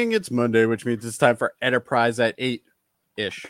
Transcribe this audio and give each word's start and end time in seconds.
morning. 0.00 0.16
It's 0.16 0.30
Monday, 0.30 0.64
which 0.64 0.86
means 0.86 1.04
it's 1.04 1.18
time 1.18 1.36
for 1.36 1.52
Enterprise 1.60 2.18
at 2.20 2.34
8 2.38 2.64
ish. 3.18 3.44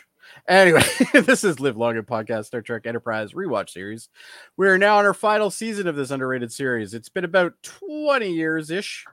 Anyway, 0.49 0.83
this 1.13 1.45
is 1.45 1.61
Live 1.61 1.77
Long 1.77 1.95
and 1.95 2.05
Podcast 2.05 2.47
Star 2.47 2.61
Trek 2.61 2.85
Enterprise 2.85 3.31
rewatch 3.31 3.69
series. 3.69 4.09
We 4.57 4.67
are 4.67 4.77
now 4.77 4.97
on 4.97 5.05
our 5.05 5.13
final 5.13 5.49
season 5.49 5.87
of 5.87 5.95
this 5.95 6.11
underrated 6.11 6.51
series. 6.51 6.93
It's 6.93 7.07
been 7.07 7.23
about 7.23 7.53
20 7.63 8.29
years 8.33 8.69
ish. 8.69 9.05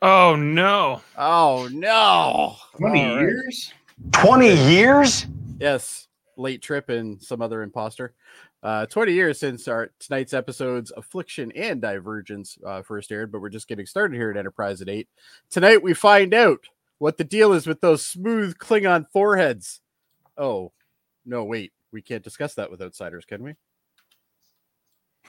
Oh 0.00 0.34
no. 0.34 1.02
Oh 1.18 1.68
no. 1.70 2.56
20 2.78 3.04
All 3.04 3.16
right. 3.16 3.20
years? 3.20 3.74
20 4.12 4.54
years? 4.72 5.26
Yes, 5.60 6.08
late 6.38 6.62
trip 6.62 6.88
and 6.88 7.22
some 7.22 7.42
other 7.42 7.60
imposter. 7.60 8.14
Uh, 8.62 8.86
20 8.86 9.12
years 9.12 9.40
since 9.40 9.66
our 9.66 9.90
tonight's 9.98 10.32
episodes 10.32 10.92
Affliction 10.96 11.50
and 11.52 11.80
Divergence 11.82 12.56
uh, 12.64 12.82
first 12.82 13.10
aired, 13.10 13.32
but 13.32 13.40
we're 13.40 13.48
just 13.48 13.66
getting 13.66 13.86
started 13.86 14.14
here 14.16 14.30
at 14.30 14.36
Enterprise 14.36 14.80
at 14.80 14.88
8. 14.88 15.08
Tonight 15.50 15.82
we 15.82 15.94
find 15.94 16.32
out 16.32 16.60
what 16.98 17.16
the 17.18 17.24
deal 17.24 17.52
is 17.52 17.66
with 17.66 17.80
those 17.80 18.06
smooth 18.06 18.56
Klingon 18.58 19.06
foreheads. 19.12 19.80
Oh, 20.38 20.70
no, 21.26 21.42
wait. 21.44 21.72
We 21.90 22.02
can't 22.02 22.22
discuss 22.22 22.54
that 22.54 22.70
with 22.70 22.80
outsiders, 22.80 23.24
can 23.24 23.42
we? 23.42 23.54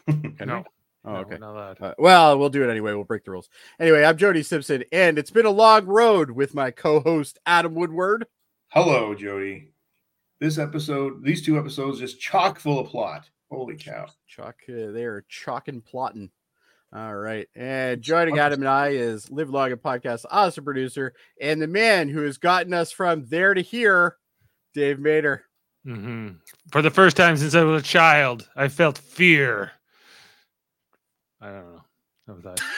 Can 0.37 0.47
No. 0.47 0.57
we? 0.59 0.63
Oh, 1.05 1.15
okay. 1.17 1.31
we're 1.31 1.37
not 1.39 1.55
allowed. 1.55 1.81
Uh, 1.81 1.93
well, 1.97 2.37
we'll 2.39 2.49
do 2.49 2.63
it 2.63 2.69
anyway. 2.71 2.93
We'll 2.93 3.03
break 3.03 3.25
the 3.25 3.31
rules. 3.31 3.49
Anyway, 3.79 4.05
I'm 4.05 4.15
Jody 4.15 4.41
Simpson, 4.43 4.85
and 4.93 5.17
it's 5.17 5.31
been 5.31 5.45
a 5.45 5.49
long 5.51 5.85
road 5.85 6.31
with 6.31 6.53
my 6.53 6.71
co 6.71 7.01
host, 7.01 7.39
Adam 7.45 7.73
Woodward. 7.75 8.25
Hello, 8.69 9.13
Jody. 9.13 9.72
This 10.43 10.57
episode, 10.57 11.23
these 11.23 11.41
two 11.41 11.57
episodes, 11.57 11.99
just 11.99 12.19
chock 12.19 12.59
full 12.59 12.77
of 12.77 12.87
plot. 12.87 13.29
Holy 13.49 13.77
cow. 13.77 14.07
Chock, 14.27 14.57
uh, 14.67 14.91
they 14.91 15.05
are 15.05 15.23
chock 15.29 15.69
and 15.69 15.81
plotting. 15.81 16.31
All 16.93 17.15
right. 17.15 17.47
And 17.55 18.01
joining 18.01 18.39
Adam 18.39 18.59
and 18.59 18.67
I 18.67 18.89
is 18.89 19.31
Live 19.31 19.49
Long 19.49 19.71
and 19.71 19.81
Podcast 19.81 20.25
awesome 20.29 20.65
producer 20.65 21.13
and 21.39 21.61
the 21.61 21.67
man 21.67 22.09
who 22.09 22.23
has 22.23 22.37
gotten 22.37 22.73
us 22.73 22.91
from 22.91 23.25
there 23.27 23.53
to 23.53 23.61
here, 23.61 24.17
Dave 24.73 24.97
Mader. 24.97 25.43
hmm 25.85 26.31
For 26.73 26.81
the 26.81 26.91
first 26.91 27.15
time 27.15 27.37
since 27.37 27.55
I 27.55 27.63
was 27.63 27.81
a 27.81 27.85
child, 27.85 28.49
I 28.53 28.67
felt 28.67 28.97
fear. 28.97 29.71
I 31.39 31.51
don't 31.51 31.73
know. 31.73 31.81
That 32.27 32.33
was 32.33 32.43
that. 32.43 32.59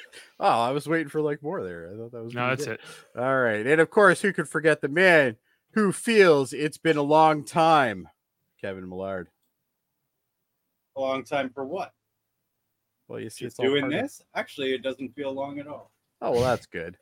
Oh, 0.40 0.46
I 0.48 0.72
was 0.72 0.88
waiting 0.88 1.08
for 1.08 1.20
like 1.20 1.44
more 1.44 1.62
there. 1.62 1.92
I 1.92 1.96
thought 1.96 2.10
that 2.10 2.24
was 2.24 2.34
No, 2.34 2.48
that's 2.48 2.66
be 2.66 2.72
it. 2.72 2.80
All 3.16 3.38
right. 3.38 3.64
And 3.64 3.80
of 3.80 3.88
course, 3.88 4.20
who 4.20 4.32
could 4.32 4.48
forget 4.48 4.80
the 4.80 4.88
man 4.88 5.36
who 5.74 5.92
feels 5.92 6.52
it's 6.52 6.78
been 6.78 6.96
a 6.96 7.02
long 7.02 7.44
time, 7.44 8.08
Kevin 8.60 8.88
Millard. 8.88 9.28
A 10.96 11.00
long 11.00 11.24
time 11.24 11.50
for 11.50 11.64
what? 11.66 11.92
Well, 13.08 13.20
you 13.20 13.28
see, 13.30 13.44
Just 13.44 13.54
it's 13.54 13.60
all 13.60 13.66
doing 13.66 13.82
part 13.82 13.94
of- 13.94 14.00
this? 14.02 14.22
Actually, 14.34 14.74
it 14.74 14.82
doesn't 14.82 15.14
feel 15.14 15.32
long 15.32 15.58
at 15.58 15.66
all. 15.66 15.92
Oh, 16.20 16.32
well, 16.32 16.42
that's 16.42 16.66
good. 16.66 16.96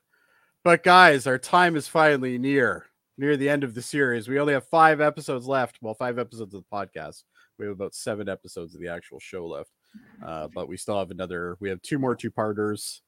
But 0.64 0.82
guys, 0.82 1.26
our 1.26 1.38
time 1.38 1.76
is 1.76 1.86
finally 1.88 2.38
near, 2.38 2.86
near 3.18 3.36
the 3.36 3.48
end 3.48 3.62
of 3.64 3.74
the 3.74 3.82
series. 3.82 4.28
We 4.28 4.38
only 4.38 4.54
have 4.54 4.66
five 4.68 5.00
episodes 5.00 5.46
left. 5.46 5.78
Well, 5.80 5.94
five 5.94 6.18
episodes 6.18 6.54
of 6.54 6.62
the 6.62 6.68
podcast. 6.72 7.24
We 7.58 7.66
have 7.66 7.74
about 7.74 7.94
seven 7.94 8.28
episodes 8.28 8.74
of 8.74 8.80
the 8.80 8.88
actual 8.88 9.20
show 9.20 9.46
left. 9.46 9.70
Uh, 10.24 10.48
but 10.54 10.68
we 10.68 10.76
still 10.76 10.98
have 10.98 11.10
another, 11.10 11.56
we 11.60 11.68
have 11.68 11.82
two 11.82 11.98
more 11.98 12.16
two 12.16 12.30
parters. 12.30 13.02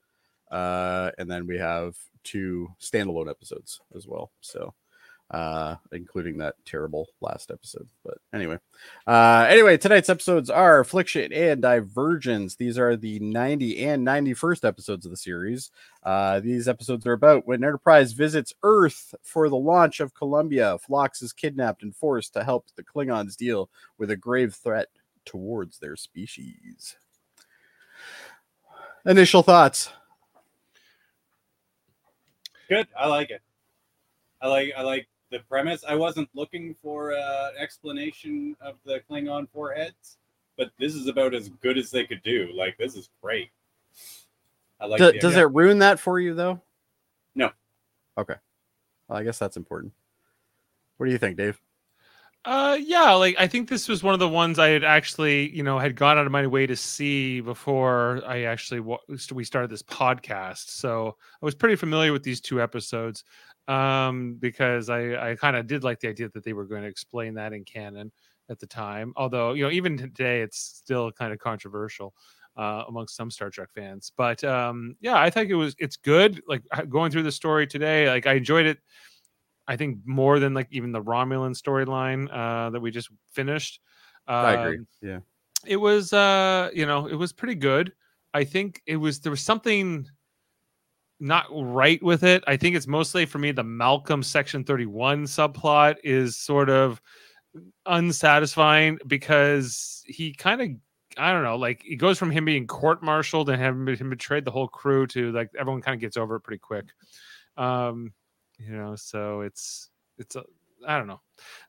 Uh, 0.50 1.10
and 1.18 1.30
then 1.30 1.46
we 1.46 1.58
have 1.58 1.96
two 2.22 2.68
standalone 2.80 3.30
episodes 3.30 3.80
as 3.96 4.06
well. 4.06 4.30
So, 4.40 4.74
uh, 5.30 5.76
including 5.92 6.38
that 6.38 6.54
terrible 6.64 7.08
last 7.20 7.50
episode. 7.50 7.88
But 8.04 8.18
anyway, 8.32 8.58
uh, 9.06 9.46
anyway, 9.48 9.76
tonight's 9.76 10.08
episodes 10.08 10.50
are 10.50 10.80
Affliction 10.80 11.32
and 11.32 11.62
Divergence. 11.62 12.56
These 12.56 12.78
are 12.78 12.96
the 12.96 13.18
90 13.20 13.84
and 13.84 14.06
91st 14.06 14.66
episodes 14.66 15.06
of 15.06 15.10
the 15.10 15.16
series. 15.16 15.70
Uh, 16.02 16.40
these 16.40 16.68
episodes 16.68 17.06
are 17.06 17.14
about 17.14 17.46
when 17.46 17.64
Enterprise 17.64 18.12
visits 18.12 18.52
Earth 18.62 19.14
for 19.22 19.48
the 19.48 19.56
launch 19.56 20.00
of 20.00 20.14
Columbia. 20.14 20.78
Phlox 20.78 21.22
is 21.22 21.32
kidnapped 21.32 21.82
and 21.82 21.96
forced 21.96 22.34
to 22.34 22.44
help 22.44 22.66
the 22.76 22.84
Klingons 22.84 23.36
deal 23.36 23.70
with 23.98 24.10
a 24.10 24.16
grave 24.16 24.54
threat 24.54 24.88
towards 25.24 25.78
their 25.78 25.96
species. 25.96 26.96
Initial 29.06 29.42
thoughts. 29.42 29.90
Good. 32.68 32.88
I 32.98 33.08
like 33.08 33.30
it. 33.30 33.42
I 34.40 34.48
like 34.48 34.72
I 34.76 34.82
like 34.82 35.08
the 35.34 35.40
premise. 35.40 35.84
I 35.86 35.94
wasn't 35.96 36.28
looking 36.34 36.74
for 36.80 37.12
uh, 37.12 37.48
an 37.50 37.54
explanation 37.60 38.56
of 38.60 38.76
the 38.86 39.00
Klingon 39.10 39.48
foreheads, 39.52 40.18
but 40.56 40.70
this 40.78 40.94
is 40.94 41.08
about 41.08 41.34
as 41.34 41.48
good 41.60 41.76
as 41.76 41.90
they 41.90 42.04
could 42.04 42.22
do. 42.22 42.50
Like 42.54 42.78
this 42.78 42.96
is 42.96 43.10
great. 43.22 43.50
I 44.80 44.86
like. 44.86 44.98
Do- 44.98 45.12
the 45.12 45.18
does 45.18 45.32
idea. 45.32 45.46
it 45.46 45.52
ruin 45.52 45.80
that 45.80 45.98
for 45.98 46.20
you 46.20 46.34
though? 46.34 46.60
No. 47.34 47.50
Okay. 48.16 48.34
Well, 49.08 49.18
I 49.18 49.24
guess 49.24 49.38
that's 49.38 49.56
important. 49.56 49.92
What 50.96 51.06
do 51.06 51.12
you 51.12 51.18
think, 51.18 51.36
Dave? 51.36 51.60
Uh, 52.44 52.76
yeah, 52.78 53.12
like 53.14 53.34
I 53.38 53.46
think 53.46 53.70
this 53.70 53.88
was 53.88 54.02
one 54.02 54.12
of 54.12 54.20
the 54.20 54.28
ones 54.28 54.58
I 54.58 54.68
had 54.68 54.84
actually, 54.84 55.48
you 55.56 55.62
know, 55.62 55.78
had 55.78 55.96
gone 55.96 56.18
out 56.18 56.26
of 56.26 56.32
my 56.32 56.46
way 56.46 56.66
to 56.66 56.76
see 56.76 57.40
before 57.40 58.22
I 58.26 58.42
actually 58.42 58.80
wa- 58.80 58.98
we 59.32 59.44
started 59.44 59.70
this 59.70 59.82
podcast. 59.82 60.68
So 60.68 61.16
I 61.42 61.44
was 61.44 61.54
pretty 61.54 61.76
familiar 61.76 62.12
with 62.12 62.22
these 62.22 62.42
two 62.42 62.60
episodes 62.60 63.24
um, 63.68 64.36
because 64.40 64.90
I 64.90 65.30
I 65.30 65.36
kind 65.36 65.56
of 65.56 65.66
did 65.66 65.84
like 65.84 66.00
the 66.00 66.08
idea 66.08 66.28
that 66.30 66.44
they 66.44 66.52
were 66.52 66.66
going 66.66 66.82
to 66.82 66.88
explain 66.88 67.34
that 67.34 67.52
in 67.52 67.64
canon 67.64 68.12
at 68.48 68.58
the 68.58 68.66
time. 68.66 69.12
Although 69.16 69.52
you 69.52 69.64
know, 69.64 69.70
even 69.70 69.96
today, 69.96 70.42
it's 70.42 70.58
still 70.58 71.10
kind 71.12 71.32
of 71.32 71.38
controversial 71.38 72.14
uh, 72.56 72.84
amongst 72.88 73.16
some 73.16 73.30
Star 73.30 73.50
Trek 73.50 73.68
fans. 73.74 74.12
But 74.16 74.42
um, 74.44 74.96
yeah, 75.00 75.18
I 75.18 75.30
think 75.30 75.50
it 75.50 75.54
was 75.54 75.74
it's 75.78 75.96
good. 75.96 76.42
Like 76.46 76.62
going 76.88 77.10
through 77.10 77.24
the 77.24 77.32
story 77.32 77.66
today, 77.66 78.08
like 78.08 78.26
I 78.26 78.34
enjoyed 78.34 78.66
it. 78.66 78.78
I 79.66 79.76
think 79.76 79.98
more 80.04 80.38
than 80.40 80.52
like 80.52 80.68
even 80.70 80.92
the 80.92 81.02
Romulan 81.02 81.58
storyline 81.58 82.28
uh, 82.30 82.70
that 82.70 82.80
we 82.80 82.90
just 82.90 83.08
finished. 83.32 83.80
I 84.26 84.52
agree. 84.54 84.78
Um, 84.78 84.86
Yeah. 85.00 85.18
It 85.66 85.76
was, 85.76 86.12
uh, 86.12 86.70
you 86.74 86.84
know, 86.84 87.06
it 87.06 87.14
was 87.14 87.32
pretty 87.32 87.54
good. 87.54 87.92
I 88.34 88.44
think 88.44 88.82
it 88.86 88.96
was 88.96 89.20
there 89.20 89.30
was 89.30 89.40
something 89.40 90.06
not 91.24 91.46
right 91.50 92.02
with 92.02 92.22
it. 92.22 92.44
I 92.46 92.56
think 92.56 92.76
it's 92.76 92.86
mostly 92.86 93.24
for 93.24 93.38
me 93.38 93.50
the 93.50 93.64
Malcolm 93.64 94.22
Section 94.22 94.62
Thirty 94.62 94.86
One 94.86 95.24
subplot 95.24 95.96
is 96.04 96.36
sort 96.36 96.68
of 96.68 97.00
unsatisfying 97.86 98.98
because 99.06 100.04
he 100.06 100.34
kind 100.34 100.60
of 100.60 100.68
I 101.16 101.32
don't 101.32 101.44
know, 101.44 101.56
like 101.56 101.82
it 101.86 101.96
goes 101.96 102.18
from 102.18 102.30
him 102.30 102.44
being 102.44 102.66
court-martialed 102.66 103.48
and 103.48 103.60
having 103.60 103.86
him 103.96 104.10
betrayed 104.10 104.44
the 104.44 104.50
whole 104.50 104.68
crew 104.68 105.06
to 105.08 105.32
like 105.32 105.50
everyone 105.58 105.80
kind 105.80 105.94
of 105.94 106.00
gets 106.00 106.16
over 106.16 106.36
it 106.36 106.40
pretty 106.40 106.58
quick. 106.58 106.86
Um, 107.56 108.12
you 108.58 108.76
know, 108.76 108.94
so 108.96 109.40
it's 109.40 109.90
it's 110.18 110.36
a 110.36 110.44
I 110.86 110.98
don't 110.98 111.06
know. 111.06 111.20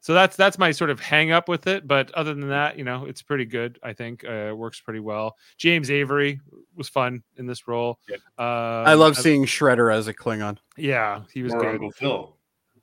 So 0.01 0.13
that's 0.13 0.35
that's 0.35 0.57
my 0.57 0.71
sort 0.71 0.89
of 0.89 0.99
hang 0.99 1.31
up 1.31 1.49
with 1.49 1.67
it. 1.67 1.87
But 1.87 2.11
other 2.11 2.33
than 2.33 2.49
that, 2.49 2.77
you 2.77 2.83
know, 2.83 3.05
it's 3.05 3.21
pretty 3.21 3.45
good. 3.45 3.79
I 3.83 3.93
think 3.93 4.23
uh, 4.23 4.49
it 4.49 4.57
works 4.57 4.79
pretty 4.79 4.99
well. 4.99 5.35
James 5.57 5.89
Avery 5.89 6.39
was 6.75 6.87
fun 6.89 7.23
in 7.37 7.45
this 7.47 7.67
role. 7.67 7.99
Yep. 8.07 8.19
Uh, 8.37 8.41
I 8.41 8.93
love 8.93 9.17
seeing 9.17 9.45
Shredder 9.45 9.93
as 9.93 10.07
a 10.07 10.13
Klingon 10.13 10.57
Yeah, 10.77 11.21
he 11.33 11.41
was 11.43 11.53
Or 11.53 11.59
good. 11.61 11.69
Uncle 11.75 11.91
Phil. 11.91 12.37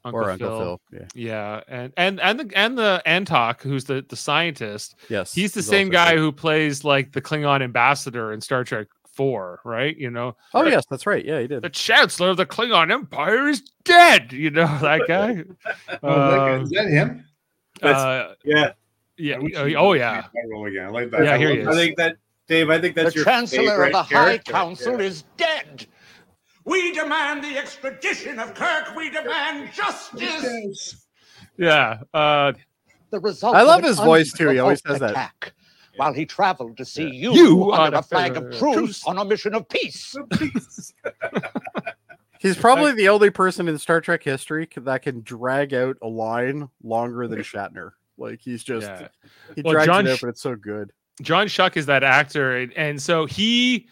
Uncle 0.05 0.21
or 0.21 0.31
Uncle 0.33 0.49
Phil. 0.59 0.81
Phil. 0.91 1.01
Yeah. 1.01 1.07
Yeah, 1.15 1.61
and 1.69 1.93
and 1.97 2.21
and 2.21 2.41
the 2.41 2.59
and 2.59 2.77
the 2.77 3.01
Antaak, 3.07 3.63
who's 3.63 3.85
the 3.85 4.05
the 4.09 4.17
scientist. 4.17 4.97
Yes. 5.09 5.33
He's 5.33 5.53
the 5.53 5.59
he's 5.61 5.69
same 5.69 5.91
guy 5.91 6.13
good. 6.13 6.19
who 6.21 6.33
plays 6.33 6.83
like 6.83 7.13
the 7.13 7.23
Klingon 7.23 7.63
ambassador 7.63 8.33
in 8.33 8.41
Star 8.41 8.65
Trek 8.65 8.89
Four, 9.13 9.61
right? 9.65 9.97
You 9.97 10.11
know, 10.11 10.37
Oh 10.55 10.65
yes, 10.65 10.85
that's 10.89 11.07
right. 11.07 11.25
Yeah, 11.25 11.41
he 11.41 11.47
did. 11.47 11.63
the 11.63 11.69
Chancellor 11.69 12.31
of 12.31 12.39
the 12.39 12.47
Klingon 12.47 12.91
Empire 12.91 13.49
is 13.49 13.61
dead. 13.85 14.33
You 14.33 14.51
know 14.51 14.67
that 14.81 15.03
guy. 15.07 15.45
Oh, 16.03 16.31
that 16.31 16.37
guy- 16.37 16.55
Um, 16.55 16.63
is 16.63 16.71
that 16.71 16.89
him? 16.89 17.25
uh, 17.83 18.35
Yeah, 18.45 18.73
yeah. 19.19 19.37
I 19.37 19.39
Oh, 19.57 19.67
he 19.67 19.77
oh 19.77 19.89
would 19.89 19.99
yeah. 19.99 20.25
role 20.51 20.67
again. 20.67 20.87
I 20.87 20.89
like 20.89 21.11
that. 21.11 21.25
Yeah, 21.25 21.35
I 21.35 21.39
here 21.39 21.51
he 21.51 21.59
that. 21.63 21.69
I 21.69 21.75
think 21.75 21.97
that 21.99 22.17
Dave. 22.49 22.71
I 22.71 22.81
think 22.81 22.95
that's 22.97 23.11
the 23.13 23.17
your 23.17 23.25
Chancellor 23.25 23.85
of 23.85 23.93
the 23.93 24.03
High. 24.03 24.39
Council 24.39 24.95
Yeah. 25.01 25.07
is 25.07 25.25
dead. 25.37 25.87
We 26.65 26.93
demand 26.93 27.43
the 27.45 27.59
extradition 27.59 28.39
of 28.39 28.55
Kirk. 28.55 28.95
We 28.97 29.11
demand 29.11 29.73
justice. 29.75 31.07
Yeah. 31.59 31.99
Uh, 32.15 32.53
The 33.11 33.21
result. 33.21 33.57
I 33.57 33.63
love 33.63 33.83
his 33.83 33.99
voice, 33.99 34.33
too. 34.33 34.49
He 34.49 34.59
always 34.59 34.81
unprovoked 34.87 35.15
says 35.15 35.15
that. 35.15 35.53
Attack, 35.95 35.99
While 35.99 36.13
he 36.15 36.27
traveled 36.27 36.77
to 36.79 36.85
see 36.85 37.09
you, 37.11 37.33
You 37.33 37.73
under 37.73 37.83
on 37.83 37.95
a 37.95 37.99
a 37.99 38.03
flag 38.03 38.37
of 38.37 38.45
truce 38.59 38.61
truce. 38.75 39.07
on 39.07 39.19
a 39.19 39.25
mission 39.25 39.55
of 39.55 39.69
peace. 39.69 40.15
He's 42.41 42.57
probably 42.57 42.93
the 42.93 43.09
only 43.09 43.31
person 43.31 43.69
in 43.69 43.79
Star 43.79 44.01
Trek 44.01 44.23
history 44.25 44.69
that 44.77 45.03
can 45.03 45.21
drag 45.23 45.73
out 45.75 45.97
a 46.03 46.09
line 46.09 46.69
longer 46.83 47.29
than 47.29 47.39
Shatner. 47.41 47.93
Like 48.19 48.41
he's 48.41 48.65
just 48.65 48.87
Yeah. 48.89 49.09
he 49.55 49.63
Well, 49.63 49.73
drags 49.75 49.87
John 49.87 50.07
it 50.07 50.11
out, 50.13 50.21
but 50.21 50.29
it's 50.31 50.43
so 50.43 50.57
good. 50.57 50.91
John 51.21 51.47
Schuck 51.47 51.77
is 51.77 51.87
that 51.87 52.03
actor, 52.03 52.57
and, 52.57 52.73
and 52.73 53.01
so 53.01 53.27
he, 53.27 53.87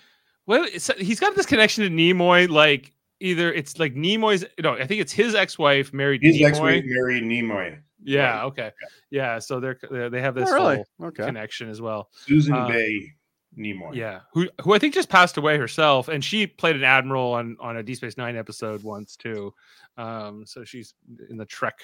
well, 0.46 0.64
it's, 0.64 0.90
he's 0.98 1.20
got 1.20 1.36
this 1.36 1.46
connection 1.46 1.84
to 1.84 1.90
Nimoy. 1.90 2.48
Like 2.48 2.92
either 3.20 3.52
it's 3.52 3.78
like 3.78 3.94
Nimoy's, 3.94 4.44
no, 4.60 4.72
I 4.74 4.86
think 4.86 5.00
it's 5.00 5.12
his 5.12 5.34
ex-wife 5.36 5.92
married 5.92 6.20
His 6.22 6.36
Nimoy. 6.36 6.46
ex-wife 6.48 6.84
married 6.86 7.22
Nimoy. 7.22 7.78
Yeah. 8.02 8.38
Right. 8.38 8.44
Okay. 8.44 8.70
Yeah. 9.10 9.38
So 9.38 9.60
they're 9.60 9.78
they 10.10 10.20
have 10.20 10.34
this 10.34 10.48
Oh, 10.50 10.54
really? 10.54 10.76
whole 10.98 11.08
Okay. 11.08 11.24
connection 11.26 11.68
as 11.68 11.80
well. 11.80 12.10
Susan 12.12 12.54
Uh, 12.54 12.68
Bay 12.68 13.12
Nimoy. 13.58 13.94
Yeah, 13.94 14.20
who 14.32 14.48
who 14.62 14.74
I 14.74 14.78
think 14.78 14.94
just 14.94 15.08
passed 15.08 15.36
away 15.36 15.58
herself, 15.58 16.08
and 16.08 16.24
she 16.24 16.46
played 16.46 16.76
an 16.76 16.84
admiral 16.84 17.32
on 17.32 17.56
on 17.60 17.76
a 17.78 17.82
D 17.82 17.94
Space 17.94 18.16
Nine 18.16 18.36
episode 18.36 18.82
once 18.82 19.16
too. 19.16 19.52
Um, 19.96 20.46
so 20.46 20.64
she's 20.64 20.94
in 21.28 21.36
the 21.36 21.44
Trek 21.46 21.78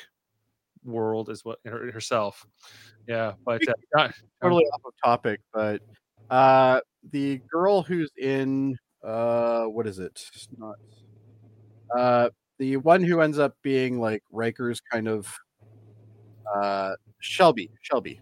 world 0.84 1.28
as 1.28 1.44
well 1.44 1.56
her, 1.64 1.90
herself. 1.90 2.46
Yeah, 3.08 3.32
but 3.44 3.66
uh, 3.68 3.72
not- 3.94 4.14
totally 4.40 4.64
off 4.66 4.80
of 4.84 4.92
topic, 5.04 5.40
but 5.52 5.82
uh 6.30 6.80
the 7.10 7.40
girl 7.50 7.82
who's 7.82 8.10
in 8.16 8.76
uh 9.04 9.64
what 9.64 9.86
is 9.86 9.98
it? 9.98 10.22
Not 10.56 10.76
uh 11.96 12.30
the 12.58 12.76
one 12.78 13.02
who 13.02 13.20
ends 13.20 13.38
up 13.38 13.54
being 13.62 14.00
like 14.00 14.22
Riker's 14.30 14.80
kind 14.80 15.08
of 15.08 15.36
uh 16.54 16.94
Shelby. 17.20 17.70
Shelby. 17.82 18.20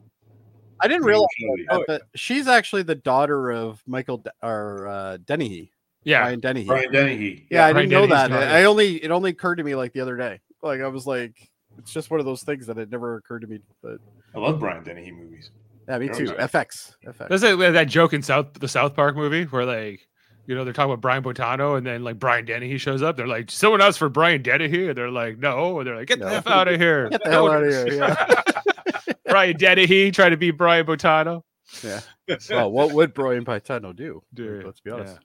I 0.80 0.88
didn't 0.88 1.04
realize 1.04 1.26
Shelby. 1.38 1.66
that, 1.70 1.84
but 1.86 2.02
she's 2.14 2.48
actually 2.48 2.82
the 2.82 2.94
daughter 2.94 3.50
of 3.52 3.82
Michael 3.86 4.18
De- 4.18 4.32
or 4.42 4.86
uh 4.88 5.16
Dennehy. 5.24 5.72
yeah, 6.04 6.22
Brian 6.22 6.40
Dennehy. 6.40 6.66
Brian 6.66 6.92
Dennehy. 6.92 7.46
Yeah, 7.50 7.66
I 7.66 7.72
Brian 7.72 7.88
didn't 7.88 8.08
know 8.08 8.14
that. 8.14 8.28
daughter. 8.30 8.46
I 8.46 8.64
only 8.64 8.96
it 9.02 9.10
only 9.10 9.30
occurred 9.30 9.56
to 9.56 9.64
me 9.64 9.74
like 9.74 9.92
the 9.92 10.00
other 10.00 10.16
day. 10.16 10.40
Like 10.62 10.80
I 10.80 10.88
was 10.88 11.06
like, 11.06 11.36
it's 11.78 11.92
just 11.92 12.10
one 12.10 12.20
of 12.20 12.26
those 12.26 12.42
things 12.42 12.66
that 12.66 12.78
it 12.78 12.90
never 12.90 13.16
occurred 13.16 13.40
to 13.42 13.46
me. 13.46 13.60
But 13.82 13.98
I 14.34 14.38
love 14.38 14.58
Brian 14.60 14.82
Dennehy 14.84 15.12
movies. 15.12 15.50
yeah, 15.88 15.98
me 15.98 16.06
Yeah, 16.06 16.12
too. 16.12 16.32
okay. 16.32 16.42
FX. 16.42 16.94
FX. 17.06 17.28
There's 17.28 17.40
that, 17.42 17.72
that 17.72 17.88
joke 17.88 18.12
in 18.12 18.22
South 18.22 18.52
the 18.54 18.68
South 18.68 18.94
Park 18.96 19.16
movie 19.16 19.44
where 19.44 19.64
like 19.64 20.06
you 20.46 20.54
know 20.54 20.64
they're 20.64 20.72
talking 20.72 20.92
about 20.92 21.00
Brian 21.00 21.22
Boitano 21.22 21.76
and 21.78 21.86
then 21.86 22.04
like 22.04 22.18
Brian 22.18 22.44
Dennehy 22.44 22.78
shows 22.78 23.02
up. 23.02 23.16
They're 23.16 23.26
like 23.26 23.50
someone 23.50 23.80
else 23.80 23.96
for 23.96 24.08
Brian 24.08 24.42
Dennehy, 24.42 24.88
and 24.88 24.96
they're 24.98 25.10
like 25.10 25.38
no, 25.38 25.78
and 25.78 25.86
they're 25.86 25.96
like 25.96 26.08
get 26.08 26.18
No. 26.18 26.28
the 26.28 26.36
f 26.36 26.46
out 26.46 26.68
of 26.68 26.80
here, 26.80 27.08
Get 27.10 27.24
the 27.24 27.30
hell 27.30 27.50
outta 27.50 27.66
Coders." 27.66 27.90
here, 27.92 27.98
yeah. 27.98 29.12
Brian 29.26 29.56
Dennehy 29.56 30.10
trying 30.10 30.30
to 30.30 30.36
be 30.36 30.50
Brian 30.50 30.86
Boitano. 30.86 31.42
Yeah. 31.82 32.00
well, 32.50 32.70
what 32.70 32.92
would 32.92 33.14
Brian 33.14 33.44
Boitano 33.44 33.94
do? 33.94 34.22
Dude, 34.32 34.64
Let's 34.64 34.80
be 34.80 34.90
honest. 34.90 35.18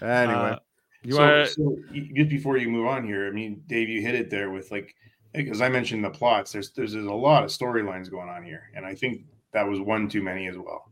yeah. 0.00 0.20
Anyway, 0.22 0.38
Uh, 0.38 0.56
you 1.02 1.12
so, 1.12 1.18
want 1.20 1.46
to? 1.48 1.52
so 1.52 1.76
just 2.14 2.28
before 2.30 2.56
you 2.56 2.68
move 2.68 2.86
on 2.86 3.04
here, 3.06 3.26
I 3.26 3.30
mean, 3.30 3.62
Dave, 3.66 3.88
you 3.88 4.00
hit 4.00 4.14
it 4.14 4.30
there 4.30 4.50
with 4.50 4.70
like, 4.70 4.94
because 5.34 5.60
I 5.60 5.68
mentioned 5.68 6.02
the 6.04 6.10
plots. 6.10 6.52
There's, 6.52 6.70
there's 6.72 6.92
there's 6.92 7.04
a 7.04 7.12
lot 7.12 7.44
of 7.44 7.50
storylines 7.50 8.10
going 8.10 8.28
on 8.28 8.42
here, 8.44 8.70
and 8.74 8.86
I 8.86 8.94
think 8.94 9.22
that 9.52 9.68
was 9.68 9.80
one 9.80 10.08
too 10.08 10.22
many 10.22 10.48
as 10.48 10.56
well. 10.56 10.90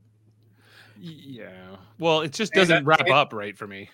Yeah. 1.00 1.76
Well, 1.98 2.20
it 2.22 2.32
just 2.32 2.52
doesn't 2.52 2.76
I- 2.76 2.81
wrap 2.82 3.00
and- 3.00 3.10
up 3.10 3.32
right 3.32 3.56
for 3.56 3.66
me. 3.66 3.90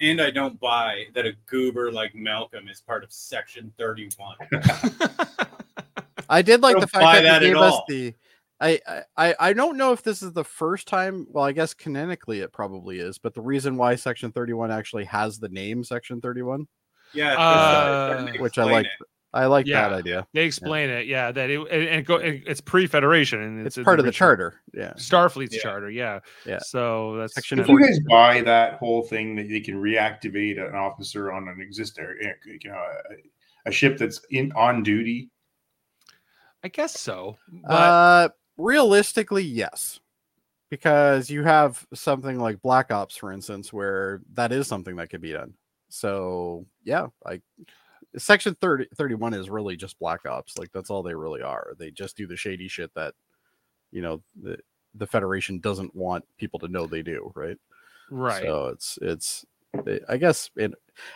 And 0.00 0.20
I 0.20 0.30
don't 0.30 0.60
buy 0.60 1.06
that 1.14 1.26
a 1.26 1.32
goober 1.46 1.90
like 1.90 2.14
Malcolm 2.14 2.68
is 2.68 2.80
part 2.80 3.02
of 3.02 3.12
Section 3.12 3.72
31. 3.78 4.36
I 6.28 6.40
did 6.42 6.62
like 6.62 6.74
don't 6.74 6.82
the 6.82 6.86
fact 6.86 7.02
that, 7.02 7.22
that 7.22 7.42
he 7.42 7.48
gave 7.48 7.56
us 7.56 7.72
all. 7.72 7.84
the. 7.88 8.14
I, 8.60 8.80
I 9.16 9.34
I 9.38 9.52
don't 9.52 9.76
know 9.76 9.92
if 9.92 10.02
this 10.02 10.22
is 10.22 10.32
the 10.32 10.44
first 10.44 10.86
time. 10.88 11.26
Well, 11.30 11.44
I 11.44 11.52
guess 11.52 11.74
canonically 11.74 12.40
it 12.40 12.52
probably 12.52 12.98
is, 13.00 13.18
but 13.18 13.34
the 13.34 13.40
reason 13.40 13.76
why 13.76 13.94
Section 13.96 14.30
Thirty 14.32 14.52
One 14.52 14.70
actually 14.70 15.04
has 15.04 15.38
the 15.38 15.48
name 15.48 15.82
Section 15.84 16.20
31. 16.20 16.66
Yeah, 17.14 17.34
Uh, 17.36 18.26
which 18.38 18.58
I 18.58 18.62
explain 18.62 18.70
like. 18.72 18.86
It. 19.32 19.36
I 19.36 19.46
like 19.46 19.66
Yeah. 19.66 19.88
that 19.88 19.94
idea. 19.94 20.26
They 20.32 20.44
explain 20.44 20.90
it, 20.90 21.06
yeah. 21.06 21.30
That 21.32 21.50
it 21.50 21.58
and, 21.60 21.88
and 21.88 22.06
go, 22.06 22.16
and 22.16 22.42
it's 22.46 22.60
pre-federation 22.60 23.42
and 23.42 23.66
It's, 23.66 23.76
in 23.76 23.84
part 23.84 23.98
of 24.00 24.06
the 24.06 24.12
charter. 24.12 24.60
Yeah. 24.74 24.94
Starfleet's 24.94 25.54
Yeah. 25.56 25.62
charter, 25.62 25.90
yeah. 25.90 26.20
Yeah. 26.46 26.58
So 26.60 27.16
that's 27.16 27.34
Section 27.34 27.58
Did 27.58 27.66
kind 27.66 27.78
you 27.78 27.86
guys 27.86 28.00
buy 28.08 28.40
that 28.42 28.74
whole 28.74 29.02
thing 29.02 29.36
that 29.36 29.48
they 29.48 29.60
can 29.60 29.76
reactivate 29.76 30.58
an 30.58 30.74
officer 30.74 31.32
on 31.32 31.48
an 31.48 31.60
existing, 31.60 32.06
you 32.46 32.70
know, 32.70 32.76
a, 32.76 33.68
a 33.68 33.72
ship 33.72 33.98
that's 33.98 34.20
in 34.30 34.52
on 34.52 34.82
duty? 34.82 35.30
I 36.64 36.68
guess 36.68 36.98
so. 36.98 37.36
But 37.66 37.70
Uh, 37.70 38.28
realistically, 38.56 39.44
yes, 39.44 40.00
because 40.70 41.30
you 41.30 41.44
have 41.44 41.86
something 41.94 42.38
like 42.38 42.60
Black 42.62 42.90
Ops, 42.90 43.16
for 43.16 43.30
instance, 43.32 43.72
where 43.72 44.22
that 44.34 44.52
is 44.52 44.66
something 44.66 44.96
that 44.96 45.08
could 45.10 45.20
be 45.20 45.32
done. 45.32 45.54
So 45.88 46.66
yeah, 46.84 47.06
like 47.24 47.42
Section 48.16 48.56
30, 48.60 48.88
31 48.96 49.34
is 49.34 49.50
really 49.50 49.76
just 49.76 49.98
Black 49.98 50.26
Ops. 50.26 50.56
Like 50.56 50.72
that's 50.72 50.90
all 50.90 51.02
they 51.02 51.14
really 51.14 51.42
are. 51.42 51.74
They 51.78 51.90
just 51.90 52.16
do 52.16 52.26
the 52.26 52.36
shady 52.36 52.68
shit 52.68 52.92
that 52.94 53.14
you 53.90 54.02
know 54.02 54.22
the 54.40 54.58
the 54.94 55.06
Federation 55.06 55.58
doesn't 55.58 55.94
want 55.94 56.24
people 56.38 56.58
to 56.60 56.68
know 56.68 56.86
they 56.86 57.02
do, 57.02 57.32
right? 57.34 57.58
right. 58.10 58.42
So 58.42 58.66
it's 58.68 58.98
it's 59.02 59.46
I 60.08 60.16
guess 60.16 60.50
it 60.56 60.72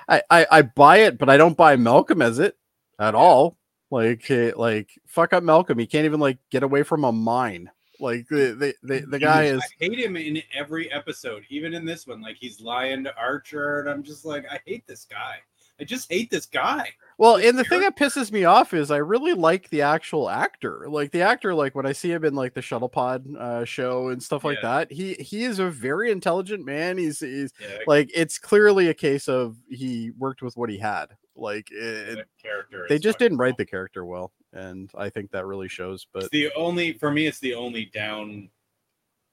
I, 0.08 0.22
I 0.30 0.46
I 0.50 0.62
buy 0.62 0.98
it, 0.98 1.18
but 1.18 1.30
I 1.30 1.36
don't 1.36 1.56
buy 1.56 1.76
Malcolm 1.76 2.22
as 2.22 2.38
it 2.38 2.56
at 2.98 3.14
all. 3.14 3.56
Like 3.90 4.30
eh, 4.30 4.52
like 4.56 4.90
fuck 5.06 5.32
up 5.32 5.42
Malcolm. 5.42 5.78
He 5.78 5.86
can't 5.86 6.04
even 6.04 6.20
like 6.20 6.38
get 6.50 6.62
away 6.62 6.82
from 6.82 7.04
a 7.04 7.12
mine. 7.12 7.70
Like 8.00 8.26
the 8.28 8.54
the, 8.58 8.74
the, 8.82 9.06
the 9.06 9.18
guy 9.18 9.44
is 9.44 9.62
I 9.62 9.84
hate 9.84 9.98
him 9.98 10.16
in 10.16 10.42
every 10.54 10.90
episode, 10.90 11.44
even 11.48 11.72
in 11.74 11.84
this 11.84 12.06
one. 12.06 12.20
Like 12.20 12.36
he's 12.38 12.60
lying 12.60 13.04
to 13.04 13.16
Archer, 13.16 13.80
and 13.80 13.88
I'm 13.88 14.02
just 14.02 14.24
like, 14.24 14.44
I 14.50 14.60
hate 14.66 14.86
this 14.86 15.04
guy. 15.04 15.36
I 15.82 15.84
just 15.84 16.10
hate 16.10 16.30
this 16.30 16.46
guy. 16.46 16.90
well, 17.18 17.36
and 17.36 17.58
the 17.58 17.64
thing 17.64 17.80
that 17.80 17.96
pisses 17.96 18.30
me 18.30 18.44
off 18.44 18.72
is 18.72 18.90
I 18.92 18.98
really 18.98 19.32
like 19.32 19.68
the 19.70 19.82
actual 19.82 20.30
actor. 20.30 20.86
Like 20.88 21.10
the 21.10 21.22
actor, 21.22 21.54
like 21.54 21.74
when 21.74 21.84
I 21.86 21.92
see 21.92 22.10
him 22.12 22.24
in 22.24 22.34
like 22.34 22.54
the 22.54 22.62
shuttle 22.62 22.88
pod 22.88 23.26
uh, 23.36 23.64
show 23.64 24.08
and 24.08 24.22
stuff 24.22 24.44
like 24.44 24.58
Yeah. 24.62 24.78
that, 24.78 24.92
he 24.92 25.14
he 25.14 25.42
is 25.44 25.58
a 25.58 25.68
very 25.68 26.10
intelligent 26.12 26.64
man. 26.64 26.96
He's 26.98 27.18
he's 27.20 27.52
Yeah, 27.60 27.78
like 27.88 28.10
it's 28.14 28.38
clearly 28.38 28.88
a 28.88 28.94
case 28.94 29.28
of 29.28 29.56
he 29.68 30.12
worked 30.16 30.40
with 30.40 30.56
what 30.56 30.70
he 30.70 30.78
had. 30.78 31.06
Like 31.34 31.68
it, 31.72 32.26
character. 32.40 32.86
they 32.88 32.98
just 32.98 33.18
didn't 33.18 33.38
write 33.38 33.56
the 33.56 33.64
character 33.64 34.04
well 34.04 34.32
and 34.52 34.90
i 34.94 35.08
think 35.08 35.30
that 35.30 35.46
really 35.46 35.66
shows 35.66 36.06
but 36.12 36.24
It's 36.24 36.30
the 36.30 36.52
only 36.54 36.92
for 36.92 37.10
me. 37.10 37.26
It's 37.26 37.40
the 37.40 37.54
only 37.54 37.86
down 37.86 38.50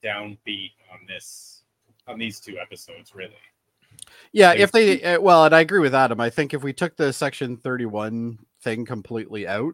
downbeat 0.03 0.71
on 0.91 0.99
this 1.07 1.63
on 2.07 2.17
these 2.17 2.39
two 2.39 2.57
episodes. 2.57 3.13
Really, 3.13 3.33
yeah 4.31 4.53
if 4.53 4.71
they 4.71 5.01
uh, 5.03 5.19
well 5.19 5.45
and 5.45 5.55
i 5.55 5.61
agree 5.61 5.79
with 5.79 5.95
adam 5.95 6.19
i 6.19 6.29
think 6.29 6.53
if 6.53 6.63
we 6.63 6.73
took 6.73 6.95
the 6.97 7.11
section 7.13 7.57
31 7.57 8.37
thing 8.63 8.85
completely 8.85 9.47
out 9.47 9.73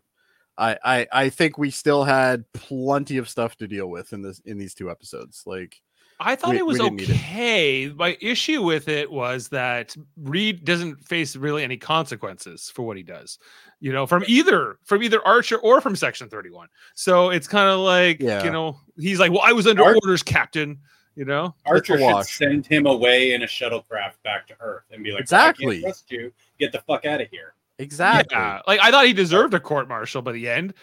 I, 0.57 0.77
I 0.83 1.07
i 1.11 1.29
think 1.29 1.57
we 1.57 1.69
still 1.71 2.03
had 2.03 2.45
plenty 2.53 3.17
of 3.17 3.27
stuff 3.29 3.55
to 3.57 3.67
deal 3.67 3.87
with 3.89 4.13
in 4.13 4.21
this 4.21 4.39
in 4.45 4.57
these 4.57 4.73
two 4.73 4.89
episodes 4.89 5.43
like 5.45 5.81
I 6.17 6.37
thought 6.37 6.51
we- 6.51 6.59
it 6.59 6.65
was 6.65 6.77
didn't 6.79 7.01
it. 7.01 7.09
okay. 7.09 7.89
My 7.93 8.15
issue 8.21 8.63
with 8.63 8.87
it 8.87 9.11
was 9.11 9.49
that 9.49 9.93
Reed 10.15 10.63
doesn't 10.63 11.03
face 11.05 11.35
really 11.35 11.61
any 11.61 11.75
consequences 11.75 12.71
for 12.73 12.83
what 12.83 12.95
he 12.95 13.03
does, 13.03 13.37
you 13.81 13.91
know, 13.91 14.05
from 14.07 14.23
either 14.25 14.77
from 14.85 15.03
either 15.03 15.19
Archer 15.27 15.57
or 15.57 15.81
from 15.81 15.93
Section 15.93 16.29
Thirty 16.29 16.51
One. 16.51 16.69
So 16.93 17.31
it's 17.31 17.49
kind 17.49 17.67
of 17.69 17.79
like 17.79 18.21
Yeah. 18.21 18.45
you 18.45 18.49
know 18.51 18.79
he's 18.97 19.19
like, 19.19 19.33
well, 19.33 19.41
I 19.43 19.51
was 19.51 19.67
under 19.67 19.83
orders, 19.83 20.23
Captain. 20.23 20.79
You 21.15 21.25
know, 21.25 21.55
Archer 21.65 21.97
should 21.97 22.25
send 22.25 22.67
him 22.67 22.85
away 22.85 23.33
in 23.33 23.43
a 23.43 23.45
shuttlecraft 23.45 24.15
back 24.23 24.47
to 24.47 24.55
Earth 24.59 24.83
and 24.91 25.03
be 25.03 25.11
like, 25.11 25.21
Exactly. 25.21 25.65
I 25.65 25.71
can't 25.71 25.83
trust 25.83 26.11
you. 26.11 26.33
Get 26.59 26.71
the 26.71 26.81
fuck 26.81 27.05
out 27.05 27.21
of 27.21 27.29
here. 27.29 27.53
exactly 27.79 28.37
Yeah, 28.37 28.61
like 28.67 28.79
I 28.81 28.91
thought 28.91 29.05
he 29.05 29.13
deserved 29.13 29.53
a 29.53 29.59
court 29.59 29.87
martial 29.87 30.21
by 30.21 30.33
the 30.33 30.49
end. 30.49 30.73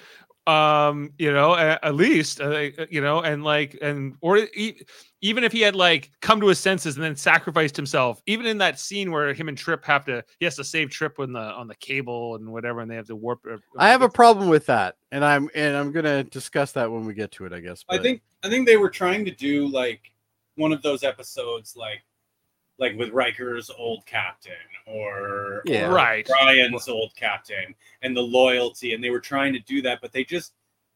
Um, 0.44 1.12
you 1.18 1.32
know, 1.32 1.54
at, 1.54 1.84
at 1.84 1.94
least, 1.94 2.40
uh, 2.40 2.70
you 2.90 3.00
know, 3.00 3.20
and 3.20 3.44
like, 3.44 3.78
and 3.80 4.16
or 4.22 4.38
e- 4.38 4.80
even 5.20 5.44
if 5.44 5.52
he 5.52 5.60
had 5.60 5.76
like 5.76 6.10
come 6.20 6.40
to 6.40 6.48
his 6.48 6.58
senses 6.58 6.96
and 6.96 7.04
then 7.04 7.14
sacrificed 7.14 7.76
himself, 7.76 8.20
even 8.26 8.46
in 8.46 8.58
that 8.58 8.80
scene 8.80 9.12
where 9.12 9.32
him 9.32 9.48
and 9.48 9.56
Trip 9.56 9.84
have 9.84 10.04
to, 10.06 10.24
he 10.40 10.44
has 10.44 10.56
to 10.56 10.64
save 10.64 10.90
Trip 10.90 11.20
on 11.20 11.32
the 11.32 11.38
on 11.38 11.68
the 11.68 11.76
cable 11.76 12.34
and 12.34 12.50
whatever, 12.52 12.80
and 12.80 12.90
they 12.90 12.96
have 12.96 13.06
to 13.06 13.14
warp. 13.14 13.40
uh, 13.48 13.58
i 13.78 13.88
have 13.88 14.02
a 14.02 14.08
problem 14.08 14.48
with 14.48 14.66
that 14.66 14.96
and 15.12 15.24
i'm 15.24 15.48
and 15.54 15.76
i'm 15.76 15.92
gonna 15.92 16.24
discuss 16.24 16.72
that 16.72 16.90
when 16.90 17.06
we 17.06 17.14
get 17.14 17.30
to 17.30 17.44
it 17.44 17.52
i 17.52 17.60
guess 17.60 17.84
I 17.88 17.98
think 17.98 18.20
I 18.42 18.48
think 18.48 18.66
they 18.66 18.76
were 18.76 18.90
trying 18.90 19.24
to 19.24 19.30
do 19.30 19.68
like 19.68 20.11
one 20.56 20.72
of 20.72 20.82
those 20.82 21.02
episodes 21.04 21.74
like 21.76 22.02
like 22.78 22.96
with 22.98 23.10
Riker's 23.10 23.70
old 23.70 24.04
captain 24.06 24.52
or, 24.86 25.62
Yeah. 25.66 25.88
or 25.88 25.94
Right. 25.94 26.26
Brian's 26.26 26.88
old 26.88 27.12
captain 27.16 27.74
and 28.02 28.16
the 28.16 28.22
loyalty 28.22 28.94
and 28.94 29.02
they 29.04 29.10
were 29.10 29.20
trying 29.20 29.52
to 29.52 29.60
do 29.60 29.82
that 29.82 30.00
but 30.00 30.12
they 30.12 30.24
just 30.24 30.52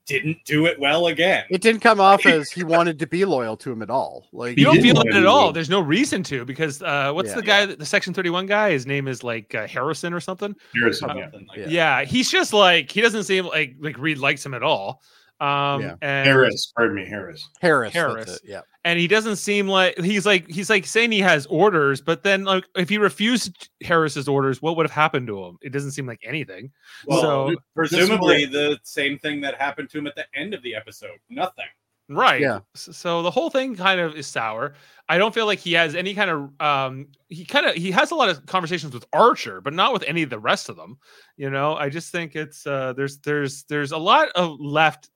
didn't 0.06 0.38
do 0.44 0.66
it 0.66 0.78
well 0.78 1.08
again. 1.08 1.44
it 1.50 1.60
didn't 1.60 1.80
come 1.80 2.00
off 2.00 2.24
as 2.26 2.48
he 2.50 2.62
wanted 2.62 2.96
to 3.00 3.06
be 3.08 3.24
loyal 3.24 3.56
to 3.56 3.72
him 3.72 3.82
at 3.82 3.90
all 3.90 4.26
like 4.32 4.56
You 4.56 4.64
don't 4.64 4.80
feel 4.80 5.00
it 5.00 5.14
at 5.14 5.26
all. 5.26 5.52
There's 5.52 5.68
no 5.68 5.80
reason 5.80 6.22
to 6.24 6.44
because 6.44 6.80
uh, 6.82 7.10
what's 7.12 7.30
Yeah. 7.30 7.34
the 7.34 7.42
guy, 7.42 7.66
the 7.66 7.84
Section 7.86 8.14
Thirty 8.14 8.30
One 8.30 8.46
guy? 8.46 8.70
His 8.70 8.86
name 8.86 9.08
is 9.08 9.24
like 9.24 9.52
uh, 9.54 9.66
Harrison 9.66 10.12
or 10.14 10.20
something. 10.20 10.54
Harrison, 10.74 11.10
yeah. 11.16 11.28
Like 11.32 11.58
Yeah. 11.58 11.66
Yeah. 11.68 12.04
he's 12.04 12.30
just 12.30 12.52
like 12.52 12.90
he 12.90 13.00
doesn't 13.00 13.24
seem 13.24 13.46
like 13.46 13.74
like 13.80 13.98
Reed 13.98 14.18
likes 14.18 14.46
him 14.46 14.54
at 14.54 14.62
all. 14.62 15.02
Um, 15.40 15.82
Yeah. 15.82 15.94
and 16.00 16.26
Harris, 16.26 16.72
pardon 16.76 16.96
me, 16.96 17.04
Harris. 17.04 17.46
harris 17.60 17.92
Harris. 17.92 18.36
It, 18.36 18.42
yeah 18.44 18.62
and 18.86 19.00
he 19.00 19.08
doesn't 19.08 19.34
seem 19.36 19.66
like 19.66 19.98
he's 19.98 20.24
like 20.24 20.48
he's 20.48 20.70
like 20.70 20.86
saying 20.86 21.10
he 21.10 21.18
has 21.18 21.44
orders, 21.46 22.00
but 22.00 22.22
then 22.22 22.44
like 22.44 22.64
if 22.76 22.88
he 22.88 22.98
refused 22.98 23.68
Harris's 23.82 24.28
orders, 24.28 24.62
what 24.62 24.76
would 24.76 24.86
have 24.86 24.92
happened 24.92 25.26
to 25.26 25.42
him? 25.44 25.58
It 25.60 25.70
doesn't 25.72 25.90
seem 25.90 26.06
like 26.06 26.20
anything. 26.24 26.70
Well, 27.04 27.20
so 27.20 27.56
presumably 27.74 28.44
the 28.46 28.78
same 28.84 29.18
thing 29.18 29.40
that 29.40 29.56
happened 29.60 29.90
to 29.90 29.98
him 29.98 30.06
at 30.06 30.14
the 30.14 30.24
end 30.36 30.54
of 30.54 30.62
the 30.62 30.76
episode. 30.76 31.18
Nothing. 31.28 31.64
right, 32.08 32.40
Yeah. 32.40 32.60
So 32.76 33.22
the 33.22 33.30
whole 33.32 33.50
thing 33.50 33.74
kind 33.74 34.00
of 34.00 34.14
is 34.14 34.28
sour. 34.28 34.74
I 35.08 35.18
don't 35.18 35.34
feel 35.34 35.46
like 35.46 35.58
he 35.58 35.72
has 35.72 35.96
any 35.96 36.14
kind 36.14 36.30
of 36.30 36.50
um 36.60 37.08
he 37.28 37.44
kind 37.44 37.66
of 37.66 37.74
he 37.74 37.90
has 37.90 38.12
a 38.12 38.14
lot 38.14 38.28
of 38.28 38.46
conversations 38.46 38.94
with 38.94 39.04
Archer, 39.12 39.60
but 39.60 39.74
not 39.74 39.92
with 39.94 40.04
any 40.04 40.22
of 40.22 40.30
the 40.30 40.38
rest 40.38 40.68
of 40.68 40.76
them. 40.76 40.98
You 41.36 41.50
know, 41.50 41.74
I 41.74 41.88
just 41.88 42.12
think 42.12 42.36
it's 42.36 42.64
uh 42.68 42.92
there's 42.92 43.18
there's 43.18 43.64
there's 43.64 43.90
a 43.90 43.98
lot 43.98 44.28
of 44.36 44.60
left 44.60 45.10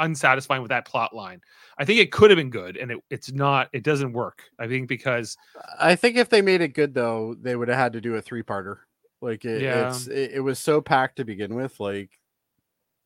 unsatisfying 0.00 0.62
with 0.62 0.70
that 0.70 0.84
plot 0.86 1.14
line. 1.14 1.40
I 1.78 1.84
think 1.84 2.00
it 2.00 2.10
could 2.12 2.30
have 2.30 2.36
been 2.36 2.50
good, 2.50 2.76
and 2.76 2.90
it, 2.90 2.98
it's 3.10 3.30
not. 3.32 3.68
It 3.72 3.84
doesn't 3.84 4.12
work. 4.12 4.42
I 4.58 4.66
think 4.66 4.88
because 4.88 5.36
I 5.78 5.94
think 5.94 6.16
if 6.16 6.28
they 6.28 6.42
made 6.42 6.60
it 6.60 6.74
good 6.74 6.92
though, 6.94 7.34
they 7.40 7.54
would 7.56 7.68
have 7.68 7.78
had 7.78 7.92
to 7.94 8.00
do 8.00 8.16
a 8.16 8.22
three 8.22 8.42
parter. 8.42 8.78
Like 9.20 9.44
it, 9.44 9.62
Yeah. 9.62 9.88
it's 9.90 10.06
it, 10.08 10.32
it 10.34 10.40
was 10.40 10.58
so 10.58 10.80
packed 10.80 11.16
to 11.16 11.24
begin 11.24 11.54
with. 11.54 11.78
Like 11.78 12.10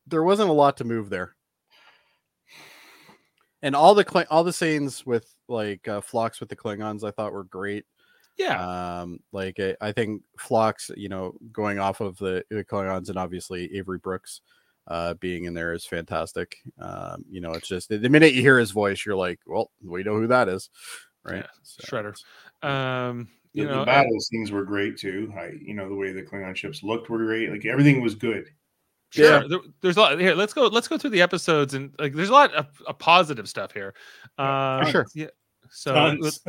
there 0.06 0.22
wasn't 0.22 0.50
a 0.50 0.52
lot 0.54 0.76
to 0.78 0.84
move 0.84 1.10
there. 1.10 1.34
And 3.62 3.74
all 3.74 3.94
the 3.94 4.04
Kling- 4.04 4.26
all 4.30 4.44
the 4.44 4.52
scenes 4.52 5.06
with 5.06 5.26
like 5.48 5.88
uh, 5.88 6.00
Phlox 6.00 6.38
with 6.40 6.48
the 6.48 6.56
Klingons, 6.56 7.02
I 7.02 7.10
thought 7.10 7.32
were 7.32 7.44
great. 7.44 7.84
yeah, 8.36 9.00
Um, 9.02 9.20
like 9.32 9.58
I, 9.58 9.74
I 9.80 9.92
think 9.92 10.22
Phlox, 10.38 10.90
you 10.96 11.08
know, 11.08 11.34
going 11.52 11.78
off 11.78 12.00
of 12.00 12.18
the, 12.18 12.44
the 12.50 12.64
Klingons 12.64 13.08
and 13.08 13.16
obviously 13.18 13.74
Avery 13.76 13.98
Brooks 13.98 14.42
uh, 14.86 15.14
being 15.14 15.44
in 15.44 15.54
there 15.54 15.72
is 15.72 15.86
fantastic. 15.86 16.56
Um, 16.78 17.24
you 17.30 17.40
know, 17.40 17.52
it's 17.52 17.68
just 17.68 17.88
the 17.88 18.08
minute 18.08 18.32
you 18.34 18.40
hear 18.42 18.58
his 18.58 18.70
voice, 18.70 19.04
you're 19.04 19.16
like, 19.16 19.40
well, 19.46 19.70
we 19.82 20.02
know 20.02 20.16
who 20.16 20.26
that 20.28 20.48
is, 20.48 20.70
right? 21.24 21.36
Yeah, 21.36 21.46
So- 21.62 21.84
Shredder. 21.84 22.14
Um, 22.68 23.28
The, 23.54 23.60
you 23.60 23.66
the 23.68 23.74
know, 23.74 23.82
uh, 23.82 23.84
battle 23.84 24.18
scenes 24.20 24.50
were 24.50 24.64
great 24.64 24.96
too. 24.98 25.32
I, 25.36 25.52
you 25.60 25.74
know, 25.74 25.88
the 25.88 25.94
way 25.94 26.12
the 26.12 26.22
Klingon 26.22 26.56
ships 26.56 26.82
looked 26.82 27.08
were 27.08 27.18
great. 27.18 27.50
Like 27.50 27.64
everything 27.66 28.00
was 28.00 28.14
good. 28.14 28.48
Sure. 29.10 29.42
Yeah. 29.42 29.42
There, 29.48 29.58
there's 29.80 29.96
a 29.96 30.00
lot 30.00 30.18
here. 30.18 30.34
Let's 30.34 30.52
go. 30.52 30.66
Let's 30.66 30.88
go 30.88 30.98
through 30.98 31.10
the 31.10 31.22
episodes 31.22 31.74
and 31.74 31.94
like. 32.00 32.14
There's 32.14 32.30
a 32.30 32.32
lot 32.32 32.52
of, 32.54 32.66
of 32.88 32.98
positive 32.98 33.48
stuff 33.48 33.72
here. 33.72 33.94
Um, 34.38 34.90
sure. 34.90 35.06
Yeah. 35.14 35.28
So 35.76 35.92
Tons. 35.92 36.40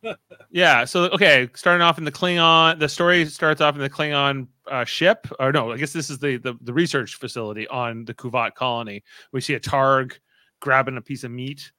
yeah. 0.50 0.84
So 0.84 1.04
okay, 1.10 1.48
starting 1.54 1.82
off 1.82 1.98
in 1.98 2.04
the 2.04 2.10
Klingon. 2.12 2.78
The 2.80 2.88
story 2.88 3.24
starts 3.26 3.60
off 3.60 3.76
in 3.76 3.80
the 3.80 3.88
Klingon 3.88 4.48
uh, 4.70 4.84
ship, 4.84 5.26
or 5.38 5.52
no, 5.52 5.70
I 5.70 5.76
guess 5.76 5.92
this 5.92 6.10
is 6.10 6.18
the, 6.18 6.36
the 6.38 6.54
the 6.62 6.72
research 6.72 7.14
facility 7.14 7.68
on 7.68 8.04
the 8.04 8.12
Qu'Vat 8.14 8.50
colony. 8.56 9.04
We 9.32 9.40
see 9.40 9.54
a 9.54 9.60
Targ 9.60 10.18
grabbing 10.60 10.96
a 10.96 11.00
piece 11.00 11.22
of 11.24 11.30
meat. 11.30 11.70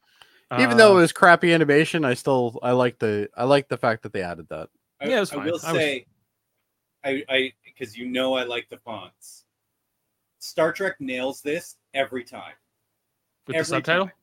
even 0.60 0.78
though 0.78 0.92
it 0.94 1.00
Uh, 1.00 1.02
was 1.02 1.12
crappy 1.12 1.52
animation, 1.54 2.06
I 2.06 2.14
still 2.14 2.58
I 2.64 2.72
like 2.72 3.00
the 3.00 3.30
I 3.36 3.44
like 3.44 3.68
the 3.68 3.78
fact 3.78 4.04
that 4.04 4.14
they 4.14 4.22
added 4.22 4.48
that. 4.50 4.70
I, 5.02 5.08
Yeah, 5.10 5.18
it 5.18 5.20
was 5.22 5.32
I 5.32 5.36
fine. 5.36 5.46
will 5.46 5.60
I 5.64 5.72
was- 5.72 5.82
say, 5.82 6.06
I, 7.04 7.24
I, 7.28 7.54
because 7.66 7.98
you 7.98 8.06
know 8.06 8.34
I 8.36 8.44
like 8.44 8.70
the 8.70 8.78
fonts. 8.78 9.44
Star 10.40 10.72
Trek 10.72 10.96
nails 11.02 11.42
this 11.42 11.76
every 11.94 12.24
time. 12.24 12.54
with 13.48 13.58
the 13.58 13.66
subtitle. 13.66 14.06
time. 14.06 14.14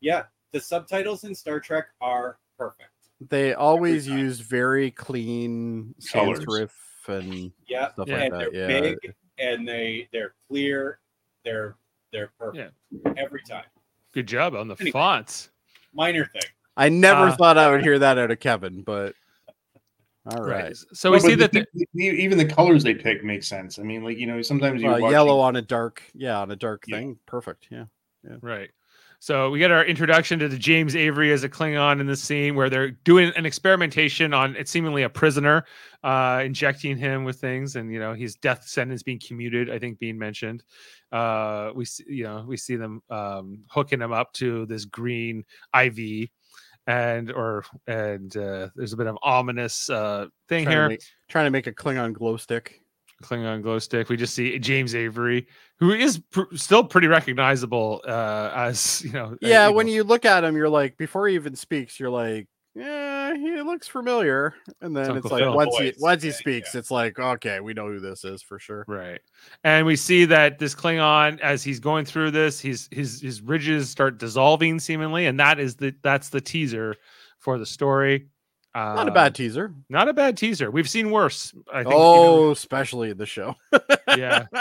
Yeah, 0.00 0.22
the 0.56 0.60
subtitles 0.62 1.24
in 1.24 1.34
Star 1.34 1.60
Trek 1.60 1.88
are 2.00 2.38
perfect. 2.58 2.88
They 3.28 3.52
always 3.52 4.06
time. 4.06 4.18
use 4.18 4.40
very 4.40 4.90
clean 4.90 5.94
sans 5.98 6.38
Colors. 6.38 6.44
serif 6.46 6.70
and 7.08 7.52
Yeah, 7.66 7.92
stuff 7.92 8.08
Yeah. 8.08 8.14
like 8.14 8.22
and 8.24 8.32
that. 8.32 8.52
they're 8.52 8.70
Yeah, 8.70 8.80
big 8.80 9.14
and 9.38 9.68
they 9.68 10.08
they're 10.12 10.32
clear. 10.48 10.98
They're 11.44 11.76
they're 12.10 12.32
perfect 12.38 12.72
every 13.18 13.42
time. 13.42 13.64
Good 14.12 14.26
job 14.26 14.54
on 14.54 14.68
the 14.68 14.76
Anyway. 14.76 14.92
fonts. 14.92 15.50
Minor 15.92 16.24
thing. 16.24 16.50
I 16.78 16.88
never 16.88 17.26
Uh, 17.28 17.36
thought 17.36 17.58
I 17.58 17.70
would 17.70 17.82
hear 17.82 17.98
that 17.98 18.16
out 18.16 18.30
of 18.30 18.40
Kevin, 18.40 18.82
but 18.82 19.14
all 20.24 20.42
right. 20.42 20.74
So 20.94 21.10
we 21.10 21.18
No, 21.18 21.28
see 21.28 21.34
that. 21.36 21.52
the- 21.52 21.66
the- 21.74 21.86
the- 21.94 22.04
even 22.06 22.38
the 22.38 22.46
colors 22.46 22.82
they 22.82 22.94
pick 22.94 23.22
make 23.24 23.42
sense. 23.42 23.78
I 23.78 23.82
mean, 23.82 24.02
like 24.02 24.16
you 24.16 24.26
know, 24.26 24.40
sometimes 24.40 24.80
you 24.82 24.88
Uh, 24.90 25.00
watch 25.00 25.12
yellow 25.12 25.38
on 25.38 25.56
a 25.56 25.62
dark, 25.62 26.02
yeah, 26.14 26.38
on 26.40 26.50
a 26.50 26.56
dark 26.56 26.84
Yeah. 26.86 26.96
thing. 26.96 27.18
Perfect. 27.26 27.66
Yeah. 27.70 27.86
Yeah. 28.24 28.36
Right. 28.40 28.70
So 29.18 29.50
we 29.50 29.58
get 29.58 29.70
our 29.70 29.84
introduction 29.84 30.38
to 30.40 30.48
the 30.48 30.58
James 30.58 30.94
Avery 30.94 31.32
as 31.32 31.42
a 31.42 31.48
Klingon 31.48 32.00
in 32.00 32.06
the 32.06 32.16
scene 32.16 32.54
where 32.54 32.68
they're 32.68 32.90
doing 32.90 33.32
an 33.36 33.46
experimentation 33.46 34.34
on 34.34 34.54
it's 34.56 34.70
seemingly 34.70 35.02
a 35.04 35.08
prisoner, 35.08 35.64
uh, 36.04 36.42
injecting 36.44 36.96
him 36.96 37.24
with 37.24 37.40
things, 37.40 37.76
and 37.76 37.92
you 37.92 37.98
know 37.98 38.14
his 38.14 38.36
death 38.36 38.66
sentence 38.66 39.02
being 39.02 39.20
commuted. 39.20 39.70
I 39.70 39.78
think 39.78 39.98
being 39.98 40.18
mentioned. 40.18 40.62
Uh, 41.12 41.70
we 41.74 41.84
see, 41.84 42.04
you 42.08 42.24
know, 42.24 42.44
we 42.46 42.56
see 42.56 42.76
them 42.76 43.02
um, 43.10 43.64
hooking 43.68 44.00
him 44.00 44.12
up 44.12 44.32
to 44.34 44.66
this 44.66 44.84
green 44.84 45.44
IV, 45.74 46.28
and 46.86 47.32
or 47.32 47.64
and 47.86 48.36
uh, 48.36 48.68
there's 48.76 48.92
a 48.92 48.96
bit 48.96 49.06
of 49.06 49.16
ominous 49.22 49.88
uh, 49.88 50.26
thing 50.48 50.64
Trying 50.64 50.76
here. 50.76 50.82
to, 50.84 50.88
make, 50.90 51.02
trying 51.28 51.46
to 51.46 51.50
make 51.50 51.66
a 51.66 51.72
Klingon 51.72 52.12
glow 52.12 52.36
stick. 52.36 52.82
Klingon 53.22 53.62
glow 53.62 53.78
stick. 53.78 54.08
We 54.08 54.16
just 54.16 54.34
see 54.34 54.58
James 54.58 54.94
Avery, 54.94 55.46
who 55.78 55.92
is 55.92 56.18
pr- 56.30 56.54
still 56.54 56.84
pretty 56.84 57.06
recognizable 57.06 58.02
uh, 58.06 58.50
as 58.54 59.02
you 59.04 59.12
know. 59.12 59.36
Yeah, 59.40 59.68
you 59.68 59.74
when 59.74 59.88
you 59.88 60.04
look 60.04 60.24
at 60.24 60.44
him, 60.44 60.56
you're 60.56 60.68
like, 60.68 60.96
before 60.96 61.28
he 61.28 61.34
even 61.34 61.56
speaks, 61.56 61.98
you're 61.98 62.10
like, 62.10 62.48
yeah, 62.74 63.34
he 63.34 63.62
looks 63.62 63.88
familiar. 63.88 64.54
And 64.82 64.94
then 64.94 65.16
it's 65.16 65.24
Uncle 65.24 65.30
like 65.30 65.42
Phil. 65.42 65.54
once 65.54 65.78
he 65.78 65.92
once 65.98 66.22
he 66.22 66.28
yeah, 66.28 66.34
speaks, 66.34 66.74
it's 66.74 66.90
like, 66.90 67.18
okay, 67.18 67.60
we 67.60 67.72
know 67.72 67.86
who 67.86 68.00
this 68.00 68.22
is 68.22 68.42
for 68.42 68.58
sure. 68.58 68.84
Right. 68.86 69.20
And 69.64 69.86
we 69.86 69.96
see 69.96 70.26
that 70.26 70.58
this 70.58 70.74
Klingon, 70.74 71.40
as 71.40 71.64
he's 71.64 71.80
going 71.80 72.04
through 72.04 72.32
this, 72.32 72.60
his 72.60 72.88
his 72.90 73.22
his 73.22 73.40
ridges 73.40 73.88
start 73.88 74.18
dissolving 74.18 74.78
seemingly, 74.78 75.24
and 75.24 75.40
that 75.40 75.58
is 75.58 75.76
the 75.76 75.94
that's 76.02 76.28
the 76.28 76.40
teaser 76.40 76.96
for 77.38 77.58
the 77.58 77.66
story. 77.66 78.28
Uh, 78.76 78.94
Not 78.94 79.08
a 79.08 79.10
bad 79.10 79.34
teaser. 79.34 79.72
not 79.88 80.06
a 80.06 80.12
bad 80.12 80.36
teaser. 80.36 80.70
We've 80.70 80.88
seen 80.90 81.10
worse. 81.10 81.54
I 81.72 81.82
think. 81.82 81.94
Oh, 81.96 82.50
especially 82.50 83.14
the 83.14 83.24
show. 83.26 83.54
Yeah. 84.16 84.46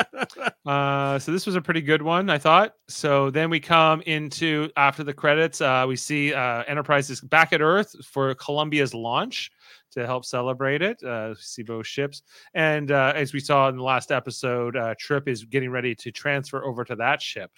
Uh, 0.65 1.19
so 1.19 1.31
this 1.31 1.45
was 1.45 1.55
a 1.55 1.61
pretty 1.61 1.81
good 1.81 2.01
one, 2.01 2.27
I 2.27 2.39
thought. 2.39 2.73
So 2.87 3.29
then 3.29 3.51
we 3.51 3.59
come 3.59 4.01
into 4.01 4.71
after 4.75 5.03
the 5.03 5.13
credits, 5.13 5.61
uh, 5.61 5.85
we 5.87 5.95
see 5.95 6.33
uh, 6.33 6.63
Enterprise 6.63 7.11
is 7.11 7.21
back 7.21 7.53
at 7.53 7.61
Earth 7.61 7.95
for 8.03 8.33
Columbia's 8.33 8.91
launch 8.95 9.51
to 9.91 10.07
help 10.07 10.25
celebrate 10.25 10.81
it. 10.81 10.97
Uh, 11.03 11.35
we 11.35 11.35
see 11.39 11.61
both 11.61 11.85
ships, 11.85 12.23
and 12.55 12.89
uh, 12.89 13.13
as 13.15 13.31
we 13.31 13.39
saw 13.39 13.69
in 13.69 13.77
the 13.77 13.83
last 13.83 14.11
episode, 14.11 14.75
uh, 14.75 14.95
Trip 14.97 15.27
is 15.27 15.45
getting 15.45 15.69
ready 15.69 15.93
to 15.93 16.11
transfer 16.11 16.65
over 16.65 16.83
to 16.83 16.95
that 16.95 17.21
ship, 17.21 17.51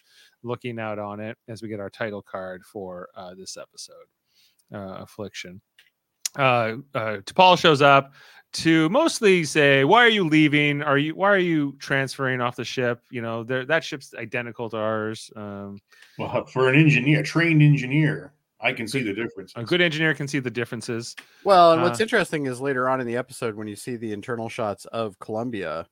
looking 0.44 0.78
out 0.78 1.00
on 1.00 1.22
it 1.22 1.38
as 1.48 1.62
we 1.62 1.70
get 1.70 1.80
our 1.80 1.90
title 1.90 2.22
card 2.22 2.66
for 2.66 3.08
uh, 3.16 3.34
this 3.36 3.56
episode, 3.56 3.96
uh, 4.74 4.98
Affliction. 5.02 5.62
Uh, 6.38 6.78
uh, 6.94 7.18
T'Pol 7.26 7.58
shows 7.58 7.82
up 7.82 8.14
to 8.54 8.88
mostly 8.90 9.44
say, 9.44 9.84
"Why 9.84 10.06
are 10.06 10.10
you 10.10 10.24
leaving? 10.24 10.82
Are 10.82 10.98
you 10.98 11.16
why 11.16 11.30
are 11.30 11.38
you 11.40 11.76
transferring 11.80 12.40
off 12.42 12.56
the 12.56 12.64
ship? 12.64 13.02
You 13.12 13.22
know, 13.22 13.44
there 13.44 13.66
that 13.66 13.84
ship's 13.84 14.14
identical 14.16 14.70
to 14.70 14.78
ours. 14.78 15.30
Um, 15.36 15.80
Well, 16.18 16.46
for 16.46 16.70
an 16.70 16.76
engineer, 16.80 17.20
a 17.20 17.24
trained 17.24 17.62
engineer, 17.62 18.34
I 18.62 18.72
can 18.74 18.88
see 18.88 19.02
the 19.04 19.14
difference. 19.14 19.52
a 19.56 19.64
good 19.64 19.82
engineer 19.82 20.14
can 20.14 20.28
see 20.28 20.40
the 20.40 20.50
differences. 20.52 21.16
Well, 21.44 21.74
and 21.74 21.82
what's 21.82 22.00
Uh, 22.00 22.04
interesting 22.04 22.46
is 22.46 22.62
later 22.62 22.88
on 22.88 23.02
in 23.02 23.08
the 23.08 23.18
episode 23.18 23.56
when 23.56 23.68
you 23.68 23.76
see 23.76 23.96
the 23.98 24.14
internal 24.14 24.48
shots 24.50 24.86
of 24.86 25.20
Columbia, 25.20 25.88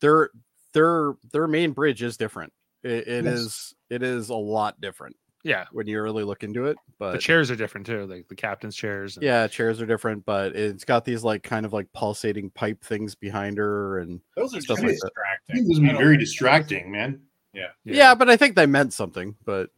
their 0.00 0.30
their 0.74 1.14
their 1.32 1.46
main 1.48 1.72
bridge 1.72 2.02
is 2.02 2.16
different. 2.16 2.52
It, 2.82 3.08
it 3.08 3.24
Yes. 3.24 3.38
is 3.38 3.74
it 3.90 4.02
is 4.02 4.28
a 4.28 4.34
lot 4.34 4.80
different 4.80 5.16
Yeah, 5.44 5.66
when 5.72 5.86
you 5.86 6.00
really 6.02 6.24
look 6.24 6.42
into 6.42 6.64
it. 6.66 6.76
But 6.98 7.12
the 7.12 7.18
chairs 7.18 7.50
are 7.50 7.56
different 7.56 7.86
too, 7.86 8.06
like 8.06 8.26
the 8.28 8.34
captain's 8.34 8.74
chairs. 8.74 9.16
and- 9.16 9.22
yeah, 9.24 9.46
chairs 9.46 9.80
are 9.80 9.86
different, 9.86 10.24
but 10.24 10.56
it's 10.56 10.84
got 10.84 11.04
these 11.04 11.22
like 11.22 11.42
kind 11.42 11.64
of 11.66 11.72
like 11.72 11.86
pulsating 11.92 12.50
pipe 12.50 12.82
things 12.82 13.14
behind 13.14 13.58
her, 13.58 13.98
and 13.98 14.20
Those 14.36 14.54
are 14.56 14.60
Stuff 14.62 14.78
like 14.78 14.88
that. 14.88 14.92
distracting. 15.14 15.64
It 15.64 15.68
was 15.68 15.78
be 15.80 15.92
very 15.92 16.16
distracting, 16.16 16.90
man. 16.90 17.20
yeah. 17.52 17.68
yeah. 17.84 18.14
but 18.14 18.28
I 18.30 18.36
think 18.36 18.56
they 18.56 18.66
meant 18.66 18.92
something. 18.94 19.36
But 19.44 19.70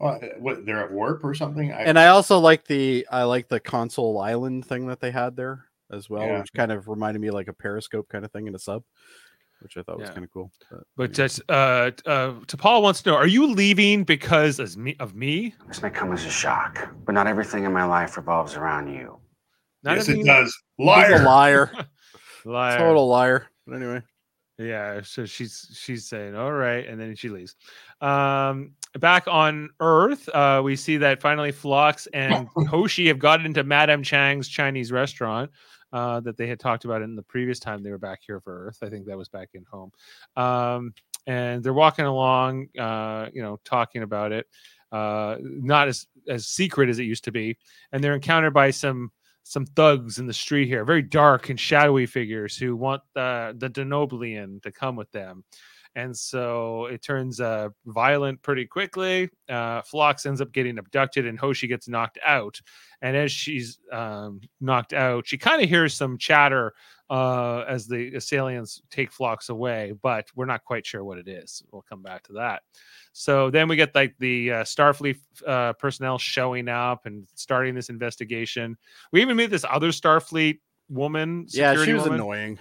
Uh, 0.00 0.18
what 0.38 0.64
they're 0.64 0.82
at 0.82 0.90
warp 0.90 1.22
or 1.22 1.34
something? 1.34 1.70
I, 1.70 1.82
and 1.82 1.98
I 1.98 2.06
also 2.06 2.38
like 2.38 2.64
the 2.66 3.06
I 3.10 3.24
like 3.24 3.48
the 3.48 3.60
console 3.60 4.18
island 4.18 4.64
thing 4.64 4.86
that 4.86 5.00
they 5.00 5.10
had 5.10 5.36
there 5.36 5.66
as 5.92 6.08
well, 6.08 6.24
Yeah. 6.24 6.38
which 6.38 6.52
kind 6.54 6.72
of 6.72 6.88
reminded 6.88 7.20
me 7.20 7.30
like 7.30 7.48
a 7.48 7.52
periscope 7.52 8.08
kind 8.08 8.24
of 8.24 8.32
thing 8.32 8.46
in 8.46 8.54
a 8.54 8.58
sub, 8.58 8.84
which 9.60 9.76
I 9.76 9.82
thought 9.82 9.98
was 10.00 10.10
kind 10.10 10.24
of 10.24 10.30
cool. 10.32 10.50
But, 10.70 10.80
But 10.96 11.18
anyway. 11.18 11.34
uh, 11.48 11.90
uh, 12.10 12.32
T'Pol 12.46 12.82
wants 12.82 13.02
to 13.02 13.10
know: 13.10 13.16
Are 13.16 13.26
you 13.26 13.46
leaving 13.46 14.04
because 14.04 14.58
as 14.60 14.76
me, 14.76 14.96
of 15.00 15.14
me? 15.14 15.54
This 15.68 15.82
may 15.82 15.90
come 15.90 16.12
as 16.12 16.24
a 16.24 16.30
shock, 16.30 16.88
but 17.04 17.12
not 17.12 17.26
everything 17.26 17.64
in 17.64 17.72
my 17.72 17.84
life 17.84 18.16
revolves 18.16 18.54
around 18.56 18.92
you. 18.92 19.18
Not 19.82 19.96
yes, 19.96 20.08
it 20.08 20.18
me? 20.18 20.24
does. 20.24 20.54
He's 20.76 20.86
Liar. 20.86 21.14
a 21.14 21.24
liar, 21.24 21.72
Liar. 22.44 22.78
total 22.78 23.08
liar. 23.08 23.46
But 23.66 23.76
anyway, 23.76 24.02
Yeah, 24.58 25.00
so 25.02 25.24
she's 25.24 25.70
she's 25.78 26.06
saying 26.08 26.34
all 26.36 26.52
right, 26.52 26.86
and 26.86 27.00
then 27.00 27.14
she 27.16 27.28
leaves. 27.28 27.56
Um, 28.00 28.72
back 28.98 29.26
on 29.28 29.70
Earth, 29.80 30.28
uh, 30.30 30.60
we 30.64 30.74
see 30.76 30.96
that 30.98 31.20
finally 31.20 31.52
Phlox 31.52 32.06
and 32.12 32.48
Hoshi 32.68 33.06
have 33.08 33.18
gotten 33.18 33.46
into 33.46 33.62
Madame 33.64 34.02
Chang's 34.02 34.48
Chinese 34.48 34.90
restaurant 34.92 35.50
uh, 35.92 36.20
that 36.20 36.36
they 36.36 36.46
had 36.46 36.60
talked 36.60 36.84
about 36.84 37.02
in 37.02 37.16
the 37.16 37.22
previous 37.22 37.58
time 37.58 37.82
they 37.82 37.90
were 37.90 37.98
back 37.98 38.20
here 38.26 38.40
for 38.40 38.66
Earth. 38.66 38.78
I 38.82 38.88
think 38.88 39.06
that 39.06 39.18
was 39.18 39.28
back 39.28 39.50
in 39.54 39.64
home. 39.64 39.92
Um, 40.36 40.94
and 41.26 41.62
they're 41.62 41.72
walking 41.72 42.06
along, 42.06 42.68
uh, 42.78 43.28
you 43.32 43.42
know, 43.42 43.58
talking 43.64 44.02
about 44.02 44.32
it. 44.32 44.46
Uh, 44.92 45.36
not 45.40 45.86
as 45.86 46.06
as 46.28 46.48
secret 46.48 46.88
as 46.88 46.98
it 46.98 47.04
used 47.04 47.22
to 47.24 47.30
be, 47.30 47.56
and 47.92 48.02
they're 48.02 48.14
encountered 48.14 48.52
by 48.52 48.70
some 48.70 49.12
some 49.44 49.64
thugs 49.64 50.18
in 50.18 50.26
the 50.26 50.32
street 50.32 50.66
here, 50.66 50.84
very 50.84 51.02
dark 51.02 51.48
and 51.48 51.58
shadowy 51.58 52.06
figures 52.06 52.56
who 52.56 52.74
want 52.74 53.02
the 53.14 53.54
the 53.58 53.70
Denobulan 53.70 54.60
to 54.62 54.72
come 54.72 54.96
with 54.96 55.10
them. 55.12 55.44
And 55.94 56.16
so 56.16 56.86
it 56.86 57.02
turns 57.02 57.40
uh, 57.40 57.68
violent 57.86 58.42
pretty 58.42 58.66
quickly. 58.66 59.28
Uh, 59.48 59.82
Phlox 59.82 60.24
ends 60.26 60.40
up 60.40 60.52
getting 60.52 60.78
abducted, 60.78 61.26
and 61.26 61.38
Hoshi 61.38 61.66
gets 61.66 61.88
knocked 61.88 62.18
out. 62.24 62.60
And 63.02 63.16
as 63.16 63.32
she's 63.32 63.78
um, 63.92 64.40
knocked 64.60 64.92
out, 64.92 65.26
she 65.26 65.38
kind 65.38 65.62
of 65.62 65.68
hears 65.68 65.94
some 65.94 66.18
chatter 66.18 66.74
uh, 67.10 67.64
as 67.66 67.88
the 67.88 68.14
assailants 68.14 68.82
take 68.90 69.10
Phlox 69.10 69.48
away, 69.48 69.92
but 70.00 70.28
we're 70.36 70.46
not 70.46 70.64
quite 70.64 70.86
sure 70.86 71.02
what 71.02 71.18
it 71.18 71.26
is. 71.26 71.62
We'll 71.72 71.84
come 71.88 72.02
back 72.02 72.22
to 72.24 72.34
that. 72.34 72.62
So 73.12 73.50
then 73.50 73.66
we 73.66 73.74
get 73.74 73.94
like 73.94 74.14
the 74.20 74.52
uh, 74.52 74.62
Starfleet 74.62 75.16
uh, 75.44 75.72
personnel 75.72 76.18
showing 76.18 76.68
up 76.68 77.06
and 77.06 77.26
starting 77.34 77.74
this 77.74 77.90
investigation. 77.90 78.76
We 79.10 79.22
even 79.22 79.36
meet 79.36 79.50
this 79.50 79.64
other 79.68 79.88
Starfleet 79.88 80.60
woman. 80.88 81.46
Yeah, 81.48 81.74
she 81.84 81.92
was 81.92 82.04
woman. 82.04 82.20
annoying. 82.20 82.58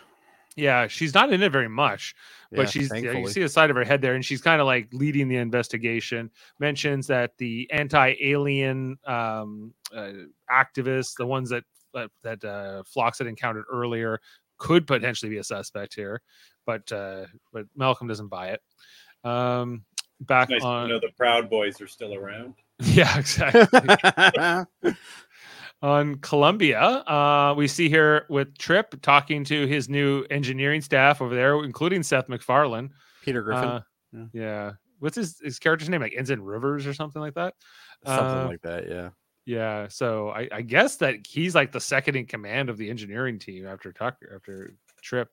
Yeah, 0.60 0.88
she's 0.88 1.14
not 1.14 1.32
in 1.32 1.42
it 1.42 1.52
very 1.52 1.70
much, 1.70 2.16
but 2.52 2.64
Yeah, 2.64 2.66
she's 2.66 2.92
yeah, 2.92 3.12
you 3.12 3.28
see 3.30 3.42
the 3.42 3.50
side 3.50 3.70
of 3.70 3.76
her 3.76 3.84
head 3.84 4.02
there, 4.02 4.16
and 4.16 4.24
she's 4.24 4.42
kind 4.42 4.60
of 4.60 4.68
like 4.68 4.90
leading 4.92 5.28
the 5.28 5.38
investigation. 5.38 6.30
Mentions 6.60 7.08
that 7.08 7.38
the 7.38 7.70
anti-alien 7.72 8.98
um, 9.06 9.74
uh, 9.96 10.12
activists, 10.52 11.16
the 11.18 11.26
ones 11.26 11.50
that 11.50 11.64
that, 11.94 12.12
that 12.24 12.44
uh, 12.44 12.84
Phlox 12.86 13.18
had 13.20 13.28
encountered 13.28 13.66
earlier, 13.72 14.20
could 14.58 14.86
potentially 14.86 15.30
be 15.30 15.38
a 15.38 15.44
suspect 15.44 15.96
here, 15.96 16.22
but 16.66 16.92
uh, 16.92 17.26
but 17.54 17.66
Malcolm 17.76 18.08
doesn't 18.08 18.28
buy 18.28 18.50
it. 18.50 18.62
Um, 19.24 19.86
back 20.22 20.50
Nice 20.50 20.62
on, 20.64 20.88
to 20.88 20.94
know 20.94 21.00
the 21.00 21.12
Proud 21.16 21.50
Boys 21.50 21.80
are 21.82 21.88
still 21.88 22.14
around. 22.14 22.56
yeah, 22.80 23.18
exactly. 23.18 23.66
on 25.82 26.16
Columbia. 26.18 26.80
Uh, 26.80 27.54
we 27.58 27.68
see 27.68 27.90
here 27.90 28.26
with 28.30 28.58
Trip 28.58 29.02
talking 29.02 29.44
to 29.46 29.66
his 29.66 29.90
new 29.90 30.26
engineering 30.30 30.82
staff 30.82 31.22
over 31.22 31.34
there, 31.36 31.64
including 31.64 32.04
Seth 32.04 32.28
MacFarlane. 32.30 32.90
Peter 33.24 33.42
Griffin, 33.42 33.70
Uh, 33.70 33.82
Yeah. 34.12 34.26
yeah. 34.34 34.72
What's 35.00 35.16
his, 35.16 35.40
his 35.40 35.60
character's 35.60 35.88
name? 35.90 36.02
Like 36.02 36.14
Ensign 36.18 36.42
Rivers 36.42 36.86
or 36.86 36.94
something 36.94 37.22
like 37.22 37.36
that? 37.36 37.54
something 38.06 38.26
uh, 38.26 38.48
like 38.48 38.62
that. 38.62 38.90
Yeah. 38.90 39.10
Yeah. 39.46 39.88
So 39.88 40.30
I, 40.30 40.48
I 40.52 40.62
guess 40.62 40.98
that 40.98 41.26
he's 41.28 41.56
like 41.56 41.72
the 41.72 41.80
second 41.80 42.16
in 42.16 42.26
command 42.26 42.70
of 42.70 42.78
the 42.78 42.90
engineering 42.90 43.40
team 43.40 43.66
after 43.66 43.92
Tucker, 43.94 44.34
after 44.36 44.76
Trip. 45.02 45.30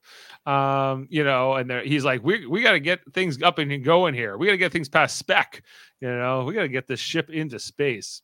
Um, 0.47 1.09
you 1.11 1.25
know, 1.25 1.55
and 1.55 1.71
he's 1.85 2.05
like, 2.05 2.23
we, 2.23 2.47
we 2.47 2.63
got 2.63 2.73
to 2.73 2.81
get 2.81 3.01
things 3.13 3.43
up 3.43 3.59
and 3.59 3.85
going 3.85 4.15
here. 4.15 4.37
We 4.39 4.47
got 4.47 4.53
to 4.53 4.59
get 4.59 4.73
things 4.73 4.89
past 4.89 5.17
spec. 5.17 5.63
You 6.01 6.09
know, 6.09 6.45
we 6.45 6.55
got 6.55 6.63
to 6.63 6.69
get 6.69 6.87
this 6.87 7.01
ship 7.01 7.31
into 7.31 7.59
space. 7.59 8.23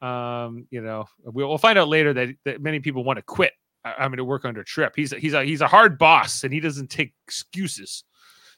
Um, 0.00 0.66
you 0.70 0.80
know, 0.80 1.06
we'll, 1.24 1.48
we'll 1.48 1.58
find 1.58 1.78
out 1.78 1.88
later 1.88 2.12
that, 2.14 2.34
that 2.44 2.62
many 2.62 2.80
people 2.80 3.04
want 3.04 3.18
to 3.18 3.22
quit. 3.22 3.52
I, 3.84 3.94
I 3.98 4.08
mean, 4.08 4.16
to 4.18 4.24
work 4.24 4.44
under 4.44 4.62
Trip. 4.64 4.94
He's 4.96 5.12
a, 5.12 5.18
he's 5.18 5.34
a 5.34 5.44
he's 5.44 5.60
a 5.60 5.66
hard 5.66 5.98
boss, 5.98 6.44
and 6.44 6.52
he 6.52 6.60
doesn't 6.60 6.88
take 6.90 7.14
excuses. 7.26 8.04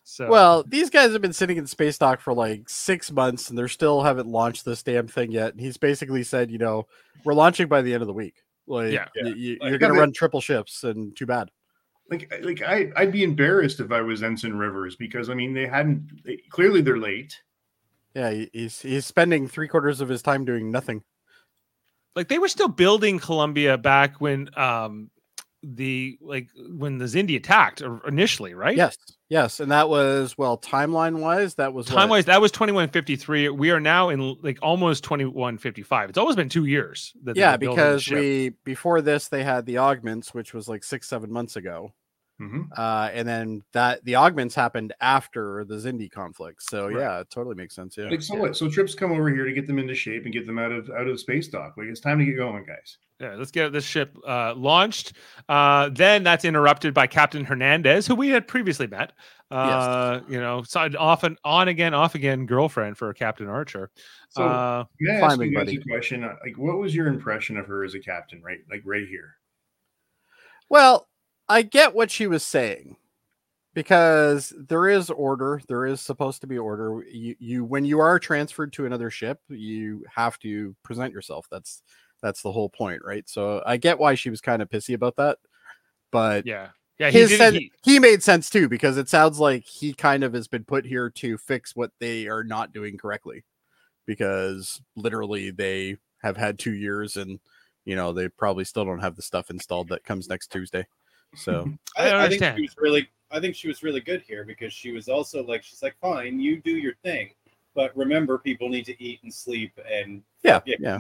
So 0.05 0.29
Well, 0.29 0.65
these 0.67 0.91
guys 0.91 1.13
have 1.13 1.23
been 1.23 1.33
sitting 1.33 1.57
in 1.59 1.67
space 1.67 1.97
dock 1.97 2.21
for 2.21 2.35
like 2.35 2.69
six 2.69 3.13
months, 3.13 3.49
and 3.49 3.57
they're 3.59 3.69
still 3.69 4.03
haven't 4.03 4.27
launched 4.29 4.65
this 4.65 4.83
damn 4.83 5.07
thing 5.07 5.31
yet. 5.31 5.53
And 5.53 5.61
he's 5.61 5.77
basically 5.77 6.25
said, 6.25 6.51
you 6.51 6.59
know, 6.59 6.87
we're 7.25 7.35
launching 7.35 7.69
by 7.69 7.83
the 7.83 7.93
end 7.95 8.03
of 8.03 8.09
the 8.09 8.13
week. 8.13 8.43
Like, 8.67 8.93
Yeah. 8.93 9.07
y- 9.17 9.23
y- 9.25 9.57
Like, 9.61 9.71
you're 9.71 9.79
going 9.79 9.93
to 9.93 9.97
yeah, 9.97 10.01
run 10.01 10.13
triple 10.13 10.41
ships, 10.41 10.83
and 10.85 11.17
too 11.17 11.27
bad. 11.27 11.51
Like, 12.11 12.33
like 12.43 12.63
I, 12.63 12.91
I'd 12.97 13.13
be 13.13 13.23
embarrassed 13.23 13.79
if 13.81 13.93
I 13.93 14.01
was 14.01 14.23
Ensign 14.25 14.55
Rivers 14.55 14.97
because 14.97 15.31
I 15.31 15.35
mean 15.35 15.55
they 15.55 15.67
hadn't. 15.67 16.25
They, 16.25 16.39
clearly, 16.51 16.81
they're 16.83 16.99
late. 16.99 17.41
Yeah, 18.15 18.45
he's 18.53 18.83
he's 18.83 19.07
spending 19.07 19.47
three 19.49 19.69
quarters 19.69 20.01
of 20.01 20.09
his 20.09 20.21
time 20.21 20.45
doing 20.45 20.71
nothing. 20.71 21.03
Like 22.15 22.29
they 22.29 22.39
were 22.39 22.49
still 22.49 22.69
building 22.69 23.19
Columbia 23.19 23.79
back 23.79 24.21
when 24.21 24.51
um 24.59 25.11
the 25.63 26.19
like 26.21 26.49
when 26.57 26.99
the 26.99 27.05
Xindi 27.05 27.37
attacked 27.37 27.83
initially, 28.07 28.55
right? 28.55 28.77
Yes, 28.77 28.97
yes, 29.29 29.61
and 29.61 29.71
that 29.71 29.89
was 29.89 30.37
well 30.37 30.59
timeline 30.59 31.21
wise. 31.21 31.55
That 31.55 31.73
was? 31.73 31.87
Time 31.87 32.09
wise, 32.09 32.25
that 32.25 32.41
was 32.41 32.51
2153. 32.53 33.49
We 33.51 33.71
are 33.71 33.81
now 33.81 34.09
in 34.09 34.37
like 34.43 34.59
almost 34.61 35.05
2155. 35.05 36.09
It's 36.11 36.19
always 36.19 36.37
been 36.37 36.49
two 36.49 36.65
years. 36.65 37.13
That 37.23 37.37
Yeah, 37.37 37.57
been 37.57 37.61
building 37.69 37.85
the 37.85 37.97
because 37.97 38.09
we 38.09 38.51
before 38.65 39.01
this 39.03 39.29
they 39.29 39.45
had 39.45 39.67
the 39.67 39.79
augments, 39.79 40.35
which 40.35 40.53
was 40.53 40.69
like 40.69 40.83
six 40.83 41.09
seven 41.09 41.33
months 41.33 41.57
ago, 41.57 41.93
Mhm. 42.41 42.67
uh, 42.77 43.11
and 43.13 43.29
then 43.29 43.63
that 43.73 44.05
the 44.05 44.17
augments 44.17 44.55
happened 44.55 44.93
after 45.01 45.65
the 45.65 45.77
Xindi 45.77 46.11
conflict. 46.11 46.63
So 46.63 46.87
Right. 46.89 46.97
yeah, 46.99 47.21
it 47.21 47.31
totally 47.31 47.55
makes 47.55 47.75
sense. 47.75 47.97
Yeah, 47.97 48.09
Like 48.11 48.23
so 48.23 48.35
what? 48.37 48.57
So 48.57 48.69
trips 48.69 48.95
come 48.95 49.13
over 49.13 49.29
here 49.29 49.45
to 49.45 49.53
get 49.53 49.67
them 49.67 49.79
into 49.79 49.95
shape 49.95 50.25
and 50.25 50.33
get 50.33 50.47
them 50.47 50.59
out 50.59 50.73
of 50.73 50.91
out 50.91 51.07
of 51.07 51.21
space 51.21 51.47
dock. 51.49 51.75
Like 51.77 51.87
it's 51.87 52.01
time 52.01 52.19
to 52.19 52.25
get 52.25 52.37
going, 52.37 52.65
guys. 52.65 52.99
Yeah, 53.21 53.35
let's 53.37 53.53
get 53.53 53.73
this 53.73 53.85
ship 53.85 54.17
uh, 54.27 54.53
launched. 54.57 55.13
Uh, 55.49 55.91
then 55.91 56.25
that's 56.25 56.45
interrupted 56.45 56.93
by 56.93 57.07
Captain 57.07 57.45
Hernandez, 57.45 58.05
who 58.05 58.17
we 58.17 58.31
had 58.31 58.49
previously 58.49 58.89
met. 58.89 59.13
Uh, 59.49 60.23
You 60.29 60.41
know, 60.41 60.63
so 60.65 60.89
often 60.99 61.37
on 61.45 61.69
again, 61.69 61.95
off 61.95 62.17
again 62.17 62.47
girlfriend 62.47 62.99
for 62.99 63.13
Captain 63.15 63.47
Archer. 63.47 63.91
So 64.31 64.43
uh, 64.43 64.85
Can 65.01 65.17
I 65.17 65.21
Fine 65.21 65.31
ask 65.31 65.39
with 65.39 65.49
you 65.51 65.55
guys 65.57 65.67
buddy. 65.67 65.77
a 65.77 65.85
question? 65.85 66.25
Uh, 66.25 66.35
Like, 66.45 66.59
what 66.59 66.79
was 66.79 66.97
your 66.97 67.07
impression 67.07 67.57
of 67.59 67.67
her 67.67 67.85
as 67.85 67.95
a 67.95 68.01
captain? 68.01 68.43
Right, 68.43 68.59
like 68.69 68.83
right 68.85 69.07
here. 69.07 69.37
Well, 70.69 71.07
I 71.53 71.61
get 71.61 71.95
what 71.95 72.11
she 72.11 72.27
was 72.27 72.43
saying 72.43 72.97
because 73.75 74.55
there 74.57 74.89
is 74.89 75.11
order. 75.11 75.61
There 75.69 75.85
is 75.85 76.01
supposed 76.01 76.41
to 76.41 76.47
be 76.47 76.57
order. 76.57 77.05
You, 77.11 77.37
you 77.39 77.65
when 77.65 77.85
you 77.85 78.01
are 78.01 78.19
transferred 78.19 78.73
to 78.75 78.87
another 78.87 79.11
ship, 79.11 79.39
you 79.49 80.03
have 80.09 80.39
to 80.39 80.75
present 80.83 81.13
yourself. 81.13 81.47
That's 81.51 81.83
that's 82.23 82.41
the 82.41 82.53
whole 82.53 82.71
point, 82.71 83.03
right? 83.05 83.29
So 83.29 83.63
I 83.67 83.77
get 83.77 83.99
why 83.99 84.15
she 84.15 84.31
was 84.31 84.41
kind 84.41 84.63
of 84.63 84.71
pissy 84.71 84.95
about 84.95 85.17
that, 85.17 85.37
but 86.11 86.47
yeah, 86.47 86.69
yeah. 86.99 87.11
He 87.11 87.27
did, 87.27 87.55
he, 87.55 87.73
he 87.85 87.99
made 87.99 88.23
sense 88.23 88.49
too 88.49 88.67
because 88.67 88.97
it 88.97 89.11
sounds 89.11 89.39
like 89.39 89.65
he 89.67 89.93
kind 89.93 90.25
of 90.25 90.33
has 90.33 90.49
been 90.49 90.65
put 90.65 90.87
here 90.87 91.11
to 91.11 91.37
fix 91.37 91.77
what 91.77 91.91
they 92.01 92.29
are 92.29 92.45
not 92.45 92.73
doing 92.73 92.97
correctly 92.97 93.45
because 94.07 94.81
literally 94.97 95.51
they 95.51 95.99
have 96.23 96.39
had 96.39 96.59
two 96.59 96.73
years 96.73 97.19
and 97.19 97.41
you 97.85 97.95
know 97.95 98.13
they 98.13 98.29
probably 98.29 98.65
still 98.65 98.87
don't 98.87 99.01
have 99.01 99.17
the 99.17 99.23
stuff 99.23 99.51
installed 99.51 99.89
that 99.89 100.05
comes 100.05 100.29
next 100.29 100.51
tuesday 100.51 100.87
so 101.35 101.69
I 101.97 102.11
I, 102.11 102.25
I 102.25 102.29
think 102.29 102.43
she 102.57 102.63
was 102.63 102.75
really 102.79 103.09
I 103.31 103.41
think 103.41 103.55
she 103.55 103.69
was 103.69 103.83
really 103.83 104.01
good 104.01 104.23
here 104.23 104.45
because 104.45 104.73
she 104.73 104.93
was 104.93 105.09
also 105.09 105.43
like 105.45 105.63
she's 105.63 105.83
like 105.83 105.97
fine 106.01 106.39
you 106.41 106.61
do 106.61 106.73
your 106.77 106.95
thing 107.03 107.31
but 107.75 107.97
remember 107.97 108.37
people 108.39 108.69
need 108.69 108.85
to 108.87 109.03
eat 109.03 109.21
and 109.23 109.33
sleep 109.33 109.73
and 109.91 110.23
yeah 110.43 110.61
Yeah. 110.67 110.77
yeah 110.81 110.99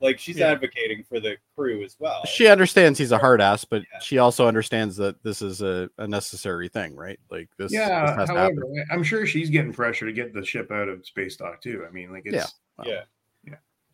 like 0.00 0.18
she's 0.18 0.38
Yeah. 0.38 0.48
advocating 0.48 1.04
for 1.04 1.20
the 1.20 1.36
crew 1.54 1.82
as 1.84 1.96
well. 1.98 2.24
she 2.26 2.48
understands 2.48 2.98
he's 2.98 3.12
a 3.12 3.18
hard 3.18 3.40
ass 3.40 3.64
but 3.64 3.82
Yeah. 3.82 3.98
she 4.00 4.18
also 4.18 4.46
understands 4.48 4.96
that 4.96 5.22
this 5.22 5.40
is 5.42 5.62
a, 5.62 5.88
a 5.98 6.06
necessary 6.08 6.68
thing 6.68 6.96
right 6.96 7.18
like 7.30 7.48
this, 7.58 7.70
this 7.70 7.78
Yeah. 7.80 8.14
has 8.16 8.28
to. 8.28 8.34
However, 8.34 8.62
I'm 8.90 9.02
sure 9.04 9.26
she's 9.26 9.50
getting 9.50 9.72
pressure 9.72 10.06
to 10.06 10.12
get 10.12 10.32
the 10.34 10.44
ship 10.44 10.70
out 10.72 10.88
of 10.88 11.06
space 11.06 11.36
dock 11.36 11.60
too. 11.62 11.84
I 11.88 11.92
mean, 11.92 12.10
like 12.12 12.22
it's 12.26 12.52
yeah. 12.84 13.02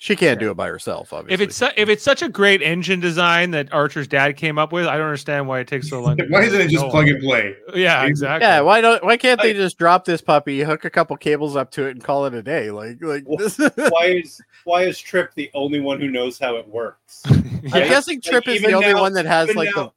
She 0.03 0.17
can't 0.17 0.41
do 0.41 0.51
it 0.51 0.55
by 0.55 0.67
herself 0.67 1.13
obviously 1.13 1.35
if 1.35 1.41
it's 1.51 1.57
su- 1.57 1.69
if 1.77 1.89
it's 1.91 2.03
such 2.03 2.23
a 2.23 2.29
great 2.29 2.63
engine 2.63 3.01
design 3.01 3.51
that 3.51 3.71
Archer's 3.73 4.09
dad 4.09 4.37
came 4.39 4.59
up 4.59 4.73
with, 4.73 4.87
I 4.87 4.97
don't 4.97 5.05
understand 5.07 5.47
why 5.47 5.61
it 5.61 5.69
takes 5.69 5.91
so 5.91 6.01
long. 6.03 6.19
Why 6.31 6.43
isn't 6.45 6.59
it 6.61 6.71
just 6.71 6.87
plug 6.89 7.07
and 7.09 7.21
play? 7.23 7.55
Yeah, 7.75 8.05
exactly. 8.07 8.47
yeah 8.49 8.61
why 8.63 8.81
don't 8.81 9.05
why 9.05 9.17
can't 9.19 9.41
they 9.43 9.53
just 9.53 9.77
drop 9.79 10.07
this 10.07 10.23
puppy 10.23 10.61
hook 10.63 10.85
a 10.87 10.91
couple 10.91 11.17
cables 11.19 11.55
up 11.55 11.71
to 11.73 11.85
it 11.87 11.91
and 11.91 12.03
call 12.03 12.25
it 12.25 12.33
a 12.35 12.43
day 12.43 12.71
like 12.71 12.97
like 13.03 13.25
this 13.39 13.59
why 13.59 14.07
is 14.25 14.41
why 14.65 14.83
is 14.85 14.99
Trip 14.99 15.33
the 15.35 15.51
only 15.55 15.81
one 15.81 16.01
who 16.01 16.09
knows 16.11 16.39
how 16.39 16.57
it 16.57 16.67
works? 16.67 17.23
i'm 17.27 17.61
Yeah. 17.63 17.87
guessing 17.89 18.17
Like, 18.17 18.23
trip 18.25 18.49
is 18.49 18.63
the 18.63 18.73
only 18.73 18.95
now- 18.95 19.01
one 19.03 19.13
that 19.13 19.27
has 19.27 19.55
like 19.55 19.69
now- 19.77 19.93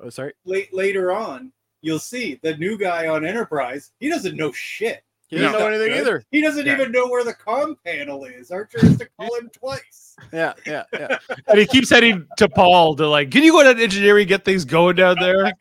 the 0.00 0.06
oh 0.06 0.08
sorry 0.10 0.32
Late 0.46 0.72
later 0.74 1.12
on, 1.12 1.52
you'll 1.82 1.98
see 1.98 2.40
the 2.42 2.56
new 2.56 2.78
guy 2.78 3.08
on 3.08 3.26
Enterprise. 3.26 3.92
He 4.00 4.08
doesn't 4.08 4.36
know 4.36 4.52
shit. 4.52 5.03
He 5.28 5.36
doesn't 5.38 5.52
He's 5.52 5.58
know 5.60 5.66
anything 5.68 5.88
good. 5.88 6.00
either 6.00 6.24
He 6.30 6.42
doesn't 6.42 6.66
Yeah. 6.66 6.74
even 6.74 6.92
know 6.92 7.06
where 7.08 7.24
the 7.24 7.34
com 7.34 7.76
panel 7.84 8.24
is. 8.24 8.50
Archer 8.50 8.78
has 8.80 8.96
to 8.98 9.08
call 9.18 9.34
him 9.36 9.50
twice. 9.52 10.16
yeah 10.32 10.52
yeah 10.66 10.84
yeah 10.92 11.18
and 11.48 11.58
he 11.58 11.66
keeps 11.66 11.90
heading 11.90 12.26
to 12.36 12.48
Paul 12.48 12.94
to 12.96 13.08
like, 13.08 13.30
can 13.30 13.42
you 13.42 13.52
go 13.52 13.62
to 13.74 13.82
engineering 13.82 14.28
get 14.28 14.44
things 14.44 14.64
going 14.64 14.96
down 14.96 15.16
there? 15.20 15.52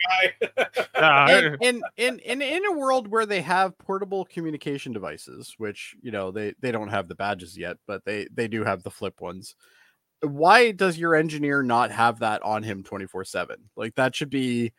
Uh, 0.95 1.27
in, 1.29 1.57
in 1.61 1.81
in 1.97 2.19
in 2.19 2.41
in 2.41 2.65
a 2.65 2.71
world 2.77 3.07
where 3.07 3.25
they 3.25 3.41
have 3.41 3.77
portable 3.77 4.25
communication 4.25 4.91
devices, 4.93 5.55
which 5.57 5.95
you 6.01 6.11
know 6.11 6.31
they 6.31 6.53
they 6.59 6.71
don't 6.71 6.89
have 6.89 7.07
the 7.07 7.15
badges 7.15 7.57
yet, 7.57 7.77
but 7.87 8.03
they 8.05 8.27
they 8.33 8.47
do 8.47 8.63
have 8.63 8.83
the 8.83 8.91
flip 8.91 9.19
ones. 9.21 9.55
Why 10.21 10.71
does 10.71 10.97
your 10.97 11.15
engineer 11.15 11.63
not 11.63 11.91
have 11.91 12.19
that 12.19 12.41
on 12.43 12.63
him 12.63 12.83
twenty 12.83 13.07
four 13.07 13.25
seven? 13.25 13.57
Like 13.75 13.95
that 13.95 14.15
should 14.15 14.29
be 14.29 14.71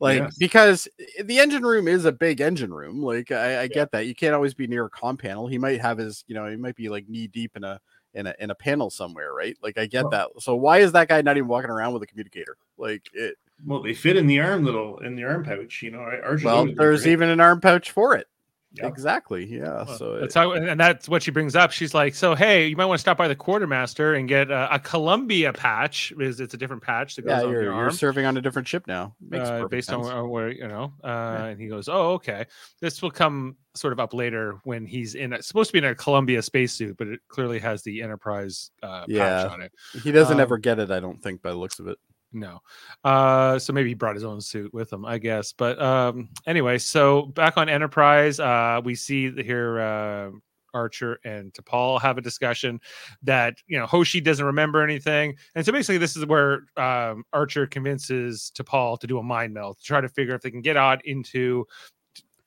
like 0.00 0.18
Yes. 0.18 0.36
because 0.38 0.88
the 1.22 1.38
engine 1.38 1.62
room 1.62 1.86
is 1.86 2.04
a 2.04 2.12
big 2.12 2.40
engine 2.40 2.72
room. 2.74 3.02
Like 3.02 3.30
I, 3.30 3.62
I 3.62 3.66
get 3.68 3.92
that 3.92 4.06
you 4.06 4.14
can't 4.14 4.34
always 4.34 4.54
be 4.54 4.66
near 4.66 4.86
a 4.86 4.90
com 4.90 5.16
panel. 5.16 5.46
He 5.46 5.58
might 5.58 5.80
have 5.80 5.98
his 5.98 6.24
you 6.26 6.34
know 6.34 6.46
he 6.46 6.56
might 6.56 6.76
be 6.76 6.88
like 6.88 7.08
knee 7.08 7.26
deep 7.28 7.56
in 7.56 7.64
a 7.64 7.80
in 8.14 8.26
a 8.26 8.34
in 8.40 8.50
a 8.50 8.54
panel 8.54 8.90
somewhere, 8.90 9.32
right? 9.32 9.56
Like 9.62 9.78
I 9.78 9.86
get 9.86 10.04
Well- 10.04 10.10
that. 10.10 10.28
So 10.42 10.56
why 10.56 10.78
is 10.78 10.92
that 10.92 11.08
guy 11.08 11.22
not 11.22 11.36
even 11.36 11.48
walking 11.48 11.70
around 11.70 11.92
with 11.92 12.02
a 12.02 12.06
communicator? 12.06 12.56
Like 12.76 13.02
it. 13.12 13.36
Well, 13.66 13.82
they 13.82 13.92
fit 13.92 14.16
in 14.16 14.26
the 14.26 14.40
arm 14.40 14.64
little 14.64 14.98
in 15.00 15.16
the 15.16 15.24
arm 15.24 15.44
pouch. 15.44 15.82
You 15.82 15.90
know, 15.90 16.38
Well, 16.42 16.66
there's 16.74 17.06
even 17.06 17.28
an 17.28 17.40
arm 17.40 17.60
pouch 17.60 17.90
for 17.90 18.16
it. 18.16 18.26
Yep. 18.74 18.86
Exactly. 18.86 19.44
Yeah. 19.46 19.82
Well, 19.82 19.98
so 19.98 20.18
that's 20.20 20.36
it- 20.36 20.38
how, 20.38 20.52
and 20.52 20.78
that's 20.78 21.08
what 21.08 21.22
she 21.24 21.32
brings 21.32 21.56
up. 21.56 21.72
She's 21.72 21.92
like, 21.92 22.14
"So 22.14 22.36
hey, 22.36 22.68
you 22.68 22.76
might 22.76 22.84
want 22.84 22.98
to 22.98 23.00
stop 23.00 23.18
by 23.18 23.26
the 23.26 23.34
quartermaster 23.34 24.14
and 24.14 24.28
get 24.28 24.50
a, 24.50 24.74
a 24.74 24.78
Columbia 24.78 25.52
patch. 25.52 26.12
Is 26.20 26.38
it's 26.38 26.54
a 26.54 26.56
different 26.56 26.82
patch 26.82 27.16
that 27.16 27.22
goes 27.22 27.30
yeah, 27.40 27.44
on 27.46 27.50
you're, 27.50 27.62
your 27.64 27.74
you're 27.74 27.90
serving 27.90 28.26
on 28.26 28.36
a 28.36 28.40
different 28.40 28.68
ship 28.68 28.86
now. 28.86 29.14
Makes 29.20 29.48
uh, 29.48 29.66
based 29.66 29.88
sense. 29.88 30.06
on 30.06 30.28
where, 30.28 30.50
you 30.50 30.68
know." 30.68 30.92
Uh, 31.02 31.48
And 31.50 31.60
he 31.60 31.66
goes, 31.66 31.88
"Oh, 31.88 32.12
okay. 32.12 32.46
This 32.80 33.02
will 33.02 33.10
come 33.10 33.56
sort 33.74 33.92
of 33.92 33.98
up 34.00 34.14
later 34.14 34.58
when 34.64 34.86
he's 34.86 35.14
in. 35.16 35.32
A, 35.32 35.42
supposed 35.42 35.70
to 35.70 35.72
be 35.72 35.78
in 35.78 35.84
a 35.84 35.94
Columbia 35.94 36.40
spacesuit, 36.40 36.96
but 36.96 37.08
it 37.08 37.20
clearly 37.28 37.58
has 37.58 37.82
the 37.82 38.02
Enterprise 38.02 38.70
uh, 38.82 39.04
Yeah. 39.08 39.42
patch 39.42 39.52
on 39.52 39.62
it. 39.62 39.72
He 40.02 40.12
doesn't 40.12 40.34
um, 40.34 40.40
ever 40.40 40.58
get 40.58 40.78
it, 40.78 40.90
I 40.92 41.00
don't 41.00 41.20
think, 41.20 41.42
by 41.42 41.50
the 41.50 41.56
looks 41.56 41.78
of 41.80 41.88
it. 41.88 41.98
No. 42.32 42.60
Uh 43.04 43.58
so 43.58 43.72
maybe 43.72 43.88
he 43.88 43.94
brought 43.94 44.14
his 44.14 44.24
own 44.24 44.40
suit 44.40 44.72
with 44.72 44.92
him, 44.92 45.04
I 45.04 45.18
guess. 45.18 45.52
But 45.52 45.80
um 45.80 46.28
anyway, 46.46 46.78
so 46.78 47.22
back 47.26 47.56
on 47.56 47.68
Enterprise, 47.68 48.38
uh 48.40 48.80
we 48.84 48.94
see 48.94 49.30
here 49.42 49.80
uh 49.80 50.30
Archer 50.74 51.18
and 51.24 51.52
T'Pol 51.52 52.00
have 52.00 52.18
a 52.18 52.20
discussion 52.20 52.80
that 53.22 53.54
you 53.66 53.78
know 53.78 53.86
Hoshi 53.86 54.20
doesn't 54.20 54.44
remember 54.44 54.82
anything, 54.82 55.36
and 55.54 55.64
so 55.64 55.72
basically 55.72 55.98
this 55.98 56.16
is 56.16 56.26
where 56.26 56.66
um, 56.76 57.24
Archer 57.32 57.66
convinces 57.66 58.52
T'Pol 58.54 58.98
to 59.00 59.06
do 59.06 59.18
a 59.18 59.22
mind 59.22 59.54
meld 59.54 59.78
to 59.78 59.84
try 59.84 60.00
to 60.00 60.08
figure 60.08 60.34
if 60.34 60.42
they 60.42 60.50
can 60.50 60.62
get 60.62 60.76
out 60.76 61.04
into 61.04 61.66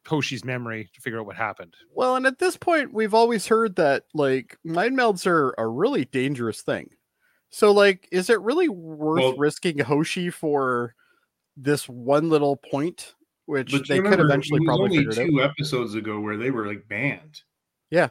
Hoshi's 0.08 0.43
memory 0.43 0.89
to 0.93 1.02
figure 1.02 1.19
out 1.19 1.26
what 1.26 1.36
happened. 1.36 1.76
Well, 1.93 2.15
and 2.15 2.26
at 2.26 2.39
this 2.39 2.58
point, 2.58 2.93
we've 2.93 3.13
always 3.13 3.48
heard 3.48 3.76
that 3.78 4.06
like 4.13 4.58
mind 4.63 4.98
melds 4.98 5.26
are 5.26 5.54
a 5.58 5.67
really 5.67 6.06
dangerous 6.06 6.62
thing. 6.62 6.89
So, 7.54 7.72
like, 7.72 8.08
is 8.12 8.32
it 8.32 8.42
really 8.42 8.68
worth 8.68 9.20
Well- 9.20 9.38
risking 9.38 9.78
Hoshi 9.78 10.32
for 10.32 10.96
this 11.56 11.88
one 11.88 12.28
little 12.30 12.56
point, 12.58 13.13
which 13.46 13.72
they 13.88 13.98
you 13.98 14.02
could 14.02 14.20
eventually 14.20 14.58
it 14.58 14.62
was 14.62 14.66
probably 14.68 14.86
only 14.86 14.98
figure 14.98 15.12
it 15.12 15.20
out? 15.20 15.30
two 15.30 15.44
episodes 15.44 15.94
ago 15.94 16.20
where 16.20 16.36
they 16.36 16.50
were 16.50 16.66
like 16.66 16.88
banned. 16.89 17.42
Yeah, 17.92 18.10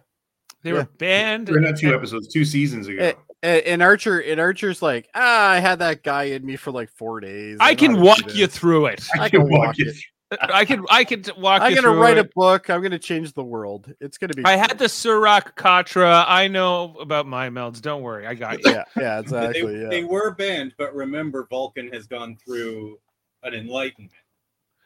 they 0.63 0.71
Yeah. 0.71 0.77
were 0.77 0.89
banned. 0.99 1.51
Or 1.51 1.59
not 1.59 1.77
two 1.77 1.89
and- 1.89 1.97
episodes, 1.97 2.29
two 2.29 2.45
seasons 2.45 2.87
ago. 2.87 3.15
And, 3.43 3.63
and 3.65 3.83
Archer, 3.83 4.21
and 4.21 4.39
Archer's 4.41 4.81
like, 4.81 5.09
ah, 5.17 5.49
I 5.51 5.59
had 5.59 5.81
that 5.81 6.05
guy 6.05 6.25
in 6.25 6.47
me 6.47 6.55
for 6.55 6.71
like 6.71 6.89
four 6.91 7.19
days. 7.19 7.57
I 7.59 7.73
know 7.73 7.77
can 7.77 7.91
how 7.91 7.97
to 7.97 8.01
do 8.01 8.07
walk 8.07 8.35
you 8.37 8.47
through 8.47 8.87
it. 8.87 9.05
I 9.19 9.29
can 9.29 9.49
walk 9.51 9.77
you 9.77 9.89
it. 9.89 9.97
I 10.41 10.65
could 10.65 10.81
I 10.91 11.05
could 11.05 11.31
walk 11.37 11.63
I'm 11.63 11.75
gonna 11.75 11.95
write 11.95 12.17
it. 12.19 12.27
a 12.27 12.31
book. 12.35 12.71
I'm 12.71 12.83
gonna 12.83 12.99
change 12.99 13.33
the 13.35 13.45
world. 13.45 13.93
It's 14.01 14.19
gonna 14.19 14.35
be. 14.35 14.45
I 14.45 14.57
had 14.57 14.79
the 14.79 14.87
Surak 14.87 15.55
Katra. 15.57 16.25
I 16.27 16.49
know 16.49 16.97
about 17.01 17.27
my 17.27 17.49
melds. 17.51 17.81
Don't 17.81 18.03
worry, 18.03 18.27
I 18.27 18.35
got 18.35 18.65
you. 18.65 18.73
Yeah, 18.73 18.85
yeah, 18.97 19.19
exactly. 19.21 19.63
they, 19.63 19.83
yeah. 19.83 19.89
they 19.89 20.05
were 20.05 20.33
banned, 20.35 20.75
but 20.79 20.95
remember, 20.95 21.47
Vulcan 21.51 21.93
has 21.93 22.07
gone 22.07 22.37
through 22.45 22.99
an 23.43 23.55
enlightenment. 23.55 24.13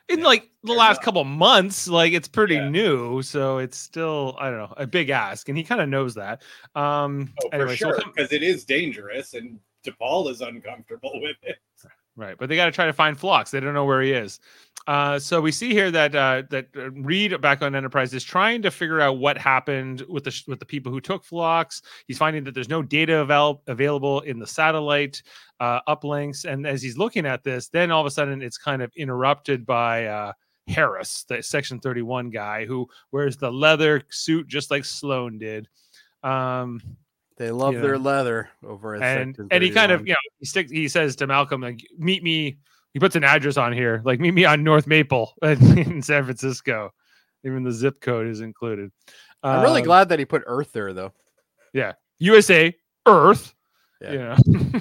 In 0.09 0.20
Yeah, 0.20 0.24
like 0.26 0.50
the 0.62 0.72
last 0.72 0.98
enough. 0.98 1.04
couple 1.04 1.24
months, 1.24 1.88
like 1.88 2.12
it's 2.12 2.28
pretty 2.28 2.54
Yeah. 2.54 2.68
new, 2.68 3.22
so 3.22 3.59
it's 3.59 3.76
still 3.76 4.37
I 4.38 4.50
don't 4.50 4.59
know 4.59 4.74
a 4.76 4.87
big 4.87 5.11
ask, 5.11 5.48
and 5.48 5.59
he 5.59 5.64
kind 5.64 5.80
of 5.80 5.88
knows 5.88 6.14
that. 6.14 6.42
Um, 6.74 7.32
Oh, 7.44 7.48
anyway, 7.52 7.70
for 7.72 7.76
sure, 7.76 7.96
him- 7.96 8.12
because 8.14 8.32
it 8.32 8.42
is 8.44 8.64
dangerous, 8.64 9.35
and 9.35 9.59
T'Pol 9.85 10.30
is 10.30 10.40
uncomfortable 10.40 11.11
with 11.22 11.37
it. 11.42 11.59
Right, 12.16 12.37
but 12.38 12.48
they 12.48 12.57
got 12.57 12.66
to 12.66 12.72
try 12.72 12.87
to 12.87 12.92
find 12.92 13.18
Phlox. 13.18 13.50
They 13.50 13.61
don't 13.61 13.74
know 13.74 13.85
where 13.85 14.02
he 14.02 14.12
is. 14.12 14.40
Uh, 14.87 15.18
so 15.18 15.40
we 15.40 15.50
see 15.50 15.72
here 15.72 15.90
that 15.90 16.14
uh, 16.14 16.42
that 16.50 16.68
uh, 16.76 16.90
Reed 16.92 17.40
back 17.40 17.61
on 17.61 17.74
Enterprise 17.74 18.14
is 18.14 18.22
trying 18.22 18.62
to 18.62 18.70
figure 18.70 19.00
out 19.00 19.18
what 19.18 19.37
happened 19.37 20.02
with 20.09 20.22
the 20.24 20.42
with 20.46 20.61
the 20.61 20.66
people 20.66 20.92
who 20.92 21.00
took 21.00 21.24
Phlox. 21.24 21.83
He's 22.07 22.18
finding 22.18 22.44
that 22.44 22.55
there's 22.55 22.68
no 22.68 22.83
data 22.83 23.18
avail- 23.18 23.62
available 23.66 24.20
in 24.20 24.38
the 24.38 24.46
satellite 24.46 25.22
uh, 25.59 25.81
uplinks, 25.88 26.44
and 26.44 26.66
as 26.66 26.83
he's 26.83 26.96
looking 26.96 27.26
at 27.26 27.42
this, 27.42 27.68
then 27.68 27.90
all 27.90 28.00
of 28.00 28.07
a 28.07 28.11
sudden 28.11 28.42
it's 28.42 28.59
kind 28.59 28.81
of 28.81 28.92
interrupted 28.96 29.66
by 29.66 30.07
uh, 30.07 30.33
Harris, 30.68 31.24
the 31.29 31.42
Section 31.42 31.81
31 31.81 32.31
guy 32.31 32.64
who 32.64 32.88
wears 33.11 33.37
the 33.37 33.50
leather 33.50 34.02
suit 34.11 34.46
just 34.46 34.70
like 34.70 34.85
Sloan 34.85 35.38
did. 35.38 35.68
Um, 36.22 36.81
They 37.37 37.51
love 37.51 37.75
you 37.75 37.81
their 37.81 37.99
leather 37.99 38.49
over 38.66 38.94
at 38.94 39.03
and 39.03 39.49
and 39.51 39.62
he 39.62 39.70
kind 39.70 39.92
of 39.92 40.07
you 40.07 40.12
know 40.14 40.16
he 40.38 40.46
sticks 40.46 40.70
he 40.70 40.88
says 40.88 41.16
to 41.16 41.27
Malcolm 41.27 41.61
like 41.61 41.87
meet 41.99 42.22
me 42.22 42.57
he 42.94 42.99
puts 42.99 43.14
an 43.14 43.25
address 43.25 43.59
on 43.59 43.75
here 43.75 44.01
like 44.05 44.20
meet 44.20 44.33
me 44.33 44.46
on 44.46 44.64
North 44.64 44.87
Maple 44.87 45.35
in 45.42 46.01
San 46.01 46.25
Francisco. 46.25 46.92
Even 47.44 47.62
the 47.62 47.70
zip 47.72 48.01
code 48.01 48.27
is 48.27 48.40
included. 48.40 48.90
I'm 49.42 49.62
really 49.62 49.83
Um, 49.83 49.87
glad 49.87 50.09
that 50.09 50.18
he 50.18 50.25
put 50.25 50.42
Earth 50.46 50.72
there, 50.72 50.92
though. 50.92 51.12
Yeah, 51.72 51.92
USA 52.18 52.75
Earth. 53.07 53.55
Yeah. 54.01 54.37
yeah 54.44 54.81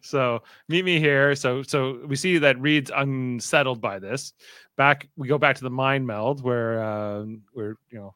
so 0.00 0.42
meet 0.68 0.84
me 0.84 0.98
here. 0.98 1.34
So 1.34 1.62
so 1.62 2.00
we 2.06 2.16
see 2.16 2.38
that 2.38 2.58
Reed's 2.60 2.90
unsettled 2.94 3.80
by 3.80 3.98
this. 3.98 4.32
Back 4.76 5.08
we 5.16 5.28
go 5.28 5.38
back 5.38 5.56
to 5.56 5.64
the 5.64 5.70
mind 5.70 6.06
meld 6.06 6.42
where 6.42 6.82
um 6.82 7.42
where 7.52 7.76
you 7.90 7.98
know 7.98 8.14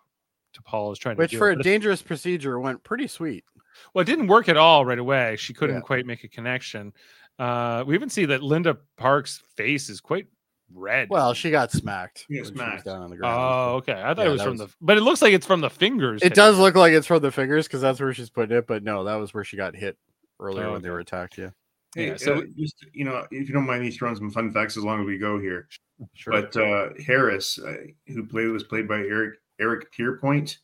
T'Pol 0.57 0.93
is 0.93 0.99
trying 0.99 1.17
Which, 1.17 1.31
to 1.31 1.37
do 1.37 1.39
for 1.39 1.51
it, 1.51 1.61
a 1.61 1.63
dangerous 1.63 2.03
procedure, 2.03 2.59
went 2.61 2.83
pretty 2.85 3.07
sweet. 3.07 3.45
Well, 3.93 4.03
it 4.03 4.07
didn't 4.07 4.29
work 4.29 4.49
at 4.49 4.57
all 4.57 4.85
right 4.85 4.99
away. 4.99 5.37
She 5.37 5.53
couldn't 5.55 5.77
Yeah. 5.77 5.81
quite 5.83 6.07
make 6.07 6.25
a 6.25 6.29
connection. 6.29 6.93
Uh, 7.39 7.85
we 7.87 7.95
even 7.95 8.09
see 8.09 8.25
that 8.27 8.43
Linda 8.43 8.79
Park's 8.97 9.43
face 9.57 9.89
is 9.91 10.01
quite 10.01 10.27
red. 10.73 11.09
Well, 11.11 11.35
she 11.35 11.51
got 11.51 11.71
smacked. 11.71 12.25
Yeah, 12.29 12.39
when 12.41 12.45
she 12.47 12.51
was 12.53 12.59
smacked. 12.59 12.85
down 12.87 13.03
on 13.03 13.11
the 13.11 13.17
ground. 13.17 13.37
oh, 13.39 13.75
okay. 13.77 13.93
I 13.93 14.15
thought 14.15 14.23
Yeah, 14.23 14.29
it 14.29 14.33
was 14.33 14.43
from 14.43 14.53
was- 14.53 14.61
the, 14.61 14.69
but 14.81 14.97
it 14.97 15.03
looks 15.03 15.21
like 15.23 15.33
it's 15.35 15.47
from 15.47 15.61
the 15.61 15.71
fingers. 15.71 16.23
It 16.23 16.27
hitting 16.27 16.37
does 16.37 16.57
her. 16.57 16.63
look 16.63 16.75
like 16.75 16.93
it's 16.95 17.07
from 17.07 17.21
the 17.21 17.31
fingers 17.31 17.67
because 17.67 17.83
that's 17.83 18.01
where 18.01 18.13
she's 18.15 18.31
putting 18.31 18.57
it. 18.57 18.67
But 18.67 18.83
no, 18.83 19.05
that 19.05 19.17
was 19.17 19.35
where 19.35 19.45
she 19.45 19.57
got 19.57 19.77
hit 19.77 19.99
earlier 20.41 20.67
Oh, 20.67 20.73
when 20.73 20.83
they 20.83 20.91
were 20.91 21.01
attacked. 21.01 21.37
Yeah, 21.39 21.51
Hey, 21.95 22.09
Yeah, 22.09 22.17
so- 22.17 22.39
uh, 22.39 22.43
just 22.59 22.85
you 22.93 23.05
know, 23.05 23.27
if 23.31 23.47
you 23.49 23.55
don't 23.55 23.67
mind 23.67 23.83
me 23.83 23.91
throwing 23.91 24.17
some 24.17 24.31
fun 24.31 24.51
facts 24.53 24.77
as 24.79 24.85
long 24.85 25.01
as 25.03 25.07
we 25.07 25.19
go 25.19 25.39
here. 25.39 25.69
sure. 26.15 26.33
But 26.33 26.57
uh, 26.57 26.89
Harris, 27.07 27.59
uh, 27.59 27.75
who 28.09 28.25
played 28.27 28.49
was 28.49 28.65
played 28.65 28.89
by 28.89 28.99
Eric 29.01 29.35
Eric 29.61 29.93
Pierpoint, 29.93 30.59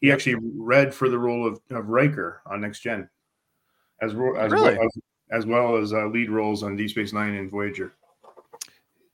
he 0.00 0.12
actually 0.12 0.36
read 0.56 0.94
for 0.94 1.08
the 1.08 1.18
role 1.18 1.46
of, 1.46 1.60
of 1.70 1.88
Riker 1.88 2.42
on 2.46 2.60
Next 2.60 2.80
Gen, 2.80 3.08
as 4.00 4.12
as 4.12 4.16
Really? 4.16 4.76
well 4.76 4.84
as, 4.84 4.98
as 5.32 5.46
well 5.46 5.76
as 5.76 5.92
uh, 5.92 6.06
lead 6.06 6.30
roles 6.30 6.62
on 6.62 6.76
Deep 6.76 6.90
Space 6.90 7.12
Nine 7.12 7.34
and 7.34 7.50
Voyager. 7.50 7.94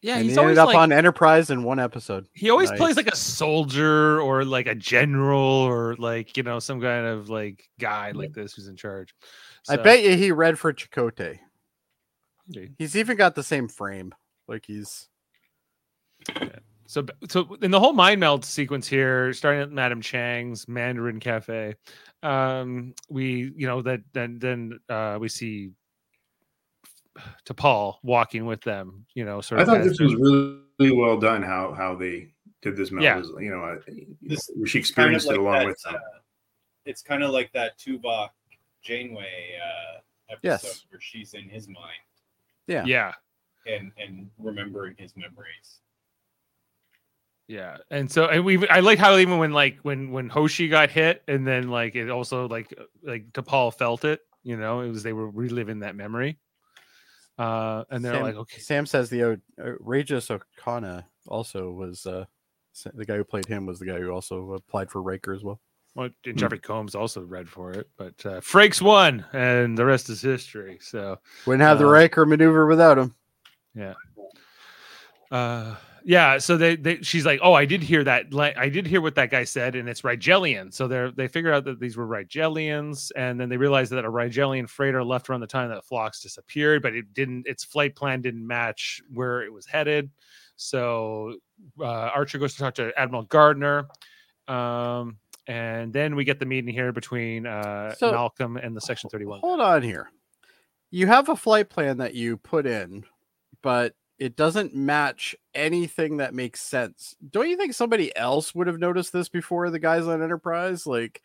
Yeah, 0.03 0.17
and 0.17 0.25
he's 0.25 0.35
he 0.35 0.41
ended 0.41 0.59
up 0.59 0.67
like, 0.67 0.77
on 0.77 0.91
Enterprise 0.91 1.51
in 1.51 1.63
one 1.63 1.79
episode. 1.79 2.27
he 2.35 2.51
always 2.51 2.71
Nice. 2.71 2.79
plays 2.79 2.97
like 2.97 3.07
a 3.07 3.15
soldier 3.15 4.21
or 4.21 4.45
like 4.45 4.67
a 4.67 4.75
general 4.75 5.39
or 5.39 5.95
like 5.95 6.37
you 6.37 6.43
know 6.43 6.59
some 6.59 6.81
kind 6.81 7.07
of 7.07 7.31
like 7.31 7.69
guy 7.79 8.11
like 8.11 8.33
this 8.33 8.55
who's 8.55 8.67
in 8.67 8.75
charge. 8.75 9.15
I 9.69 9.77
bet 9.77 10.03
you 10.03 10.17
he 10.17 10.33
read 10.33 10.59
for 10.59 10.73
Chakotay. 10.73 11.39
Okay. 12.51 12.71
He's 12.79 12.97
even 12.97 13.17
got 13.17 13.37
the 13.37 13.45
same 13.45 13.69
frame. 13.69 14.13
Like 14.49 14.65
he's 14.67 15.09
So, 16.93 17.07
so 17.27 17.57
in 17.63 17.71
the 17.71 17.81
whole 17.81 17.95
mind 17.95 18.21
meld 18.21 18.45
sequence 18.45 18.87
here, 18.87 19.33
starting 19.33 19.63
at 19.63 19.73
Madame 19.73 20.03
Chang's 20.03 20.69
Mandarin 20.69 21.21
Cafe, 21.21 21.75
um, 22.23 22.93
we, 23.09 23.51
you 23.57 23.67
know, 23.67 23.81
that 23.81 24.03
then 24.13 24.39
then 24.39 24.79
uh, 24.91 25.17
we 25.19 25.31
see 25.31 25.71
T'Pol 27.47 27.95
walking 28.03 28.45
with 28.45 28.61
them, 28.61 29.07
you 29.15 29.25
know, 29.25 29.41
sort 29.41 29.61
I 29.61 29.63
of. 29.63 29.69
thought 29.71 29.85
this 29.85 29.99
was 29.99 30.15
really, 30.17 30.59
really 30.79 30.93
well 30.95 31.19
done. 31.19 31.43
How 31.43 31.73
how 31.73 31.95
they 31.95 32.35
did 32.61 32.77
this 32.77 32.91
meld, 32.91 33.05
Yeah. 33.05 33.21
is, 33.21 33.31
you 33.41 33.49
know, 33.51 33.65
uh, 33.65 33.77
This 34.21 34.51
where 34.55 34.67
she 34.67 34.83
Kind 34.83 35.15
of 35.15 35.17
experienced 35.17 35.27
like 35.29 35.37
it 35.37 35.41
along 35.41 35.53
that, 35.61 35.67
with 35.69 35.83
them. 35.85 35.95
uh, 35.95 36.19
it's 36.85 37.01
kind 37.01 37.23
of 37.23 37.31
like 37.31 37.51
that 37.55 37.79
Tuvok 37.79 38.29
Janeway 38.83 39.57
uh, 39.65 40.01
episode 40.29 40.67
Yes. 40.69 40.85
where 40.91 41.01
she's 41.01 41.33
in 41.33 41.49
his 41.49 41.69
mind 41.69 42.05
yeah. 42.67 42.85
yeah, 42.85 43.15
and 43.67 43.93
and 43.97 44.29
remembering 44.39 44.95
his 44.99 45.17
memories. 45.17 45.81
Yeah, 47.53 47.77
and 47.91 48.11
so 48.11 48.29
and 48.29 48.47
we, 48.47 48.67
I 48.69 48.81
like 48.81 48.99
how 48.99 49.19
even 49.19 49.37
when 49.37 49.53
like 49.53 49.79
when 49.83 50.11
when 50.11 50.31
Hoshi 50.31 50.69
got 50.69 50.91
hit, 50.91 51.23
and 51.29 51.47
then 51.47 51.69
like 51.69 51.95
it 51.95 52.09
also 52.09 52.49
like 52.49 52.73
like 53.03 53.31
T'Pol 53.35 53.75
felt 53.75 54.07
it, 54.07 54.21
you 54.43 54.57
know, 54.57 54.81
it 54.81 54.89
was 54.89 55.03
they 55.03 55.13
were 55.13 55.29
reliving 55.29 55.81
that 55.81 55.95
memory. 55.95 56.39
Uh, 57.39 57.85
and 57.91 58.03
they're 58.03 58.15
Sam, 58.15 58.23
like, 58.23 58.37
okay, 58.37 58.59
Sam 58.59 58.87
says 58.87 59.11
the 59.11 59.25
O- 59.25 59.37
uh, 59.63 60.35
O'Connor 60.35 61.05
also 61.29 61.71
was 61.71 62.07
uh, 62.07 62.25
the 62.95 63.05
guy 63.05 63.17
who 63.17 63.25
played 63.25 63.47
him 63.47 63.67
was 63.67 63.79
the 63.79 63.87
guy 63.87 63.99
who 63.99 64.11
also 64.11 64.53
applied 64.53 64.91
for 64.91 65.03
Riker 65.03 65.35
as 65.35 65.45
well. 65.45 65.61
Well, 65.95 66.09
and 66.25 66.39
Jeffrey 66.39 66.59
Combs 66.59 66.95
also 66.95 67.21
read 67.21 67.51
for 67.51 67.73
it, 67.73 67.91
but 67.99 68.15
uh, 68.25 68.41
Frakes 68.41 68.81
won, 68.81 69.27
and 69.35 69.77
the 69.77 69.85
rest 69.85 70.09
is 70.09 70.23
history. 70.23 70.79
So, 70.81 71.19
Wouldn't 71.45 71.61
have 71.61 71.79
the 71.79 71.87
Uh, 71.87 71.91
Riker 71.91 72.25
maneuver 72.25 72.67
without 72.67 72.97
him. 72.97 73.15
Yeah. 73.75 73.93
Uh, 75.31 75.75
yeah. 76.05 76.39
So 76.39 76.57
they, 76.57 76.77
they, 76.77 77.03
she's 77.03 77.25
like, 77.27 77.41
"Oh, 77.43 77.53
I 77.55 77.65
did 77.65 77.83
hear 77.83 78.03
that. 78.05 78.33
Like, 78.33 78.57
I 78.57 78.69
did 78.69 78.87
hear 78.87 79.01
what 79.01 79.15
that 79.17 79.31
guy 79.31 79.45
said, 79.45 79.75
and 79.77 79.89
it's 79.89 80.03
Rigelian." 80.03 80.73
So 80.73 80.89
they're 80.89 81.11
they 81.11 81.29
figure 81.29 81.53
out 81.53 81.65
that 81.65 81.81
these 81.81 81.97
were 81.97 82.07
Rigelians, 82.07 83.11
and 83.17 83.41
then 83.41 83.49
they 83.49 83.57
realize 83.57 83.91
that 83.91 84.05
a 84.05 84.11
Rigelian 84.11 84.69
freighter 84.69 85.03
left 85.05 85.29
around 85.29 85.41
the 85.41 85.47
time 85.47 85.71
that 85.71 85.85
Phlox 85.85 86.21
disappeared, 86.21 86.83
but 86.83 86.95
it 86.95 87.13
didn't. 87.15 87.47
Its 87.47 87.65
flight 87.65 87.95
plan 87.97 88.21
didn't 88.23 88.47
match 88.47 89.01
where 89.13 89.43
it 89.43 89.53
was 89.53 89.67
headed. 89.67 90.11
So 90.57 91.37
uh, 91.81 91.85
Archer 91.85 92.39
goes 92.39 92.53
to 92.55 92.59
talk 92.61 92.75
to 92.75 92.93
Admiral 92.97 93.25
Gardner. 93.25 93.87
Um, 94.49 95.19
and 95.47 95.93
then 95.93 96.15
we 96.15 96.25
get 96.25 96.39
the 96.39 96.47
meeting 96.47 96.73
here 96.73 96.93
between 96.93 97.47
uh, 97.47 97.95
So- 97.95 98.13
Malcolm 98.13 98.57
and 98.57 98.77
the 98.77 98.81
Section 98.81 99.11
31. 99.11 99.41
Hold 99.41 99.61
on 99.61 99.83
here. 99.83 100.11
You 100.91 101.07
have 101.07 101.29
a 101.31 101.37
flight 101.37 101.71
plan 101.71 101.97
that 101.99 102.15
you 102.15 102.37
put 102.37 102.67
in, 102.67 103.05
but 103.63 103.95
it 104.23 104.37
doesn't 104.37 104.73
match 104.73 105.35
anything 105.53 106.19
that 106.19 106.33
makes 106.33 106.61
sense. 106.61 107.17
Don't 107.29 107.49
you 107.51 107.57
think 107.57 107.75
somebody 107.75 108.17
else 108.17 108.55
would 108.55 108.69
have 108.69 108.79
noticed 108.79 109.13
this 109.13 109.29
before 109.29 109.69
the 109.69 109.81
guys 109.81 110.07
on 110.07 110.23
Enterprise? 110.23 110.87
Like, 110.87 111.23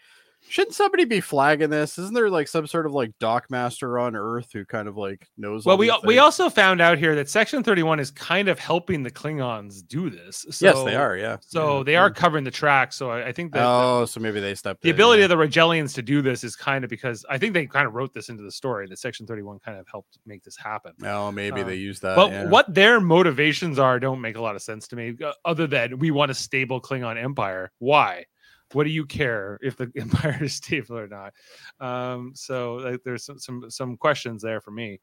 shouldn't 0.50 0.76
somebody 0.76 1.06
be 1.06 1.20
flagging 1.22 1.70
this? 1.70 1.98
Isn't 1.98 2.14
there 2.14 2.30
like 2.30 2.48
some 2.48 2.68
sort 2.68 2.86
of 2.86 2.94
like 2.94 3.12
dock 3.20 3.50
master 3.50 4.00
on 4.00 4.16
Earth 4.16 4.50
who 4.54 4.66
kind 4.66 4.88
of 4.88 4.98
like 4.98 5.28
knows? 5.38 5.66
Well, 5.66 5.78
we 5.78 5.92
we 6.06 6.20
also 6.20 6.50
found 6.50 6.82
out 6.82 6.98
here 6.98 7.16
that 7.16 7.30
Section 7.30 7.64
31 7.64 8.00
is 8.00 8.12
kind 8.12 8.48
of 8.48 8.60
helping 8.60 9.04
the 9.04 9.12
Klingons 9.12 9.86
do 9.88 10.10
this. 10.10 10.46
So, 10.52 10.66
yes, 10.66 10.84
they 10.84 10.96
are. 10.96 11.18
Yeah. 11.18 11.38
So 11.42 11.78
Yeah. 11.80 11.84
they 11.84 11.96
are 11.96 12.10
covering 12.10 12.44
the 12.44 12.52
track. 12.52 12.94
So 12.94 13.12
I, 13.12 13.28
I 13.28 13.32
think 13.32 13.54
that 13.54 13.64
Oh, 13.66 14.06
so 14.06 14.20
maybe 14.20 14.40
they 14.40 14.56
stepped. 14.56 14.82
the 14.82 14.90
in, 14.90 14.96
ability 14.96 15.20
yeah. 15.20 15.26
of 15.26 15.30
the 15.30 15.36
Rigelians 15.38 15.94
to 15.96 16.02
do 16.02 16.22
this 16.22 16.44
is 16.44 16.56
kind 16.56 16.84
of 16.84 16.90
because 16.90 17.26
I 17.30 17.38
think 17.38 17.54
they 17.54 17.66
kind 17.66 17.88
of 17.88 17.94
wrote 17.94 18.14
this 18.14 18.30
into 18.30 18.44
the 18.44 18.52
story 18.52 18.88
that 18.88 18.98
Section 19.00 19.26
31 19.28 19.60
kind 19.60 19.78
of 19.80 19.86
helped 19.92 20.18
make 20.26 20.44
this 20.44 20.58
happen. 20.58 20.94
Oh, 21.04 21.32
maybe 21.32 21.62
Um, 21.62 21.68
they 21.68 21.76
use 21.76 22.00
that. 22.02 22.16
But 22.16 22.32
yeah. 22.32 22.46
what 22.46 22.74
their 22.74 23.00
motivations 23.00 23.80
are 23.80 24.00
don't 24.00 24.22
make 24.22 24.36
a 24.38 24.42
lot 24.42 24.56
of 24.56 24.62
sense 24.62 24.88
to 24.90 24.96
me, 24.96 25.16
uh, 25.24 25.32
other 25.46 25.68
than 25.68 26.00
we 26.00 26.12
want 26.12 26.32
a 26.32 26.34
stable 26.34 26.82
Klingon 26.82 27.22
empire. 27.22 27.72
Why? 27.80 28.26
What 28.74 28.84
do 28.84 28.90
you 28.90 29.06
care 29.06 29.60
if 29.62 29.78
the 29.78 29.92
empire 29.98 30.38
is 30.42 30.56
stable 30.56 30.98
or 30.98 31.08
not? 31.08 31.34
Um, 31.80 32.34
so 32.36 32.76
like, 32.76 33.02
there's 33.04 33.24
some, 33.26 33.40
some 33.40 33.70
some 33.70 33.98
questions 33.98 34.42
there 34.42 34.60
for 34.62 34.72
me. 34.72 35.00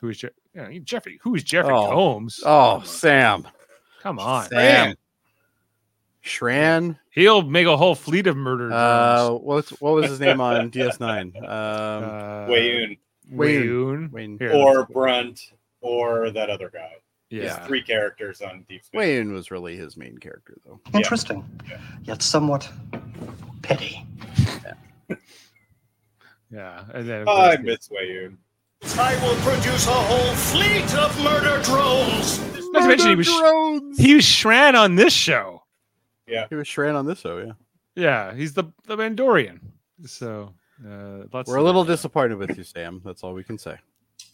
Who 0.00 0.08
is 0.10 0.18
Je- 0.18 0.28
you 0.54 0.62
know, 0.62 0.78
Jeffrey? 0.80 1.18
Who 1.22 1.34
is 1.34 1.42
Jeffrey 1.44 1.72
Oh. 1.74 1.88
Combs? 1.90 2.40
Oh, 2.44 2.82
Sam. 2.82 3.46
Come 4.02 4.18
on, 4.18 4.46
Sam. 4.48 4.94
Shran. 6.24 6.98
he'll 7.10 7.42
make 7.42 7.66
a 7.66 7.76
whole 7.76 7.94
fleet 7.94 8.26
of 8.26 8.36
murder 8.36 8.70
Uh, 8.72 9.26
drones. 9.28 9.42
what's 9.44 9.70
what 9.80 9.94
was 9.94 10.10
his 10.10 10.20
name 10.20 10.40
on 10.40 10.70
DS9? 10.70 11.36
Um, 11.36 11.44
Uh, 11.44 12.46
Weyoun 12.48 12.98
Weyoun. 13.32 14.10
Wayne. 14.10 14.38
Or 14.52 14.86
Brunt 14.86 15.40
or 15.80 16.30
that 16.30 16.50
other 16.50 16.68
guy. 16.70 16.92
Yeah. 17.30 17.54
There's 17.56 17.66
three 17.66 17.82
characters 17.82 18.40
on 18.40 18.64
Deep 18.68 18.84
Space. 18.84 18.96
Wayne 18.98 19.32
was 19.32 19.50
really 19.50 19.76
his 19.76 19.96
main 19.96 20.16
character, 20.18 20.56
though. 20.64 20.80
Interesting, 20.94 21.44
yet 22.04 22.22
somewhat 22.22 22.68
petty. 23.62 24.06
Yeah, 26.50 26.84
and 26.94 27.08
then 27.08 27.22
of 27.22 27.28
Oh, 27.28 27.36
I 27.36 27.56
course, 27.56 27.66
miss 27.66 27.88
Weyoun. 27.88 28.36
I 28.98 29.14
will 29.24 29.34
produce 29.42 29.86
a 29.88 29.90
whole 29.90 30.34
fleet 30.34 30.94
of 30.94 31.22
murder 31.22 31.60
drones. 31.62 32.38
not 32.72 32.82
to 32.82 32.88
mention 32.88 33.08
he 33.10 33.16
was 33.16 33.26
drones. 33.26 33.98
he 33.98 34.14
was 34.14 34.24
Shran 34.24 34.74
on 34.74 34.94
this 34.94 35.12
show. 35.12 35.64
Yeah, 36.28 36.46
he 36.48 36.54
was 36.54 36.68
Shran 36.68 36.94
on 36.94 37.06
this 37.06 37.18
show, 37.20 37.38
yeah. 37.38 37.52
Yeah, 37.96 38.34
he's 38.34 38.52
the 38.54 38.64
the 38.86 38.96
Mandorian. 38.96 39.60
So 40.04 40.54
uh, 40.86 41.24
We're 41.46 41.56
a 41.56 41.60
of- 41.60 41.64
little 41.64 41.84
disappointed 41.84 42.36
with 42.38 42.56
you, 42.56 42.62
Sam. 42.64 43.00
That's 43.04 43.24
all 43.24 43.32
we 43.32 43.42
can 43.42 43.58
say. 43.58 43.76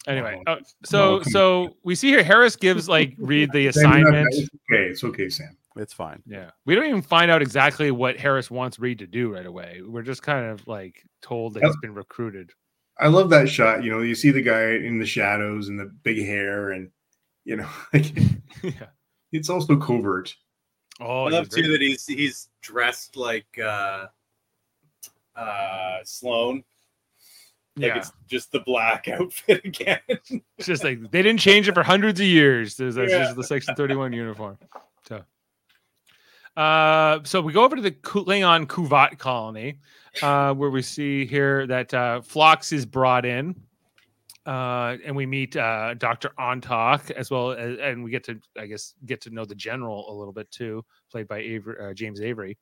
Anyway, 0.08 0.42
Oh, 0.46 0.52
uh, 0.54 0.58
so 0.84 1.20
come 1.20 1.30
so 1.30 1.76
we 1.84 1.94
see 1.94 2.08
here 2.08 2.24
Harris 2.24 2.56
gives 2.56 2.88
like 2.88 3.14
read 3.18 3.52
the 3.52 3.70
Sam, 3.72 3.82
you're 3.98 4.10
not- 4.10 4.26
assignment. 4.28 4.28
It's 4.34 4.48
okay. 4.70 4.82
It's 4.90 5.04
okay, 5.04 5.28
Sam. 5.28 5.56
It's 5.76 5.92
fine. 5.92 6.22
Yeah, 6.26 6.50
we 6.66 6.74
don't 6.74 6.84
even 6.86 7.02
find 7.02 7.30
out 7.30 7.40
exactly 7.40 7.90
what 7.90 8.18
Harris 8.18 8.50
wants 8.50 8.78
Reed 8.78 8.98
to 8.98 9.06
do 9.06 9.32
right 9.32 9.46
away. 9.46 9.80
We're 9.86 10.02
just 10.02 10.22
kind 10.22 10.46
of 10.50 10.66
like 10.68 11.02
told 11.22 11.54
that 11.54 11.62
he's 11.64 11.76
been 11.78 11.94
recruited. 11.94 12.50
I 12.98 13.08
love 13.08 13.30
that 13.30 13.48
shot. 13.48 13.82
You 13.82 13.90
know, 13.90 14.00
you 14.02 14.14
see 14.14 14.30
the 14.30 14.42
guy 14.42 14.72
in 14.72 14.98
the 14.98 15.06
shadows 15.06 15.68
and 15.68 15.78
the 15.80 15.86
big 16.02 16.18
hair, 16.18 16.72
and 16.72 16.90
you 17.44 17.56
know, 17.56 17.68
like 17.94 18.14
yeah. 18.62 18.88
it's 19.32 19.48
also 19.48 19.76
covert. 19.76 20.34
Oh, 21.00 21.24
I 21.26 21.30
love 21.30 21.48
too 21.48 21.70
that 21.72 21.80
he's 21.80 22.04
he's 22.06 22.48
dressed 22.60 23.16
like 23.16 23.46
uh 23.58 24.06
uh 25.36 25.98
Sloan. 26.04 26.64
Like 27.76 27.86
yeah. 27.86 27.96
it's 27.98 28.12
just 28.28 28.52
the 28.52 28.60
black 28.60 29.08
outfit 29.08 29.64
again. 29.64 30.00
It's 30.08 30.66
just 30.66 30.84
like 30.84 31.10
they 31.10 31.22
didn't 31.22 31.40
change 31.40 31.68
it 31.68 31.74
for 31.74 31.82
hundreds 31.82 32.20
of 32.20 32.26
years. 32.26 32.76
There's 32.76 32.96
Yeah. 32.96 33.06
just 33.06 33.36
the 33.36 33.44
Section 33.44 33.74
31 33.74 34.12
uniform. 34.12 34.58
So, 35.08 35.22
uh, 36.56 37.20
so 37.24 37.40
we 37.40 37.52
go 37.52 37.64
over 37.64 37.76
to 37.76 37.82
the 37.82 37.90
Klingon 37.92 38.68
Qu'Vat 38.68 39.18
colony, 39.18 39.78
uh, 40.22 40.52
where 40.54 40.70
we 40.70 40.82
see 40.82 41.24
here 41.24 41.66
that 41.66 41.94
uh, 41.94 42.20
Phlox 42.20 42.72
is 42.72 42.84
brought 42.84 43.24
in, 43.24 43.54
uh, 44.44 44.96
and 45.04 45.16
we 45.16 45.24
meet 45.24 45.56
uh, 45.56 45.94
Doctor 45.94 46.32
Antaak 46.38 47.10
as 47.12 47.30
well, 47.30 47.52
as, 47.52 47.78
and 47.78 48.04
we 48.04 48.10
get 48.10 48.24
to, 48.24 48.38
I 48.58 48.66
guess, 48.66 48.94
get 49.06 49.22
to 49.22 49.30
know 49.30 49.46
the 49.46 49.54
general 49.54 50.10
a 50.10 50.14
little 50.14 50.34
bit 50.34 50.50
too, 50.50 50.84
played 51.10 51.26
by 51.26 51.38
Avery, 51.38 51.76
uh, 51.82 51.94
James 51.94 52.20
Avery, 52.20 52.58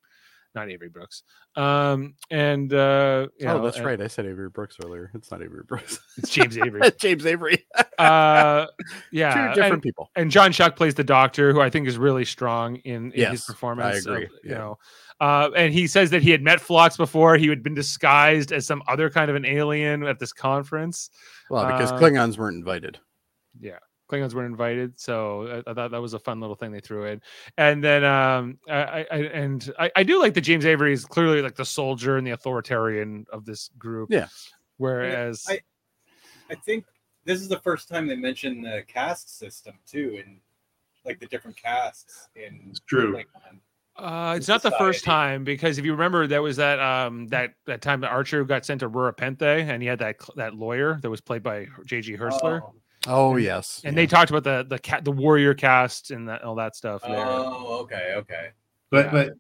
not 0.55 0.69
Avery 0.71 0.89
Brooks. 0.89 1.23
Um, 1.57 2.15
and 2.31 2.73
uh, 2.73 2.77
oh, 2.77 3.29
know, 3.41 3.63
that's 3.65 3.77
and 3.77 3.87
right. 3.87 4.01
I 4.01 4.07
said 4.09 4.27
Avery 4.27 4.49
Brooks 4.49 4.77
earlier. 4.85 5.11
It's 5.15 5.31
not 5.31 5.43
Avery 5.43 5.63
Brooks. 5.67 5.99
It's 6.17 6.31
James 6.31 6.59
Avery. 6.59 6.83
James 6.99 7.25
Avery. 7.27 7.65
uh, 7.99 8.67
yeah, 9.13 9.33
Two 9.35 9.41
and- 9.41 9.55
different 9.55 9.83
people. 9.83 10.11
and 10.17 10.31
John 10.31 10.51
Schuck 10.53 10.77
plays 10.77 10.95
the 10.95 11.05
doctor, 11.05 11.53
who 11.53 11.61
I 11.61 11.71
think 11.71 11.87
is 11.89 11.99
really 11.99 12.25
strong 12.25 12.77
in, 12.77 13.13
in 13.13 13.31
his 13.31 13.41
Yes, 13.41 13.45
I 13.49 13.53
performance. 13.53 14.07
of, 14.07 14.13
agree, 14.15 14.29
you 14.45 14.51
know, 14.51 14.79
uh, 15.21 15.51
and 15.57 15.73
he 15.73 15.87
says 15.87 16.11
that 16.11 16.23
he 16.23 16.31
had 16.31 16.43
met 16.43 16.61
Phlox 16.61 16.97
before. 16.97 17.37
He 17.37 17.49
had 17.49 17.63
been 17.63 17.75
disguised 17.75 18.53
as 18.53 18.67
some 18.67 18.83
other 18.89 19.11
kind 19.11 19.29
of 19.31 19.37
an 19.37 19.45
alien 19.45 20.03
at 20.05 20.19
this 20.19 20.33
conference. 20.33 21.11
Well, 21.51 21.67
because 21.67 21.93
Uh, 21.93 21.99
Klingons 21.99 22.39
weren't 22.39 22.57
invited. 22.57 22.99
Yeah, 23.61 23.79
Klingons 24.11 24.35
weren't 24.35 24.51
invited, 24.51 24.99
so 24.99 25.63
I, 25.67 25.71
I 25.71 25.75
thought 25.75 25.91
that 25.93 26.01
was 26.03 26.15
a 26.15 26.19
fun 26.19 26.41
little 26.41 26.57
thing 26.57 26.73
they 26.73 26.81
threw 26.81 27.05
in. 27.05 27.21
And 27.57 27.83
then, 27.85 28.05
um, 28.05 28.59
I, 28.69 28.75
I 28.75 29.07
I- 29.11 29.17
and 29.19 29.73
I, 29.79 29.91
I 29.97 30.03
do 30.03 30.19
like 30.21 30.35
that 30.35 30.41
James 30.41 30.67
Avery 30.67 30.93
is 30.93 31.05
clearly 31.05 31.43
like 31.43 31.55
the 31.55 31.65
soldier 31.65 32.17
and 32.17 32.27
the 32.27 32.33
authoritarian 32.33 33.27
of 33.33 33.45
this 33.45 33.71
group. 33.79 34.11
Yeah. 34.11 34.27
Whereas, 34.79 35.45
I- 35.49 35.61
I 36.51 36.55
think 36.57 36.85
this 37.25 37.41
is 37.41 37.49
the 37.49 37.61
first 37.61 37.89
time 37.89 38.07
they 38.09 38.17
mention 38.17 38.63
the 38.63 38.83
caste 38.89 39.39
system 39.39 39.75
too, 39.87 40.21
and 40.25 40.39
like 41.05 41.21
the 41.21 41.27
different 41.27 41.57
castes 41.57 42.29
in 42.35 42.61
It's 42.71 42.81
true. 42.81 43.13
Klingon. 43.15 43.61
Uh, 43.97 44.35
it's 44.37 44.49
in 44.49 44.53
not 44.55 44.63
the 44.63 44.71
first 44.73 45.05
time 45.05 45.45
because 45.45 45.77
if 45.79 45.85
you 45.85 45.93
remember, 45.93 46.27
there 46.27 46.41
was 46.43 46.57
that 46.57 46.81
um 46.81 47.27
that 47.29 47.53
that 47.67 47.83
time 47.83 48.01
that 48.01 48.11
Archer 48.11 48.45
got 48.45 48.65
sent 48.65 48.81
to 48.81 48.89
Rura 48.89 49.15
Penthe 49.15 49.43
and 49.69 49.83
he 49.83 49.89
had 49.89 49.99
that 49.99 50.17
that 50.37 50.55
lawyer 50.55 50.99
that 51.03 51.11
was 51.11 51.21
played 51.21 51.43
by 51.43 51.67
J.G. 51.85 52.17
Hertzler, 52.17 52.63
Oh, 52.63 52.75
Oh 53.07 53.37
yes. 53.37 53.81
and 53.85 53.95
yeah. 53.95 54.03
they 54.03 54.07
talked 54.07 54.31
about 54.31 54.45
the 54.45 54.67
the 54.69 54.79
cat 54.79 55.05
the 55.05 55.13
warrior 55.13 55.55
cast 55.55 56.11
and 56.11 56.29
that 56.29 56.43
all 56.43 56.55
that 56.57 56.77
stuff. 56.77 57.03
There. 57.03 57.17
oh, 57.17 57.79
okay, 57.83 58.15
okay. 58.17 58.51
But 58.91 59.07
Yeah. 59.07 59.11
but 59.11 59.33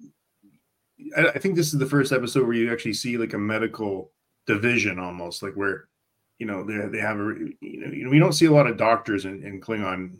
I, 1.17 1.29
I 1.35 1.39
think 1.39 1.57
this 1.57 1.73
is 1.73 1.79
the 1.79 1.87
first 1.87 2.13
episode 2.13 2.47
where 2.47 2.57
you 2.57 2.73
actually 2.73 2.95
see 2.95 3.17
like 3.17 3.35
a 3.35 3.39
medical 3.39 4.13
division 4.47 4.99
almost 4.99 5.43
like 5.43 5.55
where 5.55 5.89
you 6.39 6.47
know 6.47 6.65
they 6.65 6.79
they 6.89 7.01
have 7.01 7.19
a 7.19 7.35
you 7.61 7.81
know, 7.81 7.93
you 7.93 8.05
know 8.05 8.11
we 8.11 8.19
don't 8.19 8.33
see 8.33 8.47
a 8.47 8.53
lot 8.53 8.67
of 8.67 8.77
doctors 8.77 9.25
in, 9.25 9.43
in 9.45 9.61
Klingon. 9.61 10.17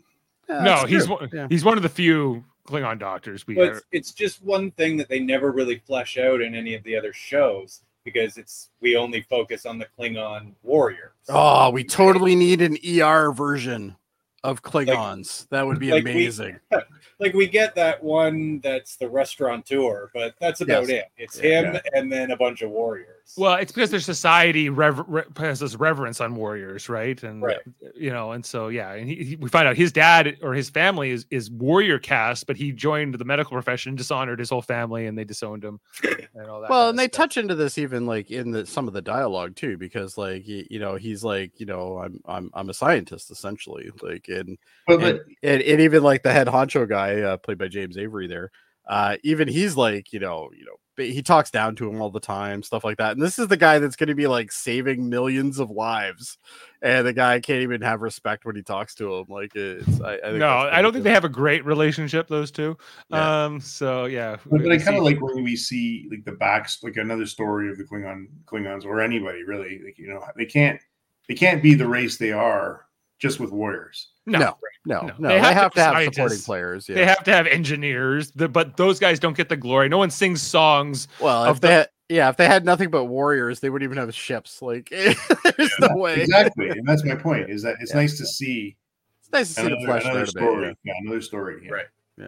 Yeah, 0.47 0.63
no, 0.63 0.85
he's 0.85 1.07
one, 1.07 1.29
Yeah. 1.31 1.47
he's 1.49 1.63
one 1.63 1.77
of 1.77 1.83
the 1.83 1.89
few 1.89 2.43
Klingon 2.67 2.99
doctors 2.99 3.47
we 3.47 3.55
But 3.55 3.69
it's, 3.69 3.81
it's 3.91 4.11
just 4.11 4.43
one 4.43 4.71
thing 4.71 4.97
that 4.97 5.09
they 5.09 5.19
never 5.19 5.51
really 5.51 5.79
flesh 5.79 6.17
out 6.17 6.41
in 6.41 6.53
any 6.53 6.75
of 6.75 6.83
the 6.83 6.95
other 6.95 7.13
shows 7.13 7.81
because 8.03 8.37
it's 8.37 8.69
we 8.81 8.95
only 8.95 9.21
focus 9.21 9.65
on 9.65 9.77
the 9.77 9.87
Klingon 9.97 10.53
warriors. 10.63 11.11
Oh, 11.29 11.69
we 11.69 11.83
totally 11.83 12.35
need 12.35 12.61
an 12.61 12.77
ER 12.85 13.31
version 13.31 13.95
of 14.43 14.63
Klingons. 14.63 15.47
that 15.49 15.65
would 15.65 15.79
be 15.79 15.91
like 15.91 16.03
we- 16.03 16.11
amazing. 16.11 16.59
like 17.19 17.33
we 17.33 17.47
get 17.47 17.75
that 17.75 18.03
one 18.03 18.59
that's 18.61 18.95
the 18.95 19.07
restaurateur, 19.07 20.09
but 20.13 20.33
that's 20.39 20.61
about 20.61 20.87
Yes. 20.87 20.89
it. 20.89 21.05
It's 21.17 21.39
Yeah. 21.41 21.73
him 21.73 21.81
and 21.93 22.11
then 22.11 22.31
a 22.31 22.37
bunch 22.37 22.61
of 22.63 22.71
warriors. 22.71 23.10
Well, 23.37 23.55
it's 23.55 23.71
because 23.71 23.91
their 23.91 23.99
society 24.01 24.69
rever- 24.69 25.05
re- 25.07 25.23
has 25.37 25.59
this 25.59 25.75
reverence 25.75 26.19
on 26.19 26.35
warriors, 26.35 26.89
right? 26.89 27.21
And 27.23 27.41
Right. 27.41 27.57
you 27.95 28.11
know, 28.11 28.33
and 28.33 28.45
so 28.45 28.67
yeah, 28.67 28.91
and 28.93 29.07
he, 29.07 29.15
he- 29.23 29.35
we 29.37 29.49
find 29.49 29.67
out 29.67 29.77
his 29.77 29.91
dad 29.91 30.37
or 30.41 30.53
his 30.53 30.69
family 30.69 31.11
is 31.11 31.25
is 31.31 31.49
warrior 31.49 31.97
caste, 31.99 32.45
but 32.47 32.57
he 32.57 32.71
joined 32.71 33.15
the 33.15 33.23
medical 33.25 33.51
profession, 33.53 33.95
dishonored 33.95 34.39
his 34.39 34.49
whole 34.49 34.61
family, 34.61 35.05
and 35.07 35.17
they 35.17 35.23
disowned 35.23 35.63
him. 35.63 35.79
And 36.33 36.47
all 36.49 36.61
that 36.61 36.69
well 36.69 36.89
and 36.89 36.97
they 36.97 37.05
stuff. 37.07 37.11
touch 37.17 37.37
into 37.37 37.55
this 37.55 37.77
even 37.77 38.05
like 38.05 38.31
in 38.31 38.51
the 38.51 38.65
some 38.65 38.87
of 38.87 38.93
the 38.93 39.01
dialogue 39.01 39.53
too 39.57 39.77
because 39.77 40.17
like 40.17 40.45
y- 40.47 40.65
you 40.69 40.79
know 40.79 40.95
he's 40.95 41.25
like 41.25 41.59
you 41.59 41.65
know 41.65 41.97
i'm 41.97 42.21
i'm 42.25 42.49
i'm 42.53 42.69
a 42.69 42.73
scientist 42.73 43.31
essentially 43.31 43.89
like 44.01 44.29
and 44.29 44.57
But, 44.87 44.93
and, 44.93 45.01
but 45.01 45.25
and, 45.43 45.61
and 45.61 45.81
even 45.81 46.03
like 46.03 46.23
the 46.23 46.31
head 46.31 46.47
honcho 46.47 46.87
guy 46.87 47.19
uh, 47.19 47.35
played 47.35 47.57
by 47.57 47.67
james 47.67 47.97
avery 47.97 48.27
there 48.27 48.49
uh 48.87 49.17
even 49.23 49.49
he's 49.49 49.75
like 49.75 50.13
you 50.13 50.21
know 50.21 50.49
you 50.57 50.63
know 50.63 50.75
ba- 50.90 50.90
he 51.01 51.21
talks 51.21 51.51
down 51.51 51.75
to 51.75 51.89
him 51.89 52.01
all 52.01 52.09
the 52.09 52.19
time 52.19 52.63
stuff 52.63 52.83
like 52.83 52.97
that 52.97 53.13
and 53.13 53.21
this 53.21 53.39
is 53.39 53.47
the 53.47 53.57
guy 53.57 53.79
that's 53.79 53.95
going 53.95 54.09
to 54.09 54.15
be 54.15 54.27
like 54.27 54.51
saving 54.51 55.09
millions 55.09 55.59
of 55.59 55.69
lives 55.69 56.37
and 56.81 57.05
the 57.05 57.13
guy 57.13 57.39
can't 57.39 57.61
even 57.61 57.81
have 57.81 58.01
respect 58.01 58.45
when 58.45 58.55
he 58.55 58.63
talks 58.63 58.95
to 58.95 59.13
him 59.15 59.25
like 59.29 59.55
it's 59.55 60.01
i, 60.01 60.15
I 60.15 60.19
think 60.21 60.39
no, 60.39 60.61
I 60.71 60.81
don't 60.81 60.91
pretty 60.91 61.03
think 61.03 61.03
they 61.03 61.13
have 61.13 61.25
a 61.25 61.29
great 61.29 61.65
relationship, 61.65 62.27
those 62.27 62.51
two. 62.51 62.77
Yeah. 63.09 63.45
Um, 63.45 63.59
so 63.59 64.05
yeah, 64.05 64.37
But, 64.49 64.63
but 64.63 64.71
I 64.71 64.77
kind 64.77 64.97
of 64.97 65.03
like 65.03 65.21
when 65.21 65.43
we 65.43 65.55
see 65.55 66.07
like 66.09 66.25
the 66.25 66.33
backs, 66.33 66.83
like 66.83 66.97
another 66.97 67.25
story 67.25 67.69
of 67.69 67.77
the 67.77 67.83
Klingon 67.83 68.27
Klingons 68.45 68.85
or 68.85 69.01
anybody 69.01 69.43
really. 69.43 69.81
Like 69.83 69.97
you 69.97 70.07
know, 70.07 70.23
they 70.35 70.45
can't 70.45 70.79
they 71.27 71.35
can't 71.35 71.63
be 71.63 71.73
the 71.73 71.87
race 71.87 72.17
they 72.17 72.31
are 72.31 72.85
just 73.19 73.39
with 73.39 73.51
warriors. 73.51 74.09
No, 74.25 74.39
no, 74.39 74.57
no 74.85 75.01
No. 75.01 75.13
no 75.19 75.27
They 75.29 75.35
they 75.35 75.39
have 75.39 75.53
have, 75.53 75.71
to 75.71 75.75
to 75.79 75.83
have 75.83 76.13
supporting 76.13 76.39
players 76.39 76.87
yeah 76.89 76.95
they 76.95 77.05
have 77.05 77.23
to 77.23 77.31
have 77.33 77.47
engineers, 77.47 78.31
but 78.31 78.77
those 78.77 78.99
guys 78.99 79.19
don't 79.19 79.35
get 79.37 79.49
the 79.49 79.57
glory. 79.57 79.89
No 79.89 79.97
one 79.97 80.11
sings 80.11 80.41
songs. 80.41 81.07
Well, 81.19 81.43
of 81.45 81.57
if 81.57 81.61
they 81.61 81.67
the- 81.67 81.73
had, 81.73 81.89
yeah, 82.09 82.29
if 82.29 82.37
they 82.37 82.45
had 82.47 82.65
nothing 82.65 82.89
but 82.89 83.05
warriors, 83.05 83.59
they 83.61 83.69
wouldn't 83.69 83.89
even 83.89 83.97
have 83.97 84.13
ships. 84.13 84.61
Like, 84.61 84.89
there's 85.57 85.71
no 85.79 85.95
way. 85.95 86.21
Exactly, 86.21 86.69
and 86.69 86.85
that's 86.85 87.05
my 87.05 87.15
point. 87.15 87.49
Is 87.49 87.63
that 87.63 87.75
it's 87.79 87.91
Yeah. 87.93 88.01
nice 88.01 88.17
to 88.17 88.25
see 88.25 88.75
It's 89.21 89.31
nice 89.31 89.47
to 89.49 89.53
see 89.53 89.61
them 89.63 89.73
Another, 89.73 89.85
fleshed 89.87 90.05
another 90.05 90.19
out 90.19 90.25
bit. 90.25 90.29
story. 90.31 90.75
Yeah. 90.83 90.93
another 91.03 91.21
story. 91.21 91.69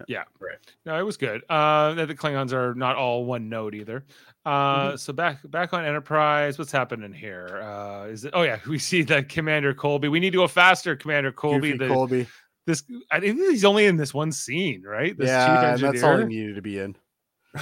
Yeah. 0.08 0.24
Right. 0.40 0.58
No, 0.86 0.98
it 0.98 1.02
was 1.02 1.16
good. 1.16 1.42
Uh, 1.48 1.94
that 1.94 2.08
the 2.08 2.14
Klingons 2.14 2.52
are 2.52 2.74
not 2.74 2.96
all 2.96 3.24
one 3.24 3.48
note 3.48 3.74
either. 3.74 4.04
Uh, 4.44 4.88
Mm-hmm. 4.88 4.96
so 4.96 5.12
back 5.12 5.38
back 5.50 5.72
on 5.72 5.84
Enterprise, 5.84 6.58
what's 6.58 6.72
happening 6.72 7.12
here? 7.12 7.60
Uh, 7.62 8.06
is 8.06 8.24
it? 8.24 8.32
Oh 8.34 8.42
yeah, 8.42 8.58
we 8.68 8.78
see 8.78 9.02
that 9.02 9.28
Commander 9.28 9.72
Colby. 9.74 10.08
We 10.08 10.20
need 10.20 10.30
to 10.30 10.38
go 10.38 10.48
faster, 10.48 10.96
Commander 10.96 11.32
Colby. 11.32 11.72
Goofy 11.72 11.78
The, 11.78 11.88
Colby. 11.88 12.26
this 12.66 12.82
I 13.10 13.20
think 13.20 13.38
he's 13.38 13.64
only 13.64 13.86
in 13.86 13.96
this 13.96 14.12
one 14.12 14.32
scene, 14.32 14.82
right? 14.82 15.16
This 15.16 15.28
yeah, 15.28 15.76
that's 15.76 16.02
all 16.02 16.18
he 16.18 16.24
needed 16.24 16.56
to 16.56 16.62
be 16.62 16.78
in. 16.78 16.96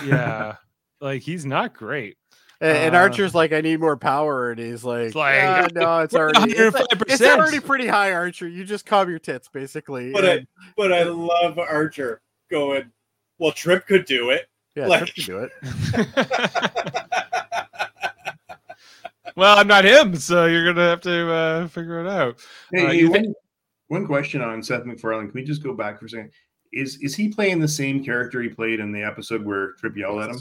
yeah, 0.06 0.56
like 1.00 1.22
he's 1.22 1.44
not 1.46 1.74
great. 1.74 2.16
And, 2.62 2.76
and 2.78 2.94
Uh, 2.94 3.00
Archer's 3.00 3.34
like, 3.34 3.52
I 3.52 3.60
need 3.60 3.80
more 3.80 3.96
power, 3.96 4.52
and 4.52 4.60
he's 4.60 4.84
like, 4.84 5.14
like, 5.16 5.42
"Ah, 5.42 5.66
no, 5.74 5.98
it's 6.04 6.14
already 6.14 6.52
it's, 6.52 6.74
like- 6.74 6.86
it's 7.08 7.20
already 7.20 7.58
pretty 7.58 7.88
high, 7.88 8.12
Archer. 8.12 8.46
You 8.48 8.64
just 8.64 8.86
calm 8.86 9.10
your 9.10 9.18
tits, 9.18 9.48
basically. 9.48 10.12
But 10.12 10.24
I, 10.24 10.46
but 10.76 10.92
I 10.92 11.02
love 11.02 11.58
Archer 11.58 12.20
going. 12.50 12.92
Well, 13.38 13.50
Trip 13.50 13.84
could 13.88 14.04
do 14.04 14.30
it. 14.30 14.46
yeah, 14.76 14.86
like- 14.86 15.06
Trip 15.06 15.14
can 15.16 15.24
do 15.24 15.38
it. 15.38 15.50
well, 19.36 19.58
I'm 19.58 19.66
not 19.66 19.84
him, 19.84 20.14
so 20.16 20.46
you're 20.46 20.64
gonna 20.72 20.88
have 20.88 21.00
to 21.02 21.32
uh, 21.32 21.66
figure 21.68 22.00
it 22.00 22.08
out. 22.08 22.38
Hey, 22.72 22.84
Uh, 22.84 22.88
hey, 22.90 22.98
you 22.98 23.10
one, 23.10 23.34
one 23.88 24.06
question 24.06 24.40
on 24.40 24.62
Seth 24.62 24.84
MacFarlane. 24.84 25.26
Can 25.30 25.34
we 25.34 25.42
just 25.44 25.62
go 25.64 25.74
back 25.74 25.98
for 25.98 26.06
a 26.06 26.08
second? 26.08 26.30
Is 26.72 26.96
is 27.02 27.14
he 27.16 27.28
playing 27.28 27.58
the 27.58 27.68
same 27.68 28.04
character 28.04 28.40
he 28.40 28.48
played 28.48 28.80
in 28.80 28.92
the 28.92 29.02
episode 29.02 29.44
where 29.44 29.72
Trip 29.72 29.96
yelled 29.96 30.22
at 30.22 30.30
him? 30.30 30.40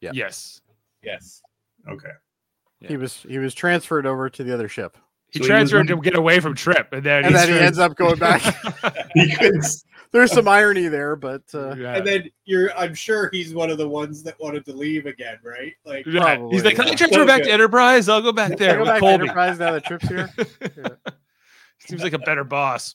Yeah. 0.00 0.12
Yes, 0.14 0.60
Yes. 1.02 1.42
Okay. 1.88 2.10
Yeah. 2.80 2.88
He 2.88 2.96
was 2.96 3.24
he 3.28 3.38
was 3.38 3.54
transferred 3.54 4.06
over 4.06 4.28
to 4.28 4.44
the 4.44 4.52
other 4.52 4.68
ship, 4.68 4.96
he 5.30 5.38
So 5.38 5.44
he 5.44 5.48
transferred 5.48 5.88
to 5.88 6.00
get 6.00 6.14
away 6.14 6.40
from 6.40 6.54
Trip, 6.54 6.88
and 6.92 7.02
then 7.02 7.24
and 7.24 7.34
he's 7.34 7.46
then 7.46 7.58
he 7.58 7.58
ends 7.58 7.78
up 7.78 7.96
going 7.96 8.18
back. 8.18 8.42
He 9.14 9.34
couldn't. 9.34 9.64
There's 10.12 10.30
some 10.30 10.46
irony 10.46 10.88
there, 10.88 11.16
but 11.16 11.42
uh, 11.54 11.74
Yeah. 11.74 11.96
And 11.96 12.06
then 12.06 12.30
you're. 12.44 12.72
I'm 12.76 12.94
sure 12.94 13.28
he's 13.32 13.54
one 13.54 13.70
of 13.70 13.78
the 13.78 13.88
ones 13.88 14.22
that 14.22 14.38
wanted 14.38 14.64
to 14.66 14.72
leave 14.72 15.06
again, 15.06 15.38
right? 15.42 15.72
Like. 15.84 16.06
Yeah, 16.06 16.20
Probably, 16.20 16.54
he's 16.54 16.64
like, 16.64 16.76
"Can 16.76 16.86
I 16.86 16.94
transfer 16.94 17.20
So 17.20 17.26
back 17.26 17.38
good. 17.38 17.48
to 17.48 17.52
Enterprise? 17.52 18.08
I'll 18.08 18.22
go 18.22 18.32
back 18.32 18.52
Can 18.52 18.54
I 18.54 18.56
there 18.58 18.74
go 18.74 18.80
with 18.80 18.88
back 18.88 19.00
to 19.00 19.06
Enterprise 19.08 19.58
now 19.58 19.72
that 19.72 19.84
Trip's 19.84 20.08
here. 20.08 20.30
Seems 21.80 22.02
like 22.02 22.12
a 22.12 22.18
better 22.18 22.44
boss. 22.44 22.94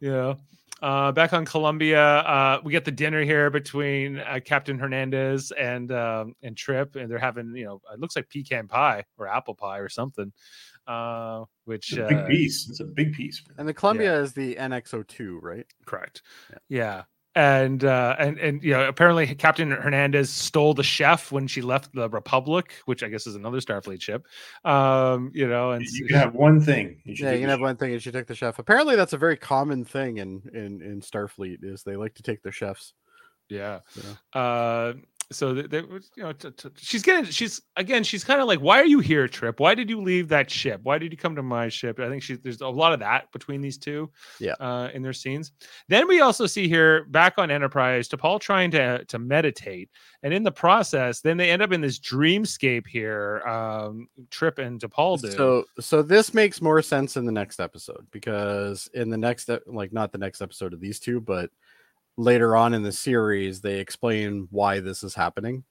You 0.00 0.10
know. 0.10 0.38
Uh, 0.82 1.12
back 1.12 1.32
on 1.34 1.44
Columbia, 1.44 2.02
uh, 2.02 2.60
we 2.64 2.72
get 2.72 2.84
the 2.84 2.90
dinner 2.90 3.22
here 3.22 3.50
between 3.50 4.18
uh, 4.18 4.40
Captain 4.44 4.78
Hernandez 4.78 5.52
and 5.52 5.92
um, 5.92 6.34
and 6.42 6.56
Trip, 6.56 6.96
and 6.96 7.10
they're 7.10 7.18
having 7.18 7.54
you 7.54 7.64
know 7.66 7.82
it 7.92 8.00
looks 8.00 8.16
like 8.16 8.30
pecan 8.30 8.66
pie 8.66 9.04
or 9.18 9.28
apple 9.28 9.54
pie 9.54 9.78
or 9.78 9.90
something, 9.90 10.32
uh, 10.86 11.44
which 11.64 11.92
It's 11.92 11.98
a 11.98 12.06
uh, 12.06 12.08
big 12.08 12.26
piece. 12.28 12.68
It's 12.70 12.80
a 12.80 12.84
big 12.84 13.12
piece. 13.12 13.42
And 13.58 13.68
the 13.68 13.74
Columbia 13.74 14.20
is 14.20 14.32
the 14.32 14.54
NX02, 14.54 15.38
right? 15.42 15.66
correct, 15.84 16.22
Yeah. 16.50 16.58
yeah. 16.68 17.02
And 17.36 17.84
uh, 17.84 18.16
and 18.18 18.38
and 18.38 18.62
you 18.62 18.72
know 18.72 18.88
apparently 18.88 19.24
Captain 19.36 19.70
Hernandez 19.70 20.30
stole 20.30 20.74
the 20.74 20.82
chef 20.82 21.30
when 21.30 21.46
she 21.46 21.62
left 21.62 21.94
the 21.94 22.08
Republic, 22.08 22.74
which 22.86 23.04
I 23.04 23.08
guess 23.08 23.24
is 23.28 23.36
another 23.36 23.58
Starfleet 23.60 24.00
ship. 24.02 24.26
Um, 24.64 25.30
you 25.32 25.46
know, 25.46 25.70
and 25.70 25.84
You 25.86 26.06
can 26.06 26.16
have 26.16 26.34
one 26.34 26.60
thing. 26.60 27.00
You 27.04 27.14
should 27.14 27.26
Yeah, 27.26 27.30
you 27.32 27.38
can 27.38 27.46
the 27.46 27.52
have 27.52 27.60
one 27.60 27.76
thing, 27.76 27.92
and 27.92 28.02
she 28.02 28.10
took 28.10 28.26
the 28.26 28.34
chef. 28.34 28.58
Apparently, 28.58 28.96
that's 28.96 29.12
a 29.12 29.18
very 29.18 29.36
common 29.36 29.84
thing 29.84 30.16
in 30.16 30.42
in 30.52 30.82
in 30.82 31.00
Starfleet. 31.02 31.58
Is 31.62 31.84
they 31.84 31.94
like 31.94 32.14
to 32.14 32.24
take 32.24 32.42
their 32.42 32.50
chefs. 32.50 32.94
Yeah. 33.48 33.80
So- 33.90 34.38
Uh, 34.40 34.92
so 35.32 35.54
th- 35.54 35.70
there 35.70 35.86
was, 35.86 36.10
you 36.16 36.22
know, 36.24 36.32
t- 36.32 36.50
t- 36.50 36.68
she's 36.76 37.02
getting, 37.02 37.24
she's 37.30 37.60
again, 37.76 38.02
she's 38.02 38.24
kind 38.24 38.40
of 38.40 38.48
like, 38.48 38.60
why 38.60 38.80
are 38.80 38.84
you 38.84 38.98
here, 38.98 39.28
Trip? 39.28 39.60
Why 39.60 39.74
did 39.76 39.88
you 39.88 40.00
leave 40.00 40.28
that 40.28 40.50
ship? 40.50 40.80
Why 40.82 40.98
did 40.98 41.12
you 41.12 41.16
come 41.16 41.36
to 41.36 41.42
my 41.42 41.68
ship? 41.68 42.00
I 42.00 42.08
think 42.08 42.22
she, 42.22 42.34
there's 42.34 42.60
a 42.62 42.68
lot 42.68 42.92
of 42.92 42.98
that 43.00 43.30
between 43.32 43.60
these 43.60 43.78
two, 43.78 44.10
Yeah. 44.40 44.54
uh, 44.58 44.88
in 44.92 45.02
their 45.02 45.12
scenes. 45.12 45.52
Then 45.88 46.08
we 46.08 46.20
also 46.20 46.46
see 46.46 46.68
here 46.68 47.04
back 47.04 47.34
on 47.38 47.50
Enterprise, 47.50 48.08
T'Pol 48.08 48.40
trying 48.40 48.70
to 48.72 49.04
to 49.04 49.18
meditate, 49.18 49.88
and 50.22 50.34
in 50.34 50.42
the 50.42 50.50
process, 50.52 51.20
then 51.20 51.36
they 51.36 51.50
end 51.50 51.62
up 51.62 51.72
in 51.72 51.80
this 51.80 51.98
dreamscape 52.00 52.86
here. 52.86 53.40
Um, 53.46 54.08
Trip 54.30 54.58
and 54.58 54.80
T'Pol 54.80 55.20
do. 55.20 55.30
So 55.30 55.64
so 55.78 56.02
this 56.02 56.34
makes 56.34 56.60
more 56.60 56.82
sense 56.82 57.16
in 57.16 57.24
the 57.24 57.32
next 57.32 57.60
episode 57.60 58.06
because 58.10 58.88
in 58.94 59.10
the 59.10 59.16
next 59.18 59.48
like 59.66 59.92
not 59.92 60.10
the 60.12 60.18
next 60.18 60.42
episode 60.42 60.72
of 60.72 60.80
these 60.80 60.98
two, 60.98 61.20
but 61.20 61.50
later 62.20 62.54
on 62.54 62.74
in 62.74 62.82
the 62.82 62.92
series 62.92 63.60
they 63.60 63.80
explain 63.80 64.46
why 64.50 64.78
this 64.80 65.02
is 65.02 65.14
happening. 65.14 65.64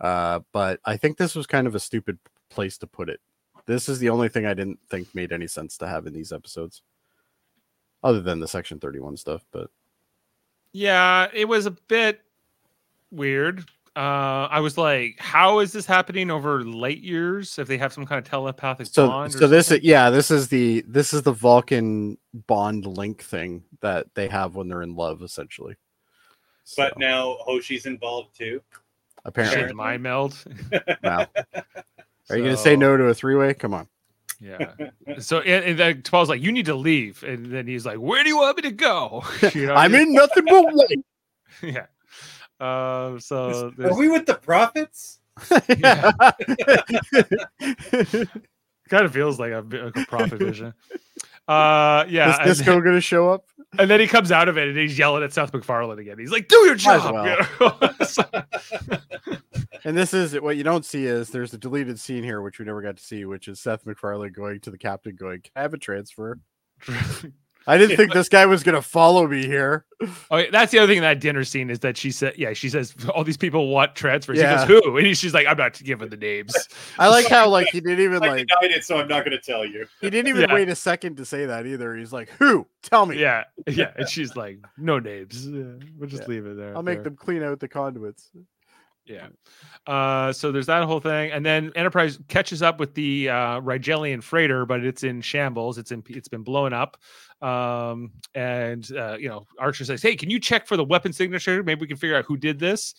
Uh, 0.00 0.40
but 0.52 0.80
I 0.84 0.96
think 0.96 1.16
this 1.16 1.34
was 1.34 1.46
kind 1.46 1.66
of 1.66 1.74
a 1.74 1.80
stupid 1.80 2.18
place 2.50 2.78
to 2.78 2.86
put 2.86 3.08
it. 3.08 3.20
This 3.66 3.88
is 3.88 3.98
the 3.98 4.10
only 4.10 4.28
thing 4.28 4.46
I 4.46 4.54
didn't 4.54 4.78
think 4.88 5.14
made 5.14 5.32
any 5.32 5.46
sense 5.46 5.76
to 5.78 5.88
have 5.88 6.06
in 6.06 6.12
these 6.12 6.32
episodes, 6.32 6.82
other 8.02 8.20
than 8.20 8.40
the 8.40 8.48
Section 8.48 8.78
Thirty 8.78 9.00
One 9.00 9.16
stuff. 9.16 9.44
But 9.52 9.70
Yeah, 10.72 11.28
it 11.32 11.46
was 11.46 11.66
a 11.66 11.72
bit 11.72 12.20
weird. 13.10 13.64
Uh, 13.96 14.46
I 14.50 14.60
was 14.60 14.76
like, 14.76 15.16
how 15.18 15.60
is 15.60 15.72
this 15.72 15.86
happening 15.86 16.30
over 16.30 16.62
light 16.62 16.98
years? 16.98 17.58
If 17.58 17.66
they 17.66 17.78
have 17.78 17.94
some 17.94 18.04
kind 18.04 18.18
of 18.18 18.28
telepathic 18.28 18.88
so 18.88 19.08
bond? 19.08 19.32
so 19.32 19.48
this 19.48 19.68
something? 19.68 19.88
yeah 19.88 20.10
this 20.10 20.30
is 20.30 20.48
the 20.48 20.84
this 20.86 21.14
is 21.14 21.22
the 21.22 21.32
Vulcan 21.32 22.18
bond 22.46 22.84
link 22.84 23.22
thing 23.22 23.64
that 23.80 24.06
they 24.14 24.28
have 24.28 24.54
when 24.54 24.68
they're 24.68 24.82
in 24.82 24.94
love 24.94 25.22
essentially. 25.22 25.76
But 26.76 26.98
now 26.98 27.38
Hoshi's 27.40 27.86
involved 27.86 28.36
too. 28.36 28.60
apparently, 29.24 29.68
Shade 29.68 29.74
mind 29.74 30.02
meld. 30.02 30.36
Wow. 31.02 31.26
Are 32.28 32.36
you 32.36 32.42
going 32.42 32.56
to 32.56 32.60
say 32.60 32.76
no 32.76 32.96
to 32.96 33.04
a 33.04 33.14
three 33.14 33.36
way? 33.36 33.54
Come 33.54 33.72
on. 33.72 33.88
Yeah. 34.40 34.72
So 35.18 35.40
and, 35.40 35.64
and 35.64 35.78
then 35.78 36.02
T'Pol's 36.02 36.28
like, 36.28 36.42
you 36.42 36.52
need 36.52 36.66
to 36.66 36.74
leave, 36.74 37.22
and 37.22 37.46
then 37.46 37.66
he's 37.66 37.86
like, 37.86 37.98
where 37.98 38.22
do 38.22 38.28
you 38.28 38.36
want 38.36 38.56
me 38.56 38.62
to 38.62 38.72
go? 38.72 39.24
You 39.54 39.66
know, 39.66 39.74
I'm 39.74 39.94
in 39.94 40.12
nothing 40.12 40.44
but 40.44 40.64
white. 40.74 40.98
Yeah. 41.62 41.86
Uh, 42.58 43.18
so 43.18 43.72
Are 43.82 43.96
we 43.98 44.08
with 44.08 44.26
the 44.26 44.34
prophets? 44.34 45.18
Kind 48.88 49.04
of 49.04 49.12
feels 49.12 49.38
like 49.40 49.50
a, 49.52 49.60
like 49.68 49.96
a 49.96 50.06
prophet 50.06 50.38
vision. 50.38 50.72
Uh, 51.48 52.04
yeah. 52.08 52.30
Is 52.30 52.38
and 52.38 52.46
Disco 52.46 52.72
then- 52.72 52.82
going 52.82 52.94
to 52.94 53.00
show 53.00 53.28
up? 53.30 53.46
And 53.78 53.90
then 53.90 54.00
he 54.00 54.06
comes 54.06 54.32
out 54.32 54.48
of 54.48 54.56
it 54.56 54.68
and 54.68 54.76
he's 54.78 54.96
yelling 54.98 55.22
at 55.22 55.32
Seth 55.32 55.52
MacFarlane 55.52 55.98
again. 55.98 56.18
He's 56.18 56.30
like, 56.30 56.48
"Do 56.48 56.56
your 56.56 56.76
Might 56.76 56.96
as 56.96 57.02
job." 57.02 57.26
you 57.60 57.66
know? 57.66 58.04
So- 58.06 58.24
And 59.84 59.96
this 59.96 60.14
is 60.14 60.40
what 60.40 60.56
you 60.56 60.62
don't 60.64 60.84
see 60.84 61.04
is 61.04 61.28
there's 61.30 61.52
a 61.52 61.58
deleted 61.58 62.00
scene 62.00 62.24
here, 62.24 62.40
which 62.42 62.58
we 62.58 62.64
never 62.64 62.80
got 62.80 62.96
to 62.96 63.02
see, 63.04 63.24
which 63.24 63.48
is 63.48 63.60
Seth 63.60 63.84
MacFarlane 63.86 64.32
going 64.32 64.60
to 64.60 64.70
the 64.70 64.78
captain, 64.78 65.14
going, 65.14 65.42
I 65.54 65.62
have 65.62 65.74
a 65.74 65.78
transfer? 65.78 66.38
I 67.66 67.78
didn't 67.78 67.96
think 67.96 68.12
this 68.12 68.28
guy 68.28 68.46
was 68.46 68.62
going 68.62 68.74
to 68.76 68.82
follow 68.82 69.26
me 69.26 69.44
here. 69.46 69.84
oh, 70.30 70.36
yeah, 70.36 70.46
that's 70.52 70.70
the 70.72 70.78
other 70.78 70.86
thing 70.86 70.98
in 70.98 71.02
that 71.02 71.20
dinner 71.20 71.42
scene 71.42 71.68
is 71.70 71.80
that 71.80 71.96
she 71.96 72.10
said, 72.10 72.34
"Yeah, 72.36 72.52
she 72.52 72.68
says 72.68 72.94
all 73.14 73.24
these 73.24 73.36
people 73.36 73.68
want 73.68 73.94
transfers." 73.96 74.38
Yeah. 74.38 74.64
He 74.64 74.68
goes, 74.72 74.82
"Who?" 74.84 74.96
And 74.98 75.06
he- 75.06 75.14
she's 75.14 75.34
like, 75.34 75.46
"I'm 75.46 75.56
not 75.56 75.74
giving 75.82 76.08
the 76.08 76.16
names." 76.16 76.54
I 76.98 77.08
like 77.08 77.26
how 77.26 77.48
like 77.48 77.68
he 77.68 77.80
didn't 77.80 78.04
even 78.04 78.22
I 78.22 78.28
like 78.28 78.46
denied 78.46 78.76
it, 78.76 78.84
so 78.84 78.98
I'm 78.98 79.08
not 79.08 79.24
going 79.24 79.36
to 79.36 79.40
tell 79.42 79.64
you. 79.64 79.86
he 80.00 80.10
didn't 80.10 80.28
even 80.28 80.48
Yeah. 80.48 80.54
wait 80.54 80.68
a 80.68 80.76
second 80.76 81.16
to 81.16 81.24
say 81.24 81.46
that 81.46 81.66
either. 81.66 81.94
He's 81.96 82.12
like, 82.12 82.28
Who? 82.38 82.66
Tell 82.82 83.06
me. 83.06 83.18
yeah, 83.20 83.44
yeah. 83.66 83.90
And 83.96 84.08
she's 84.08 84.36
like, 84.36 84.58
"No 84.78 84.98
names. 84.98 85.46
Yeah, 85.48 85.64
we'll 85.98 86.08
just 86.08 86.28
leave 86.28 86.46
it 86.46 86.56
there." 86.56 86.76
I'll 86.76 86.82
make 86.82 86.98
there." 86.98 87.04
them 87.04 87.16
clean 87.16 87.42
out 87.42 87.58
the 87.58 87.68
conduits. 87.68 88.30
Yeah. 89.06 89.28
Uh, 89.86 90.32
so 90.32 90.50
there's 90.50 90.66
that 90.66 90.82
whole 90.82 90.98
thing, 90.98 91.30
and 91.30 91.46
then 91.46 91.70
Enterprise 91.76 92.18
catches 92.26 92.60
up 92.60 92.80
with 92.80 92.94
the 92.94 93.28
uh, 93.28 93.60
Rigelian 93.60 94.20
freighter, 94.20 94.66
but 94.66 94.84
it's 94.84 95.04
in 95.04 95.20
shambles. 95.20 95.78
It's 95.78 95.92
in 95.92 96.02
it's 96.08 96.26
been 96.26 96.42
blown 96.42 96.72
up. 96.72 96.96
Um, 97.42 98.12
and 98.34 98.90
uh, 98.96 99.16
you 99.18 99.28
know, 99.28 99.46
Archer 99.58 99.84
says, 99.84 100.02
"Hey, 100.02 100.16
can 100.16 100.30
you 100.30 100.40
check 100.40 100.66
for 100.66 100.76
the 100.76 100.84
weapon 100.84 101.12
signature? 101.12 101.62
Maybe 101.62 101.80
we 101.82 101.86
can 101.86 101.96
figure 101.96 102.16
out 102.16 102.24
who 102.24 102.36
did 102.36 102.58
this." 102.58 102.94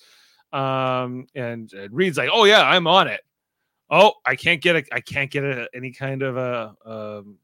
Um, 0.53 1.27
and 1.35 1.71
uh, 1.73 1.89
Reed's 1.89 2.17
like, 2.17 2.29
"Oh 2.31 2.43
yeah, 2.45 2.61
I'm 2.63 2.87
on 2.87 3.07
it." 3.07 3.21
Oh, 3.89 4.13
I 4.25 4.35
can't 4.35 4.61
get 4.61 4.75
a 4.75 4.83
I 4.93 4.99
can't 4.99 5.31
get 5.31 5.43
a, 5.43 5.67
any 5.73 5.91
kind 5.91 6.21
of 6.21 6.37
a 6.37 6.75
um, 6.85 7.37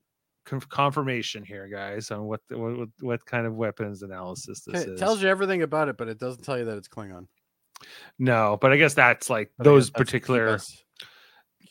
confirmation 0.46 1.44
here, 1.44 1.68
guys, 1.68 2.12
on 2.12 2.26
what, 2.26 2.42
the, 2.50 2.58
what 2.58 2.90
what 3.00 3.26
kind 3.26 3.48
of 3.48 3.56
weapons 3.56 4.04
analysis 4.04 4.62
this 4.62 4.84
It 4.84 4.90
is. 4.90 5.00
tells 5.00 5.22
you 5.22 5.30
everything 5.30 5.62
about 5.64 5.90
it, 5.90 5.98
but 5.98 6.08
it 6.08 6.20
doesn't 6.20 6.44
tell 6.44 6.58
you 6.58 6.66
that 6.66 6.78
it's 6.78 6.88
Klingon. 6.88 7.28
no, 8.20 8.58
but 8.62 8.72
I 8.72 8.78
guess 8.78 8.94
that's 8.94 9.30
like 9.30 9.52
But 9.58 9.64
those 9.64 9.90
guess 9.90 9.94
that's 9.98 10.12
particular. 10.12 10.60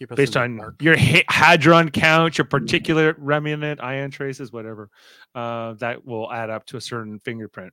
Keep 0.03 0.11
us 0.11 0.16
based 0.16 0.36
on 0.36 0.57
dark. 0.57 0.82
your 0.82 0.96
hadron 0.96 1.88
count, 1.92 2.36
your 2.36 2.44
particular 2.44 3.14
remnant 3.18 3.80
ion 3.80 4.11
traces, 4.11 4.50
whatever, 4.50 4.90
uh, 5.36 5.74
that 5.74 6.05
will 6.05 6.32
add 6.32 6.50
up 6.50 6.66
to 6.66 6.76
a 6.76 6.80
certain 6.80 7.20
fingerprint. 7.20 7.72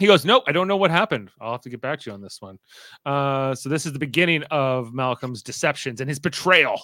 He 0.00 0.08
goes, 0.08 0.24
Nope, 0.24 0.42
I 0.48 0.52
don't 0.52 0.66
know 0.66 0.76
what 0.76 0.90
happened. 0.90 1.30
I'll 1.40 1.52
have 1.52 1.60
to 1.60 1.68
get 1.68 1.80
back 1.80 2.00
to 2.00 2.10
you 2.10 2.14
on 2.14 2.20
this 2.20 2.38
one. 2.40 2.58
Uh, 3.06 3.54
so, 3.54 3.68
this 3.68 3.86
is 3.86 3.92
the 3.92 4.00
beginning 4.00 4.42
of 4.50 4.92
Malcolm's 4.92 5.44
deceptions 5.44 6.00
and 6.00 6.10
his 6.10 6.18
betrayal. 6.18 6.82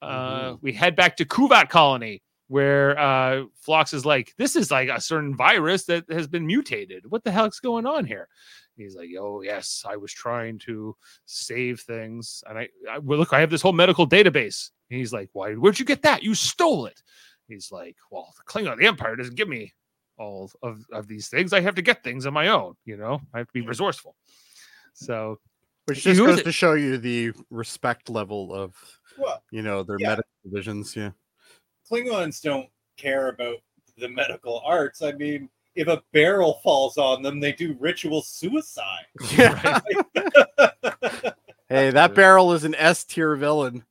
Uh, 0.00 0.54
we 0.62 0.72
head 0.72 0.96
back 0.96 1.14
to 1.18 1.26
Qu'Vat 1.26 1.66
colony 1.68 2.22
where 2.50 2.98
uh, 2.98 3.44
Phlox 3.54 3.94
is 3.94 4.04
like, 4.04 4.34
This 4.36 4.56
is 4.56 4.72
like 4.72 4.88
a 4.88 5.00
certain 5.00 5.36
virus 5.36 5.84
that 5.84 6.10
has 6.10 6.26
been 6.26 6.44
mutated. 6.44 7.08
What 7.08 7.22
the 7.22 7.30
hell's 7.30 7.60
going 7.60 7.86
on 7.86 8.04
here? 8.04 8.26
He's 8.76 8.96
like, 8.96 9.10
Oh, 9.16 9.40
yes, 9.40 9.84
I 9.88 9.94
was 9.94 10.12
trying 10.12 10.58
to 10.60 10.96
save 11.26 11.78
things. 11.78 12.42
And 12.48 12.58
I, 12.58 12.68
I 12.90 12.98
well, 12.98 13.20
look, 13.20 13.32
I 13.32 13.38
have 13.38 13.50
this 13.50 13.62
whole 13.62 13.72
medical 13.72 14.04
database. 14.04 14.70
And 14.90 14.98
he's 14.98 15.12
like, 15.12 15.28
Why? 15.32 15.52
Where'd 15.54 15.78
you 15.78 15.84
get 15.84 16.02
that? 16.02 16.24
You 16.24 16.34
stole 16.34 16.86
it. 16.86 17.00
He's 17.46 17.70
like, 17.70 17.94
Well, 18.10 18.34
the 18.36 18.42
Klingon, 18.42 18.78
the 18.78 18.88
Empire 18.88 19.14
doesn't 19.14 19.36
give 19.36 19.48
me 19.48 19.72
all 20.18 20.50
of, 20.60 20.84
of 20.92 21.06
these 21.06 21.28
things. 21.28 21.52
I 21.52 21.60
have 21.60 21.76
to 21.76 21.82
get 21.82 22.02
things 22.02 22.26
on 22.26 22.34
my 22.34 22.48
own. 22.48 22.74
You 22.84 22.96
know, 22.96 23.20
I 23.32 23.38
have 23.38 23.46
to 23.46 23.52
be 23.52 23.60
resourceful. 23.60 24.16
So 24.94 25.38
Which 25.84 26.02
Who 26.02 26.14
just 26.14 26.26
goes 26.26 26.42
to 26.42 26.50
show 26.50 26.72
you 26.72 26.98
the 26.98 27.30
respect 27.48 28.10
level 28.10 28.52
of 28.52 28.74
Well, 29.16 29.40
you 29.52 29.62
know 29.62 29.84
their 29.84 29.98
Yeah. 30.00 30.08
medical 30.08 30.30
divisions. 30.44 30.96
Yeah. 30.96 31.10
Klingons 31.90 32.40
don't 32.42 32.68
care 32.96 33.28
about 33.28 33.56
the 33.98 34.08
medical 34.08 34.62
arts. 34.64 35.02
I 35.02 35.12
mean, 35.12 35.48
if 35.74 35.88
a 35.88 36.02
barrel 36.12 36.60
falls 36.62 36.98
on 36.98 37.22
them, 37.22 37.40
they 37.40 37.52
do 37.52 37.76
ritual 37.78 38.22
suicide. 38.22 39.06
Yeah. 39.36 39.80
hey, 41.68 41.90
that 41.90 42.14
barrel 42.14 42.52
is 42.52 42.64
an 42.64 42.74
S 42.74 43.04
tier 43.04 43.36
villain. 43.36 43.84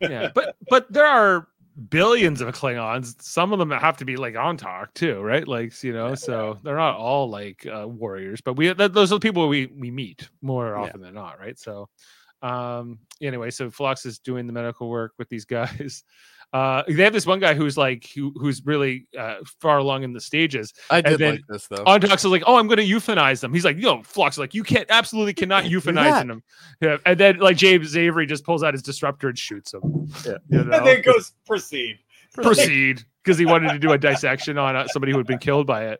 yeah, 0.00 0.30
but 0.34 0.56
but 0.68 0.92
there 0.92 1.06
are 1.06 1.48
billions 1.88 2.40
of 2.40 2.54
Klingons. 2.54 3.20
Some 3.22 3.52
of 3.52 3.58
them 3.58 3.70
have 3.70 3.96
to 3.98 4.04
be 4.04 4.16
like 4.16 4.36
on 4.36 4.56
talk 4.56 4.92
too, 4.94 5.20
right? 5.20 5.46
Like 5.46 5.82
you 5.82 5.92
know, 5.92 6.14
so 6.14 6.58
they're 6.64 6.76
not 6.76 6.96
all 6.96 7.28
like 7.30 7.66
uh, 7.66 7.86
warriors, 7.88 8.40
but 8.40 8.54
we 8.54 8.72
th- 8.74 8.92
those 8.92 9.12
are 9.12 9.16
the 9.16 9.20
people 9.20 9.48
we 9.48 9.66
we 9.66 9.90
meet 9.90 10.28
more 10.42 10.74
Yeah. 10.74 10.82
often 10.82 11.00
than 11.00 11.14
not, 11.14 11.38
right? 11.38 11.58
So, 11.58 11.88
um, 12.42 12.98
anyway, 13.22 13.50
so 13.50 13.70
Phlox 13.70 14.04
is 14.06 14.18
doing 14.18 14.46
the 14.46 14.52
medical 14.52 14.88
work 14.90 15.12
with 15.18 15.28
these 15.28 15.44
guys. 15.44 16.04
Uh, 16.52 16.82
they 16.88 17.04
have 17.04 17.12
this 17.12 17.26
one 17.26 17.38
guy 17.38 17.54
who's 17.54 17.76
like 17.76 18.08
who, 18.14 18.32
who's 18.36 18.64
really 18.66 19.06
uh, 19.16 19.36
far 19.60 19.78
along 19.78 20.02
in 20.02 20.12
the 20.12 20.20
stages. 20.20 20.74
I 20.90 21.00
did 21.00 21.18
then 21.18 21.34
like 21.34 21.46
this 21.48 21.68
though. 21.68 21.84
Antaak's 21.84 22.24
is 22.24 22.30
like, 22.30 22.42
oh, 22.46 22.56
I'm 22.56 22.66
going 22.66 22.78
to 22.78 22.86
euthanize 22.86 23.40
them. 23.40 23.54
He's 23.54 23.64
like, 23.64 23.78
yo, 23.78 24.02
Phlox, 24.02 24.36
like 24.36 24.52
you 24.52 24.64
can't 24.64 24.90
absolutely 24.90 25.34
cannot 25.34 25.64
euthanize 25.72 26.26
them. 26.26 26.42
Yeah, 26.80 26.96
and 27.06 27.18
then 27.18 27.38
like 27.38 27.56
James 27.56 27.96
Avery 27.96 28.26
just 28.26 28.44
pulls 28.44 28.62
out 28.62 28.74
his 28.74 28.82
disruptor 28.82 29.28
and 29.28 29.38
shoots 29.38 29.72
him. 29.74 30.08
Yeah. 30.26 30.38
you 30.48 30.64
know? 30.64 30.76
And 30.76 30.86
then 30.86 31.02
goes 31.02 31.32
proceed. 31.46 31.98
Proceed 32.34 33.04
because 33.22 33.38
he 33.38 33.44
wanted 33.44 33.72
to 33.72 33.78
do 33.78 33.92
a 33.92 33.98
dissection 33.98 34.56
on 34.56 34.76
uh, 34.76 34.86
somebody 34.88 35.12
who 35.12 35.18
had 35.18 35.26
been 35.26 35.38
killed 35.38 35.66
by 35.66 35.86
it. 35.86 35.98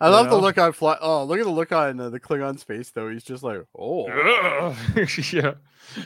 I 0.00 0.08
love 0.08 0.26
the 0.26 0.36
know? 0.36 0.40
look 0.40 0.58
on 0.58 0.72
fly. 0.72 0.96
Oh, 1.00 1.24
look 1.24 1.38
at 1.38 1.44
the 1.44 1.50
look 1.50 1.72
on 1.72 1.98
uh, 2.00 2.10
the 2.10 2.20
Klingon 2.20 2.62
face 2.62 2.90
though. 2.90 3.08
He's 3.08 3.24
just 3.24 3.42
like, 3.42 3.62
oh, 3.78 4.06
yeah, 4.96 5.54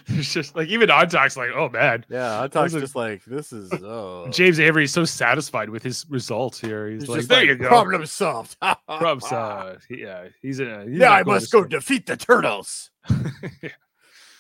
it's 0.07 0.33
just 0.33 0.55
like 0.55 0.69
even 0.69 0.89
Antaak's, 0.89 1.37
like, 1.37 1.51
oh 1.55 1.69
man. 1.69 2.05
yeah. 2.09 2.47
Talk's 2.51 2.73
just 2.73 2.95
like 2.95 3.25
this 3.25 3.53
is. 3.53 3.73
Oh, 3.73 4.29
James 4.31 4.61
Avery 4.61 4.85
is 4.85 4.93
so 4.93 5.05
satisfied 5.05 5.71
with 5.71 5.83
his 5.83 6.07
results 6.09 6.61
here. 6.61 6.89
He's, 6.89 7.03
He's 7.03 7.09
like, 7.09 7.19
just 7.19 7.29
there 7.29 7.41
like, 7.41 7.49
you 7.49 7.57
go. 7.57 7.69
Problem 7.69 8.07
solved. 8.07 8.57
problem 8.87 9.21
solved. 9.21 9.87
yeah, 9.89 10.29
he's 10.43 10.61
in 10.61 10.69
a. 10.69 10.85
He's 10.85 10.99
yeah, 10.99 11.13
I 11.13 11.23
must 11.23 11.51
go 11.51 11.65
defeat 11.65 12.07
the 12.07 12.17
turtles. 12.17 12.91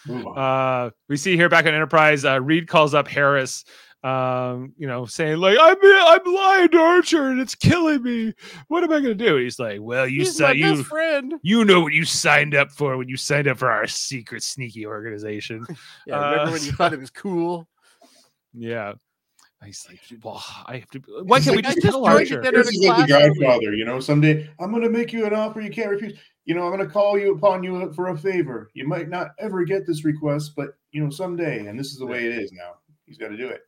On. 0.08 0.38
Uh, 0.38 0.90
we 1.08 1.18
see 1.18 1.36
here 1.36 1.50
back 1.50 1.66
on 1.66 1.74
Enterprise, 1.74 2.24
uh, 2.24 2.40
Reed 2.40 2.68
calls 2.68 2.94
up 2.94 3.06
Harris, 3.06 3.64
um, 4.02 4.72
you 4.78 4.86
know, 4.86 5.04
saying 5.04 5.38
like, 5.38 5.58
"I'm 5.60 5.76
I'm 5.82 6.34
lying 6.34 6.68
to 6.70 6.78
Archer 6.78 7.28
and 7.28 7.40
it's 7.40 7.54
killing 7.54 8.02
me. 8.02 8.32
What 8.68 8.82
am 8.82 8.90
I 8.92 9.00
going 9.00 9.16
to 9.18 9.26
do?" 9.26 9.36
He's 9.36 9.58
like, 9.58 9.78
"Well, 9.82 10.08
you 10.08 10.20
He's 10.20 10.36
saw 10.38 10.48
my 10.48 10.52
you 10.52 10.76
best 10.76 10.88
friend. 10.88 11.34
you 11.42 11.64
know 11.64 11.80
what 11.82 11.92
you 11.92 12.04
signed 12.04 12.54
up 12.54 12.70
for 12.70 12.96
when 12.96 13.08
you 13.08 13.16
signed 13.16 13.46
up 13.48 13.58
for 13.58 13.70
our 13.70 13.86
secret 13.86 14.42
sneaky 14.42 14.86
organization." 14.86 15.66
Yeah, 16.06 16.16
remember 16.16 16.50
Uh, 16.50 16.52
when 16.52 16.62
you 16.64 16.72
thought 16.72 16.92
it 16.94 17.00
was 17.00 17.10
cool? 17.10 17.68
yeah. 18.54 18.94
He's 19.62 19.86
like, 19.86 20.00
"Well, 20.24 20.42
I 20.64 20.78
have 20.78 20.88
to. 20.92 21.00
Why 21.24 21.38
can't 21.40 21.54
we 21.56 21.62
like, 21.62 21.74
just 21.74 21.86
"I 21.86 21.90
tell 21.90 22.18
just 22.18 22.30
joined 22.32 22.42
Archer?" 22.42 22.52
This 22.52 22.68
is 22.68 22.86
like 22.86 23.06
the. 23.06 23.12
Godfather, 23.12 23.74
you 23.74 23.84
know. 23.84 24.00
Someday 24.00 24.48
I'm 24.58 24.70
going 24.70 24.82
to 24.82 24.88
make 24.88 25.12
you 25.12 25.26
an 25.26 25.34
offer 25.34 25.60
you 25.60 25.68
can't 25.70 25.90
refuse. 25.90 26.18
You 26.46 26.54
know, 26.54 26.62
I'm 26.64 26.74
going 26.74 26.86
to 26.86 26.90
call 26.90 27.18
you 27.18 27.34
upon 27.34 27.62
you 27.62 27.92
for 27.92 28.08
a 28.08 28.16
favor. 28.16 28.70
You 28.72 28.88
might 28.88 29.10
not 29.10 29.32
ever 29.38 29.62
get 29.64 29.86
this 29.86 30.06
request, 30.06 30.52
but 30.56 30.70
you 30.92 31.04
know, 31.04 31.10
someday, 31.10 31.66
and 31.66 31.78
this 31.78 31.88
is 31.92 31.98
the 31.98 32.06
way 32.06 32.24
it 32.24 32.38
is 32.38 32.50
now. 32.52 32.76
He's 33.04 33.18
got 33.18 33.28
to 33.28 33.36
do 33.36 33.48
it. 33.48 33.60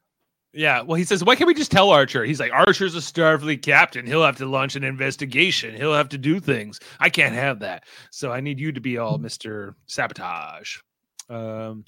Yeah, 0.54 0.82
well, 0.82 0.96
he 0.96 1.04
says, 1.04 1.24
why 1.24 1.34
can't 1.34 1.48
we 1.48 1.54
just 1.54 1.70
tell 1.70 1.90
Archer? 1.90 2.24
He's 2.24 2.38
like, 2.38 2.52
Archer's 2.52 2.94
a 2.94 2.98
Starfleet 2.98 3.62
captain. 3.62 4.06
He'll 4.06 4.22
have 4.24 4.36
to 4.36 4.46
launch 4.46 4.76
an 4.76 4.84
investigation. 4.84 5.74
He'll 5.74 5.94
have 5.94 6.10
to 6.10 6.18
do 6.18 6.40
things. 6.40 6.78
I 7.00 7.08
can't 7.08 7.34
have 7.34 7.60
that. 7.60 7.84
So 8.10 8.30
I 8.32 8.40
need 8.40 8.60
you 8.60 8.70
to 8.72 8.80
be 8.80 8.98
all 8.98 9.18
Mr. 9.18 9.74
Sabotage. 9.86 10.76
Um, 11.30 11.84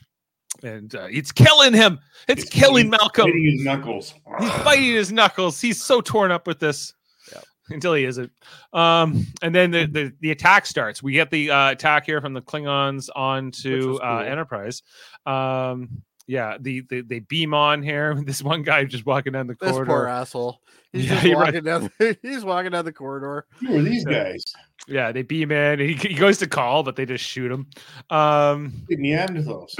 and 0.62 0.94
uh, 0.94 1.08
it's 1.10 1.30
killing 1.30 1.74
him. 1.74 1.98
It's 2.26 2.44
He's 2.44 2.50
killing 2.50 2.88
biting- 2.88 2.90
Malcolm. 2.90 3.24
Biting 3.26 3.44
his 3.52 3.64
knuckles. 3.64 4.14
He's 4.40 4.50
biting 4.64 4.84
his 4.94 5.12
knuckles. 5.12 5.60
He's 5.60 5.82
so 5.82 6.00
torn 6.00 6.30
up 6.30 6.46
with 6.46 6.58
this. 6.60 6.94
Yep. 7.32 7.44
Until 7.70 7.94
he 7.94 8.04
isn't. 8.04 8.32
Um, 8.72 9.26
and 9.42 9.54
then 9.54 9.72
the, 9.72 9.86
the 9.86 10.12
the 10.20 10.30
attack 10.30 10.64
starts. 10.66 11.02
We 11.02 11.12
get 11.12 11.30
the 11.30 11.50
uh, 11.50 11.70
attack 11.72 12.06
here 12.06 12.20
from 12.20 12.32
the 12.34 12.42
Klingons 12.42 13.08
onto 13.14 13.92
was 13.92 14.00
uh. 14.02 14.18
Enterprise. 14.18 14.82
Um, 15.26 16.02
yeah, 16.26 16.56
the, 16.60 16.80
the 16.88 17.00
they 17.02 17.20
beam 17.20 17.54
on 17.54 17.82
here. 17.82 18.14
This 18.24 18.42
one 18.42 18.62
guy 18.62 18.84
just 18.84 19.04
walking 19.06 19.32
down 19.32 19.46
the 19.46 19.56
This 19.60 19.70
corridor. 19.72 19.90
poor 19.90 20.06
asshole. 20.06 20.60
He's 20.92 21.04
Yeah, 21.06 21.14
just 21.14 21.24
you're 21.26 21.38
right. 21.38 21.46
walking 21.46 21.64
down. 21.64 21.90
The, 21.98 22.18
he's 22.22 22.44
walking 22.44 22.70
down 22.70 22.84
the 22.84 22.92
corridor. 22.92 23.46
Who 23.60 23.78
are 23.78 23.82
these 23.82 24.04
guys? 24.04 24.44
Yeah, 24.86 25.10
they 25.12 25.22
beam 25.22 25.50
in. 25.50 25.80
He, 25.80 25.94
he 25.94 26.14
goes 26.14 26.38
to 26.38 26.46
call, 26.46 26.82
but 26.84 26.94
they 26.94 27.04
just 27.04 27.24
shoot 27.24 27.50
him. 27.50 27.66
Um, 28.10 28.84
Big 28.88 29.00
Neanderthals. 29.00 29.74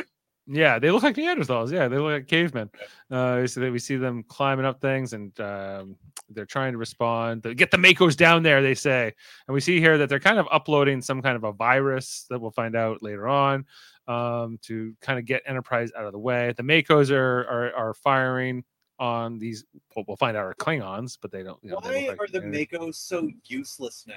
yeah, 0.49 0.79
they 0.81 0.91
look 0.91 1.05
like 1.05 1.15
Neanderthals. 1.15 1.71
Yeah, 1.71 1.87
they 1.89 1.99
look 1.99 2.11
like 2.13 2.27
cavemen. 2.27 2.69
Uh, 3.11 3.47
so 3.47 3.61
that 3.61 3.71
we 3.71 3.79
see 3.79 3.95
them 3.97 4.25
climbing 4.25 4.65
up 4.67 4.81
things, 4.81 5.13
and 5.13 5.39
um, 5.41 5.95
they're 6.31 6.47
trying 6.47 6.73
to 6.73 6.79
respond. 6.79 7.43
They 7.45 7.55
get 7.55 7.71
the 7.71 7.77
Makos 7.77 8.17
down 8.17 8.43
there, 8.43 8.61
they 8.61 8.75
say, 8.75 9.13
and 9.47 9.55
we 9.55 9.61
see 9.61 9.79
here 9.79 9.99
that 9.99 10.09
they're 10.09 10.19
kind 10.19 10.41
of 10.41 10.49
uploading 10.51 11.01
some 11.01 11.23
kind 11.23 11.37
of 11.37 11.45
a 11.45 11.53
virus 11.53 12.27
that 12.31 12.41
we'll 12.41 12.51
find 12.51 12.75
out 12.75 13.03
later 13.05 13.29
on 13.29 13.67
um, 14.07 14.59
to 14.63 14.95
kind 15.01 15.19
of 15.19 15.25
get 15.25 15.43
Enterprise 15.47 15.91
out 15.97 16.05
of 16.05 16.13
the 16.13 16.19
way. 16.19 16.53
The 16.57 16.63
Makos 16.63 17.11
are 17.11 17.41
are, 17.49 17.73
are 17.75 17.95
firing 17.95 18.65
on 18.99 19.39
these. 19.39 19.65
Well, 19.97 20.05
we'll 20.07 20.17
find 20.17 20.37
out 20.37 20.45
are 20.45 20.55
Klingons, 20.55 21.19
but 21.21 21.31
they 21.33 21.43
don't. 21.43 21.59
You 21.63 21.71
know, 21.71 21.81
they 21.83 21.89
Why 21.89 22.01
look 22.11 22.19
like 22.21 22.29
are 22.29 22.33
the 22.33 22.47
anything. 22.47 22.81
Makos 22.81 22.95
so 22.97 23.31
useless 23.47 24.05
now? 24.07 24.15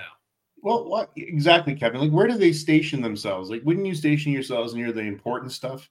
Well, 0.62 0.90
what 0.90 1.12
exactly, 1.16 1.76
Kevin? 1.76 2.02
Like, 2.02 2.12
where 2.12 2.28
do 2.28 2.38
they 2.38 2.52
station 2.52 3.02
themselves? 3.02 3.50
Like, 3.50 3.62
wouldn't 3.64 3.86
you 3.86 3.94
station 3.96 4.32
yourselves 4.32 4.74
near 4.74 4.92
the 4.92 5.02
important 5.02 5.52
stuff, 5.52 5.90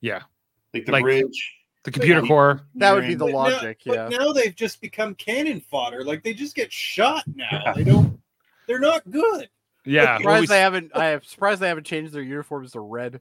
Yeah, 0.00 0.22
like 0.72 0.86
the 0.86 0.92
Like- 0.92 1.02
bridge? 1.02 1.54
the 1.84 1.90
computer 1.92 2.20
Yeah. 2.22 2.26
core. 2.26 2.60
That 2.74 2.92
would 2.94 3.06
be 3.06 3.14
the 3.14 3.26
But 3.26 3.30
now- 3.32 3.36
logic. 3.36 3.80
but 3.86 4.10
now 4.10 4.32
they've 4.32 4.54
just 4.54 4.80
become 4.80 5.14
cannon 5.14 5.60
fodder. 5.60 6.04
Like 6.04 6.22
they 6.22 6.34
just 6.34 6.54
get 6.54 6.72
shot 6.72 7.22
now. 7.34 7.72
They 7.74 7.84
don't. 7.84 8.18
They're 8.66 8.78
not 8.80 9.08
good. 9.10 9.48
Yeah, 9.88 10.04
well, 10.04 10.16
we 10.18 10.22
surprised 10.22 10.50
they 10.50 10.60
haven't. 10.60 10.90
I 10.94 11.06
am 11.06 11.22
surprised 11.22 11.60
they 11.60 11.68
haven't 11.68 11.86
changed 11.86 12.12
their 12.12 12.22
uniforms 12.22 12.72
to 12.72 12.80
red. 12.80 13.20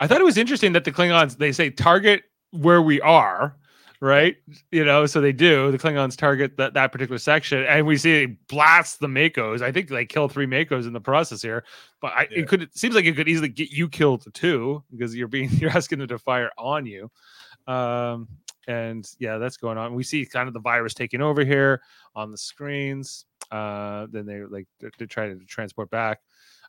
I 0.00 0.06
thought 0.06 0.20
it 0.20 0.24
was 0.24 0.38
interesting 0.38 0.72
that 0.74 0.84
the 0.84 0.92
Klingons 0.92 1.38
they 1.38 1.50
say 1.52 1.70
target 1.70 2.22
where 2.50 2.82
we 2.82 3.00
are, 3.00 3.56
right? 4.00 4.36
You 4.70 4.84
know, 4.84 5.06
so 5.06 5.20
they 5.20 5.32
do. 5.32 5.72
The 5.72 5.78
Klingons 5.78 6.16
target 6.16 6.56
that, 6.58 6.74
that 6.74 6.92
particular 6.92 7.18
section, 7.18 7.64
and 7.64 7.86
we 7.86 7.96
see 7.96 8.24
it 8.24 8.46
blasts 8.48 8.98
the 8.98 9.08
Makos. 9.08 9.62
I 9.62 9.72
think 9.72 9.88
they 9.88 10.04
kill 10.04 10.28
three 10.28 10.46
Makos 10.46 10.86
in 10.86 10.92
the 10.92 11.00
process 11.00 11.42
here, 11.42 11.64
but 12.00 12.12
I, 12.12 12.28
Yeah. 12.30 12.40
it 12.40 12.48
could 12.48 12.62
it 12.62 12.76
seems 12.76 12.94
like 12.94 13.06
it 13.06 13.16
could 13.16 13.28
easily 13.28 13.48
get 13.48 13.70
you 13.70 13.88
killed 13.88 14.26
too 14.34 14.84
because 14.92 15.16
you're 15.16 15.28
being 15.28 15.50
you're 15.52 15.70
asking 15.70 15.98
them 15.98 16.08
to 16.08 16.18
fire 16.18 16.50
on 16.58 16.86
you. 16.86 17.10
Um, 17.66 18.28
and 18.68 19.10
yeah, 19.18 19.38
that's 19.38 19.56
going 19.56 19.78
on. 19.78 19.94
We 19.94 20.04
see 20.04 20.24
kind 20.26 20.46
of 20.46 20.54
the 20.54 20.60
virus 20.60 20.94
taking 20.94 21.20
over 21.20 21.44
here 21.44 21.82
on 22.14 22.30
the 22.30 22.38
screens. 22.38 23.24
Uh, 23.52 24.06
then 24.10 24.26
they 24.26 24.40
like 24.42 24.66
they, 24.80 24.88
they 24.98 25.06
try 25.06 25.28
to 25.28 25.38
transport 25.46 25.90
back. 25.90 26.20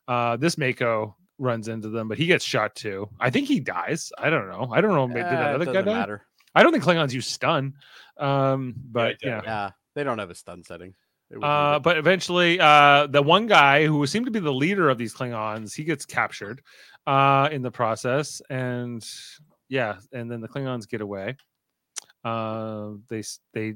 Uh, 0.06 0.36
this 0.36 0.58
Mako 0.58 1.16
runs 1.38 1.68
into 1.68 1.88
them, 1.88 2.08
but 2.08 2.18
he 2.18 2.26
gets 2.26 2.44
shot 2.44 2.74
too. 2.74 3.08
I 3.18 3.30
think 3.30 3.48
he 3.48 3.58
dies. 3.58 4.12
I 4.18 4.30
don't 4.30 4.48
know. 4.48 4.68
I 4.70 4.80
don't 4.80 4.94
know. 4.94 5.08
Did 5.08 5.24
that 5.24 5.54
other 5.54 5.64
guy 5.64 5.82
die? 5.82 5.94
matter. 5.94 6.26
I 6.54 6.62
don't 6.62 6.72
think 6.72 6.84
Klingons 6.84 7.12
use 7.12 7.26
stun. 7.26 7.74
Um, 8.18 8.74
but 8.76 9.16
Yeah, 9.22 9.28
yeah. 9.28 9.42
Yeah, 9.44 9.70
they 9.94 10.04
don't 10.04 10.18
have 10.18 10.30
a 10.30 10.34
stun 10.34 10.62
setting. 10.62 10.94
Uh, 11.42 11.78
but 11.78 11.98
eventually, 11.98 12.60
uh, 12.60 13.06
the 13.08 13.22
one 13.22 13.46
guy 13.46 13.86
who 13.86 14.06
seemed 14.06 14.26
to 14.26 14.30
be 14.30 14.38
the 14.38 14.52
leader 14.52 14.88
of 14.88 14.98
these 14.98 15.14
Klingons, 15.14 15.74
he 15.74 15.82
gets 15.82 16.04
captured 16.04 16.62
uh, 17.06 17.48
in 17.50 17.62
the 17.62 17.70
process, 17.70 18.40
and 18.50 19.04
yeah, 19.68 19.96
and 20.12 20.30
then 20.30 20.40
the 20.40 20.48
Klingons 20.48 20.88
get 20.88 21.00
away. 21.00 21.36
Uh, 22.22 22.90
they 23.08 23.22
they 23.52 23.74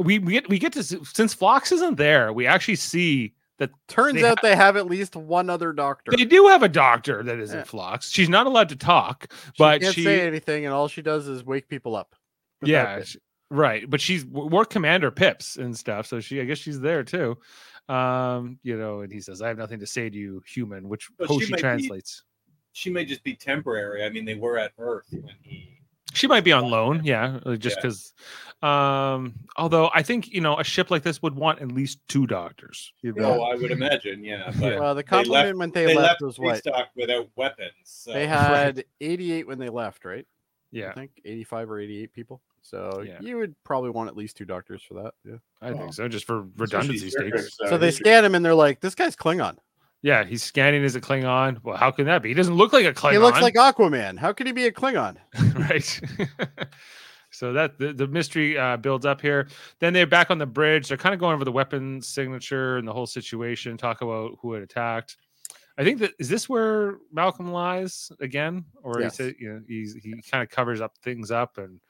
we 0.00 0.18
we 0.18 0.32
get 0.32 0.48
we 0.48 0.58
get 0.58 0.72
to 0.74 0.80
s- 0.80 0.94
since 1.12 1.34
Phlox 1.34 1.72
isn't 1.72 1.96
there, 1.96 2.32
we 2.32 2.46
actually 2.46 2.76
see 2.76 3.34
that 3.58 3.70
Turns 3.88 4.14
they 4.14 4.24
out 4.24 4.42
they 4.42 4.56
have 4.56 4.76
at 4.76 4.86
least 4.86 5.14
one 5.16 5.48
other 5.48 5.72
doctor. 5.72 6.10
they 6.16 6.24
do 6.24 6.46
have 6.48 6.62
a 6.62 6.68
doctor 6.68 7.22
that 7.22 7.38
isn't 7.38 7.58
Yeah. 7.58 7.64
Phlox. 7.64 8.10
She's 8.10 8.28
not 8.28 8.46
allowed 8.46 8.68
to 8.70 8.76
talk, 8.76 9.26
but 9.28 9.34
She 9.46 9.54
but 9.58 9.80
can't 9.82 9.94
she 9.94 10.04
say 10.04 10.26
anything, 10.26 10.64
and 10.64 10.74
all 10.74 10.88
she 10.88 11.02
does 11.02 11.28
is 11.28 11.44
wake 11.44 11.68
people 11.68 11.94
up. 11.96 12.14
yeah 12.62 12.96
it. 12.96 13.06
sh- 13.08 13.16
right 13.50 13.88
but 13.88 14.00
she's 14.00 14.24
w- 14.24 14.48
war 14.48 14.64
commander 14.64 15.10
pips 15.10 15.56
and 15.56 15.76
stuff 15.76 16.06
so 16.06 16.18
she 16.18 16.40
i 16.40 16.44
guess 16.44 16.56
she's 16.56 16.80
there 16.80 17.04
too 17.04 17.36
um 17.90 18.58
you 18.62 18.76
know 18.78 19.02
and 19.02 19.12
he 19.12 19.20
says 19.20 19.42
i 19.42 19.48
have 19.48 19.58
nothing 19.58 19.78
to 19.78 19.86
say 19.86 20.08
to 20.08 20.16
you 20.16 20.42
human 20.46 20.88
which 20.88 21.10
But 21.18 21.28
she 21.28 21.34
hoshi 21.34 21.50
might 21.50 21.56
be- 21.58 21.60
translates 21.60 22.24
She 22.72 22.88
may 22.90 23.04
just 23.04 23.22
be 23.22 23.36
temporary. 23.36 24.02
I 24.04 24.08
mean, 24.08 24.24
they 24.24 24.34
were 24.34 24.58
at 24.58 24.72
Earth 24.78 25.06
when 25.12 25.34
he. 25.42 25.78
She 26.14 26.26
might 26.26 26.44
be 26.44 26.52
on 26.52 26.70
loan 26.70 27.02
yeah 27.04 27.38
uh, 27.44 27.56
just 27.56 27.76
Yeah. 27.76 27.82
because 27.82 28.14
um 28.62 29.34
although 29.56 29.90
i 29.94 30.02
think 30.02 30.28
you 30.32 30.40
know 30.40 30.58
a 30.58 30.64
ship 30.64 30.90
like 30.90 31.02
this 31.02 31.20
would 31.22 31.34
want 31.34 31.60
at 31.60 31.70
least 31.72 31.98
two 32.08 32.26
doctors 32.26 32.92
you 33.02 33.12
know? 33.12 33.40
Oh, 33.40 33.42
I 33.42 33.54
would 33.56 33.70
imagine, 33.70 34.24
yeah. 34.24 34.50
But 34.60 34.78
Well, 34.80 34.94
the 34.94 35.02
they 35.02 35.24
left- 35.24 35.56
when 35.58 35.70
they, 35.72 35.86
they 35.86 35.94
left 35.94 36.08
left 36.08 36.22
was 36.22 36.38
what 36.38 36.62
Freestock 36.62 36.88
without 36.96 37.28
weapons. 37.36 37.74
So. 37.84 38.12
they 38.12 38.26
had 38.38 38.84
88 39.00 39.46
when 39.46 39.58
they 39.58 39.68
left, 39.68 40.04
right? 40.06 40.26
Yeah, 40.70 40.90
I 40.90 40.94
think 40.94 41.10
85 41.24 41.70
or 41.70 41.78
88 41.80 42.12
people. 42.12 42.40
So 42.62 43.04
Yeah. 43.06 43.18
you 43.20 43.36
would 43.36 43.54
probably 43.64 43.90
want 43.90 44.08
at 44.08 44.16
least 44.16 44.36
two 44.38 44.44
doctors 44.46 44.82
for 44.82 44.94
that. 44.94 45.14
Yeah. 45.24 45.36
I 45.60 45.70
Oh. 45.70 45.76
think 45.78 45.92
so, 45.94 46.08
just 46.08 46.24
for 46.26 46.40
Especially 46.40 46.62
redundancy 46.64 47.10
Star 47.10 47.28
stakes. 47.28 47.54
style. 47.54 47.68
So 47.68 47.78
they 47.78 47.90
scan 47.90 48.24
him 48.24 48.34
and 48.34 48.42
they're 48.44 48.54
like, 48.54 48.80
"This 48.80 48.94
guy's 48.94 49.14
Klingon. 49.16 49.58
Yeah, 50.04 50.22
he's 50.24 50.42
scanning 50.42 50.84
as 50.84 50.94
a 50.96 51.00
Klingon. 51.00 51.62
Well, 51.62 51.78
how 51.78 51.90
can 51.90 52.04
that 52.04 52.20
be? 52.22 52.28
He 52.28 52.34
doesn't 52.34 52.54
look 52.54 52.74
like 52.74 52.84
a 52.84 52.92
Klingon. 52.92 53.12
He 53.12 53.18
looks 53.18 53.40
like 53.40 53.54
Aquaman. 53.54 54.18
How 54.18 54.34
could 54.34 54.46
he 54.46 54.52
be 54.52 54.66
a 54.66 54.70
Klingon?" 54.70 55.16
right. 55.54 56.00
so 57.30 57.54
that 57.54 57.78
the, 57.78 57.94
the 57.94 58.06
mystery 58.06 58.58
uh, 58.58 58.76
builds 58.76 59.06
up 59.06 59.22
here. 59.22 59.48
Then 59.80 59.94
they're 59.94 60.06
back 60.06 60.30
on 60.30 60.36
the 60.36 60.44
bridge. 60.44 60.88
They're 60.88 60.98
kind 60.98 61.14
of 61.14 61.20
going 61.20 61.34
over 61.34 61.46
the 61.46 61.52
weapon 61.52 62.02
signature 62.02 62.76
and 62.76 62.86
the 62.86 62.92
whole 62.92 63.06
situation. 63.06 63.78
Talk 63.78 64.02
about 64.02 64.32
who 64.42 64.52
had 64.52 64.62
attacked. 64.62 65.16
I 65.78 65.84
think 65.84 66.00
that 66.00 66.12
is 66.18 66.28
this 66.28 66.50
where 66.50 66.98
Malcolm 67.10 67.50
lies 67.50 68.12
again, 68.20 68.66
or 68.82 69.00
Yes. 69.00 69.16
he 69.16 69.24
said 69.24 69.34
you 69.38 69.54
know 69.54 69.60
he's 69.66 69.94
he 69.94 70.20
kind 70.30 70.42
of 70.42 70.50
covers 70.50 70.82
up 70.82 70.98
things 70.98 71.30
up 71.30 71.56
and 71.56 71.80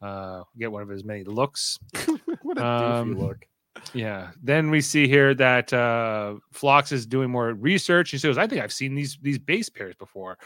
uh, 0.00 0.42
get 0.58 0.72
one 0.72 0.80
of 0.80 0.88
his 0.88 1.04
many 1.04 1.22
looks. 1.22 1.78
what 2.42 2.56
a 2.56 2.62
doofy 2.62 2.62
Um, 2.62 3.14
look. 3.18 3.46
Yeah. 3.94 4.30
Then 4.42 4.70
we 4.70 4.80
see 4.80 5.08
here 5.08 5.34
that 5.34 5.72
uh 5.72 6.34
Phlox 6.52 6.92
is 6.92 7.06
doing 7.06 7.30
more 7.30 7.52
research. 7.54 8.10
He 8.10 8.18
says, 8.18 8.38
I 8.38 8.46
think 8.46 8.62
I've 8.62 8.72
seen 8.72 8.94
these 8.94 9.18
these 9.22 9.38
base 9.38 9.68
pairs 9.68 9.94
before. 9.96 10.38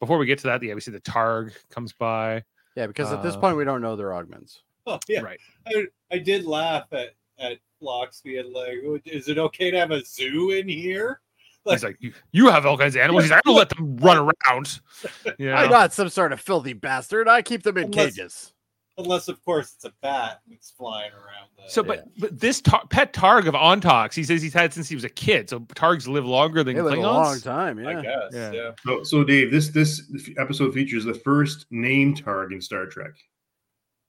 Before 0.00 0.18
we 0.18 0.26
get 0.26 0.38
to 0.40 0.46
that, 0.48 0.62
yeah, 0.62 0.74
we 0.74 0.80
see 0.80 0.90
the 0.90 1.00
Targ 1.00 1.52
comes 1.70 1.92
by. 1.92 2.44
Yeah, 2.76 2.86
because 2.86 3.12
at 3.12 3.22
this 3.22 3.34
uh, 3.34 3.40
point 3.40 3.56
we 3.56 3.64
don't 3.64 3.82
know 3.82 3.96
they're 3.96 4.14
augments. 4.14 4.62
Oh 4.86 4.98
yeah, 5.08 5.20
Right. 5.20 5.40
I, 5.66 5.86
I 6.10 6.18
did 6.18 6.44
laugh 6.44 6.86
at 6.92 7.14
at 7.38 7.58
Phlox 7.78 8.20
being 8.20 8.52
like, 8.52 8.78
"Oh, 8.86 8.98
"Is 9.04 9.28
it 9.28 9.38
okay 9.38 9.70
to 9.70 9.78
have 9.78 9.90
a 9.90 10.04
zoo 10.04 10.50
in 10.50 10.68
here?" 10.68 11.20
Like, 11.64 11.74
He's 11.74 11.84
like, 11.84 11.96
you, 12.00 12.12
you 12.32 12.48
have 12.48 12.64
all 12.64 12.78
kinds 12.78 12.96
of 12.96 13.02
animals. 13.02 13.24
He's 13.24 13.30
like, 13.30 13.42
I 13.44 13.48
don't 13.48 13.56
let 13.56 13.68
them 13.68 13.96
run 13.98 14.16
around. 14.16 14.80
Yeah. 15.38 15.58
I'm 15.60 15.70
not 15.70 15.92
some 15.92 16.08
sort 16.08 16.32
of 16.32 16.40
filthy 16.40 16.72
bastard. 16.72 17.28
I 17.28 17.42
keep 17.42 17.62
them 17.62 17.76
in 17.76 17.84
Unless- 17.84 18.16
cages. 18.16 18.52
Unless, 19.00 19.28
of 19.28 19.44
course, 19.44 19.72
it's 19.74 19.84
a 19.84 19.92
bat 20.02 20.40
that's 20.48 20.70
flying 20.70 21.12
around. 21.12 21.48
The, 21.56 21.70
So, 21.70 21.82
but 21.82 22.06
but 22.18 22.38
this 22.38 22.60
tar- 22.60 22.86
pet 22.88 23.12
Targ 23.12 23.46
of 23.46 23.54
Antaak's, 23.54 24.14
he 24.16 24.24
says 24.24 24.40
he's 24.42 24.54
had 24.54 24.72
since 24.72 24.88
he 24.88 24.94
was 24.94 25.04
a 25.04 25.08
kid. 25.08 25.48
So 25.50 25.60
Targs 25.60 26.06
live 26.08 26.24
longer 26.26 26.62
than 26.64 26.76
They 26.76 26.82
live 26.82 26.98
a 26.98 27.02
long 27.02 27.40
time. 27.40 27.78
I 27.78 27.92
Yeah. 27.92 28.02
guess, 28.02 28.32
Yeah. 28.32 28.52
yeah. 28.52 28.70
So, 28.86 29.02
so 29.02 29.24
Dave, 29.24 29.50
this 29.50 29.68
this 29.68 30.02
episode 30.38 30.72
features 30.74 31.04
the 31.04 31.14
first 31.14 31.66
name 31.70 32.14
targ 32.14 32.52
in 32.52 32.60
Star 32.60 32.86
Trek. 32.86 33.12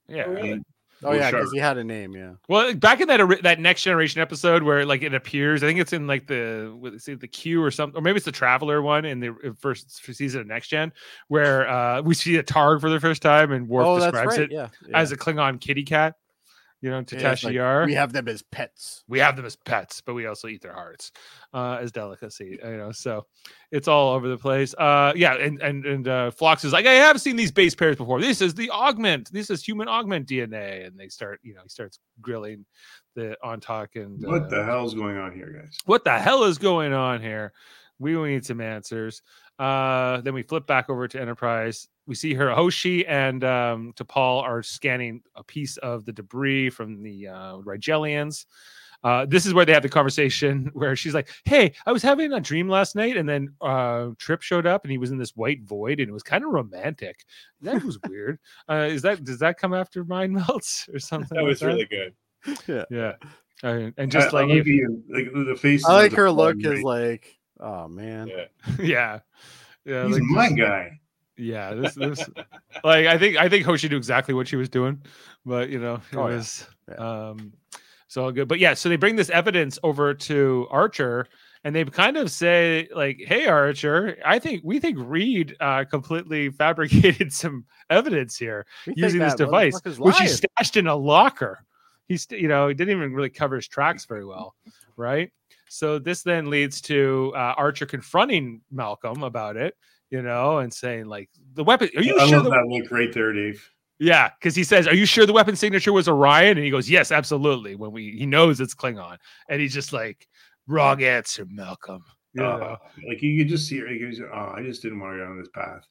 Yeah. 0.08 0.24
Oh, 0.26 0.32
really? 0.32 0.62
Oh 1.04 1.10
Well, 1.10 1.18
yeah, 1.18 1.30
because 1.30 1.50
he 1.52 1.58
had 1.58 1.78
a 1.78 1.84
name. 1.84 2.12
Yeah. 2.12 2.32
Well, 2.48 2.74
back 2.74 3.00
in 3.00 3.08
that 3.08 3.42
that 3.42 3.58
next 3.60 3.82
generation 3.82 4.20
episode 4.20 4.62
where 4.62 4.84
like 4.86 5.02
it 5.02 5.14
appears, 5.14 5.62
I 5.62 5.66
think 5.66 5.80
it's 5.80 5.92
in 5.92 6.06
like 6.06 6.26
the 6.26 6.96
see 6.98 7.14
the 7.14 7.28
Q 7.28 7.62
or 7.62 7.70
something, 7.70 7.98
or 7.98 8.02
maybe 8.02 8.16
it's 8.16 8.24
the 8.24 8.32
Traveler 8.32 8.82
one 8.82 9.04
in 9.04 9.20
the 9.20 9.30
uh, 9.30 9.52
first 9.58 10.04
season 10.14 10.40
of 10.42 10.46
Next 10.46 10.68
Gen, 10.68 10.92
where 11.28 11.68
uh 11.68 12.02
we 12.02 12.14
see 12.14 12.36
a 12.36 12.42
Targ 12.42 12.80
for 12.80 12.90
the 12.90 13.00
first 13.00 13.22
time 13.22 13.52
and 13.52 13.68
Worf 13.68 13.86
oh, 13.86 13.98
describes 13.98 14.38
right. 14.38 14.40
it 14.40 14.52
Yeah. 14.52 14.68
as 14.94 15.12
a 15.12 15.16
Klingon 15.16 15.60
kitty 15.60 15.84
cat. 15.84 16.14
You 16.82 16.90
know, 16.90 17.00
to 17.02 17.16
Yeah, 17.16 17.28
like, 17.30 17.38
Tashiar. 17.38 17.86
we 17.86 17.94
have 17.94 18.12
them 18.12 18.26
as 18.28 18.42
pets. 18.42 19.04
we 19.08 19.20
have 19.20 19.36
them 19.36 19.44
as 19.46 19.54
pets, 19.54 20.02
but 20.04 20.14
we 20.14 20.26
also 20.26 20.48
eat 20.48 20.60
their 20.62 20.72
hearts 20.74 21.12
uh, 21.54 21.78
as 21.80 21.92
delicacy. 21.92 22.58
You 22.62 22.76
know, 22.76 22.90
so 22.92 23.24
it's 23.70 23.86
all 23.86 24.12
over 24.14 24.28
the 24.28 24.36
place. 24.36 24.74
Uh, 24.76 25.12
yeah, 25.14 25.34
and 25.36 25.62
and 25.62 25.86
and 25.86 26.08
uh, 26.08 26.30
Phlox 26.32 26.64
is 26.64 26.72
like, 26.72 26.84
I 26.84 26.94
have 26.94 27.20
seen 27.20 27.36
these 27.36 27.52
base 27.52 27.74
pairs 27.76 27.96
before. 27.96 28.20
This 28.20 28.40
is 28.40 28.52
the 28.54 28.68
augment. 28.70 29.32
This 29.32 29.48
is 29.48 29.64
human 29.64 29.86
augment 29.88 30.26
DNA, 30.28 30.84
and 30.86 30.98
they 30.98 31.08
start, 31.08 31.38
you 31.44 31.54
know, 31.54 31.60
he 31.62 31.68
starts 31.68 32.00
grilling 32.20 32.64
the 33.14 33.36
Antaak 33.44 33.94
and 33.94 34.20
What 34.26 34.44
uh, 34.44 34.48
the 34.48 34.84
is 34.84 34.94
going 34.94 35.18
on 35.18 35.32
here, 35.32 35.60
guys? 35.62 35.78
what 35.84 36.02
the 36.04 36.18
hell 36.18 36.44
is 36.44 36.58
going 36.58 36.92
on 36.92 37.20
here? 37.20 37.52
We 38.02 38.16
will 38.16 38.24
need 38.26 38.44
some 38.44 38.60
answers. 38.60 39.22
Uh, 39.58 40.20
then 40.22 40.34
we 40.34 40.42
flip 40.42 40.66
back 40.66 40.90
over 40.90 41.06
to 41.08 41.20
Enterprise. 41.20 41.88
We 42.06 42.14
see 42.16 42.34
her 42.34 42.50
Hoshi 42.50 43.06
and 43.06 43.44
um, 43.44 43.92
T'Pol 43.96 44.42
are 44.42 44.62
scanning 44.62 45.22
a 45.36 45.44
piece 45.44 45.76
of 45.78 46.04
the 46.04 46.12
debris 46.12 46.70
from 46.70 47.02
the 47.02 47.28
uh, 47.28 47.56
Rigelians. 47.58 48.46
Uh, 49.04 49.26
this 49.26 49.46
is 49.46 49.54
where 49.54 49.64
they 49.64 49.72
have 49.72 49.82
the 49.82 49.88
conversation 49.88 50.70
where 50.74 50.94
she's 50.94 51.14
like, 51.14 51.28
"Hey, 51.44 51.74
I 51.86 51.92
was 51.92 52.02
having 52.02 52.32
a 52.32 52.40
dream 52.40 52.68
last 52.68 52.94
night, 52.94 53.16
and 53.16 53.28
then 53.28 53.48
uh, 53.60 54.10
Trip 54.18 54.42
showed 54.42 54.66
up, 54.66 54.84
and 54.84 54.92
he 54.92 54.98
was 54.98 55.10
in 55.10 55.18
this 55.18 55.34
white 55.36 55.62
void, 55.62 55.98
and 56.00 56.08
it 56.08 56.12
was 56.12 56.22
kind 56.22 56.44
of 56.44 56.50
romantic. 56.50 57.24
That 57.62 57.82
was 57.84 57.98
weird. 58.08 58.38
Uh, 58.68 58.88
is 58.90 59.02
that 59.02 59.24
does 59.24 59.38
that 59.40 59.58
come 59.58 59.74
after 59.74 60.04
Mind 60.04 60.36
Melds 60.36 60.92
or 60.94 60.98
something? 61.00 61.36
That 61.36 61.42
like 61.42 61.48
was 61.48 61.62
really 61.62 61.86
good. 61.86 62.14
yeah. 62.90 63.14
Uh, 63.64 63.90
and 63.96 64.10
just 64.10 64.34
I- 64.34 64.40
I 64.40 64.42
like, 64.44 64.56
if- 64.58 64.64
the, 64.64 64.82
like 65.08 65.46
the 65.46 65.56
face. 65.56 65.84
I 65.84 65.94
like 65.94 66.12
her 66.12 66.30
look 66.30 66.56
is 66.64 66.82
like, 66.82 67.38
oh 67.62 67.88
man. 67.88 68.28
Yeah. 68.28 68.44
yeah, 68.78 69.18
yeah, 69.84 70.06
He's 70.06 70.14
like, 70.14 70.22
my 70.24 70.50
guy. 70.50 71.00
yeah. 71.36 71.72
This, 71.74 71.94
this, 71.94 72.28
like, 72.84 73.06
I 73.06 73.16
think, 73.18 73.36
I 73.38 73.48
think 73.48 73.64
Hoshi 73.64 73.88
knew 73.88 73.96
exactly 73.96 74.34
what 74.34 74.46
she 74.48 74.56
was 74.56 74.68
doing, 74.68 75.00
but 75.46 75.70
you 75.70 75.78
know, 75.80 75.94
it 76.12 76.16
Oh, 76.16 76.24
was, 76.24 76.66
Yeah. 76.88 76.94
um, 77.30 77.52
so 78.08 78.24
all 78.24 78.32
good. 78.32 78.46
But 78.48 78.58
yeah, 78.58 78.74
so 78.74 78.88
they 78.90 78.96
bring 78.96 79.16
this 79.16 79.30
evidence 79.30 79.78
over 79.82 80.12
to 80.12 80.66
Archer, 80.70 81.26
and 81.64 81.74
they 81.74 81.82
kind 81.84 82.16
of 82.18 82.30
say, 82.30 82.88
like, 82.94 83.18
"Hey, 83.24 83.46
Archer, 83.46 84.18
I 84.24 84.38
think 84.38 84.60
we 84.64 84.78
think 84.80 84.98
Reed 85.00 85.56
uh, 85.60 85.84
completely 85.84 86.50
fabricated 86.62 87.32
some 87.32 87.64
evidence 87.88 88.36
here 88.36 88.66
We 88.86 88.94
using 88.96 89.20
this 89.20 89.34
device, 89.34 89.80
which 89.98 90.16
he 90.18 90.26
stashed 90.28 90.76
in 90.76 90.88
a 90.88 90.94
locker. 90.94 91.64
He's, 92.08 92.26
you 92.30 92.48
know, 92.48 92.68
he 92.68 92.74
didn't 92.74 92.94
even 92.94 93.14
really 93.14 93.30
cover 93.30 93.56
his 93.56 93.66
tracks 93.68 94.04
very 94.04 94.26
well, 94.26 94.54
right? 94.96 95.32
So 95.72 95.98
this 95.98 96.22
then 96.22 96.50
leads 96.50 96.82
to 96.82 97.32
uh, 97.34 97.54
Archer 97.56 97.86
confronting 97.86 98.60
Malcolm 98.70 99.22
about 99.22 99.56
it, 99.56 99.74
you 100.10 100.20
know, 100.20 100.58
and 100.58 100.70
saying 100.72 101.06
like, 101.06 101.30
"The 101.54 101.64
weapon? 101.64 101.88
Are 101.96 102.02
you 102.02 102.14
I 102.20 102.26
sure?" 102.26 102.42
love 102.42 102.50
that 102.52 102.66
look 102.66 102.90
right 102.90 103.10
there, 103.10 103.32
Dave. 103.32 103.66
yeah, 103.98 104.28
because 104.38 104.54
he 104.54 104.64
says, 104.64 104.86
"Are 104.86 104.94
you 104.94 105.06
sure 105.06 105.24
the 105.24 105.32
weapon 105.32 105.56
signature 105.56 105.94
was 105.94 106.08
Orion?" 106.08 106.58
And 106.58 106.64
he 106.64 106.70
goes, 106.70 106.90
"Yes, 106.90 107.10
absolutely." 107.10 107.74
When 107.74 107.90
we 107.90 108.10
he 108.18 108.26
knows 108.26 108.60
it's 108.60 108.74
Klingon, 108.74 109.16
and 109.48 109.62
he's 109.62 109.72
just 109.72 109.94
like, 109.94 110.28
"Wrong 110.66 111.02
answer, 111.02 111.46
Malcolm." 111.48 112.04
You 112.34 112.42
Oh, 112.42 112.58
know? 112.58 112.76
like 113.08 113.22
you 113.22 113.38
could 113.42 113.48
just 113.48 113.66
see 113.66 113.78
it. 113.78 113.98
Goes, 113.98 114.20
oh, 114.20 114.52
I 114.54 114.62
just 114.62 114.82
didn't 114.82 115.00
want 115.00 115.14
to 115.14 115.18
go 115.20 115.24
down 115.24 115.38
this 115.38 115.48
path. 115.54 115.86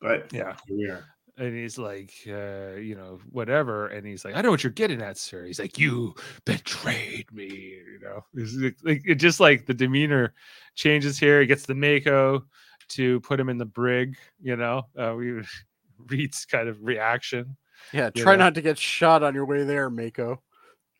But 0.00 0.32
Yeah. 0.32 0.54
here 0.68 0.76
we 0.76 0.90
are. 0.90 1.04
And 1.36 1.54
he's 1.54 1.78
like, 1.78 2.12
uh, 2.28 2.74
you 2.76 2.94
know, 2.94 3.18
whatever. 3.30 3.88
And 3.88 4.06
he's 4.06 4.24
like, 4.24 4.36
I 4.36 4.40
know 4.40 4.50
what 4.50 4.62
you're 4.62 4.72
getting 4.72 5.02
at, 5.02 5.18
sir. 5.18 5.44
He's 5.44 5.58
like, 5.58 5.78
you 5.78 6.14
betrayed 6.44 7.32
me. 7.32 7.46
You 7.46 7.98
know, 8.02 8.24
it's 8.34 8.82
like, 8.84 9.02
it 9.04 9.16
just 9.16 9.40
like 9.40 9.66
the 9.66 9.74
demeanor 9.74 10.34
changes 10.74 11.18
here. 11.18 11.40
He 11.40 11.46
gets 11.46 11.66
the 11.66 11.74
Mako 11.74 12.44
to 12.90 13.20
put 13.20 13.40
him 13.40 13.48
in 13.48 13.58
the 13.58 13.64
brig. 13.64 14.16
You 14.40 14.56
know, 14.56 14.82
uh, 14.96 15.14
we 15.16 15.42
reads 16.06 16.44
kind 16.44 16.68
of 16.68 16.78
reaction. 16.82 17.56
Yeah, 17.92 18.10
try 18.10 18.36
know. 18.36 18.44
not 18.44 18.54
to 18.54 18.62
get 18.62 18.78
shot 18.78 19.22
on 19.22 19.34
your 19.34 19.44
way 19.44 19.64
there, 19.64 19.90
Mako. 19.90 20.40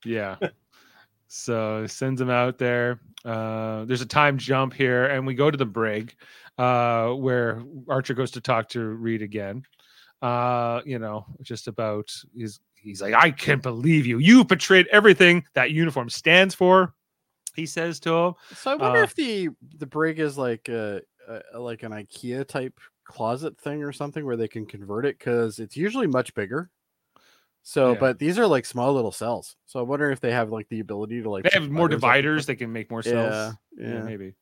Yeah. 0.04 0.36
so 1.28 1.86
sends 1.86 2.20
him 2.20 2.30
out 2.30 2.58
there. 2.58 3.00
Uh, 3.24 3.84
there's 3.84 4.02
a 4.02 4.06
time 4.06 4.36
jump 4.36 4.74
here, 4.74 5.06
and 5.06 5.26
we 5.26 5.34
go 5.34 5.50
to 5.50 5.56
the 5.56 5.64
brig, 5.64 6.14
uh, 6.58 7.08
where 7.10 7.62
Archer 7.88 8.14
goes 8.14 8.32
to 8.32 8.40
talk 8.40 8.68
to 8.70 8.80
Reed 8.80 9.22
again. 9.22 9.64
Uh, 10.24 10.80
you 10.86 10.98
know, 10.98 11.26
just 11.42 11.68
about 11.68 12.10
he's 12.34 12.60
he's 12.76 13.02
like, 13.02 13.12
I 13.12 13.30
can't 13.30 13.62
believe 13.62 14.06
you. 14.06 14.18
You 14.18 14.42
betrayed 14.44 14.86
everything 14.90 15.44
that 15.52 15.70
uniform 15.70 16.08
stands 16.08 16.54
for. 16.54 16.94
He 17.54 17.66
says 17.66 18.00
to 18.00 18.10
him. 18.14 18.34
So 18.54 18.72
I 18.72 18.74
wonder 18.76 19.00
Uh, 19.00 19.04
if 19.04 19.14
the 19.14 19.50
the 19.76 19.86
brig 19.86 20.18
is 20.20 20.38
like 20.38 20.68
a, 20.70 21.02
a 21.52 21.58
like 21.58 21.82
an 21.82 21.92
IKEA 21.92 22.48
type 22.48 22.80
closet 23.04 23.58
thing 23.60 23.82
or 23.82 23.92
something 23.92 24.24
where 24.24 24.36
they 24.36 24.48
can 24.48 24.64
convert 24.64 25.04
it 25.04 25.18
because 25.18 25.58
it's 25.58 25.76
usually 25.76 26.06
much 26.06 26.32
bigger. 26.34 26.70
So, 27.62 27.92
Yeah. 27.92 27.98
but 28.00 28.18
these 28.18 28.38
are 28.38 28.46
like 28.46 28.64
small 28.66 28.92
little 28.94 29.12
cells. 29.12 29.56
So 29.66 29.78
I 29.78 29.82
wonder 29.82 30.10
if 30.10 30.20
they 30.20 30.32
have 30.32 30.50
like 30.50 30.68
the 30.70 30.80
ability 30.80 31.22
to 31.22 31.30
like 31.30 31.44
They 31.44 31.50
have 31.52 31.70
more 31.70 31.88
dividers. 31.88 32.46
They 32.46 32.56
can 32.56 32.72
make 32.72 32.90
more 32.90 33.02
Yeah, 33.04 33.10
cells. 33.12 33.56
yeah. 33.76 34.02
maybe. 34.02 34.34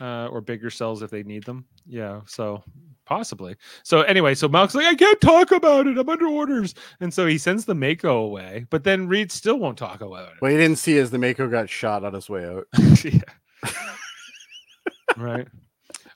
Uh, 0.00 0.26
or 0.30 0.40
bigger 0.42 0.68
cells 0.68 1.00
if 1.02 1.10
they 1.10 1.22
need 1.22 1.42
them. 1.44 1.64
Yeah, 1.86 2.20
so 2.26 2.62
possibly. 3.06 3.56
So 3.82 4.02
anyway, 4.02 4.34
so 4.34 4.46
Malk's 4.46 4.74
like, 4.74 4.84
I 4.84 4.94
can't 4.94 5.20
talk 5.22 5.52
about 5.52 5.86
it. 5.86 5.96
I'm 5.96 6.08
under 6.08 6.26
orders, 6.26 6.74
and 7.00 7.14
so 7.14 7.26
he 7.26 7.38
sends 7.38 7.64
the 7.64 7.74
Mako 7.74 8.18
away. 8.18 8.66
But 8.68 8.84
then 8.84 9.08
Reed 9.08 9.32
still 9.32 9.58
won't 9.58 9.78
talk 9.78 10.02
about 10.02 10.28
it. 10.32 10.34
What 10.40 10.50
he 10.50 10.58
didn't 10.58 10.76
see 10.76 10.98
is 10.98 11.10
the 11.10 11.18
Mako 11.18 11.48
got 11.48 11.70
shot 11.70 12.04
on 12.04 12.12
his 12.12 12.28
way 12.28 12.44
out. 12.44 12.66
yeah. 13.04 13.20
right. 15.16 15.48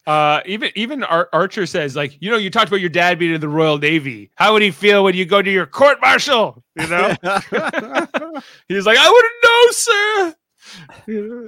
Uh, 0.06 0.40
even 0.46 0.70
even 0.74 1.04
Ar- 1.04 1.28
Archer 1.32 1.66
says 1.66 1.94
like, 1.94 2.16
you 2.20 2.30
know, 2.30 2.36
you 2.36 2.50
talked 2.50 2.68
about 2.68 2.80
your 2.80 2.90
dad 2.90 3.18
being 3.18 3.34
in 3.34 3.40
the 3.40 3.48
Royal 3.48 3.78
Navy. 3.78 4.30
How 4.34 4.52
would 4.52 4.62
he 4.62 4.70
feel 4.70 5.04
when 5.04 5.14
you 5.14 5.24
go 5.24 5.40
to 5.40 5.50
your 5.50 5.66
court 5.66 5.98
martial? 6.00 6.62
You 6.78 6.86
know, 6.86 7.08
he's 8.68 8.86
like, 8.86 8.98
I 8.98 9.10
wouldn't 9.10 9.34
know, 9.44 9.66
sir. 9.70 10.34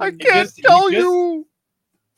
I 0.01 0.11
can't 0.11 0.21
just- 0.47 0.59
tell 0.59 0.91
just- 0.91 0.99
you. 1.03 1.47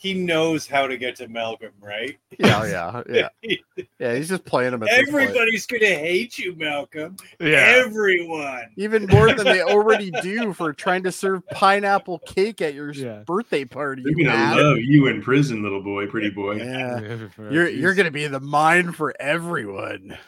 He 0.05 0.13
knows 0.13 0.67
how 0.67 0.87
to 0.87 0.99
get 0.99 1.17
to 1.17 1.29
Malcolm, 1.29 1.71
right? 1.81 2.19
Yeah, 2.39 2.67
yeah, 2.67 3.03
yeah, 3.09 3.29
yeah. 3.99 4.15
He's 4.15 4.29
just 4.29 4.45
playing 4.45 4.75
him. 4.75 4.83
At. 4.83 4.91
Everybody's 4.91 5.65
gonna 5.65 5.87
hate 5.87 6.37
you, 6.37 6.55
Malcolm. 6.57 7.17
yeah. 7.41 7.81
Everyone. 7.87 8.65
even 8.77 9.07
more 9.07 9.33
than 9.33 9.47
they 9.47 9.63
already 9.63 10.11
do 10.23 10.53
for 10.53 10.75
trying 10.75 11.05
to 11.05 11.11
serve 11.11 11.41
pineapple 11.49 12.19
cake 12.27 12.61
at 12.61 12.75
your 12.75 12.93
Yeah. 12.93 13.23
birthday 13.25 13.65
party. 13.65 14.03
They're 14.03 14.13
you 14.15 14.27
gonna 14.27 14.63
love 14.63 14.77
you 14.77 15.07
in 15.07 15.23
prison, 15.23 15.63
little 15.63 15.83
boy, 15.83 16.07
pretty 16.07 16.29
boy. 16.29 16.57
Yeah, 16.57 17.01
Yeah, 17.39 17.51
you're 17.51 17.69
you're 17.71 17.95
gonna 17.95 18.11
be 18.11 18.27
the 18.27 18.41
mine 18.41 18.93
for 18.93 19.15
everyone. 19.19 20.19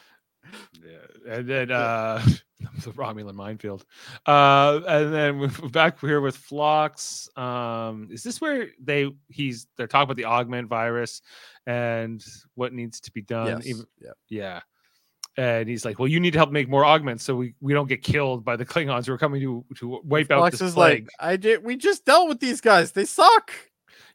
Yeah. 0.83 1.35
And 1.35 1.47
then 1.47 1.71
uh 1.71 2.25
the 2.85 2.91
Romulan 2.93 3.35
minefield. 3.35 3.85
Uh, 4.25 4.81
and 4.87 5.13
then 5.13 5.39
we're 5.39 5.69
back 5.69 6.01
here 6.01 6.21
with 6.21 6.37
Phlox. 6.37 7.29
Um, 7.37 8.09
is 8.11 8.23
this 8.23 8.41
where 8.41 8.69
they 8.83 9.11
he's 9.29 9.67
they're 9.77 9.87
talking 9.87 10.05
about 10.05 10.17
the 10.17 10.25
augment 10.25 10.69
virus 10.69 11.23
and 11.67 12.25
what 12.55 12.73
needs 12.73 13.01
to 13.01 13.13
be 13.13 13.23
done? 13.23 13.47
Yes. 13.47 13.67
Even, 13.67 13.87
yeah. 14.01 14.11
yeah. 14.29 14.61
And 15.39 15.69
he's 15.69 15.85
like, 15.85 15.99
"Well, 15.99 16.09
you 16.09 16.19
need 16.19 16.33
to 16.33 16.39
help 16.39 16.51
make 16.51 16.67
more 16.67 16.85
augments 16.85 17.23
so 17.23 17.37
we, 17.37 17.55
we 17.61 17.75
don't 17.75 17.89
get 17.89 18.03
killed 18.03 18.43
by 18.43 18.57
the 18.57 18.65
Klingons 18.65 19.07
who 19.07 19.13
are 19.13 19.19
coming 19.19 19.41
to 19.43 19.65
to 19.77 20.01
wipe 20.03 20.31
out 20.31 20.39
Phlox 20.39 20.63
is 20.63 20.73
plague." 20.73 21.05
like, 21.05 21.11
I 21.21 21.37
did. 21.37 21.63
We 21.63 21.77
just 21.77 22.07
dealt 22.07 22.29
with 22.29 22.41
these 22.41 22.63
guys. 22.63 22.93
They 22.93 23.05
suck. 23.05 23.53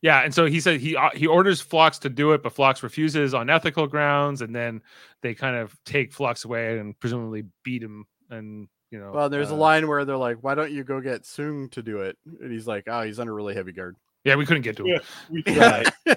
Yeah, 0.01 0.21
and 0.21 0.33
so 0.33 0.45
he 0.47 0.59
said 0.59 0.79
he 0.79 0.95
uh, 0.95 1.11
he 1.13 1.27
orders 1.27 1.61
Phlox 1.61 1.99
to 1.99 2.09
do 2.09 2.31
it, 2.31 2.41
but 2.41 2.53
Phlox 2.53 2.81
refuses 2.81 3.35
on 3.35 3.49
ethical 3.51 3.85
grounds, 3.85 4.41
and 4.41 4.55
then 4.55 4.81
they 5.21 5.35
kind 5.35 5.55
of 5.55 5.77
take 5.85 6.11
Phlox 6.11 6.43
away 6.43 6.79
and 6.79 6.99
presumably 6.99 7.43
beat 7.63 7.83
him. 7.83 8.05
And 8.31 8.67
you 8.89 8.99
know, 8.99 9.11
Well, 9.11 9.29
there's 9.29 9.51
a 9.51 9.53
uh, 9.53 9.57
line 9.57 9.87
where 9.87 10.03
they're 10.05 10.17
like, 10.17 10.37
"Why 10.41 10.55
don't 10.55 10.71
you 10.71 10.83
go 10.83 10.99
get 11.01 11.23
Soong 11.23 11.69
to 11.71 11.83
do 11.83 11.99
it?" 11.99 12.17
And 12.41 12.51
he's 12.51 12.65
like, 12.67 12.85
"Oh, 12.87 13.01
he's 13.03 13.19
under 13.19 13.33
really 13.33 13.53
heavy 13.53 13.71
guard." 13.71 13.95
Yeah, 14.23 14.35
we 14.35 14.45
couldn't 14.45 14.63
get 14.63 14.77
to 14.77 14.85
him. 14.85 14.99
Yeah, 15.29 15.29
we 15.29 15.43
tried. 15.43 15.89
yeah, 16.05 16.13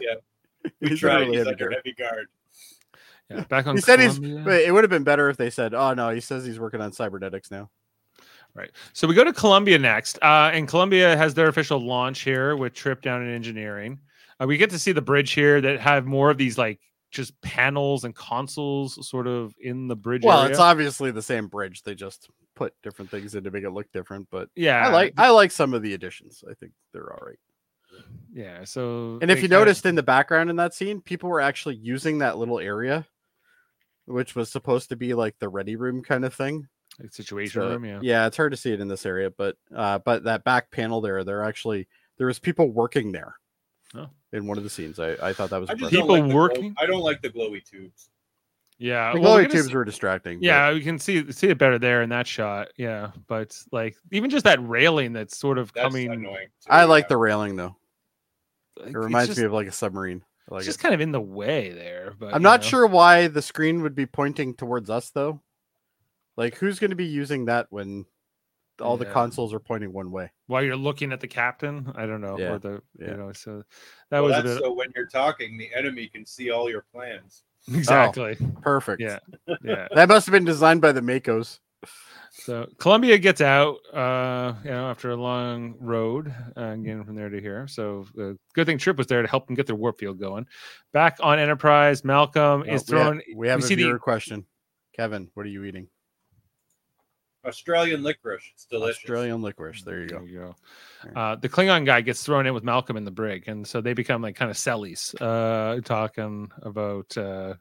we 0.81 0.89
He's 0.89 1.01
tried. 1.01 1.15
under 1.17 1.27
really 1.27 1.37
He's 1.39 1.47
heavy 1.47 1.51
under 1.51 1.65
guard. 1.65 1.75
heavy 1.75 1.95
guard. 1.95 2.27
Yeah, 3.31 3.41
back 3.45 3.67
on. 3.67 3.75
He 3.77 3.81
said 3.83 4.01
he's. 4.01 4.19
Columbia. 4.19 4.45
Wait, 4.47 4.67
it 4.67 4.73
would 4.73 4.85
have 4.85 4.91
been 4.91 5.05
better 5.05 5.29
if 5.29 5.37
they 5.37 5.51
said, 5.51 5.75
"Oh 5.75 5.93
no," 5.95 6.11
he 6.11 6.21
says 6.21 6.45
he's 6.45 6.59
working 6.61 6.81
on 6.81 6.93
cybernetics 6.93 7.51
now. 7.51 7.71
Right. 8.55 8.71
So 8.93 9.09
we 9.09 9.15
go 9.17 9.25
to 9.25 9.33
Columbia 9.33 9.79
next, 9.81 10.17
uh, 10.23 10.51
and 10.53 10.69
Columbia 10.69 11.17
has 11.17 11.35
their 11.35 11.49
official 11.49 11.81
launch 11.81 12.21
here 12.21 12.55
with 12.57 12.73
Trip 12.73 13.03
down 13.03 13.23
in 13.23 13.29
engineering. 13.35 13.99
Uh, 14.41 14.47
we 14.47 14.57
get 14.59 14.71
to 14.71 14.79
see 14.79 14.93
the 14.93 15.03
bridge 15.03 15.33
here 15.33 15.61
that 15.61 15.81
have 15.81 16.07
more 16.07 16.31
of 16.31 16.39
these 16.39 16.57
like 16.57 16.79
just 17.15 17.41
panels 17.41 18.05
and 18.05 18.15
consoles 18.15 19.09
sort 19.09 19.27
of 19.27 19.55
in 19.61 19.89
the 19.89 19.97
bridge. 19.97 20.25
Well, 20.25 20.41
area. 20.41 20.51
it's 20.51 20.59
obviously 20.59 21.11
the 21.11 21.23
same 21.23 21.47
bridge. 21.47 21.83
They 21.83 21.95
just 21.95 22.29
put 22.55 22.75
different 22.83 23.11
things 23.11 23.35
in 23.35 23.45
to 23.45 23.51
make 23.51 23.65
it 23.65 23.71
look 23.71 23.91
different. 23.93 24.29
But 24.31 24.49
yeah, 24.55 24.87
I 24.87 24.91
like 24.91 25.15
I 25.17 25.31
like 25.31 25.51
some 25.51 25.73
of 25.73 25.83
the 25.83 25.95
additions. 25.95 26.45
I 26.49 26.55
think 26.55 26.73
they're 26.93 27.13
all 27.13 27.27
right. 27.27 27.39
yeah. 28.33 28.65
So 28.65 29.19
And 29.23 29.31
if 29.31 29.41
you 29.43 29.49
noticed 29.49 29.87
in 29.87 29.95
the 29.95 30.03
background 30.03 30.51
in 30.51 30.57
that 30.57 30.75
scene, 30.75 31.01
people 31.01 31.31
were 31.31 31.41
actually 31.41 31.77
using 31.77 32.19
that 32.19 32.37
little 32.37 32.59
area, 32.59 33.07
which 34.07 34.35
was 34.35 34.51
supposed 34.51 34.89
to 34.91 34.97
be 34.97 35.15
like 35.15 35.39
the 35.39 35.49
ready 35.49 35.77
room 35.77 36.03
kind 36.03 36.25
of 36.25 36.35
thing. 36.35 36.69
like, 37.01 37.13
situation 37.13 37.61
So, 37.61 37.69
room, 37.71 37.85
yeah. 38.03 38.27
it's 38.27 38.37
hard 38.37 38.53
to 38.53 38.59
see 38.59 38.73
it 38.73 38.81
in 38.81 38.89
this 38.89 39.07
area, 39.07 39.31
but 39.31 39.57
uh, 39.75 39.99
but 39.99 40.25
that 40.25 40.45
back 40.45 40.71
panel 40.71 41.01
there, 41.01 41.25
they're 41.25 41.45
actually 41.45 41.89
there 42.19 42.27
was 42.27 42.39
people 42.39 42.71
working 42.71 43.13
there. 43.13 43.37
Oh. 43.97 44.09
In 44.33 44.47
one 44.47 44.59
of 44.59 44.65
the 44.65 44.71
scenes, 44.71 44.99
I, 44.99 45.13
I 45.23 45.33
thought 45.33 45.51
that 45.51 45.61
was 45.61 45.71
I. 45.71 45.75
People 45.75 45.91
don't 45.91 46.09
like 46.09 46.23
the 46.23 46.29
glow- 46.29 46.35
working? 46.37 46.75
I 46.79 46.87
don't 46.87 47.03
like 47.03 47.23
the 47.23 47.31
glowy 47.31 47.65
tubes. 47.65 48.09
Yeah, 48.79 49.13
The 49.13 49.21
well, 49.21 49.35
glowy 49.37 49.43
gonna 49.43 49.49
tubes 49.51 49.69
see- 49.69 49.75
were 49.75 49.85
distracting. 49.85 50.39
but 50.39 50.45
Yeah, 50.45 50.71
you 50.71 50.83
can 50.83 50.99
see 50.99 51.31
see 51.31 51.49
it 51.49 51.59
better 51.59 51.79
there 51.79 52.03
in 52.03 52.09
that 52.11 52.27
shot. 52.27 52.69
Yeah, 52.77 53.13
but 53.29 53.57
like 53.71 53.97
even 54.11 54.31
just 54.31 54.45
that 54.45 54.59
railing 54.67 55.13
that's 55.13 55.39
sort 55.39 55.59
of 55.59 55.73
That's 55.75 55.85
coming. 55.87 56.11
annoying. 56.11 56.49
too, 56.61 56.67
I 56.71 56.85
like 56.85 57.07
the 57.09 57.17
railing 57.17 57.55
though. 57.55 57.77
like, 58.77 58.89
It 58.89 58.99
reminds 58.99 59.29
just, 59.29 59.39
me 59.39 59.47
of 59.47 59.53
like 59.53 59.69
a 59.69 59.73
submarine. 59.73 60.25
I 60.51 60.55
like 60.55 60.61
it's 60.63 60.67
it. 60.67 60.71
just 60.71 60.81
kind 60.81 60.93
of 60.95 61.01
in 61.01 61.13
the 61.13 61.21
way 61.21 61.71
there. 61.71 62.15
But 62.19 62.35
I'm 62.35 62.43
not 62.43 62.63
know. 62.63 62.67
sure 62.67 62.87
why 62.89 63.29
the 63.29 63.43
screen 63.43 63.83
would 63.83 63.95
be 63.95 64.07
pointing 64.07 64.55
towards 64.55 64.91
us 64.91 65.11
though. 65.11 65.41
Like 66.37 66.57
who's 66.57 66.81
going 66.81 66.91
to 66.91 66.97
be 66.97 67.07
using 67.07 67.45
that 67.45 67.69
when 67.71 68.07
all 68.81 68.97
the 68.97 69.07
consoles 69.07 69.53
are 69.55 69.61
pointing 69.61 69.93
one 69.93 70.11
way? 70.11 70.31
while 70.47 70.63
you're 70.63 70.77
looking 70.77 71.11
at 71.13 71.21
the 71.21 71.27
captain. 71.29 71.91
I 71.95 72.05
don't 72.07 72.21
know. 72.21 72.39
Yeah, 72.39 72.53
Or 72.53 72.59
the 72.59 72.83
yeah. 72.99 73.11
you 73.13 73.17
know. 73.17 73.33
So 73.33 73.63
that 74.11 74.21
Well, 74.21 74.25
was 74.25 74.33
that's 74.33 74.47
bit 74.57 74.63
so 74.63 74.73
when 74.73 74.89
you're 74.95 75.07
talking, 75.07 75.57
the 75.57 75.71
enemy 75.75 76.07
can 76.09 76.27
see 76.27 76.51
all 76.51 76.69
your 76.69 76.85
plans. 76.93 77.45
exactly. 77.73 78.37
Perfect. 78.61 79.01
Yeah, 79.01 79.19
yeah. 79.63 79.89
That 79.95 80.09
must 80.09 80.27
have 80.27 80.33
been 80.33 80.45
designed 80.45 80.81
by 80.83 80.93
the 80.93 81.01
Makos. 81.01 81.61
So 82.31 82.69
Columbia 82.79 83.17
gets 83.19 83.41
out, 83.41 83.77
uh, 83.95 84.55
you 84.65 84.71
know, 84.71 84.91
after 84.91 85.11
a 85.13 85.17
long 85.17 85.77
road, 85.79 86.35
uh, 86.57 86.75
getting 86.75 87.05
from 87.05 87.15
there 87.15 87.29
to 87.31 87.41
here. 87.41 87.67
So 87.69 88.07
the 88.15 88.37
good 88.55 88.67
thing 88.67 88.77
Trip 88.77 88.99
was 88.99 89.07
there 89.07 89.23
to 89.23 89.29
help 89.29 89.47
them 89.47 89.55
get 89.55 89.67
their 89.67 89.77
warp 89.77 89.99
field 90.01 90.19
going. 90.19 90.47
Back 90.93 91.19
on 91.23 91.39
Enterprise, 91.39 92.05
Malcolm 92.05 92.63
Oh, 92.63 92.63
is 92.63 92.67
we 92.67 92.73
have- 92.75 92.87
thrown. 92.87 93.23
We 93.37 93.49
have, 93.49 93.61
we 93.61 93.65
a 93.65 93.69
see 93.69 93.75
the- 93.77 93.85
viewer 93.85 93.99
question. 94.01 94.45
Kevin, 94.97 95.31
what 95.35 95.47
are 95.47 95.49
you 95.49 95.65
eating? 95.65 95.87
Australian 97.45 98.03
licorice. 98.03 98.45
It's 98.53 98.67
delicious. 98.67 98.99
Australian 98.99 99.43
licorice. 99.43 99.83
There 99.83 100.01
you 100.03 100.09
There 100.09 100.19
go. 100.21 100.25
you 100.25 100.55
go. 101.05 101.21
Uh, 101.21 101.37
the 101.37 101.49
Klingon 101.49 101.85
guy 101.85 102.01
gets 102.01 102.23
thrown 102.23 102.47
in 102.47 102.55
with 102.55 102.65
Malcolm 102.65 102.97
in 102.97 103.05
the 103.05 103.11
brig, 103.11 103.45
and 103.49 103.67
so 103.67 103.81
they 103.81 103.93
become 103.93 104.23
like 104.23 104.37
kind 104.37 104.51
of 104.51 104.57
sellies, 104.57 105.15
uh, 105.21 105.81
talking 105.83 106.51
about 106.63 107.17
uh, 107.19 107.55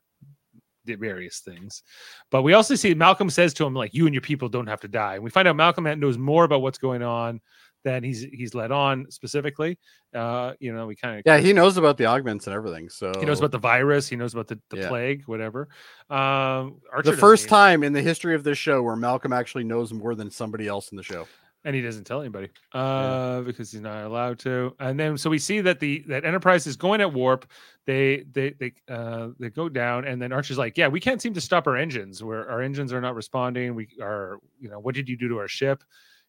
the 0.85 0.95
various 0.95 1.39
things. 1.39 1.83
But 2.31 2.43
we 2.43 2.53
also 2.53 2.75
see 2.75 2.93
Malcolm 2.93 3.29
says 3.29 3.53
to 3.55 3.65
him 3.65 3.73
like, 3.73 3.93
"You 3.93 4.05
and 4.05 4.13
your 4.13 4.21
people 4.21 4.49
don't 4.49 4.67
have 4.67 4.81
to 4.81 4.87
die." 4.87 5.15
And 5.15 5.23
we 5.23 5.29
find 5.29 5.47
out 5.47 5.55
Malcolm 5.55 5.83
knows 5.99 6.17
more 6.17 6.43
about 6.45 6.61
what's 6.61 6.77
going 6.77 7.03
on 7.03 7.41
than 7.83 8.03
he's 8.03 8.21
he's 8.23 8.53
let 8.53 8.71
on 8.71 9.05
specifically. 9.09 9.77
Uh, 10.13 10.53
you 10.59 10.73
know, 10.73 10.87
we 10.87 10.95
kind 10.95 11.17
of 11.17 11.23
Yeah, 11.25 11.37
he 11.39 11.53
knows 11.53 11.77
about 11.77 11.97
the 11.97 12.05
augments 12.05 12.47
and 12.47 12.55
everything. 12.55 12.89
So 12.89 13.13
he 13.19 13.25
knows 13.25 13.39
about 13.39 13.51
the 13.51 13.57
virus, 13.59 14.07
he 14.07 14.15
knows 14.15 14.33
about 14.33 14.47
the, 14.47 14.59
the 14.69 14.77
Yeah. 14.77 14.87
plague, 14.87 15.23
whatever. 15.25 15.67
Um, 16.09 16.79
Archer 16.91 17.11
the 17.11 17.17
first 17.17 17.49
time 17.49 17.83
in 17.83 17.93
the 17.93 18.01
history 18.01 18.35
of 18.35 18.43
this 18.43 18.57
show 18.57 18.81
where 18.83 18.95
Malcolm 18.95 19.33
actually 19.33 19.63
knows 19.63 19.93
more 19.93 20.15
than 20.15 20.29
somebody 20.29 20.67
else 20.67 20.91
in 20.91 20.97
the 20.97 21.03
show. 21.03 21.27
and 21.65 21.73
he 21.75 21.81
doesn't 21.81 22.03
tell 22.03 22.19
anybody 22.19 22.49
uh 22.73 23.39
because 23.41 23.71
he's 23.71 23.79
not 23.79 24.03
allowed 24.03 24.37
to 24.37 24.75
and 24.81 24.99
then 24.99 25.17
so 25.17 25.29
we 25.29 25.39
see 25.39 25.61
that 25.61 25.79
the 25.79 26.03
that 26.09 26.25
enterprise 26.25 26.67
is 26.67 26.75
going 26.75 26.99
at 26.99 27.13
warp 27.13 27.49
they 27.85 28.25
they 28.33 28.49
they 28.59 28.73
uh 28.89 29.29
they 29.39 29.49
go 29.49 29.69
down 29.69 30.03
and 30.03 30.21
then 30.21 30.33
archer's 30.33 30.57
like 30.57 30.77
yeah 30.77 30.89
we 30.89 30.99
can't 30.99 31.21
seem 31.21 31.33
to 31.33 31.39
stop 31.39 31.65
our 31.65 31.77
engines 31.77 32.21
where 32.21 32.49
our 32.49 32.61
engines 32.61 32.91
are 32.91 32.99
not 32.99 33.15
responding 33.15 33.75
we 33.75 33.87
are 34.01 34.39
you 34.59 34.67
know 34.69 34.79
what 34.79 34.93
did 34.93 35.07
you 35.07 35.15
do 35.15 35.29
to 35.29 35.37
our 35.37 35.47
ship 35.47 35.83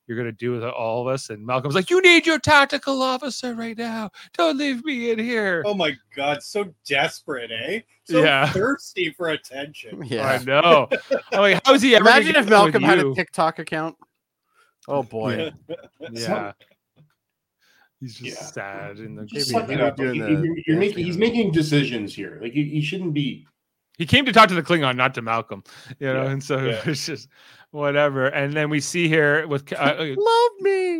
you're 0.07 0.17
going 0.17 0.27
to 0.29 0.33
do 0.33 0.53
with 0.53 0.63
all 0.65 1.01
of 1.01 1.13
us 1.13 1.31
and 1.31 1.45
malcolm's 1.45 1.75
like 1.75 1.89
you 1.91 2.01
need 2.03 2.27
your 2.27 2.39
tactical 2.39 3.01
officer 3.03 3.55
right 3.55 3.79
now 3.79 4.11
don't 4.37 4.59
leave 4.59 4.85
me 4.85 5.11
in 5.11 5.19
here 5.19 5.63
Oh 5.67 5.75
my 5.75 5.95
god, 6.15 6.43
so 6.43 6.73
desperate, 6.87 7.51
eh? 7.51 7.81
So 8.05 8.23
Yeah. 8.23 8.47
thirsty 8.53 9.11
for 9.11 9.29
attention. 9.31 10.03
i 10.03 10.07
Yeah. 10.07 10.43
know 10.45 10.89
i'm 11.33 11.41
like 11.41 11.61
how's 11.65 11.81
he 11.83 11.95
ever 11.97 12.05
Imagine 12.09 12.37
if 12.37 12.49
Malcolm 12.49 12.83
had 12.83 12.99
a? 12.99 13.15
TikTok 13.15 13.59
account. 13.59 13.97
Oh 14.87 15.03
boy. 15.03 15.51
yeah 16.13 16.53
he's 18.01 18.15
just 18.17 18.37
Yeah. 18.41 18.47
sad 18.47 18.99
in 18.99 19.15
the 19.17 19.25
Just 19.25 19.51
Maybe 19.53 19.61
suck 19.61 19.69
he 19.71 19.75
it 19.75 19.81
up. 19.81 19.97
the 19.97 20.05
you- 20.05 20.13
you're, 20.15 20.57
you're 20.67 20.77
making 20.79 20.79
dancing 20.79 21.05
he's 21.05 21.17
making 21.19 21.53
decisions 21.53 22.15
here. 22.15 22.39
Like 22.43 22.53
he, 22.53 22.65
he 22.69 22.83
shouldn't 22.83 23.15
be. 23.15 23.47
he 23.97 24.05
came 24.07 24.27
to 24.27 24.33
talk 24.33 24.49
to 24.49 24.55
the 24.55 24.63
Klingon, 24.63 24.97
not 24.97 25.15
to 25.15 25.23
Malcolm, 25.23 25.63
you 25.99 26.13
know, 26.13 26.25
Yeah, 26.25 26.31
and 26.31 26.43
so 26.45 26.59
yeah. 26.65 26.83
it's 26.87 27.07
just 27.07 27.29
whatever. 27.75 28.27
And 28.27 28.53
then 28.53 28.71
we 28.71 28.81
see 28.81 29.09
here 29.09 29.47
with 29.47 29.71
uh, 29.73 29.77
uh, 29.77 30.15
Love 30.17 30.51
me. 30.61 30.99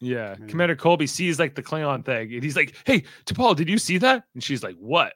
yeah, 0.00 0.36
Yeah. 0.38 0.46
Commander 0.48 0.76
Colby 0.76 1.06
sees 1.06 1.38
like 1.38 1.54
the 1.56 1.62
Klingon 1.62 2.04
thing, 2.04 2.32
and 2.32 2.42
he's 2.42 2.56
like, 2.56 2.74
"Hey, 2.86 3.04
T'Pol, 3.26 3.56
did 3.56 3.68
you 3.68 3.78
see 3.78 3.98
that?" 3.98 4.24
And 4.34 4.42
she's 4.42 4.62
like, 4.62 4.76
"What? 4.76 5.12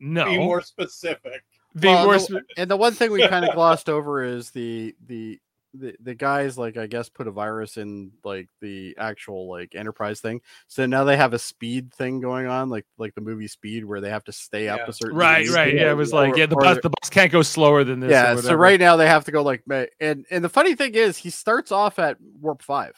No." 0.00 0.24
Be 0.24 0.38
more 0.38 0.62
specific. 0.62 1.42
Be 1.78 1.88
Well, 1.88 2.04
more 2.06 2.14
the- 2.14 2.20
spe- 2.20 2.50
and 2.56 2.70
the 2.70 2.76
one 2.76 2.94
thing 2.94 3.12
we 3.12 3.26
kind 3.28 3.44
of 3.44 3.54
glossed 3.54 3.88
over 3.88 4.22
is 4.24 4.50
the 4.50 4.94
the 5.06 5.38
the 5.74 5.94
the 6.02 6.14
guys 6.14 6.56
like 6.56 6.76
I 6.76 6.86
guess 6.86 7.08
put 7.08 7.26
a 7.28 7.30
virus 7.30 7.76
in 7.76 8.10
like 8.24 8.48
the 8.60 8.96
actual 8.98 9.48
like 9.48 9.74
enterprise 9.74 10.20
thing. 10.20 10.40
So 10.66 10.86
now 10.86 11.04
they 11.04 11.16
have 11.16 11.34
a 11.34 11.38
speed 11.38 11.92
thing 11.94 12.20
going 12.20 12.46
on, 12.46 12.70
like 12.70 12.86
like 12.96 13.14
the 13.14 13.20
movie 13.20 13.48
Speed, 13.48 13.84
where 13.84 14.00
they 14.00 14.10
have 14.10 14.24
to 14.24 14.32
stay 14.32 14.68
up 14.68 14.78
Yeah. 14.80 14.86
a 14.88 14.92
certain 14.92 15.16
right, 15.16 15.48
right. 15.50 15.74
Yeah, 15.74 15.90
it 15.90 15.94
was 15.96 16.12
like, 16.12 16.34
Or- 16.34 16.38
yeah, 16.38 16.46
the 16.46 16.56
or 16.56 16.62
bus, 16.62 16.78
the 16.82 16.90
bus 16.90 17.10
can't 17.10 17.30
go 17.30 17.42
slower 17.42 17.84
than 17.84 18.00
this. 18.00 18.08
or 18.08 18.12
Yeah, 18.12 18.36
so 18.36 18.54
right 18.54 18.80
now 18.80 18.96
they 18.96 19.06
have 19.06 19.24
to 19.26 19.30
go 19.30 19.42
like 19.42 19.62
and 20.00 20.24
and 20.30 20.42
the 20.44 20.48
funny 20.48 20.74
thing 20.74 20.94
is 20.94 21.16
he 21.18 21.30
starts 21.30 21.70
off 21.70 21.98
at 21.98 22.16
warp 22.40 22.62
five. 22.62 22.94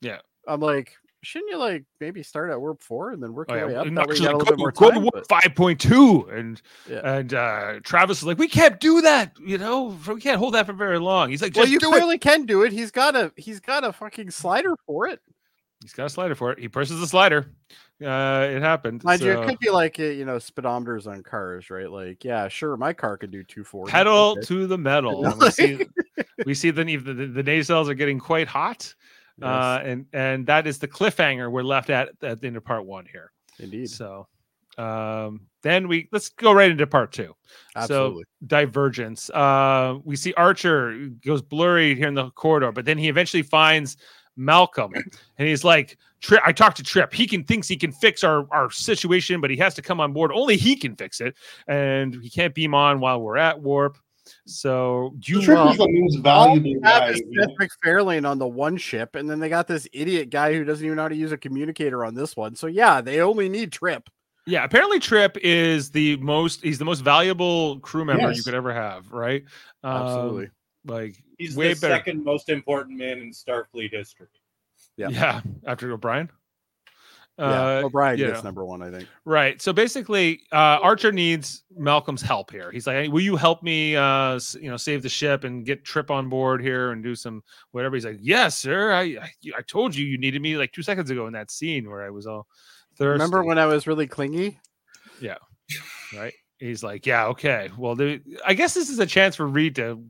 Yeah. 0.00 0.18
I'm 0.46 0.60
like, 0.60 0.92
shouldn't 1.24 1.50
you 1.50 1.58
like 1.58 1.84
maybe 2.00 2.22
start 2.22 2.50
at 2.50 2.60
warp 2.60 2.80
four 2.82 3.10
and 3.12 3.22
then 3.22 3.32
work 3.34 3.48
Oh, 3.50 3.54
your 3.54 3.66
way 3.68 3.74
up? 3.74 3.86
and 3.86 3.96
That 3.96 4.06
way 4.06 4.14
you 4.16 4.28
actually 4.28 4.32
got 4.32 4.42
a 4.42 4.44
go, 4.44 4.50
bit 4.50 4.58
more 4.58 4.70
go 4.72 4.90
time. 4.90 5.04
to 5.04 5.10
but- 5.12 5.28
five 5.28 5.54
point 5.56 5.80
two, 5.80 6.28
and 6.32 6.60
Yeah. 6.88 7.00
and 7.18 7.34
uh 7.34 7.80
Travis 7.82 8.18
is 8.18 8.24
like, 8.24 8.38
we 8.38 8.48
can't 8.48 8.78
do 8.80 9.00
that, 9.00 9.32
you 9.44 9.58
know, 9.58 9.98
we 10.06 10.20
can't 10.20 10.38
hold 10.38 10.54
that 10.54 10.66
for 10.66 10.72
very 10.74 10.98
long. 11.00 11.30
He's 11.30 11.42
like, 11.42 11.54
Well, 11.56 11.64
just 11.64 11.72
you 11.72 11.80
do 11.80 11.88
it. 11.88 11.92
clearly 11.92 12.18
can 12.18 12.46
do 12.46 12.62
it. 12.62 12.72
He's 12.72 12.90
got 12.90 13.16
a 13.16 13.32
he's 13.36 13.60
got 13.60 13.82
a 13.84 13.92
fucking 13.92 14.30
slider 14.30 14.74
for 14.86 15.08
it. 15.08 15.20
He's 15.82 15.92
got 15.92 16.06
a 16.06 16.10
slider 16.10 16.34
for 16.34 16.50
it. 16.52 16.58
He 16.58 16.68
presses 16.68 16.98
the 17.00 17.06
slider. 17.06 17.50
Uh, 18.02 18.48
it 18.50 18.60
happened. 18.62 19.04
Mind 19.04 19.20
you, 19.22 19.30
it 19.32 19.46
could 19.46 19.58
be 19.60 19.70
like 19.70 20.00
uh, 20.00 20.04
you 20.04 20.24
know 20.24 20.36
speedometers 20.36 21.06
on 21.06 21.22
cars, 21.22 21.70
right? 21.70 21.90
Like, 21.90 22.24
yeah, 22.24 22.48
sure, 22.48 22.76
my 22.76 22.92
car 22.92 23.16
could 23.16 23.30
do 23.30 23.44
two 23.44 23.64
forty. 23.64 23.90
pedal 23.92 24.36
to 24.36 24.66
the 24.66 24.78
metal. 24.90 25.22
We 25.38 25.50
see, 25.50 25.86
we 26.46 26.54
see 26.54 26.70
the, 26.70 26.82
the 26.84 27.12
the 27.26 27.44
nacelles 27.44 27.88
are 27.88 27.94
getting 27.94 28.18
quite 28.18 28.48
hot, 28.48 28.92
uh, 29.42 29.80
and 29.82 30.06
and 30.12 30.46
that 30.46 30.66
is 30.66 30.78
the 30.78 30.88
cliffhanger 30.88 31.50
we're 31.50 31.62
left 31.62 31.90
at 31.90 32.10
at 32.22 32.40
the 32.40 32.46
end 32.46 32.56
of 32.56 32.64
part 32.64 32.84
one 32.86 33.06
here. 33.10 33.32
indeed, 33.58 33.90
So, 33.90 34.26
um, 34.78 35.40
then 35.62 35.88
we 35.88 36.08
let's 36.12 36.28
go 36.28 36.52
right 36.52 36.70
into 36.70 36.86
part 36.86 37.12
two. 37.12 37.34
absolutely. 37.76 38.24
Divergence. 38.46 39.30
Uh, 39.30 39.98
we 40.04 40.16
see 40.16 40.32
Archer 40.34 41.08
goes 41.24 41.42
blurry 41.42 41.94
here 41.94 42.08
in 42.08 42.14
the 42.14 42.30
corridor, 42.30 42.72
but 42.72 42.84
then 42.84 42.98
he 42.98 43.08
eventually 43.08 43.42
finds 43.42 43.96
Malcolm, 44.36 44.92
and 45.38 45.48
he's 45.48 45.64
like, 45.64 45.96
"Trip, 46.20 46.40
I 46.44 46.52
talked 46.52 46.76
to 46.78 46.82
Trip. 46.82 47.12
He 47.12 47.26
can 47.26 47.44
thinks 47.44 47.68
he 47.68 47.76
can 47.76 47.92
fix 47.92 48.24
our 48.24 48.46
our 48.52 48.70
situation, 48.70 49.40
but 49.40 49.50
he 49.50 49.56
has 49.58 49.74
to 49.74 49.82
come 49.82 50.00
on 50.00 50.12
board. 50.12 50.32
Only 50.32 50.56
he 50.56 50.76
can 50.76 50.96
fix 50.96 51.20
it, 51.20 51.34
and 51.68 52.14
he 52.22 52.30
can't 52.30 52.54
beam 52.54 52.74
on 52.74 53.00
while 53.00 53.20
we're 53.20 53.36
at 53.38 53.60
warp." 53.60 53.96
So 54.46 55.14
you 55.24 55.42
Trip 55.42 55.56
well, 55.56 55.70
is 55.70 55.78
the 55.78 55.88
most 55.88 56.16
valuable 56.18 56.62
they 56.82 56.88
have 56.88 57.02
guy. 57.02 57.08
is 57.10 57.20
you 57.20 57.30
know? 57.32 57.42
Seth 57.42 57.56
MacFarlane 57.58 58.26
on 58.26 58.38
the 58.38 58.46
one 58.46 58.76
ship, 58.76 59.14
and 59.14 59.28
then 59.28 59.40
they 59.40 59.48
got 59.48 59.66
this 59.66 59.88
idiot 59.92 60.30
guy 60.30 60.52
who 60.52 60.64
doesn't 60.64 60.84
even 60.84 60.96
know 60.96 61.02
how 61.02 61.08
to 61.08 61.16
use 61.16 61.32
a 61.32 61.38
communicator 61.38 62.04
on 62.04 62.14
this 62.14 62.36
one. 62.36 62.54
So 62.54 62.66
yeah, 62.66 63.00
they 63.00 63.20
only 63.20 63.48
need 63.48 63.72
Trip. 63.72 64.08
Yeah, 64.46 64.64
apparently 64.64 65.00
Trip 65.00 65.38
is 65.42 65.90
the 65.90 66.16
most 66.18 66.62
he's 66.62 66.78
the 66.78 66.84
most 66.84 67.00
valuable 67.00 67.80
crew 67.80 68.04
member 68.04 68.30
you 68.32 68.42
could 68.42 68.54
ever 68.54 68.74
have, 68.74 69.10
right? 69.12 69.44
Um, 69.82 70.02
Absolutely. 70.02 70.50
Like 70.84 71.16
He's 71.38 71.56
way 71.56 71.72
the 71.72 71.80
better. 71.80 71.94
second 71.94 72.22
most 72.22 72.50
important 72.50 72.98
man 72.98 73.18
in 73.18 73.30
Starfleet 73.30 73.90
history. 73.90 74.26
Yeah. 74.96 75.08
Yeah. 75.08 75.40
after 75.66 75.90
O'Brien. 75.90 76.30
Yeah, 77.38 77.78
Uh, 77.78 77.82
O'Brien 77.86 78.16
gets 78.16 78.34
know. 78.38 78.42
number 78.42 78.64
one, 78.64 78.80
I 78.80 78.90
think. 78.92 79.08
Right. 79.24 79.60
So 79.60 79.72
basically, 79.72 80.42
uh, 80.52 80.78
Archer 80.82 81.10
needs 81.10 81.64
Malcolm's 81.76 82.22
help 82.22 82.50
here. 82.52 82.70
He's 82.70 82.86
like, 82.86 82.94
hey, 82.96 83.08
"Will 83.08 83.22
you 83.22 83.34
help 83.34 83.62
me, 83.62 83.96
uh, 83.96 84.38
you 84.60 84.70
know, 84.70 84.76
save 84.76 85.02
the 85.02 85.08
ship 85.08 85.42
and 85.44 85.66
get 85.66 85.84
Trip 85.84 86.10
on 86.12 86.28
board 86.28 86.62
here 86.62 86.92
and 86.92 87.02
do 87.02 87.14
some 87.16 87.42
whatever?" 87.72 87.96
He's 87.96 88.04
like, 88.04 88.18
"Yes, 88.20 88.56
sir. 88.56 88.92
I 88.92 89.02
I, 89.02 89.30
I 89.58 89.62
told 89.66 89.96
you 89.96 90.06
you 90.06 90.16
needed 90.16 90.42
me 90.42 90.56
like 90.56 90.70
two 90.72 90.82
seconds 90.82 91.10
ago 91.10 91.26
in 91.26 91.32
that 91.32 91.50
scene 91.50 91.90
where 91.90 92.02
I 92.04 92.10
was 92.10 92.26
all 92.26 92.46
thirsty." 92.96 93.12
Remember 93.14 93.42
when 93.42 93.58
I 93.58 93.66
was 93.66 93.86
really 93.88 94.06
clingy? 94.06 94.60
Yeah. 95.20 95.38
right? 96.16 96.34
He's 96.58 96.84
like, 96.84 97.04
yeah, 97.04 97.26
okay. 97.26 97.68
Well, 97.76 97.96
the, 97.96 98.20
I 98.46 98.54
guess 98.54 98.74
this 98.74 98.88
is 98.90 98.98
a 99.00 99.06
chance 99.06 99.34
for 99.34 99.46
Reed 99.46 99.74
to 99.76 100.02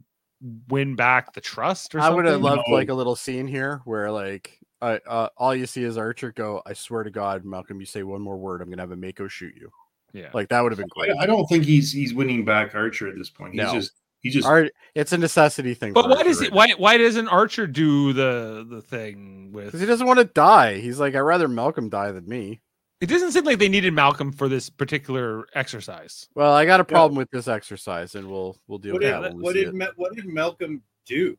win 0.69 0.95
back 0.95 1.33
the 1.33 1.41
trust 1.41 1.95
or 1.95 2.01
I 2.01 2.11
would 2.11 2.27
have 2.27 2.43
loved 2.43 2.63
No. 2.69 2.75
like 2.75 2.91
a 2.91 2.95
little 2.95 3.17
scene 3.17 3.47
here 3.47 3.81
where 3.87 4.11
like 4.11 4.59
I 4.83 4.97
uh, 5.09 5.29
all 5.37 5.55
you 5.55 5.67
see 5.67 5.83
is 5.85 5.97
Archer 5.97 6.33
go, 6.33 6.63
I 6.67 6.73
swear 6.75 7.03
to 7.05 7.11
God, 7.11 7.45
Malcolm, 7.45 7.81
you 7.81 7.87
say 7.87 8.03
one 8.03 8.21
more 8.23 8.37
word, 8.37 8.61
I'm 8.63 8.69
gonna 8.71 8.83
have 8.83 8.91
a 8.93 8.97
Mako 8.97 9.29
shoot 9.29 9.55
you. 9.57 9.71
Yeah. 10.13 10.31
Like 10.33 10.49
that 10.51 10.61
would 10.63 10.73
have 10.73 10.79
been 10.79 10.89
great. 10.91 11.11
I, 11.19 11.23
I 11.25 11.27
don't 11.27 11.47
think 11.47 11.65
he's 11.65 11.91
he's 11.93 12.15
winning 12.15 12.45
back 12.45 12.75
Archer 12.75 13.09
at 13.09 13.17
this 13.17 13.31
point. 13.31 13.55
He's 13.55 13.63
No. 13.63 13.73
just 13.73 13.93
he's 14.21 14.35
just 14.35 14.47
Art, 14.47 14.71
it's 14.95 15.13
a 15.13 15.19
necessity 15.19 15.75
thing. 15.75 15.93
But 15.93 16.09
why 16.09 16.17
Archer 16.19 16.25
does 16.29 16.41
right 16.41 16.47
it? 16.49 16.53
Why 16.55 16.71
why 16.77 16.99
doesn't 16.99 17.29
Archer 17.29 17.67
do 17.67 18.13
the 18.13 18.67
the 18.69 18.81
thing 18.83 19.51
with? 19.53 19.67
Because 19.67 19.81
he 19.81 19.87
doesn't 19.87 20.07
want 20.07 20.19
to 20.21 20.25
die. 20.27 20.79
He's 20.79 21.01
like, 21.01 21.15
I'd 21.15 21.21
rather 21.21 21.49
Malcolm 21.49 21.89
die 21.89 22.13
than 22.13 22.29
me. 22.29 22.61
It 23.01 23.07
doesn't 23.07 23.33
seem 23.33 23.45
like 23.45 23.59
they 23.59 23.69
needed 23.69 23.93
Malcolm 23.93 24.33
for 24.33 24.49
this 24.49 24.71
particular 24.71 25.47
exercise. 25.55 26.29
Well, 26.35 26.55
I 26.55 26.65
got 26.65 26.81
a 26.81 26.85
problem 26.85 27.19
with 27.19 27.29
this 27.31 27.49
exercise, 27.49 28.15
and 28.15 28.31
we'll 28.31 28.57
we'll 28.69 28.79
deal 28.79 28.93
What 28.93 29.03
with 29.03 29.11
did 29.11 29.15
that. 29.23 29.33
when 29.35 29.43
what 29.43 29.55
did. 29.55 29.75
Ma- 29.75 29.87
what 29.97 30.15
did 30.15 30.27
Malcolm 30.27 30.81
do? 31.07 31.37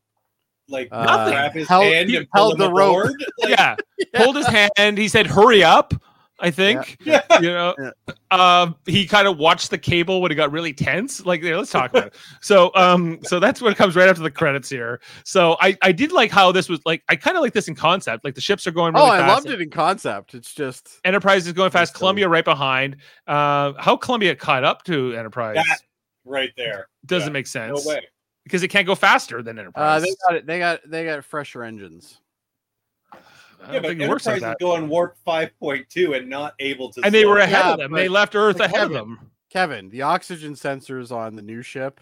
Like 0.67 0.89
Uh, 0.91 1.29
grab 1.29 1.51
his 1.53 1.67
held- 1.67 1.83
hand 1.85 2.09
and 2.09 2.27
pull 2.31 2.41
held 2.49 2.53
him 2.53 2.59
the 2.59 2.71
rope. 2.73 3.09
Like, 3.39 3.49
yeah, 3.49 3.75
pulled 4.15 4.35
his 4.35 4.47
hand. 4.47 4.97
He 4.97 5.07
said, 5.07 5.27
"Hurry 5.27 5.63
up." 5.63 5.93
I 6.37 6.51
think 6.51 6.97
Yeah. 7.05 7.21
you 7.39 7.47
know. 7.47 7.73
Yeah. 7.79 7.91
Um, 8.29 8.75
he 8.85 9.05
kind 9.07 9.25
of 9.25 9.37
watched 9.37 9.69
the 9.69 9.77
cable 9.77 10.21
when 10.21 10.33
it 10.33 10.35
got 10.35 10.51
really 10.51 10.73
tense. 10.73 11.25
Like, 11.25 11.41
yeah, 11.41 11.55
let's 11.55 11.71
talk 11.71 11.91
about 11.91 12.07
it. 12.07 12.15
So, 12.41 12.71
um, 12.75 13.19
so 13.23 13.39
that's 13.39 13.61
what 13.61 13.77
comes 13.77 13.95
right 13.95 14.09
after 14.09 14.21
the 14.21 14.29
credits 14.29 14.69
here. 14.69 14.99
So, 15.23 15.55
I 15.61 15.77
I 15.81 15.93
did 15.93 16.11
like 16.11 16.31
how 16.31 16.51
this 16.51 16.67
was 16.67 16.81
like. 16.85 17.03
I 17.07 17.15
kind 17.15 17.37
of 17.37 17.41
like 17.43 17.53
this 17.53 17.69
in 17.69 17.75
concept. 17.75 18.25
Like 18.25 18.35
the 18.35 18.41
ships 18.41 18.67
are 18.67 18.71
going. 18.71 18.93
Really 18.95 19.05
Oh, 19.07 19.11
I 19.11 19.19
fast. 19.19 19.45
loved 19.45 19.49
it 19.55 19.61
in 19.61 19.69
concept. 19.69 20.33
It's 20.33 20.53
just 20.53 20.99
Enterprise 21.05 21.47
is 21.47 21.53
going 21.53 21.71
fast. 21.71 21.93
That's 21.93 21.99
Columbia 21.99 22.27
right 22.27 22.43
behind. 22.45 22.97
Uh, 23.27 23.71
how 23.79 23.95
Columbia 23.95 24.35
caught 24.35 24.65
up 24.65 24.83
to 24.85 25.13
Enterprise 25.13 25.55
That 25.55 25.79
right 26.25 26.51
there. 26.57 26.89
doesn't 27.05 27.29
yeah, 27.29 27.33
make 27.33 27.47
sense. 27.47 27.85
No 27.85 27.89
way. 27.93 28.01
Because 28.45 28.63
it 28.63 28.69
can't 28.69 28.87
go 28.87 28.95
faster 28.95 29.43
than 29.43 29.57
uh, 29.57 29.61
Enterprise. 29.63 30.01
they 30.03 30.15
got 30.25 30.35
it. 30.37 30.45
They 30.45 30.59
got 30.59 30.79
they 30.89 31.03
got 31.05 31.23
fresher 31.25 31.63
engines. 31.63 32.19
I 33.13 33.73
Yeah, 33.73 33.79
but 33.79 33.87
think 33.89 34.01
it 34.01 34.07
works 34.09 34.25
like 34.25 34.35
Enterprise 34.35 34.57
that. 34.59 34.63
is 34.65 34.67
going 34.77 34.87
warp 34.87 35.17
5.2 35.25 36.17
and 36.17 36.29
not 36.29 36.53
able 36.59 36.91
to. 36.93 37.01
And 37.03 37.13
they 37.13 37.25
were 37.25 37.39
ahead 37.39 37.65
Yeah, 37.65 37.71
of 37.73 37.79
them. 37.79 37.91
They 37.91 38.07
left 38.07 38.35
Earth 38.35 38.57
but 38.59 38.65
ahead 38.67 38.83
of 38.85 38.91
Kevin, 38.91 38.93
them. 39.17 39.31
Kevin, 39.49 39.89
the 39.89 40.03
oxygen 40.03 40.53
sensors 40.53 41.11
on 41.11 41.35
the 41.35 41.41
new 41.41 41.61
ship, 41.63 41.99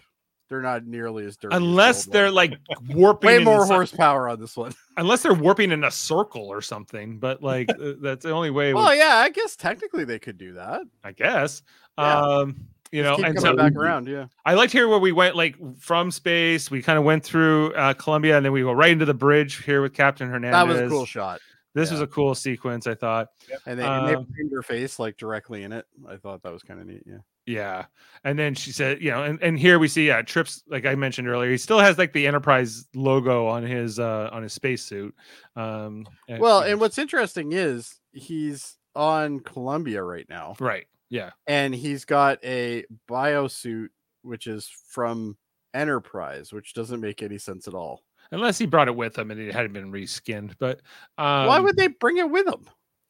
they're 0.50 0.60
not 0.60 0.84
nearly 0.86 1.24
as 1.24 1.36
dirty. 1.38 1.56
Unless 1.56 2.06
old 2.06 2.12
they're 2.14 2.24
one. 2.26 2.34
like 2.34 2.58
warping 2.90 3.28
way 3.28 3.38
more 3.44 3.64
horsepower 3.64 4.28
on 4.28 4.38
this 4.40 4.56
one. 4.56 4.74
unless 4.98 5.22
they're 5.22 5.32
warping 5.32 5.72
in 5.72 5.84
a 5.84 5.90
circle 5.90 6.46
or 6.48 6.60
something. 6.60 7.18
But 7.18 7.42
like 7.42 7.70
uh, 7.70 7.92
that's 8.00 8.24
the 8.24 8.32
only 8.32 8.50
way. 8.50 8.74
Well, 8.74 8.88
would- 8.88 8.98
yeah, 8.98 9.16
I 9.16 9.30
guess 9.30 9.56
technically 9.56 10.04
they 10.04 10.18
could 10.18 10.36
do 10.36 10.54
that. 10.54 10.82
I 11.02 11.12
guess. 11.12 11.62
Yeah. 11.96 12.20
Um, 12.20 12.56
you 12.94 13.02
know, 13.02 13.16
keep 13.16 13.26
and 13.26 13.36
coming 13.36 13.50
so 13.52 13.56
back 13.56 13.74
around. 13.74 14.06
Yeah, 14.06 14.26
I 14.44 14.54
liked 14.54 14.72
here 14.72 14.88
where 14.88 14.98
we 14.98 15.12
went 15.12 15.36
like 15.36 15.56
from 15.78 16.10
space. 16.10 16.70
We 16.70 16.80
kind 16.82 16.98
of 16.98 17.04
went 17.04 17.24
through 17.24 17.74
uh, 17.74 17.94
Columbia, 17.94 18.36
and 18.36 18.44
then 18.44 18.52
we 18.52 18.62
go 18.62 18.72
right 18.72 18.92
into 18.92 19.04
the 19.04 19.14
bridge 19.14 19.64
here 19.64 19.82
with 19.82 19.92
Captain 19.94 20.28
Hernandez. 20.28 20.52
that 20.76 20.82
was 20.82 20.92
a 20.92 20.94
cool 20.94 21.06
shot. 21.06 21.40
This 21.74 21.90
was 21.90 22.00
a 22.00 22.06
cool 22.06 22.36
sequence, 22.36 22.86
I 22.86 22.94
thought. 22.94 23.30
And 23.66 23.80
they, 23.80 23.84
and 23.84 24.06
they 24.06 24.14
Um, 24.14 24.26
her 24.52 24.62
face 24.62 25.00
like 25.00 25.16
directly 25.16 25.64
in 25.64 25.72
it. 25.72 25.84
I 26.08 26.16
thought 26.16 26.40
that 26.44 26.52
was 26.52 26.62
kind 26.62 26.80
of 26.80 26.86
neat. 26.86 27.02
Yeah. 27.04 27.18
Yeah. 27.46 27.86
And 28.22 28.38
then 28.38 28.54
she 28.54 28.70
said, 28.70 29.02
you 29.02 29.10
know, 29.10 29.24
and, 29.24 29.42
and 29.42 29.58
here 29.58 29.80
we 29.80 29.88
see, 29.88 30.06
yeah, 30.06 30.22
Trips, 30.22 30.62
like 30.68 30.86
I 30.86 30.94
mentioned 30.94 31.28
earlier, 31.28 31.50
he 31.50 31.58
still 31.58 31.80
has 31.80 31.98
like 31.98 32.12
the 32.12 32.28
Enterprise 32.28 32.86
logo 32.94 33.46
on 33.48 33.64
his 33.64 33.98
uh 33.98 34.30
on 34.32 34.44
his 34.44 34.52
spacesuit. 34.52 35.14
Um 35.56 36.06
and- 36.28 36.40
Well, 36.40 36.64
you 36.64 36.70
and 36.72 36.80
what's 36.80 36.96
interesting 36.96 37.52
is 37.52 38.00
he's 38.12 38.76
on 38.94 39.40
Columbia 39.40 40.02
right 40.02 40.26
now, 40.28 40.54
right. 40.60 40.86
Yeah. 41.10 41.30
and 41.46 41.74
he's 41.74 42.04
got 42.04 42.38
a 42.44 42.84
biosuit 43.08 43.88
which 44.22 44.46
is 44.46 44.68
from 44.88 45.36
Enterprise, 45.74 46.52
which 46.52 46.72
doesn't 46.74 47.00
make 47.00 47.22
any 47.22 47.36
sense 47.38 47.68
at 47.68 47.74
all. 47.74 48.02
Unless 48.30 48.58
he 48.58 48.66
brought 48.66 48.88
it 48.88 48.96
with 48.96 49.18
him 49.18 49.30
and 49.30 49.38
it 49.40 49.52
hadn't 49.52 49.72
been 49.74 49.92
reskinned. 49.92 50.54
But 50.58 50.80
um 51.18 51.46
Why 51.46 51.58
would 51.60 51.76
they 51.76 51.88
bring 51.88 52.16
it 52.18 52.30
with 52.30 52.46
them? 52.46 52.64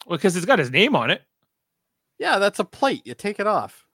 well, 0.06 0.18
because 0.18 0.36
it's 0.36 0.46
got 0.46 0.58
his 0.58 0.70
name 0.70 0.96
on 0.96 1.10
it, 1.10 1.22
Yeah, 2.18 2.38
that's 2.38 2.58
a 2.58 2.64
plate. 2.64 3.02
You 3.06 3.14
take 3.14 3.38
it 3.40 3.46
off. 3.46 3.86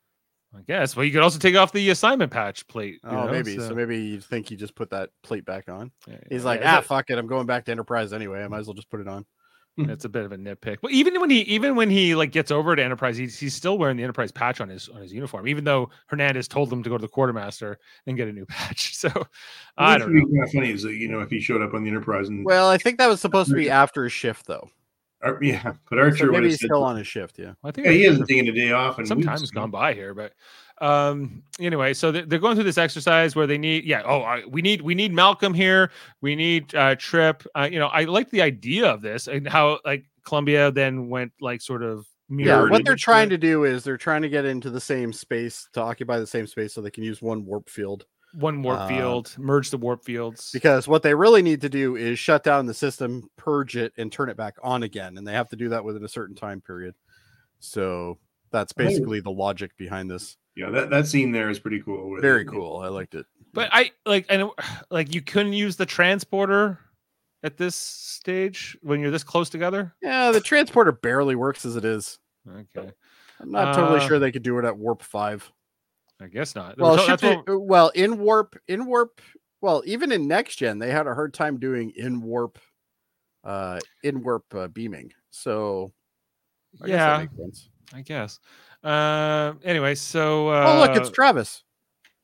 I 0.57 0.63
guess. 0.63 0.97
Well, 0.97 1.05
you 1.05 1.13
could 1.13 1.23
also 1.23 1.39
take 1.39 1.55
off 1.55 1.71
the 1.73 1.91
assignment 1.91 2.33
patch 2.33 2.67
plate. 2.67 2.95
you 3.05 3.11
Oh, 3.11 3.27
know, 3.27 3.31
maybe. 3.31 3.57
So. 3.57 3.73
maybe 3.73 3.99
you 3.99 4.21
think 4.21 4.49
he 4.49 4.57
just 4.57 4.75
put 4.75 4.91
that 4.91 5.11
plate 5.23 5.45
back 5.45 5.69
on. 5.69 5.93
yeah, 6.09 6.17
He's 6.29 6.41
yeah, 6.41 6.47
like, 6.47 6.61
ah, 6.65 6.81
fuck 6.81 7.09
it. 7.11 7.19
I'm 7.19 7.29
going 7.29 7.47
back 7.47 7.65
to 7.67 7.71
Enterprise 7.71 8.13
anyway. 8.13 8.43
I 8.43 8.49
might 8.49 8.59
as 8.59 8.67
well 8.67 8.75
just 8.75 8.91
put 8.91 9.01
it 9.01 9.07
on. 9.07 9.25
It's 9.89 10.05
a 10.05 10.09
bit 10.09 10.25
of 10.25 10.33
a 10.33 10.37
nitpick. 10.37 10.79
But 10.83 10.91
even 10.93 11.19
when 11.21 11.31
he 11.31 11.41
even 11.43 11.75
when 11.75 11.89
he 11.89 12.15
like 12.15 12.33
gets 12.33 12.51
over 12.51 12.77
to 12.77 12.83
Enterprise, 12.83 13.17
he's 13.17 13.39
he's 13.39 13.55
still 13.55 13.79
wearing 13.79 13.97
the 13.97 14.03
Enterprise 14.03 14.31
patch 14.31 14.61
on 14.61 14.69
his 14.69 14.89
on 14.91 15.01
his 15.01 15.13
uniform, 15.13 15.49
even 15.49 15.65
though 15.65 15.89
Hernandez 16.09 16.49
told 16.49 16.71
him 16.73 16.83
to 16.83 16.91
go 16.91 16.99
to 16.99 17.03
the 17.03 17.09
quartermaster 17.09 17.79
and 18.07 18.17
get 18.17 18.29
a 18.29 18.33
new 18.33 18.45
patch. 18.49 18.95
So 18.97 19.09
I 19.79 19.95
Which 19.95 20.03
don't 20.03 20.15
know. 20.15 20.27
kind 20.27 20.45
of 20.45 20.51
funny 20.53 20.71
is 20.73 20.83
that 20.83 20.95
you 20.95 21.09
know 21.09 21.21
if 21.21 21.31
he 21.31 21.41
showed 21.41 21.63
up 21.63 21.73
on 21.73 21.83
the 21.85 21.89
Enterprise 21.89 22.29
and 22.29 22.45
Well, 22.45 22.69
I 22.69 22.77
think 22.79 22.99
that 22.99 23.07
was 23.07 23.21
supposed 23.21 23.49
to 23.51 23.57
be 23.57 23.71
after 23.71 24.05
his 24.05 24.13
shift, 24.13 24.47
though. 24.47 24.69
Ar- 25.23 25.39
yeah, 25.43 25.73
but 25.89 25.99
Archer 25.99 26.27
would 26.27 26.33
maybe 26.33 26.47
he's 26.51 26.61
said, 26.61 26.67
still 26.67 26.83
on 26.83 26.97
his 26.97 27.07
shift. 27.07 27.39
Yeah. 27.39 27.53
I 27.65 27.71
think 27.71 27.87
yeah, 27.87 27.93
he 27.93 28.07
I- 28.07 28.11
hasn't 28.11 28.29
taken 28.29 28.49
a 28.49 28.53
day 28.53 28.73
off 28.73 28.99
and 28.99 29.07
some 29.07 29.21
time's 29.23 29.51
gone 29.51 29.71
by 29.71 29.95
here 29.95 30.15
but 30.15 30.33
um 30.81 31.43
anyway 31.59 31.93
so 31.93 32.11
they're, 32.11 32.25
they're 32.25 32.39
going 32.39 32.55
through 32.55 32.65
this 32.65 32.79
exercise 32.79 33.37
where 33.37 33.47
they 33.47 33.59
need 33.59 33.85
yeah 33.85 34.03
oh 34.07 34.41
we 34.49 34.63
need 34.63 34.81
we 34.81 34.95
need 34.95 35.13
malcolm 35.13 35.53
here 35.53 35.91
we 36.23 36.35
need 36.35 36.75
uh 36.75 36.95
trip 36.97 37.47
uh, 37.55 37.69
you 37.71 37.79
know 37.79 37.89
i 37.89 38.05
like 38.05 38.31
the 38.31 38.41
idea 38.41 38.87
of 38.87 39.03
this 39.03 39.29
and 39.29 39.47
how 39.47 39.79
like 39.85 40.07
columbia 40.25 40.71
then 40.71 41.11
went 41.11 41.33
like 41.41 41.61
sort 41.61 41.83
of 41.83 42.07
Yeah. 42.31 42.63
What 42.71 42.85
they're 42.87 42.97
trying 42.97 43.29
there. 43.29 43.37
to 43.37 43.47
do 43.47 43.65
is 43.65 43.85
they're 43.85 43.99
trying 43.99 44.23
to 44.23 44.29
get 44.31 44.47
into 44.47 44.71
the 44.71 44.81
same 44.81 45.13
space 45.13 45.69
to 45.75 45.83
occupy 45.83 46.19
the 46.19 46.27
same 46.27 46.47
space 46.47 46.73
so 46.73 46.81
they 46.81 46.91
can 46.91 47.05
use 47.05 47.21
one 47.21 47.45
warp 47.45 47.69
field. 47.69 48.07
One 48.33 48.63
warp 48.63 48.81
uh, 48.81 48.89
field 48.89 49.35
merge 49.39 49.71
the 49.71 49.77
warp 49.77 50.05
fields 50.05 50.51
Because 50.53 50.87
what 50.87 51.03
they 51.03 51.15
really 51.15 51.43
need 51.43 51.61
to 51.63 51.69
do 51.69 51.97
is 51.97 52.19
shut 52.19 52.45
down 52.45 52.67
the 52.67 52.75
system, 52.75 53.29
purge 53.37 53.77
it, 53.77 53.93
and 53.97 54.11
turn 54.13 54.29
it 54.29 54.37
back 54.37 54.57
on 54.63 54.83
again. 54.85 55.19
And 55.19 55.27
they 55.27 55.33
have 55.33 55.49
to 55.49 55.57
do 55.57 55.69
that 55.71 55.85
within 55.85 56.05
a 56.05 56.09
certain 56.09 56.37
time 56.37 56.61
period. 56.61 56.95
So 57.59 58.19
that's 58.51 58.73
basically 58.73 59.21
the 59.21 59.31
logic 59.31 59.77
behind 59.77 60.11
this. 60.11 60.37
Yeah, 60.57 60.71
that, 60.71 60.91
that 60.91 61.07
scene 61.07 61.33
there 61.33 61.51
is 61.51 61.59
pretty 61.59 61.81
cool. 61.81 62.21
Very 62.21 62.43
it. 62.43 62.49
cool. 62.49 62.79
I 62.79 62.89
liked 62.89 63.15
it. 63.15 63.27
but 63.53 63.69
i 63.73 63.91
like 64.07 64.27
and 64.29 64.43
it- 64.43 64.65
like 64.91 65.15
you 65.15 65.23
couldn't 65.23 65.53
use 65.53 65.77
the 65.77 65.87
transporter 65.87 66.79
at 67.43 67.57
this 67.57 67.75
stage 67.75 68.77
when 68.83 69.01
you're 69.01 69.11
this 69.11 69.25
close 69.25 69.49
together 69.49 69.95
Yeah, 70.03 70.31
the 70.31 70.41
transporter 70.41 70.93
barely 70.93 71.35
works 71.37 71.65
as 71.65 71.75
it 71.77 71.85
is. 71.85 72.19
okay 72.49 72.91
I'm 73.41 73.51
not 73.51 73.75
totally 73.75 74.01
Uh, 74.01 74.07
sure 74.07 74.19
they 74.19 74.31
could 74.33 74.43
do 74.43 74.59
it 74.59 74.65
at 74.67 74.77
warp 74.77 75.03
five. 75.03 75.51
I 76.21 76.27
guess 76.29 76.55
not 76.55 76.79
Well, 76.79 76.99
So 77.19 77.43
what- 77.47 77.61
well, 77.67 77.89
in 77.91 78.19
warp, 78.19 78.57
in 78.69 78.87
warp, 78.87 79.21
well, 79.61 79.83
even 79.87 80.13
in 80.13 80.27
next 80.29 80.57
gen, 80.57 80.79
they 80.79 80.91
had 80.91 81.07
a 81.07 81.15
hard 81.15 81.35
time 81.35 81.59
doing 81.59 81.91
in 81.97 82.21
warp, 82.23 82.59
uh, 83.45 83.79
in 84.03 84.23
warp 84.23 84.45
uh, 84.55 84.69
beaming. 84.69 85.13
So, 85.31 85.93
I 86.83 86.87
guess 86.87 86.97
that 86.97 87.13
yeah 87.13 87.19
makes 87.19 87.37
sense. 87.37 87.69
I 87.93 88.01
guess. 88.03 88.39
Uh, 88.85 89.55
anyway, 89.65 89.95
so 89.97 90.49
uh, 90.49 90.65
oh, 90.75 90.79
look, 90.81 90.97
it's 90.97 91.11
Travis. 91.11 91.63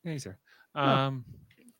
yeah, 0.04 0.12
he's 0.12 0.24
there. 0.24 0.38
Yeah. 0.74 1.06
Um, 1.06 1.24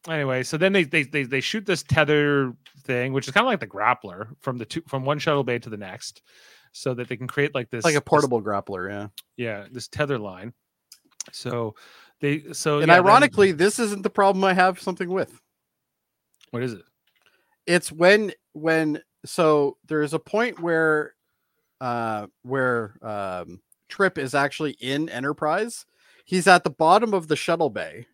anyway, 0.09 0.43
so 0.43 0.57
then 0.57 0.73
they, 0.73 0.85
they 0.85 1.05
they 1.05 1.23
they 1.25 1.41
shoot 1.41 1.65
this 1.65 1.83
tether 1.83 2.53
thing, 2.85 3.13
which 3.13 3.27
is 3.29 3.33
kind 3.35 3.47
of 3.47 3.51
like 3.51 3.61
the 3.61 3.67
grappler 3.67 4.29
from 4.41 4.59
the 4.59 4.65
two 4.65 4.83
from 4.89 5.05
one 5.05 5.19
shuttle 5.19 5.45
bay 5.45 5.59
to 5.59 5.71
the 5.71 5.77
next, 5.77 6.23
so 6.73 6.93
that 6.95 7.09
they 7.09 7.17
can 7.17 7.27
create 7.29 7.55
like 7.55 7.71
this 7.71 7.85
like 7.85 7.93
a 7.95 7.99
this- 7.99 8.05
portable 8.05 8.43
grappler, 8.43 8.91
yeah. 8.91 9.07
yeah, 9.37 9.67
this 9.71 9.89
tether 9.89 10.19
line. 10.19 10.53
So 11.33 11.75
they 12.21 12.53
so 12.53 12.79
and 12.79 12.89
yeah, 12.89 12.97
then- 12.97 13.05
ironically, 13.07 13.53
this 13.53 13.79
isn't 13.79 14.03
the 14.03 14.11
problem 14.11 14.45
I 14.45 14.55
have 14.55 14.81
something 14.81 15.09
with. 15.09 15.41
what 16.51 16.63
is 16.63 16.73
it? 16.75 16.83
It's 17.67 17.91
when 17.93 18.33
when 18.53 19.03
so 19.25 19.77
there's 19.89 20.15
a 20.15 20.19
point 20.19 20.61
where 20.61 21.15
uh 21.81 22.27
where 22.43 22.95
um 23.03 23.61
Trip 23.89 24.19
is 24.19 24.35
actually 24.35 24.73
in 24.81 25.09
Enterprise. 25.09 25.85
He's 26.25 26.49
at 26.49 26.65
the 26.65 26.71
bottom 26.71 27.15
of 27.15 27.29
the 27.29 27.37
shuttle 27.37 27.71
bay. 27.71 28.07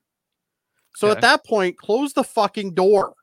So 0.96 1.09
Okay. 1.09 1.16
at 1.16 1.22
that 1.22 1.44
point, 1.46 1.78
close 1.78 2.12
the 2.12 2.24
fucking 2.24 2.74
door. 2.74 3.14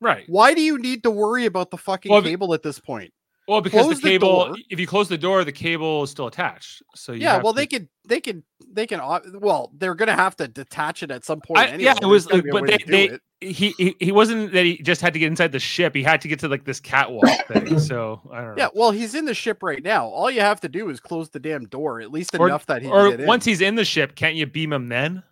Right. 0.00 0.24
Why 0.28 0.54
do 0.54 0.62
you 0.62 0.78
need 0.78 1.02
to 1.02 1.10
worry 1.10 1.44
about 1.44 1.70
the 1.70 1.76
fucking 1.76 2.10
Well, 2.10 2.22
cable 2.22 2.54
at 2.54 2.62
this 2.62 2.78
point? 2.78 3.12
Well, 3.50 3.60
because 3.60 3.82
Close 3.82 3.96
the 3.96 4.02
the 4.04 4.08
cable, 4.10 4.46
door. 4.46 4.56
if 4.70 4.78
you 4.78 4.86
close 4.86 5.08
the 5.08 5.18
door, 5.18 5.42
the 5.42 5.50
cable 5.50 6.04
is 6.04 6.10
still 6.10 6.28
attached. 6.28 6.84
So 6.94 7.10
you 7.10 7.22
yeah, 7.22 7.38
well, 7.42 7.52
to- 7.52 7.56
they 7.56 7.66
could, 7.66 7.88
they 8.06 8.20
could, 8.20 8.44
they 8.70 8.86
can. 8.86 9.00
uh, 9.00 9.18
Well, 9.34 9.72
they're 9.76 9.96
gonna 9.96 10.14
have 10.14 10.36
to 10.36 10.46
detach 10.46 11.02
it 11.02 11.10
at 11.10 11.24
some 11.24 11.40
point. 11.40 11.58
I- 11.58 11.66
anyway. 11.66 11.82
yeah, 11.82 11.94
it 12.00 12.06
was 12.06 12.26
gotta 12.26 12.42
like- 12.42 12.52
but 12.52 12.66
they, 12.86 13.08
they 13.08 13.18
he, 13.48 13.70
he, 13.76 13.96
he 13.98 14.12
wasn't 14.12 14.52
that 14.52 14.64
he 14.64 14.76
just 14.82 15.00
had 15.00 15.12
to 15.14 15.18
get 15.18 15.26
inside 15.26 15.50
the 15.50 15.58
ship. 15.58 15.96
He 15.96 16.02
had 16.04 16.20
to 16.20 16.28
get 16.28 16.38
to 16.40 16.48
like 16.48 16.64
this 16.64 16.78
catwalk 16.78 17.24
thing. 17.48 17.76
So 17.80 18.20
I 18.32 18.36
don't 18.42 18.50
know. 18.50 18.54
Yeah, 18.56 18.68
well, 18.72 18.92
he's 18.92 19.16
in 19.16 19.24
the 19.24 19.34
ship 19.34 19.64
right 19.64 19.82
now. 19.82 20.06
All 20.06 20.30
you 20.30 20.42
have 20.42 20.60
to 20.60 20.68
do 20.68 20.88
is 20.88 21.00
close 21.00 21.28
the 21.30 21.40
damn 21.40 21.64
door, 21.66 22.00
at 22.00 22.12
least 22.12 22.36
Or- 22.38 22.46
enough 22.46 22.66
that 22.66 22.82
he 22.82 22.88
or 22.88 23.02
can 23.08 23.10
get 23.10 23.20
in. 23.22 23.26
once 23.26 23.44
he's 23.44 23.60
in 23.62 23.74
the 23.74 23.84
ship, 23.84 24.14
can't 24.14 24.36
you 24.36 24.46
beam 24.46 24.72
him 24.72 24.88
then? 24.88 25.24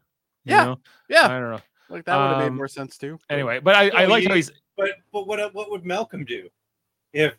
You 0.44 0.56
Yeah. 0.56 0.64
know? 0.64 0.78
yeah, 1.08 1.24
I 1.26 1.38
don't 1.38 1.50
know. 1.52 1.60
like 1.88 2.04
that 2.06 2.16
would 2.16 2.28
have 2.30 2.38
made 2.38 2.46
um, 2.48 2.56
more 2.56 2.66
sense 2.66 2.98
too. 2.98 3.16
Anyway, 3.30 3.60
but 3.60 3.76
I, 3.76 3.90
I 3.90 4.04
like 4.06 4.26
how 4.26 4.34
he's 4.34 4.50
But 4.76 4.90
but 5.12 5.28
what 5.28 5.54
what 5.54 5.70
would 5.70 5.86
Malcolm 5.86 6.24
do 6.24 6.48
if 7.12 7.32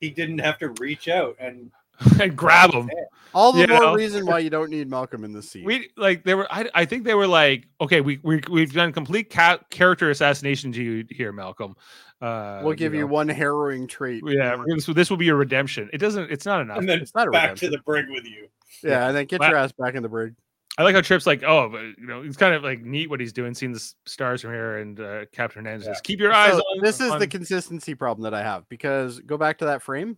he 0.00 0.10
didn't 0.10 0.38
have 0.38 0.58
to 0.58 0.70
reach 0.80 1.08
out 1.08 1.36
and 1.38 1.70
and 2.20 2.34
grab 2.34 2.72
him. 2.72 2.88
all 3.34 3.52
the 3.52 3.60
you 3.60 3.66
more 3.66 3.80
know? 3.80 3.94
reason 3.94 4.24
why 4.24 4.38
you 4.38 4.48
don't 4.48 4.70
need 4.70 4.88
Malcolm 4.88 5.22
in 5.22 5.32
the 5.32 5.42
scene. 5.42 5.64
We 5.64 5.90
like 5.98 6.24
they 6.24 6.34
were. 6.34 6.50
I, 6.50 6.68
I 6.74 6.84
think 6.86 7.04
they 7.04 7.14
were 7.14 7.26
like, 7.26 7.68
okay, 7.80 8.00
we 8.00 8.18
we 8.22 8.40
we've 8.50 8.72
done 8.72 8.92
complete 8.92 9.28
ca- 9.30 9.58
character 9.68 10.08
assassination 10.10 10.72
to 10.72 10.82
you 10.82 11.04
here, 11.10 11.30
Malcolm. 11.30 11.76
Uh, 12.22 12.60
we'll 12.64 12.74
give 12.74 12.94
you, 12.94 13.00
know. 13.00 13.06
one 13.06 13.28
harrowing 13.28 13.86
trait. 13.86 14.22
Yeah, 14.26 14.56
we're 14.56 14.78
so 14.80 14.92
this 14.94 15.10
will 15.10 15.16
be 15.18 15.26
your 15.26 15.36
redemption. 15.36 15.90
It 15.92 15.98
doesn't. 15.98 16.30
It's 16.30 16.46
not 16.46 16.62
enough. 16.62 16.78
and 16.78 16.88
then 16.88 17.00
It's 17.00 17.14
not 17.14 17.28
a 17.28 17.30
back 17.30 17.56
to 17.56 17.68
the 17.68 17.78
brig 17.78 18.06
with 18.08 18.24
you. 18.24 18.48
yeah, 18.82 19.08
and 19.08 19.16
then 19.16 19.26
get 19.26 19.38
But- 19.40 19.50
your 19.50 19.58
ass 19.58 19.72
back 19.72 19.94
in 19.94 20.02
the 20.02 20.08
brig. 20.08 20.34
I 20.80 20.84
like 20.84 20.94
how 20.94 21.02
Trip's 21.02 21.26
like, 21.26 21.42
oh, 21.42 21.68
but 21.68 21.82
you 21.82 22.06
know, 22.06 22.22
it's 22.22 22.38
kind 22.38 22.54
of 22.54 22.62
like 22.62 22.80
neat 22.82 23.10
what 23.10 23.20
he's 23.20 23.34
doing, 23.34 23.52
seeing 23.52 23.72
the 23.72 23.92
stars 24.06 24.40
from 24.40 24.52
here, 24.52 24.78
and 24.78 24.98
uh, 24.98 25.26
Captain 25.30 25.62
Hernandez 25.62 25.84
says, 25.86 26.00
keep 26.00 26.18
your 26.20 26.32
eyes 26.32 26.52
So 26.52 26.58
on. 26.60 26.82
this 26.82 27.00
is 27.00 27.10
on- 27.10 27.18
the 27.18 27.26
consistency 27.26 27.94
problem 27.94 28.22
that 28.24 28.32
I 28.32 28.42
have 28.42 28.66
because 28.70 29.20
go 29.20 29.36
back 29.36 29.58
to 29.58 29.66
that 29.66 29.82
frame. 29.82 30.16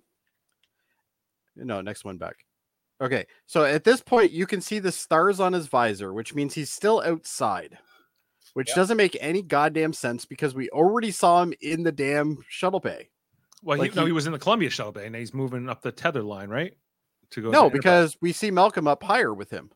No, 1.56 1.80
next 1.80 2.04
one 2.04 2.16
back. 2.16 2.36
Okay, 3.00 3.26
so 3.46 3.64
at 3.64 3.82
this 3.84 4.00
point 4.00 4.30
you 4.30 4.46
can 4.46 4.60
see 4.60 4.78
the 4.78 4.92
stars 4.92 5.40
on 5.40 5.52
his 5.52 5.66
visor, 5.66 6.12
which 6.12 6.34
means 6.34 6.54
he's 6.54 6.70
still 6.70 7.02
outside, 7.04 7.76
which 8.54 8.68
Yep. 8.68 8.76
doesn't 8.76 8.96
make 8.96 9.16
any 9.20 9.42
goddamn 9.42 9.92
sense 9.92 10.24
because 10.24 10.54
we 10.54 10.70
already 10.70 11.10
saw 11.10 11.42
him 11.42 11.52
in 11.60 11.82
the 11.82 11.92
damn 11.92 12.38
shuttle 12.48 12.78
bay. 12.80 13.08
well, 13.64 13.76
he, 13.76 13.82
like 13.82 13.94
no, 13.96 14.02
he- 14.02 14.08
he 14.08 14.12
was 14.12 14.26
in 14.26 14.32
the 14.32 14.38
Columbia 14.38 14.70
shuttle 14.70 14.92
bay, 14.92 15.06
and 15.06 15.16
he's 15.16 15.34
moving 15.34 15.68
up 15.68 15.82
the 15.82 15.92
tether 15.92 16.22
line, 16.22 16.48
right? 16.48 16.74
To 17.30 17.42
go. 17.42 17.50
No, 17.50 17.70
because 17.70 18.16
we 18.20 18.32
see 18.32 18.50
Malcolm 18.50 18.86
up 18.86 19.02
higher 19.02 19.32
with 19.34 19.50
him, 19.50 19.70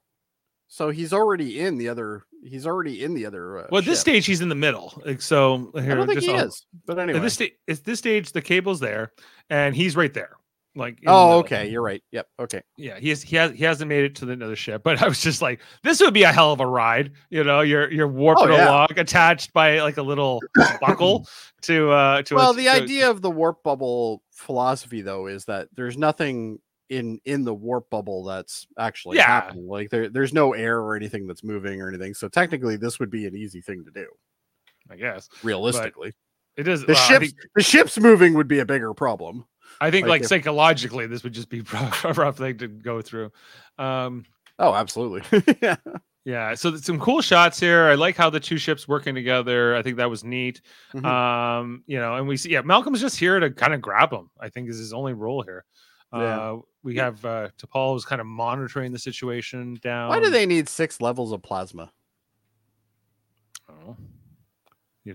so 0.68 0.90
he's 0.90 1.12
already 1.12 1.60
in 1.60 1.78
the 1.78 1.88
other. 1.88 2.24
He's 2.44 2.66
already 2.66 3.02
in 3.02 3.14
the 3.14 3.26
other. 3.26 3.58
Uh, 3.58 3.66
well, 3.70 3.78
at 3.80 3.84
this 3.84 3.98
ship. 3.98 4.02
stage 4.02 4.26
he's 4.26 4.40
in 4.40 4.48
the 4.48 4.54
middle. 4.54 4.92
Like, 5.04 5.20
so 5.22 5.70
I 5.74 5.80
don't 5.86 6.06
think 6.06 6.18
just 6.20 6.26
he 6.28 6.34
on- 6.34 6.46
is. 6.48 6.66
But 6.86 6.98
At 6.98 7.04
anyway, 7.04 7.20
this 7.20 7.34
stage, 7.34 7.52
at 7.68 7.84
this 7.84 7.98
stage, 7.98 8.32
the 8.32 8.42
cable's 8.42 8.80
there, 8.80 9.12
and 9.50 9.74
he's 9.74 9.96
right 9.96 10.12
there. 10.12 10.36
Like, 10.78 10.98
oh, 11.06 11.38
okay, 11.38 11.70
you're 11.70 11.80
right. 11.82 12.02
Yep. 12.12 12.26
Okay. 12.38 12.60
Yeah, 12.76 12.98
he 12.98 13.08
has 13.08 13.22
he 13.22 13.34
has 13.36 13.50
he 13.52 13.64
hasn't 13.64 13.88
made 13.88 14.04
it 14.04 14.14
to 14.16 14.26
the 14.26 14.32
another 14.34 14.56
ship, 14.56 14.82
but 14.84 15.00
I 15.02 15.08
was 15.08 15.20
just 15.22 15.40
like, 15.40 15.60
this 15.82 16.00
would 16.02 16.12
be 16.12 16.24
a 16.24 16.32
hell 16.32 16.52
of 16.52 16.60
a 16.60 16.66
ride. 16.66 17.12
You 17.30 17.44
know, 17.44 17.62
you're 17.62 17.90
you're 17.90 18.06
warping 18.08 18.50
Oh, 18.50 18.56
yeah. 18.56 18.68
along, 18.68 18.88
attached 18.98 19.54
by 19.54 19.80
like 19.80 19.96
a 19.96 20.02
little 20.02 20.42
buckle 20.82 21.26
to 21.62 21.90
uh 21.92 22.22
to. 22.22 22.34
a- 22.34 22.36
well 22.36 22.52
the 22.52 22.64
to- 22.64 22.70
idea 22.72 23.08
of 23.10 23.22
the 23.22 23.30
warp 23.30 23.62
bubble 23.62 24.22
philosophy 24.32 25.00
though 25.00 25.26
is 25.28 25.46
that 25.46 25.68
there's 25.74 25.96
nothing 25.96 26.58
in 26.88 27.20
in 27.24 27.44
the 27.44 27.54
warp 27.54 27.90
bubble 27.90 28.22
that's 28.24 28.66
actually 28.78 29.16
Yeah. 29.16 29.26
happening 29.26 29.66
like 29.66 29.90
there, 29.90 30.08
there's 30.08 30.32
no 30.32 30.52
air 30.52 30.78
or 30.80 30.94
anything 30.96 31.26
that's 31.26 31.42
moving 31.42 31.80
or 31.82 31.88
anything 31.88 32.14
so 32.14 32.28
technically 32.28 32.76
this 32.76 33.00
would 33.00 33.10
be 33.10 33.26
an 33.26 33.34
easy 33.36 33.60
thing 33.60 33.84
to 33.84 33.90
do 33.90 34.06
I 34.90 34.96
guess 34.96 35.28
realistically 35.42 36.12
it 36.56 36.68
is. 36.68 36.82
the 36.82 36.92
well, 36.94 37.08
ships 37.08 37.18
think, 37.26 37.34
the 37.56 37.62
ships 37.62 37.98
moving 37.98 38.34
would 38.34 38.48
be 38.48 38.60
a 38.60 38.64
bigger 38.66 38.94
problem 38.94 39.44
I 39.80 39.90
think 39.90 40.04
like 40.04 40.10
like 40.10 40.22
if- 40.22 40.28
psychologically, 40.28 41.06
this 41.08 41.24
would 41.24 41.32
just 41.32 41.48
be 41.50 41.58
a 42.04 42.12
rough 42.12 42.38
thing 42.38 42.56
to 42.58 42.68
go 42.68 43.02
through. 43.02 43.32
Um, 43.78 44.24
oh 44.60 44.72
absolutely 44.74 45.22
yeah 45.60 45.76
yeah, 46.24 46.54
so 46.54 46.74
some 46.76 46.98
cool 46.98 47.20
shots 47.20 47.60
here. 47.60 47.84
I 47.84 47.94
like 47.94 48.16
how 48.16 48.30
the 48.30 48.40
two 48.40 48.58
ships 48.58 48.88
working 48.88 49.14
together. 49.14 49.76
I 49.76 49.82
think 49.82 49.96
that 49.98 50.08
was 50.10 50.24
neat. 50.24 50.60
Mhm. 50.94 51.04
Um, 51.04 51.84
you 51.86 51.98
know, 51.98 52.14
and 52.16 52.26
we 52.26 52.36
see 52.36 52.50
yeah, 52.50 52.62
Malcolm's 52.62 53.00
just 53.00 53.16
here 53.18 53.38
to 53.38 53.50
kind 53.50 53.74
of 53.74 53.80
grab 53.82 54.12
him. 54.12 54.30
I 54.40 54.48
think 54.48 54.68
is 54.70 54.78
his 54.78 54.92
only 54.92 55.12
role 55.14 55.42
here. 55.42 55.64
Yeah. 56.12 56.18
Uh, 56.52 56.58
we 56.82 56.96
have 56.96 57.24
uh, 57.24 57.48
T'Pol 57.58 57.94
was 57.94 58.04
kind 58.04 58.20
of 58.20 58.26
monitoring 58.26 58.92
the 58.92 58.98
situation 58.98 59.78
down. 59.82 60.08
why 60.08 60.20
do 60.20 60.30
they 60.30 60.46
need 60.46 60.68
six 60.68 61.00
levels 61.00 61.32
of 61.32 61.42
plasma 61.42 61.90
Oh. 63.68 63.96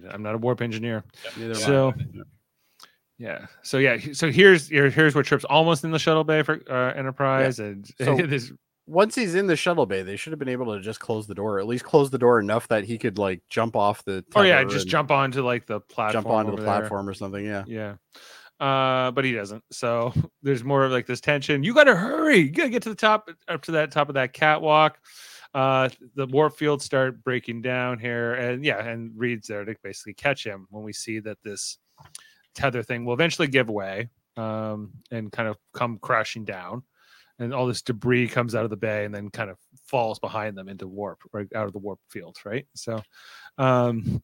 I'm 0.10 0.24
not 0.24 0.36
a 0.36 0.38
warp 0.38 0.62
engineer. 0.62 1.04
Neither 1.38 1.52
am 1.52 1.58
I. 1.58 1.60
So 1.60 1.94
yeah. 3.18 3.46
So 3.62 3.78
yeah, 3.78 3.98
so 4.14 4.32
here's 4.32 4.68
here's 4.70 5.14
where 5.16 5.24
Trip's 5.24 5.44
almost 5.46 5.84
in 5.84 5.92
the 5.92 6.00
shuttle 6.00 6.24
bay 6.24 6.44
for 6.44 6.62
uh, 6.70 6.94
Enterprise 6.98 7.60
and 7.60 7.86
So- 8.02 8.16
this 8.18 8.52
once 8.88 9.16
he's 9.16 9.36
in 9.36 9.48
the 9.48 9.56
shuttle 9.56 9.86
bay 9.86 10.02
they 10.02 10.16
should 10.16 10.32
have 10.32 10.40
been 10.40 10.50
able 10.50 10.74
to 10.76 10.82
just 10.82 11.00
close 11.00 11.28
the 11.28 11.36
door 11.36 11.60
at 11.60 11.68
least 11.68 11.84
close 11.84 12.10
the 12.10 12.18
door 12.18 12.40
enough 12.40 12.68
that 12.70 12.84
he 12.84 12.98
could 12.98 13.18
like 13.18 13.42
jump 13.50 13.76
off 13.76 14.04
the 14.06 14.24
Oh 14.36 14.42
yeah, 14.42 14.64
just 14.64 14.88
jump 14.88 15.12
onto 15.12 15.44
like 15.44 15.66
the 15.68 15.80
platform. 15.82 16.24
jump 16.24 16.28
onto 16.34 16.52
the 16.52 16.54
over 16.58 16.62
there. 16.64 16.80
platform 16.80 17.08
or 17.08 17.14
something 17.14 17.46
yeah 17.46 17.64
Yeah. 17.68 17.94
Uh, 18.62 19.10
but 19.10 19.26
he 19.26 19.32
doesn't. 19.32 19.64
So 19.72 20.14
there's 20.44 20.64
more 20.64 20.86
of 20.86 20.92
like 20.92 21.08
this 21.08 21.20
tension. 21.20 21.64
You 21.64 21.74
gotta 21.74 21.96
hurry. 21.96 22.38
You 22.38 22.52
gotta 22.52 22.70
get 22.70 22.84
to 22.84 22.90
the 22.90 22.96
top 22.96 23.28
up 23.48 23.64
to 23.64 23.72
that 23.72 23.92
top 23.92 24.08
of 24.08 24.16
that 24.16 24.34
catwalk. 24.34 25.00
Uh 25.54 25.90
the 26.16 26.28
warp 26.28 26.56
fields 26.56 26.86
start 26.86 27.24
breaking 27.24 27.64
down 27.64 27.98
here. 27.98 28.36
And 28.36 28.64
yeah, 28.64 28.88
and 28.88 29.12
Reed's 29.16 29.48
there 29.48 29.66
to 29.66 29.76
basically 29.84 30.14
catch 30.14 30.46
him 30.46 30.68
when 30.70 30.84
we 30.84 30.94
see 30.94 31.20
that 31.20 31.40
this 31.44 31.80
tether 32.54 32.84
thing 32.84 33.04
will 33.04 33.14
eventually 33.14 33.48
give 33.48 33.70
way 33.70 34.10
um 34.38 34.92
and 35.10 35.32
kind 35.32 35.50
of 35.50 35.58
come 35.74 35.98
crashing 35.98 36.46
down. 36.46 36.84
And 37.40 37.56
all 37.56 37.66
this 37.66 37.82
debris 37.82 38.28
comes 38.28 38.54
out 38.54 38.64
of 38.64 38.70
the 38.70 38.78
bay 38.78 39.04
and 39.06 39.14
then 39.14 39.32
kind 39.32 39.50
of 39.50 39.58
falls 39.88 40.20
behind 40.20 40.56
them 40.56 40.70
into 40.70 40.88
warp, 40.88 41.24
right 41.34 41.48
out 41.56 41.66
of 41.66 41.74
the 41.74 41.80
warp 41.80 42.00
field, 42.10 42.38
right? 42.46 42.68
So 42.76 43.02
um 43.58 44.22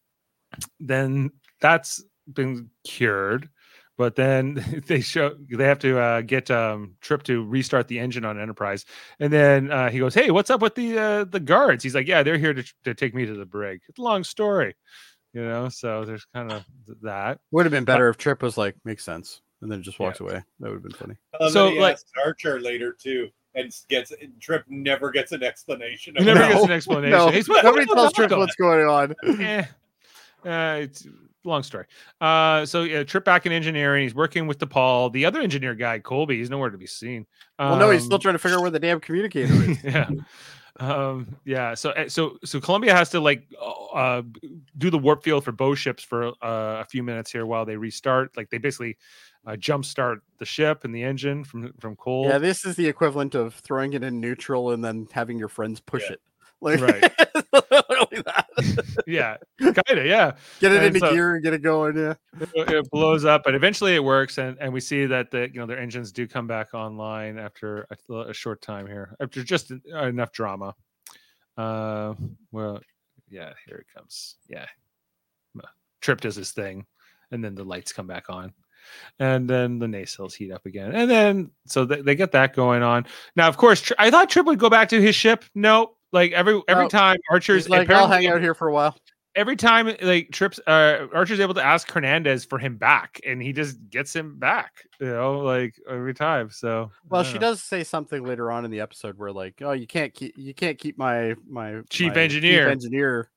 then 0.78 1.32
that's 1.60 2.04
been 2.32 2.70
cured 2.84 3.50
but 3.98 4.14
then 4.16 4.82
they 4.86 5.00
show 5.02 5.36
they 5.50 5.64
have 5.64 5.80
to 5.80 5.98
uh, 5.98 6.20
get 6.22 6.50
um, 6.50 6.94
Trip 7.02 7.22
to 7.24 7.44
restart 7.44 7.88
the 7.88 7.98
engine 7.98 8.24
on 8.24 8.40
Enterprise, 8.40 8.86
and 9.20 9.30
then 9.30 9.70
uh, 9.70 9.90
he 9.90 9.98
goes, 9.98 10.14
"Hey, 10.14 10.30
what's 10.30 10.48
up 10.48 10.62
with 10.62 10.74
the 10.74 10.96
uh, 10.98 11.24
the 11.24 11.40
guards?" 11.40 11.82
He's 11.84 11.94
like, 11.94 12.06
"Yeah, 12.06 12.22
they're 12.22 12.38
here 12.38 12.54
to, 12.54 12.64
to 12.84 12.94
take 12.94 13.14
me 13.14 13.26
to 13.26 13.34
the 13.34 13.44
brig." 13.44 13.80
It's 13.88 13.98
a 13.98 14.02
long 14.02 14.24
story, 14.24 14.74
you 15.34 15.42
know. 15.44 15.68
So 15.68 16.06
there's 16.06 16.24
kind 16.32 16.50
of 16.52 16.64
that. 17.02 17.40
Would 17.50 17.66
have 17.66 17.72
been 17.72 17.84
better 17.84 18.08
if 18.08 18.16
Trip 18.16 18.40
was 18.42 18.56
like, 18.56 18.76
makes 18.84 19.04
sense, 19.04 19.42
and 19.60 19.70
then 19.70 19.82
just 19.82 19.98
walks 19.98 20.20
away. 20.20 20.42
That 20.60 20.68
would 20.70 20.74
have 20.74 20.82
been 20.82 20.92
funny. 20.92 21.16
I 21.38 21.50
So, 21.50 21.66
that 21.66 21.72
he 21.72 21.80
like- 21.80 21.98
Archer 22.24 22.60
later 22.60 22.92
too, 22.98 23.28
and 23.56 23.74
gets 23.88 24.12
Trip 24.40 24.64
never 24.68 25.10
gets 25.10 25.32
an 25.32 25.42
explanation. 25.42 26.14
He 26.16 26.20
of 26.20 26.26
never 26.36 26.44
it. 26.44 26.52
gets 26.52 26.64
an 26.64 26.70
explanation. 26.78 27.10
No, 27.10 27.30
He's, 27.30 27.48
"What- 27.48 27.64
nobody 27.64 27.84
what's 27.86 27.94
tells 28.00 28.12
Trip 28.12 28.30
what's 28.38 28.54
going 28.56 28.86
on. 28.86 29.14
eh. 29.42 29.64
Uh, 30.44 30.78
it's 30.82 31.04
a 31.04 31.08
long 31.44 31.62
story. 31.62 31.86
Uh, 32.20 32.66
so 32.66 32.82
yeah, 32.82 33.04
Trip 33.04 33.24
back 33.24 33.46
in 33.46 33.52
engineering. 33.52 34.02
He's 34.02 34.14
working 34.14 34.46
with 34.46 34.58
T'Pol. 34.58 35.12
The 35.12 35.24
other 35.24 35.40
engineer 35.40 35.74
guy, 35.74 35.98
Colby, 35.98 36.36
he's 36.38 36.50
nowhere 36.50 36.70
to 36.70 36.78
be 36.78 36.86
seen. 36.86 37.26
well, 37.58 37.76
no, 37.76 37.90
he's 37.90 38.04
still 38.04 38.16
Um, 38.16 38.20
trying 38.20 38.34
to 38.34 38.38
figure 38.38 38.58
out 38.58 38.62
where 38.62 38.70
the 38.70 38.80
damn 38.80 39.00
communicator 39.00 39.52
is. 39.70 39.82
yeah 39.84 40.08
um 40.80 41.34
yeah 41.44 41.74
so 41.74 41.90
uh, 41.90 42.08
so 42.08 42.38
so 42.44 42.60
columbia 42.60 42.94
has 42.94 43.10
to 43.10 43.18
like 43.18 43.48
uh 43.92 44.22
do 44.76 44.90
the 44.90 44.98
warp 44.98 45.24
field 45.24 45.42
for 45.42 45.50
bow 45.50 45.74
ships 45.74 46.04
for 46.04 46.28
uh, 46.40 46.80
a 46.80 46.84
few 46.84 47.02
minutes 47.02 47.32
here 47.32 47.44
while 47.46 47.64
they 47.64 47.76
restart 47.76 48.36
like 48.36 48.48
they 48.50 48.58
basically 48.58 48.96
uh, 49.44 49.56
jump 49.56 49.84
start 49.84 50.20
the 50.38 50.44
ship 50.44 50.84
and 50.84 50.94
the 50.94 51.02
engine 51.02 51.42
from 51.42 51.72
from 51.80 51.96
coal 51.96 52.28
Yeah, 52.28 52.38
this 52.38 52.64
is 52.64 52.76
the 52.76 52.86
equivalent 52.86 53.34
of 53.34 53.54
throwing 53.54 53.92
it 53.94 54.04
in 54.04 54.20
neutral 54.20 54.70
and 54.70 54.84
then 54.84 55.08
having 55.10 55.36
your 55.36 55.48
friends 55.48 55.80
push 55.80 56.04
Yeah. 56.04 56.12
it. 56.12 56.20
Like, 56.60 56.80
Right. 56.80 57.12
literally 58.58 58.82
that. 59.06 59.06
yeah 59.06 59.36
kind 59.60 59.98
of 60.00 60.06
yeah 60.06 60.32
Get 60.60 60.72
it 60.72 60.78
And 60.78 60.86
into 60.86 61.00
so- 61.00 61.12
gear 61.12 61.34
and 61.34 61.42
get 61.44 61.52
it 61.54 61.62
going. 61.62 61.96
Yeah. 61.96 62.14
it, 62.54 62.70
it 62.70 62.90
blows 62.90 63.24
up 63.24 63.42
but 63.44 63.54
eventually 63.54 63.94
it 63.94 64.02
works 64.04 64.38
and 64.38 64.56
and 64.60 64.72
we 64.72 64.80
see 64.80 65.06
that 65.06 65.30
the 65.30 65.48
you 65.52 65.60
know 65.60 65.66
their 65.66 65.78
engines 65.78 66.12
do 66.12 66.26
come 66.26 66.46
back 66.46 66.74
online 66.74 67.38
after 67.38 67.86
a, 68.10 68.14
a 68.14 68.34
short 68.34 68.60
time 68.62 68.86
here 68.86 69.14
after 69.20 69.42
just 69.42 69.70
enough 69.94 70.32
drama 70.32 70.74
uh 71.56 72.14
well 72.52 72.80
yeah 73.28 73.52
here 73.66 73.76
it 73.78 73.86
comes 73.96 74.36
yeah 74.48 74.66
trip 76.00 76.20
does 76.20 76.36
his 76.36 76.52
thing 76.52 76.86
and 77.32 77.42
then 77.44 77.54
the 77.54 77.64
lights 77.64 77.92
come 77.92 78.06
back 78.06 78.30
on 78.30 78.52
and 79.18 79.50
then 79.50 79.78
the 79.80 79.86
nacelles 79.86 80.32
heat 80.34 80.52
up 80.52 80.64
again 80.64 80.92
and 80.94 81.10
then 81.10 81.50
so 81.66 81.84
they, 81.84 82.00
they 82.00 82.14
get 82.14 82.30
that 82.32 82.54
going 82.54 82.82
on 82.82 83.04
now 83.34 83.48
of 83.48 83.56
course 83.56 83.80
Tri- 83.80 83.96
i 83.98 84.10
thought 84.10 84.30
trip 84.30 84.46
would 84.46 84.58
go 84.60 84.70
back 84.70 84.88
to 84.88 85.00
his 85.02 85.14
ship 85.16 85.44
no 85.56 85.92
like 86.12 86.32
every 86.32 86.60
every 86.68 86.84
No. 86.84 86.88
time 86.88 87.16
archer's 87.30 87.68
like, 87.68 87.90
I'll 87.90 88.08
hang 88.08 88.26
out 88.26 88.40
here 88.40 88.54
for 88.54 88.68
a 88.68 88.72
while. 88.72 88.96
every 89.34 89.56
time 89.56 89.94
like 90.02 90.30
trips 90.32 90.58
uh 90.66 91.06
archer's 91.14 91.38
able 91.38 91.54
to 91.54 91.62
ask 91.64 91.90
hernandez 91.90 92.44
for 92.44 92.58
him 92.58 92.76
back 92.76 93.20
and 93.26 93.40
he 93.42 93.52
just 93.52 93.78
gets 93.90 94.14
him 94.16 94.36
back 94.38 94.82
you 95.00 95.06
know 95.06 95.40
like 95.40 95.74
every 95.88 96.14
time 96.14 96.50
so 96.50 96.90
Well, 97.08 97.22
she 97.22 97.34
know. 97.34 97.40
does 97.40 97.62
say 97.62 97.84
something 97.84 98.24
later 98.24 98.50
on 98.50 98.64
in 98.64 98.70
the 98.70 98.80
episode 98.80 99.16
where 99.18 99.30
like, 99.30 99.60
oh, 99.62 99.72
you 99.72 99.86
can't 99.86 100.12
keep 100.12 100.36
you 100.36 100.54
can't 100.54 100.78
keep 100.78 100.98
my 100.98 101.34
my 101.48 101.82
Chief 101.90 102.14
my 102.14 102.20
engineer. 102.22 102.68
engineer 102.68 103.30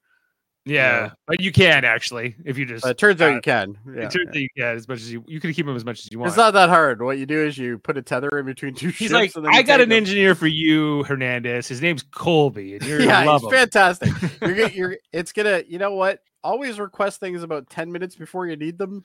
Yeah, 0.66 0.76
Yeah. 1.06 1.10
but 1.26 1.42
you 1.42 1.52
can 1.52 1.84
actually 1.86 2.36
if 2.46 2.58
you 2.58 2.66
just. 2.66 2.84
But 2.84 2.92
it 2.92 2.98
turns 3.00 3.20
out 3.22 3.32
uh, 3.32 3.36
you 3.36 3.42
can. 3.42 3.78
Yeah, 3.88 4.04
it 4.04 4.12
turns 4.12 4.30
out 4.30 4.36
you 4.36 4.48
can 4.56 4.76
as 4.78 4.88
much 4.88 5.00
as 5.00 5.12
you. 5.12 5.24
You 5.28 5.40
can 5.40 5.54
keep 5.54 5.66
him 5.68 5.76
as 5.76 5.84
much 5.84 6.00
as 6.00 6.10
you 6.12 6.20
want. 6.20 6.28
It's 6.30 6.38
not 6.38 6.52
that 6.54 6.70
hard. 6.70 7.02
What 7.02 7.18
you 7.18 7.26
do 7.26 7.44
is 7.44 7.58
you 7.58 7.80
put 7.80 7.98
a 7.98 8.02
tether 8.04 8.30
in 8.38 8.46
between 8.46 8.76
two 8.76 8.88
He's 8.90 8.96
ships. 9.10 9.12
like, 9.12 9.36
and 9.36 9.46
then 9.46 9.54
I 9.56 9.64
got 9.64 9.82
an 9.82 9.90
them." 9.90 9.98
engineer 9.98 10.36
for 10.36 10.46
you, 10.48 11.04
Hernandez. 11.06 11.68
His 11.68 11.82
name's 11.82 12.04
Colby, 12.04 12.76
and 12.76 12.86
you're 12.86 13.02
Yeah, 13.02 13.24
love 13.24 13.42
he's 13.42 13.52
him. 13.52 13.58
fantastic. 13.58 14.10
You're 14.42 14.54
gonna, 14.56 14.70
you're. 14.74 14.98
It's 15.12 15.32
gonna. 15.32 15.64
You 15.68 15.80
know 15.80 15.94
what? 15.96 16.20
Always 16.44 16.80
request 16.80 17.20
things 17.20 17.42
about 17.44 17.70
ten 17.70 17.92
minutes 17.92 18.16
before 18.16 18.46
you 18.48 18.56
need 18.56 18.78
them. 18.78 19.04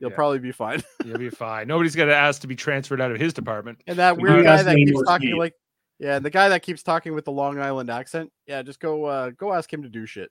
You'll 0.00 0.10
Yeah. 0.10 0.16
probably 0.16 0.38
be 0.38 0.52
fine. 0.52 0.82
You'll 1.06 1.18
be 1.18 1.30
fine. 1.30 1.66
Nobody's 1.66 1.96
gonna 1.96 2.12
ask 2.12 2.42
to 2.42 2.46
be 2.46 2.56
transferred 2.56 3.00
out 3.00 3.10
of 3.10 3.18
his 3.18 3.32
department. 3.32 3.80
And 3.86 3.98
that 3.98 4.18
We 4.18 4.24
weird 4.30 4.44
guy 4.44 4.62
that 4.62 4.76
keeps 4.76 5.02
talking 5.04 5.28
speed. 5.30 5.38
like, 5.38 5.54
yeah, 5.98 6.16
and 6.16 6.24
the 6.24 6.30
guy 6.30 6.50
that 6.50 6.62
keeps 6.62 6.82
talking 6.82 7.14
with 7.14 7.24
the 7.24 7.32
Long 7.32 7.58
Island 7.58 7.88
accent. 7.90 8.30
Yeah, 8.46 8.60
just 8.62 8.80
go, 8.80 9.06
uh 9.06 9.30
go 9.30 9.52
ask 9.54 9.72
him 9.72 9.82
to 9.82 9.88
do 9.88 10.04
shit. 10.06 10.30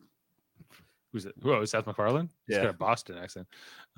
Who's 1.12 1.26
it? 1.26 1.34
Who? 1.42 1.54
Oh, 1.54 1.66
Seth 1.66 1.88
MacFarlane. 1.88 2.30
He's 2.48 2.58
Yeah. 2.58 2.64
got 2.64 2.70
a 2.72 2.78
Boston 2.78 3.18
accent. 3.18 3.48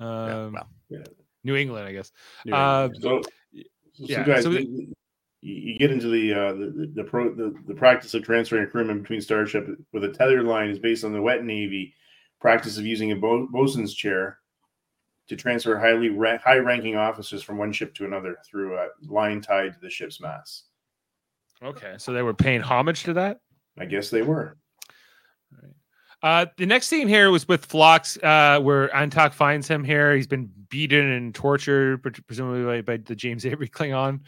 Um, 0.00 0.56
Yeah, 0.88 0.98
well, 0.98 1.04
New 1.44 1.56
England, 1.56 1.86
I 1.86 1.92
guess. 1.92 2.12
Uh, 2.50 2.88
So, 3.00 3.20
so 3.52 3.60
yeah, 3.94 4.24
guys, 4.24 4.44
so 4.44 4.50
you, 4.50 4.94
you 5.42 5.78
get 5.78 5.90
into 5.90 6.08
the 6.08 6.32
uh, 6.32 6.52
the 6.52 6.66
the, 6.70 6.92
the, 6.94 7.04
pro, 7.04 7.34
the 7.34 7.54
the 7.66 7.74
practice 7.74 8.14
of 8.14 8.22
transferring 8.22 8.70
crewmen 8.70 9.00
between 9.02 9.20
starship 9.20 9.68
with 9.92 10.04
a 10.04 10.08
tether 10.12 10.42
line 10.42 10.70
is 10.70 10.78
based 10.78 11.04
on 11.04 11.12
the 11.12 11.20
wet 11.20 11.44
navy 11.44 11.94
practice 12.40 12.78
of 12.78 12.86
using 12.86 13.12
a 13.12 13.16
bo- 13.16 13.46
bosun's 13.50 13.94
chair 13.94 14.38
to 15.28 15.36
transfer 15.36 15.78
highly 15.78 16.08
ra- 16.08 16.38
high 16.38 16.56
ranking 16.58 16.96
officers 16.96 17.42
from 17.42 17.58
one 17.58 17.72
ship 17.72 17.94
to 17.94 18.04
another 18.04 18.36
through 18.48 18.76
a 18.78 18.88
line 19.06 19.40
tied 19.40 19.72
to 19.74 19.80
the 19.80 19.90
ship's 19.90 20.20
mast. 20.20 20.64
okay, 21.62 21.94
so 21.98 22.12
they 22.12 22.22
were 22.22 22.34
paying 22.34 22.60
homage 22.60 23.02
to 23.04 23.12
that. 23.12 23.38
I 23.78 23.84
guess 23.84 24.10
they 24.10 24.22
were. 24.22 24.56
Uh, 26.22 26.46
the 26.56 26.66
next 26.66 26.86
scene 26.86 27.08
here 27.08 27.30
was 27.30 27.48
with 27.48 27.64
Phlox, 27.64 28.16
uh, 28.22 28.60
where 28.60 28.88
Antaak 28.90 29.32
finds 29.32 29.66
him 29.66 29.82
here. 29.82 30.14
He's 30.14 30.28
been 30.28 30.50
beaten 30.68 31.10
and 31.10 31.34
tortured, 31.34 32.02
presumably 32.26 32.64
by, 32.64 32.80
by 32.82 33.02
the 33.04 33.16
James 33.16 33.44
Avery 33.44 33.68
Klingon. 33.68 34.20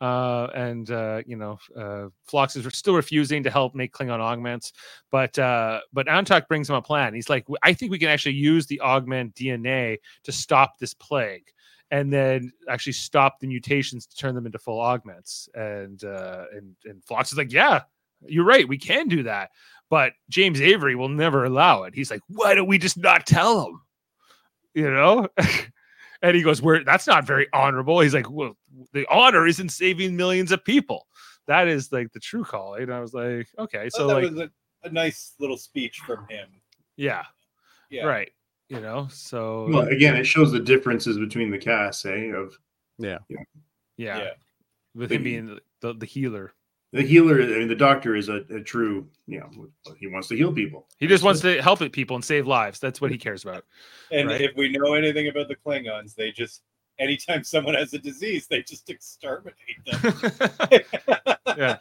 Uh, 0.00 0.46
and 0.54 0.90
uh, 0.92 1.20
you 1.26 1.36
know, 1.36 1.58
uh, 1.76 2.08
Phlox 2.24 2.56
is 2.56 2.66
still 2.72 2.94
refusing 2.94 3.42
to 3.42 3.50
help 3.50 3.74
make 3.74 3.92
Klingon 3.92 4.20
augments, 4.20 4.72
but 5.10 5.34
but 5.34 6.06
Antaak 6.06 6.48
brings 6.48 6.70
him 6.70 6.76
a 6.76 6.82
plan. 6.82 7.14
He's 7.14 7.28
like, 7.28 7.46
I 7.62 7.74
think 7.74 7.90
we 7.90 7.98
can 7.98 8.08
actually 8.08 8.36
use 8.36 8.66
the 8.66 8.80
augment 8.80 9.34
DNA 9.34 9.98
to 10.22 10.32
stop 10.32 10.78
this 10.78 10.94
plague, 10.94 11.48
and 11.90 12.10
then 12.10 12.52
actually 12.68 12.94
stop 12.94 13.40
the 13.40 13.46
mutations 13.48 14.06
to 14.06 14.16
turn 14.16 14.34
them 14.34 14.46
into 14.46 14.58
full 14.58 14.80
augments. 14.80 15.50
And 15.54 16.02
and 16.02 16.76
and 16.86 17.04
Phlox 17.04 17.32
is 17.32 17.36
like, 17.36 17.52
yeah, 17.52 17.82
you're 18.26 18.44
right, 18.44 18.66
we 18.66 18.78
can 18.78 19.06
do 19.08 19.24
that 19.24 19.50
but 19.90 20.12
James 20.30 20.60
Avery 20.60 20.94
will 20.94 21.08
never 21.08 21.44
allow 21.44 21.82
it. 21.82 21.94
He's 21.94 22.10
like, 22.10 22.22
why 22.28 22.54
don't 22.54 22.68
we 22.68 22.78
just 22.78 22.96
not 22.96 23.26
tell 23.26 23.66
him? 23.66 23.80
You 24.72 24.90
know? 24.90 25.28
and 26.22 26.36
he 26.36 26.42
goes, 26.42 26.62
We're 26.62 26.84
that's 26.84 27.06
not 27.06 27.26
very 27.26 27.48
honorable. 27.52 28.00
He's 28.00 28.14
like, 28.14 28.30
Well, 28.30 28.56
the 28.92 29.06
honor 29.10 29.46
isn't 29.46 29.70
saving 29.70 30.16
millions 30.16 30.52
of 30.52 30.64
people. 30.64 31.06
That 31.46 31.66
is 31.68 31.90
like 31.90 32.12
the 32.12 32.20
true 32.20 32.44
call. 32.44 32.74
And 32.74 32.92
I 32.92 33.00
was 33.00 33.12
like, 33.12 33.48
okay, 33.58 33.88
So 33.90 33.98
so 33.98 34.06
that 34.06 34.14
like, 34.14 34.30
was 34.30 34.40
a, 34.40 34.50
a 34.84 34.90
nice 34.90 35.34
little 35.40 35.56
speech 35.56 35.98
from 36.06 36.24
him. 36.28 36.48
yeah, 36.96 37.24
Yeah. 37.90 38.04
right. 38.04 38.30
You 38.68 38.78
know, 38.80 39.08
so 39.10 39.66
Well, 39.68 39.88
again, 39.88 40.14
it 40.14 40.24
shows 40.24 40.52
the 40.52 40.60
differences 40.60 41.18
between 41.18 41.50
the 41.50 41.58
cast, 41.58 42.06
eh? 42.06 42.30
Of 42.32 42.56
yeah, 42.98 43.18
Yeah. 43.28 44.18
yeah, 44.18 44.30
with 44.94 45.08
But 45.08 45.16
him 45.16 45.22
being 45.24 45.46
the, 45.46 45.60
the, 45.80 45.94
the 45.94 46.06
healer. 46.06 46.52
The 46.92 47.02
healer. 47.02 47.40
I 47.40 47.46
mean, 47.46 47.68
the 47.68 47.76
doctor 47.76 48.16
is 48.16 48.28
a, 48.28 48.44
a 48.50 48.60
true, 48.60 49.06
you 49.26 49.38
know, 49.38 49.94
he 49.98 50.08
wants 50.08 50.26
to 50.28 50.36
heal 50.36 50.52
people. 50.52 50.88
He 50.98 51.06
just 51.06 51.22
wants 51.22 51.40
to 51.42 51.62
help 51.62 51.80
people 51.92 52.16
and 52.16 52.24
save 52.24 52.48
lives. 52.48 52.80
That's 52.80 53.00
what 53.00 53.12
he 53.12 53.18
cares 53.18 53.44
about. 53.44 53.64
And 54.10 54.28
Right. 54.28 54.40
if 54.40 54.56
we 54.56 54.70
know 54.70 54.94
anything 54.94 55.28
about 55.28 55.46
the 55.46 55.54
Klingons, 55.54 56.16
they 56.16 56.32
just 56.32 56.62
anytime 56.98 57.44
someone 57.44 57.74
has 57.74 57.94
a 57.94 57.98
disease, 57.98 58.46
they 58.48 58.62
just 58.62 58.90
exterminate 58.90 59.54
them. 59.86 61.22
yeah, 61.56 61.76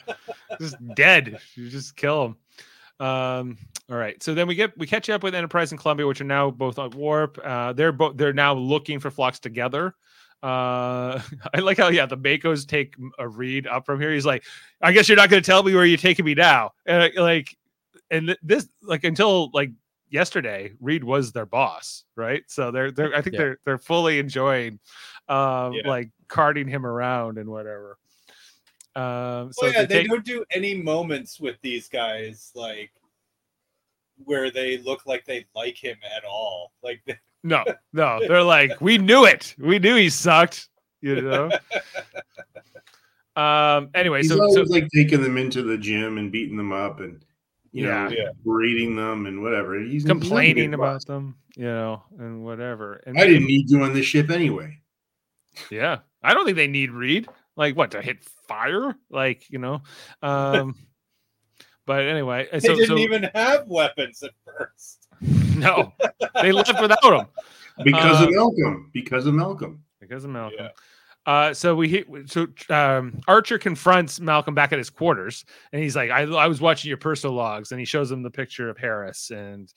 just 0.59 0.75
dead. 0.95 1.39
You 1.55 1.69
just 1.69 1.95
kill 1.95 2.23
them. 2.99 3.05
Um, 3.05 3.57
all 3.89 3.97
right. 3.97 4.21
So 4.21 4.33
then 4.33 4.47
we 4.47 4.55
get 4.55 4.77
we 4.77 4.85
catch 4.85 5.09
up 5.09 5.23
with 5.23 5.33
Enterprise 5.33 5.71
and 5.71 5.79
Columbia, 5.79 6.05
which 6.05 6.21
are 6.21 6.25
now 6.25 6.51
both 6.51 6.77
on 6.77 6.91
warp. 6.91 7.39
Uh, 7.43 7.73
they're 7.73 7.91
both 7.91 8.17
they're 8.17 8.33
now 8.33 8.53
looking 8.53 8.99
for 8.99 9.09
Phlox 9.09 9.39
together. 9.39 9.95
Uh, 10.41 11.21
I 11.53 11.59
like 11.59 11.77
how 11.77 11.89
yeah 11.89 12.05
the 12.05 12.17
MACOs 12.17 12.67
take 12.67 12.95
a 13.17 13.27
read 13.27 13.67
up 13.67 13.85
from 13.85 13.99
here. 13.99 14.11
He's 14.11 14.25
like, 14.25 14.43
I 14.81 14.91
guess 14.91 15.07
you're 15.09 15.17
not 15.17 15.29
going 15.29 15.41
to 15.41 15.45
tell 15.45 15.63
me 15.63 15.73
where 15.75 15.85
you're 15.85 15.97
taking 15.97 16.25
me 16.25 16.33
now. 16.35 16.71
And 16.85 17.03
I- 17.03 17.21
like, 17.21 17.57
and 18.11 18.35
this 18.41 18.67
like 18.81 19.03
until 19.03 19.49
like 19.53 19.71
yesterday, 20.09 20.71
Reed 20.79 21.03
was 21.03 21.31
their 21.31 21.45
boss, 21.45 22.05
right? 22.15 22.43
So 22.47 22.71
they're 22.71 22.91
they're 22.91 23.15
I 23.15 23.21
think 23.21 23.33
Yeah. 23.35 23.39
they're 23.39 23.59
they're 23.65 23.77
fully 23.77 24.19
enjoying, 24.19 24.79
um, 25.27 25.73
Yeah. 25.73 25.87
like 25.87 26.09
carting 26.27 26.67
him 26.67 26.85
around 26.85 27.37
and 27.37 27.49
whatever. 27.49 27.97
Um, 28.95 29.53
so 29.53 29.65
well, 29.67 29.71
yeah, 29.73 29.81
they 29.81 29.85
they 29.85 29.99
take- 30.01 30.07
don't 30.09 30.25
do 30.25 30.43
any 30.51 30.73
moments 30.75 31.39
with 31.39 31.57
these 31.61 31.87
guys 31.87 32.51
like 32.55 32.91
where 34.25 34.49
they 34.51 34.77
look 34.79 35.05
like 35.05 35.25
they 35.25 35.45
like 35.55 35.77
him 35.77 35.97
at 36.15 36.23
all. 36.25 36.73
Like 36.83 37.01
No, 37.43 37.63
no, 37.93 38.19
they're 38.27 38.43
like, 38.43 38.81
we 38.81 38.97
knew 38.97 39.25
it. 39.25 39.55
We 39.57 39.79
knew 39.79 39.95
he 39.95 40.09
sucked. 40.09 40.67
You 41.01 41.21
know. 41.21 41.49
um. 43.41 43.89
Anyway, 43.93 44.21
He's 44.21 44.29
so, 44.29 44.41
always 44.41 44.55
so 44.55 44.73
like 44.73 44.89
taking 44.93 45.23
them 45.23 45.37
into 45.37 45.63
the 45.63 45.77
gym 45.77 46.17
and 46.17 46.31
beating 46.31 46.57
them 46.57 46.73
up 46.73 46.99
and 46.99 47.23
you 47.71 47.85
know 47.85 48.09
Yeah. 48.09 48.31
berating 48.43 48.95
them 48.95 49.25
and 49.25 49.41
whatever. 49.41 49.79
He's 49.79 49.91
he's 49.91 50.05
not 50.05 50.17
a 50.17 50.19
complaining 50.19 50.73
about 50.73 50.95
boss. 50.95 51.05
them, 51.05 51.37
you 51.55 51.65
know, 51.65 52.03
and 52.17 52.43
whatever. 52.43 53.01
And 53.05 53.17
I 53.17 53.25
didn't 53.25 53.47
need 53.47 53.69
you 53.69 53.81
on 53.83 53.93
this 53.93 54.05
ship 54.05 54.29
anyway. 54.29 54.79
Yeah, 55.69 55.99
I 56.21 56.33
don't 56.33 56.43
think 56.45 56.57
they 56.57 56.67
need 56.67 56.91
Reed. 56.91 57.27
Like 57.55 57.77
what 57.77 57.91
to 57.91 58.01
hit 58.01 58.23
fire? 58.47 58.95
Like 59.09 59.49
you 59.49 59.59
know. 59.59 59.81
Um. 60.21 60.75
but 61.85 62.03
anyway, 62.03 62.49
they 62.51 62.59
so, 62.59 62.75
didn't 62.75 62.87
so 62.87 62.97
even 62.97 63.29
have 63.33 63.67
weapons 63.67 64.21
at 64.23 64.31
first. 64.45 65.08
no, 65.61 65.93
they 66.41 66.51
left 66.51 66.79
without 66.81 67.03
him. 67.03 67.27
Because 67.83 68.21
Uh, 68.21 68.25
of 68.25 68.31
Malcolm. 68.31 68.89
Because 68.93 69.25
of 69.25 69.33
Malcolm. 69.33 69.83
because 69.99 70.23
of 70.25 70.31
Malcolm. 70.31 70.57
Yeah. 70.59 70.69
Uh, 71.25 71.53
so 71.53 71.75
we 71.75 71.87
hit. 71.89 72.07
So 72.25 72.47
um, 72.69 73.19
Archer 73.27 73.59
confronts 73.59 74.19
Malcolm 74.19 74.55
back 74.55 74.71
at 74.71 74.77
his 74.79 74.89
quarters, 74.89 75.45
and 75.71 75.81
he's 75.83 75.95
like, 75.95 76.09
"I, 76.09 76.21
I 76.23 76.47
was 76.47 76.59
watching 76.61 76.89
your 76.89 76.97
personal 76.97 77.35
logs," 77.35 77.71
and 77.71 77.79
he 77.79 77.85
shows 77.85 78.09
him 78.11 78.23
the 78.23 78.31
picture 78.31 78.69
of 78.69 78.77
Harris, 78.77 79.29
and 79.29 79.71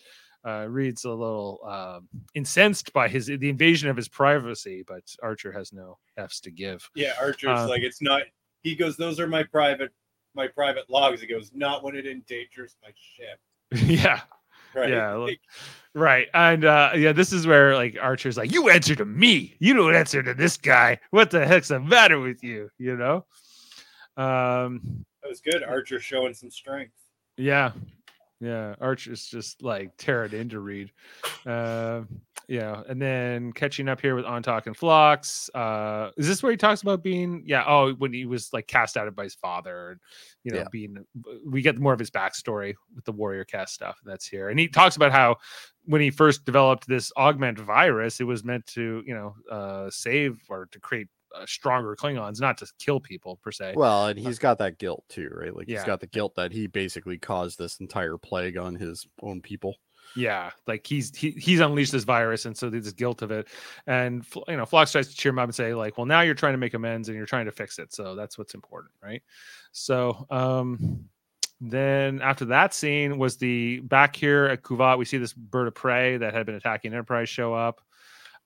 uh, 0.47 0.67
Reed's 0.69 1.05
a 1.05 1.11
little 1.11 1.61
um, 1.67 2.09
incensed 2.35 2.93
by 2.93 3.09
his 3.09 3.27
the 3.27 3.51
invasion 3.51 3.91
of 3.91 3.97
his 3.97 4.09
privacy, 4.09 4.83
but 4.87 5.03
Archer 5.23 5.53
has 5.53 5.73
no 5.73 5.99
f's 6.17 6.41
to 6.41 6.51
give. 6.51 6.89
Yeah, 6.95 7.13
Archer's 7.21 7.59
Uh, 7.59 7.69
like 7.69 7.83
it's 7.83 8.01
not. 8.01 8.23
He 8.63 8.75
goes, 8.75 8.97
"Those 8.97 9.21
are 9.21 9.27
my 9.27 9.43
private, 9.43 9.91
my 10.35 10.47
private 10.49 10.89
logs." 10.89 11.21
He 11.21 11.27
goes, 11.27 11.51
"Not 11.53 11.83
when 11.85 11.97
it 11.97 12.07
endangers 12.07 12.77
my 12.83 12.91
ship." 12.95 13.39
yeah, 13.89 14.21
Right? 14.75 14.89
Yeah, 14.91 15.15
Like, 15.15 15.41
right. 15.95 16.29
And 16.33 16.65
uh, 16.65 16.93
yeah, 16.97 17.13
this 17.13 17.33
is 17.33 17.47
where 17.47 17.75
like 17.75 17.99
Archer's 18.01 18.37
like, 18.39 18.53
"You 18.53 18.71
answer 18.71 18.95
to 18.95 19.05
me. 19.05 19.55
You 19.59 19.75
don't 19.75 19.95
answer 19.95 20.23
to 20.23 20.33
this 20.35 20.57
guy. 20.57 20.99
What 21.11 21.31
the 21.31 21.47
heck's 21.47 21.69
the 21.69 21.81
matter 21.81 22.19
with 22.19 22.43
you?" 22.43 22.71
You 22.79 22.97
know. 22.97 23.27
Um, 24.17 25.05
that 25.23 25.29
was 25.29 25.41
good. 25.41 25.63
Archer 25.63 26.01
showing 26.01 26.35
some 26.35 26.51
strength. 26.51 26.93
Yeah. 27.37 27.73
Yeah. 28.41 28.75
Archer's 28.81 29.27
just 29.27 29.63
like 29.63 29.97
tearing 29.97 30.33
into 30.33 30.61
Reed. 30.61 30.91
Uh, 31.47 32.03
yeah. 32.53 32.83
And 32.87 33.01
then 33.01 33.51
catching 33.55 33.89
up 33.89 33.99
here 33.99 34.15
with 34.15 34.27
Antaak 34.27 34.67
and 34.67 34.77
Phlox. 34.77 35.49
Uh, 35.55 36.11
is 36.19 36.29
this 36.29 36.43
where 36.43 36.53
he 36.53 36.59
talks 36.59 36.83
about 36.83 37.03
being, 37.03 37.43
yeah. 37.47 37.65
Oh, 37.67 37.95
when 37.95 38.13
he 38.13 38.27
was 38.27 38.53
like 38.53 38.67
cast 38.67 38.99
out 38.99 39.13
by 39.15 39.25
his 39.25 39.35
father 39.35 39.93
and, 39.93 40.01
you 40.45 40.53
know, 40.53 40.59
Yeah. 40.59 40.69
being, 40.71 40.99
we 41.47 41.63
get 41.63 41.79
more 41.79 41.95
of 41.95 41.99
his 41.99 42.11
backstory 42.11 42.75
with 42.95 43.07
the 43.07 43.13
warrior 43.13 43.45
cast 43.47 43.73
stuff. 43.73 43.99
That's 44.05 44.27
here. 44.27 44.51
And 44.51 44.61
he 44.61 44.69
talks 44.69 44.97
about 44.97 45.13
how 45.13 45.37
when 45.87 46.03
he 46.03 46.11
first 46.11 46.45
developed 46.45 46.87
this 46.87 47.11
augment 47.17 47.59
virus, 47.59 48.21
it 48.21 48.25
was 48.25 48.45
meant 48.45 48.67
to, 48.67 49.03
you 49.07 49.15
know, 49.15 49.35
uh, 49.51 49.89
save 49.89 50.39
or 50.51 50.67
to 50.73 50.79
create 50.79 51.09
uh, 51.35 51.47
stronger 51.47 51.97
Klingons, 51.97 52.39
not 52.39 52.59
to 52.59 52.67
kill 52.79 53.01
people 53.01 53.41
per 53.43 53.51
se. 53.51 53.73
Well, 53.75 54.09
and 54.09 54.19
he's 54.19 54.39
got 54.39 54.59
that 54.59 54.77
guilt 54.77 55.05
too, 55.09 55.31
right? 55.33 55.57
Like 55.57 55.69
Yeah. 55.69 55.79
he's 55.79 55.87
got 55.87 56.01
the 56.01 56.07
guilt 56.07 56.35
that 56.35 56.53
he 56.53 56.67
basically 56.67 57.17
caused 57.17 57.59
this 57.59 57.81
entire 57.81 58.19
plague 58.19 58.59
on 58.59 58.75
his 58.75 59.07
own 59.23 59.41
people. 59.41 59.77
Yeah, 60.17 60.51
like 60.67 60.87
he's 60.87 61.17
he, 61.17 61.31
he's 61.33 61.61
unleashed 61.61 61.93
this 61.93 62.05
virus, 62.05 62.45
and 62.45 62.57
so 62.57 62.69
there's 62.69 62.93
guilt 62.93 63.23
of 63.23 63.31
it. 63.31 63.49
And 63.87 64.25
you 64.49 64.57
know, 64.57 64.67
Phlox 64.67 64.93
tries 64.93 65.09
to 65.09 65.17
cheer 65.17 65.31
him 65.31 65.39
up 65.39 65.45
and 65.45 65.55
say, 65.55 65.75
like, 65.75 65.97
well, 65.97 66.07
now 66.07 66.21
you're 66.21 66.35
trying 66.35 66.55
to 66.55 66.59
make 66.59 66.75
amends 66.75 67.09
and 67.09 67.17
you're 67.17 67.27
trying 67.27 67.47
to 67.47 67.53
fix 67.53 67.79
it, 67.79 67.93
so 67.95 68.15
that's 68.15 68.37
what's 68.39 68.55
important, 68.55 68.93
right? 69.03 69.23
So, 69.73 70.27
um, 70.31 71.09
then 71.61 72.21
after 72.21 72.45
that 72.47 72.75
scene 72.75 73.19
was 73.19 73.37
the 73.37 73.81
back 73.81 74.17
here 74.17 74.47
at 74.47 74.63
Qu'Vat, 74.63 74.97
we 74.97 75.05
see 75.05 75.19
this 75.19 75.33
bird 75.33 75.69
of 75.69 75.75
prey 75.75 76.17
that 76.17 76.35
had 76.35 76.45
been 76.45 76.57
attacking 76.57 76.93
Enterprise 76.93 77.29
show 77.29 77.55
up. 77.55 77.81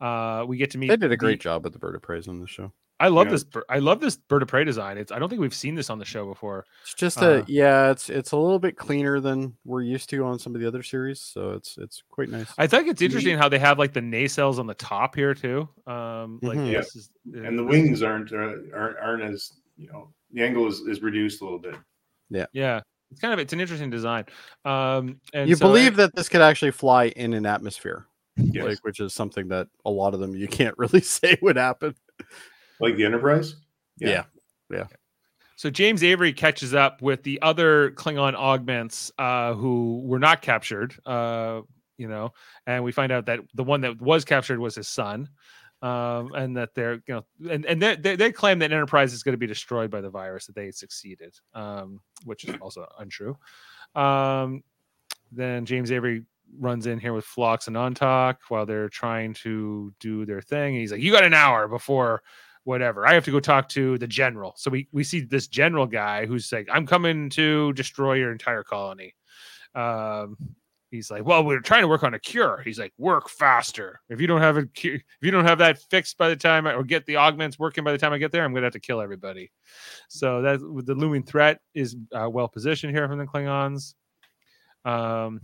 Uh, 0.00 0.44
we 0.46 0.58
get 0.58 0.70
to 0.72 0.78
meet. 0.78 0.88
They 0.88 0.96
did 0.96 1.06
a 1.06 1.08
the- 1.08 1.16
great 1.16 1.40
job 1.40 1.64
with 1.64 1.72
the 1.72 1.78
bird 1.78 1.94
of 1.94 2.02
prey 2.02 2.20
on 2.28 2.40
the 2.40 2.46
show. 2.46 2.72
I 2.98 3.08
love 3.08 3.26
Yeah. 3.26 3.32
this. 3.32 3.44
bir- 3.44 3.64
I 3.68 3.78
love 3.78 4.00
this 4.00 4.16
bird 4.16 4.40
of 4.42 4.48
prey 4.48 4.64
design. 4.64 4.96
It's. 4.96 5.12
I 5.12 5.18
don't 5.18 5.28
think 5.28 5.40
we've 5.42 5.52
seen 5.54 5.74
this 5.74 5.90
on 5.90 5.98
the 5.98 6.04
show 6.06 6.26
before. 6.26 6.64
It's 6.82 6.94
just 6.94 7.20
Uh, 7.22 7.42
a 7.42 7.44
yeah, 7.46 7.90
it's 7.90 8.08
it's 8.08 8.32
a 8.32 8.36
little 8.38 8.58
bit 8.58 8.76
cleaner 8.76 9.20
than 9.20 9.54
we're 9.64 9.82
used 9.82 10.08
to 10.10 10.24
on 10.24 10.38
some 10.38 10.54
of 10.54 10.60
the 10.62 10.66
other 10.66 10.82
series, 10.82 11.20
so 11.20 11.50
it's 11.52 11.76
it's 11.78 12.02
quite 12.10 12.30
nice. 12.30 12.50
I 12.56 12.66
think 12.66 12.88
it's 12.88 13.02
interesting 13.02 13.36
how 13.36 13.48
they 13.50 13.58
have 13.58 13.78
like 13.78 13.92
the 13.92 14.00
nacelles 14.00 14.58
on 14.58 14.66
the 14.66 14.74
top 14.74 15.14
here 15.14 15.34
too. 15.34 15.68
Um, 15.86 16.38
like 16.42 16.56
Mhm. 16.58 16.72
Yeah. 16.72 16.78
this 16.78 16.96
is, 16.96 17.10
and 17.34 17.58
the 17.58 17.64
wings 17.64 18.02
aren't 18.02 18.32
uh, 18.32 18.36
aren't, 18.74 18.98
aren't 18.98 19.22
as 19.24 19.52
you 19.76 19.88
know 19.88 20.12
the 20.32 20.42
angle 20.42 20.66
is, 20.66 20.80
is 20.80 21.02
reduced 21.02 21.42
a 21.42 21.44
little 21.44 21.58
bit. 21.58 21.76
Yeah, 22.30 22.46
yeah. 22.52 22.80
it's 23.10 23.20
kind 23.20 23.32
of 23.34 23.38
it's 23.40 23.52
an 23.52 23.60
interesting 23.60 23.90
design. 23.90 24.24
Um, 24.64 25.20
and 25.34 25.48
you 25.50 25.54
so- 25.56 25.66
believe 25.66 25.96
that 25.96 26.14
this 26.14 26.28
could 26.30 26.40
actually 26.40 26.70
fly 26.72 27.04
in 27.08 27.34
an 27.34 27.44
atmosphere, 27.46 28.06
Yes. 28.36 28.64
like 28.64 28.78
which 28.84 29.00
is 29.00 29.12
something 29.12 29.48
that 29.48 29.68
a 29.84 29.90
lot 29.90 30.14
of 30.14 30.20
them 30.20 30.34
you 30.34 30.48
can't 30.48 30.74
really 30.78 31.02
say 31.02 31.36
would 31.42 31.56
happen. 31.56 31.94
Like 32.80 32.96
the 32.96 33.04
Enterprise. 33.04 33.56
Yeah. 33.98 34.24
Yeah. 34.70 34.86
So 35.56 35.70
James 35.70 36.04
Avery 36.04 36.34
catches 36.34 36.74
up 36.74 37.00
with 37.00 37.22
the 37.22 37.40
other 37.40 37.90
Klingon 37.92 38.34
augments 38.34 39.10
uh, 39.18 39.54
who 39.54 40.02
were 40.04 40.18
not 40.18 40.42
captured, 40.42 40.94
uh, 41.06 41.62
you 41.96 42.08
know, 42.08 42.34
and 42.66 42.84
we 42.84 42.92
find 42.92 43.10
out 43.10 43.24
that 43.26 43.40
the 43.54 43.64
one 43.64 43.80
that 43.80 44.00
was 44.00 44.24
captured 44.26 44.58
was 44.58 44.74
his 44.74 44.86
son, 44.86 45.30
um, 45.80 46.32
and 46.34 46.54
that 46.58 46.74
they're, 46.74 47.02
you 47.06 47.14
know, 47.14 47.24
and 47.50 47.64
and 47.64 47.80
they, 47.80 47.96
they, 47.96 48.16
they 48.16 48.32
claim 48.32 48.58
that 48.58 48.70
Enterprise 48.70 49.14
is 49.14 49.22
going 49.22 49.32
to 49.32 49.38
be 49.38 49.46
destroyed 49.46 49.90
by 49.90 50.02
the 50.02 50.10
virus 50.10 50.44
that 50.44 50.54
they 50.54 50.70
succeeded, 50.70 51.34
um, 51.54 52.00
which 52.24 52.44
is 52.44 52.54
also 52.60 52.86
untrue. 52.98 53.34
Um, 53.94 54.62
then 55.32 55.64
James 55.64 55.90
Avery 55.90 56.24
runs 56.60 56.86
in 56.86 57.00
here 57.00 57.14
with 57.14 57.24
Phlox 57.24 57.66
and 57.66 57.76
Antaak 57.76 58.36
while 58.48 58.66
they're 58.66 58.90
trying 58.90 59.32
to 59.34 59.90
do 60.00 60.26
their 60.26 60.42
thing. 60.42 60.74
He's 60.74 60.92
like, 60.92 61.00
"You 61.00 61.12
got 61.12 61.24
an 61.24 61.34
hour 61.34 61.66
before." 61.66 62.22
Whatever. 62.66 63.06
I 63.06 63.14
have 63.14 63.24
to 63.24 63.30
go 63.30 63.38
talk 63.38 63.68
to 63.70 63.96
the 63.98 64.08
general. 64.08 64.54
So 64.56 64.70
we 64.70 64.88
we 64.92 65.04
see 65.04 65.20
this 65.20 65.46
general 65.46 65.86
guy 65.86 66.26
who's 66.26 66.50
like, 66.52 66.68
I'm 66.70 66.86
coming 66.86 67.30
to 67.30 67.72
destroy 67.74 68.14
your 68.14 68.32
entire 68.32 68.64
colony. 68.64 69.14
Um, 69.74 70.36
he's 70.90 71.10
like, 71.10 71.24
well, 71.24 71.44
we're 71.44 71.60
trying 71.60 71.82
to 71.82 71.88
work 71.88 72.02
on 72.02 72.14
a 72.14 72.18
cure. 72.18 72.60
He's 72.64 72.78
like, 72.78 72.92
work 72.98 73.28
faster. 73.28 74.00
If 74.08 74.20
you 74.20 74.26
don't 74.26 74.40
have 74.40 74.56
a 74.56 74.66
cure, 74.66 74.96
if 74.96 75.22
you 75.22 75.30
don't 75.30 75.44
have 75.44 75.58
that 75.58 75.78
fixed 75.90 76.18
by 76.18 76.28
the 76.28 76.36
time 76.36 76.66
I, 76.66 76.74
or 76.74 76.82
get 76.82 77.06
the 77.06 77.16
augments 77.16 77.56
working 77.56 77.84
by 77.84 77.92
the 77.92 77.98
time 77.98 78.12
I 78.12 78.18
get 78.18 78.32
there, 78.32 78.44
I'm 78.44 78.52
gonna 78.52 78.66
have 78.66 78.72
to 78.72 78.80
kill 78.80 79.00
everybody. 79.00 79.52
So 80.08 80.42
that 80.42 80.58
the 80.58 80.94
looming 80.94 81.22
threat 81.22 81.60
is 81.72 81.96
uh, 82.12 82.28
well 82.28 82.48
positioned 82.48 82.94
here 82.94 83.06
from 83.08 83.18
the 83.18 83.26
Klingons. 83.26 83.94
Um, 84.84 85.40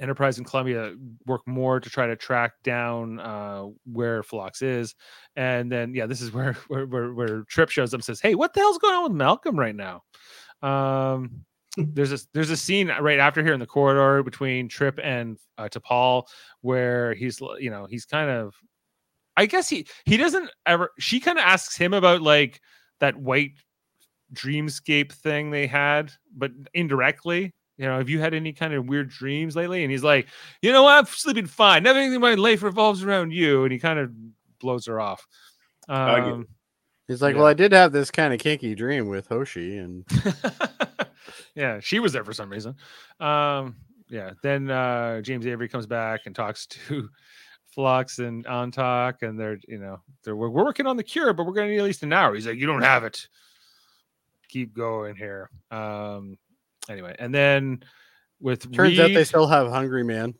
Enterprise 0.00 0.38
and 0.38 0.46
Columbia 0.46 0.94
work 1.26 1.42
more 1.46 1.80
to 1.80 1.90
try 1.90 2.06
to 2.06 2.14
track 2.14 2.52
down 2.62 3.18
uh, 3.18 3.64
where 3.84 4.22
Phlox 4.22 4.62
is, 4.62 4.94
and 5.36 5.70
then 5.70 5.94
yeah, 5.94 6.06
this 6.06 6.20
is 6.20 6.32
where 6.34 6.52
where 6.68 6.86
where, 6.86 7.12
where 7.12 7.42
Trip 7.44 7.70
shows 7.70 7.92
up 7.92 7.98
and 7.98 8.04
says, 8.04 8.20
"Hey, 8.20 8.34
what 8.34 8.54
the 8.54 8.60
hell's 8.60 8.78
going 8.78 8.94
on 8.94 9.02
with 9.04 9.12
Malcolm 9.12 9.58
right 9.58 9.74
now?" 9.74 10.02
Um, 10.62 11.44
there's 11.76 12.12
a 12.12 12.18
there's 12.32 12.50
a 12.50 12.56
scene 12.56 12.88
right 13.00 13.18
after 13.18 13.42
here 13.42 13.52
in 13.52 13.60
the 13.60 13.66
corridor 13.66 14.22
between 14.22 14.68
Trip 14.68 14.98
and 15.02 15.36
uh, 15.58 15.68
T'Pol 15.68 16.24
where 16.60 17.14
he's 17.14 17.40
you 17.58 17.70
know 17.70 17.86
he's 17.86 18.04
kind 18.04 18.30
of, 18.30 18.54
I 19.36 19.46
guess 19.46 19.68
he 19.68 19.86
he 20.04 20.16
doesn't 20.16 20.50
ever. 20.66 20.90
She 20.98 21.20
kind 21.20 21.38
of 21.38 21.44
asks 21.44 21.76
him 21.76 21.92
about 21.92 22.22
like 22.22 22.60
that 23.00 23.16
white 23.16 23.52
dreamscape 24.34 25.12
thing 25.12 25.50
they 25.50 25.66
had, 25.66 26.12
but 26.36 26.50
indirectly. 26.74 27.54
You 27.78 27.86
know, 27.86 27.96
have 27.98 28.08
you 28.10 28.20
had 28.20 28.34
any 28.34 28.52
kind 28.52 28.74
of 28.74 28.86
weird 28.86 29.08
dreams 29.08 29.54
lately? 29.56 29.82
And 29.84 29.90
he's 29.90 30.02
like, 30.02 30.26
you 30.62 30.72
know, 30.72 30.86
I'm 30.86 31.06
sleeping 31.06 31.46
fine. 31.46 31.86
Everything 31.86 32.12
in 32.12 32.20
my 32.20 32.34
life 32.34 32.62
revolves 32.62 33.02
around 33.04 33.32
you. 33.32 33.62
And 33.62 33.72
he 33.72 33.78
kind 33.78 33.98
of 34.00 34.10
blows 34.58 34.86
her 34.86 35.00
off. 35.00 35.26
I 35.88 36.20
Um, 36.20 36.48
He's 37.06 37.22
like, 37.22 37.34
Yeah. 37.34 37.38
well, 37.38 37.46
I 37.48 37.54
did 37.54 37.72
have 37.72 37.92
this 37.92 38.10
kind 38.10 38.34
of 38.34 38.40
kinky 38.40 38.74
dream 38.74 39.06
with 39.08 39.26
Hoshi, 39.28 39.78
and 39.78 40.04
yeah, 41.54 41.80
she 41.80 42.00
was 42.00 42.12
there 42.12 42.24
for 42.24 42.32
some 42.34 42.50
reason. 42.50 42.74
Um, 43.20 43.76
yeah. 44.10 44.32
Then 44.42 44.70
uh, 44.70 45.22
James 45.22 45.46
Avery 45.46 45.68
comes 45.68 45.86
back 45.86 46.22
and 46.26 46.34
talks 46.34 46.66
to 46.66 47.08
Phlox 47.74 48.18
and 48.18 48.44
Antaak, 48.44 49.22
and 49.22 49.38
they're 49.40 49.58
you 49.66 49.78
know 49.78 50.00
they're 50.24 50.36
we're, 50.36 50.50
we're 50.50 50.64
working 50.64 50.86
on 50.86 50.96
the 50.98 51.02
cure, 51.02 51.32
but 51.32 51.46
we're 51.46 51.52
gonna 51.54 51.68
need 51.68 51.78
at 51.78 51.84
least 51.84 52.02
an 52.02 52.12
hour. 52.12 52.34
He's 52.34 52.46
like, 52.46 52.58
you 52.58 52.66
don't 52.66 52.82
have 52.82 53.04
it. 53.04 53.26
Keep 54.48 54.74
going 54.74 55.14
here. 55.16 55.48
Um, 55.70 56.36
anyway, 56.88 57.14
and 57.18 57.34
then 57.34 57.82
with 58.40 58.72
turns 58.72 58.98
out 58.98 59.08
they 59.12 59.24
still 59.24 59.46
have 59.46 59.68
Hungry 59.68 60.04
Man. 60.04 60.34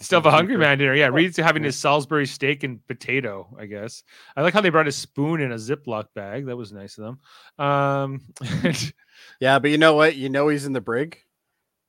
Still 0.00 0.18
have 0.20 0.26
a 0.26 0.30
hungry 0.30 0.54
Sure. 0.54 0.60
man 0.60 0.78
dinner. 0.78 0.94
Yeah, 0.94 1.08
Reed's 1.08 1.36
having 1.36 1.64
his 1.64 1.76
Salisbury 1.76 2.24
steak 2.24 2.62
and 2.62 2.86
potato, 2.86 3.48
I 3.58 3.66
guess. 3.66 4.04
I 4.36 4.42
like 4.42 4.54
how 4.54 4.60
they 4.60 4.68
brought 4.70 4.86
a 4.86 4.92
spoon 4.92 5.40
in 5.40 5.50
a 5.50 5.56
Ziploc 5.56 6.04
bag. 6.14 6.46
That 6.46 6.56
was 6.56 6.72
nice 6.72 6.96
of 6.98 7.04
them. 7.58 7.64
Um, 7.66 8.20
Yeah, 9.40 9.58
but 9.58 9.72
you 9.72 9.78
know 9.78 9.94
what? 9.94 10.14
You 10.14 10.28
know 10.28 10.46
he's 10.46 10.66
in 10.66 10.72
the 10.72 10.80
brig. 10.80 11.18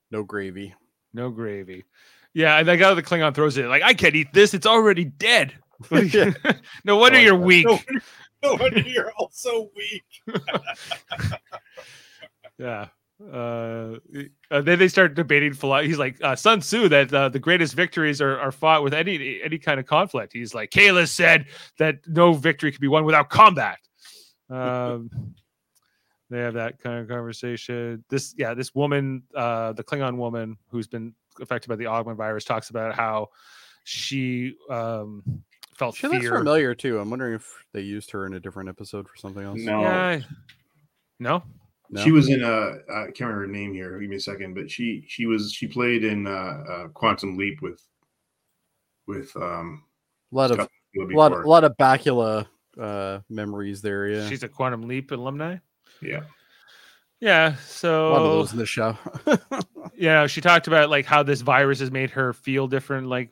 No 0.09 0.23
gravy. 0.23 0.73
no 1.13 1.29
gravy. 1.29 1.85
Yeah, 2.33 2.57
and 2.57 2.67
that 2.67 2.77
guy 2.77 2.91
with 2.91 3.03
the 3.03 3.07
Klingon 3.07 3.35
throws 3.35 3.57
it 3.57 3.67
like, 3.67 3.83
I 3.83 3.93
can't 3.93 4.15
eat 4.15 4.33
this. 4.33 4.55
It's 4.55 4.65
already 4.65 5.05
dead. 5.05 5.53
Yeah. 5.91 6.31
no 6.83 6.95
wonder 6.97 7.19
like 7.19 7.25
you're 7.27 7.37
that. 7.37 7.45
weak. 7.45 7.67
No, 7.67 7.79
no 8.43 8.55
wonder 8.55 8.79
you're 8.81 9.11
all 9.19 9.29
so 9.31 9.69
weak. 9.75 10.03
Yeah. 12.57 12.87
Uh, 13.21 13.97
uh, 14.49 14.61
then 14.61 14.79
they 14.79 14.87
start 14.87 15.13
debating. 15.13 15.53
philo- 15.53 15.81
He's 15.83 15.97
like 15.99 16.17
uh, 16.23 16.35
Sun 16.35 16.61
Tzu 16.61 16.87
that 16.89 17.13
uh, 17.13 17.29
the 17.29 17.39
greatest 17.39 17.73
victories 17.73 18.21
are, 18.21 18.39
are 18.39 18.51
fought 18.51 18.83
with 18.83 18.93
any 18.93 19.41
any 19.43 19.57
kind 19.57 19.79
of 19.79 19.85
conflict. 19.85 20.31
He's 20.31 20.53
like 20.53 20.69
Kahless 20.71 21.09
said 21.09 21.45
that 21.79 21.99
no 22.07 22.33
victory 22.33 22.71
can 22.71 22.79
be 22.79 22.87
won 22.87 23.03
without 23.03 23.29
combat. 23.29 23.79
Um, 24.49 25.09
they 26.29 26.39
have 26.39 26.53
that 26.53 26.81
kind 26.81 26.99
of 26.99 27.09
conversation. 27.09 28.03
This 28.09 28.33
yeah, 28.37 28.53
this 28.53 28.73
woman, 28.73 29.23
uh, 29.35 29.73
the 29.73 29.83
Klingon 29.83 30.15
woman 30.15 30.57
who's 30.69 30.87
been 30.87 31.13
affected 31.41 31.67
by 31.67 31.75
the 31.75 31.87
augment 31.87 32.17
virus, 32.17 32.45
talks 32.45 32.69
about 32.69 32.95
how 32.95 33.29
she 33.83 34.55
um, 34.69 35.23
felt 35.75 35.95
She 35.95 36.07
looks 36.07 36.25
familiar 36.25 36.73
too. 36.73 36.99
I'm 36.99 37.09
wondering 37.09 37.33
if 37.33 37.65
they 37.73 37.81
used 37.81 38.11
her 38.11 38.25
in 38.25 38.33
a 38.33 38.39
different 38.39 38.69
episode 38.69 39.09
for 39.09 39.17
something 39.17 39.43
else. 39.43 39.59
No, 39.59 39.81
Yeah. 39.81 40.19
No. 41.19 41.43
No? 41.91 42.03
she 42.03 42.11
was 42.11 42.29
in 42.29 42.43
a 42.43 42.77
I 42.93 43.05
can't 43.05 43.21
remember 43.21 43.41
her 43.41 43.47
name 43.47 43.73
here. 43.73 43.99
Give 43.99 44.09
me 44.09 44.17
a 44.17 44.19
second, 44.19 44.53
but 44.53 44.69
she 44.69 45.03
she 45.07 45.25
was 45.25 45.51
she 45.51 45.67
played 45.67 46.03
in 46.03 46.27
uh, 46.27 46.29
uh 46.69 46.87
Quantum 46.89 47.35
Leap 47.37 47.61
with 47.61 47.81
with 49.07 49.35
um 49.35 49.83
a 50.31 50.35
lot 50.35 50.51
of 50.51 50.59
a 50.59 50.67
lot, 51.15 51.29
before. 51.29 51.41
a 51.43 51.49
lot 51.49 51.63
of 51.63 51.75
Bakula 51.77 52.45
uh, 52.79 53.19
memories 53.29 53.81
there. 53.81 54.07
Yeah, 54.07 54.29
She's 54.29 54.43
a 54.43 54.47
Quantum 54.47 54.87
Leap 54.87 55.11
alumni. 55.11 55.57
yeah. 56.01 56.21
Yeah. 57.19 57.55
so 57.65 58.13
a 58.13 58.13
So 58.13 58.13
lot 58.13 58.21
of 58.25 58.31
those 58.31 58.51
in 58.53 58.59
the 58.59 58.65
show. 58.65 58.97
yeah, 59.95 60.27
she 60.27 60.41
talked 60.41 60.67
about 60.67 60.89
like 60.89 61.05
how 61.05 61.23
this 61.23 61.41
virus 61.41 61.79
has 61.79 61.91
made 61.91 62.11
her 62.11 62.33
feel 62.33 62.67
different, 62.67 63.07
like 63.07 63.29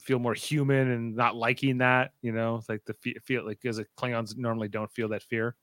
feel 0.00 0.18
more 0.18 0.34
human 0.34 0.90
and 0.90 1.16
not 1.16 1.36
liking 1.36 1.78
that. 1.78 2.10
You 2.20 2.32
know, 2.32 2.60
like 2.68 2.84
the 2.84 2.94
fe- 2.94 3.16
feel 3.24 3.46
like 3.46 3.60
because 3.62 3.80
Klingons 3.96 4.36
normally 4.36 4.68
don't 4.68 4.90
feel 4.92 5.08
that 5.10 5.22
fear 5.22 5.54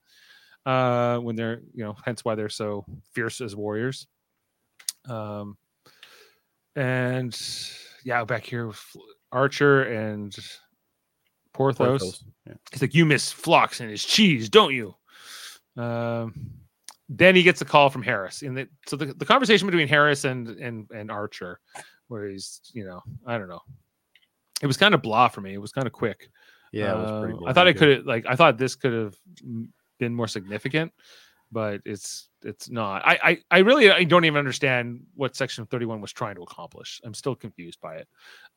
uh, 0.69 1.17
when 1.19 1.35
they're 1.35 1.61
you 1.73 1.83
know, 1.83 1.95
hence 2.05 2.23
why 2.23 2.35
they're 2.35 2.49
so 2.49 2.85
fierce 3.13 3.41
as 3.41 3.55
warriors. 3.55 4.07
Um, 5.07 5.57
and 6.75 7.35
yeah, 8.03 8.23
back 8.23 8.45
here 8.45 8.67
with 8.67 8.81
Archer 9.31 9.83
and 9.83 10.35
Porthos. 11.53 11.77
Porthos, 11.77 12.23
yeah. 12.45 12.53
He's 12.71 12.81
like, 12.81 12.93
you 12.93 13.05
miss 13.05 13.31
Phlox 13.31 13.79
and 13.79 13.89
his 13.89 14.03
cheese, 14.03 14.49
don't 14.49 14.73
you? 14.73 14.93
Um, 15.75 16.51
then 17.09 17.35
he 17.35 17.41
gets 17.41 17.61
a 17.61 17.65
call 17.65 17.89
from 17.89 18.03
Harris. 18.03 18.43
And 18.43 18.55
the, 18.55 18.67
so 18.85 18.95
the, 18.95 19.07
the 19.07 19.25
conversation 19.25 19.67
between 19.67 19.87
Harris 19.87 20.25
and, 20.25 20.49
and 20.49 20.87
and 20.91 21.09
Archer, 21.09 21.59
where 22.09 22.27
he's, 22.27 22.61
you 22.73 22.85
know, 22.85 23.01
I 23.25 23.39
don't 23.39 23.49
know. 23.49 23.61
It 24.61 24.67
was 24.67 24.77
kind 24.77 24.93
of 24.93 25.01
blah 25.01 25.29
for 25.29 25.41
me. 25.41 25.53
It 25.53 25.61
was 25.61 25.71
kind 25.71 25.87
of 25.87 25.93
quick. 25.93 26.29
Yeah, 26.71 26.91
it 26.91 26.97
was 26.97 27.23
pretty. 27.23 27.39
Uh, 27.43 27.49
I 27.49 27.53
thought 27.53 27.67
I 27.67 27.73
could 27.73 27.89
have 27.89 28.05
like 28.05 28.25
I 28.27 28.35
thought 28.35 28.59
this 28.59 28.75
could 28.75 28.93
have 28.93 29.15
been 29.99 30.15
more 30.15 30.27
significant, 30.27 30.91
but 31.51 31.81
it's 31.85 32.29
it's 32.43 32.69
not. 32.69 33.01
I 33.05 33.19
I, 33.23 33.37
I 33.51 33.59
really 33.59 33.91
I 33.91 34.03
don't 34.03 34.25
even 34.25 34.37
understand 34.37 35.01
what 35.15 35.35
Section 35.35 35.65
Thirty 35.65 35.85
One 35.85 36.01
was 36.01 36.11
trying 36.11 36.35
to 36.35 36.41
accomplish. 36.41 36.99
I'm 37.03 37.13
still 37.13 37.35
confused 37.35 37.79
by 37.81 37.97
it. 37.97 38.07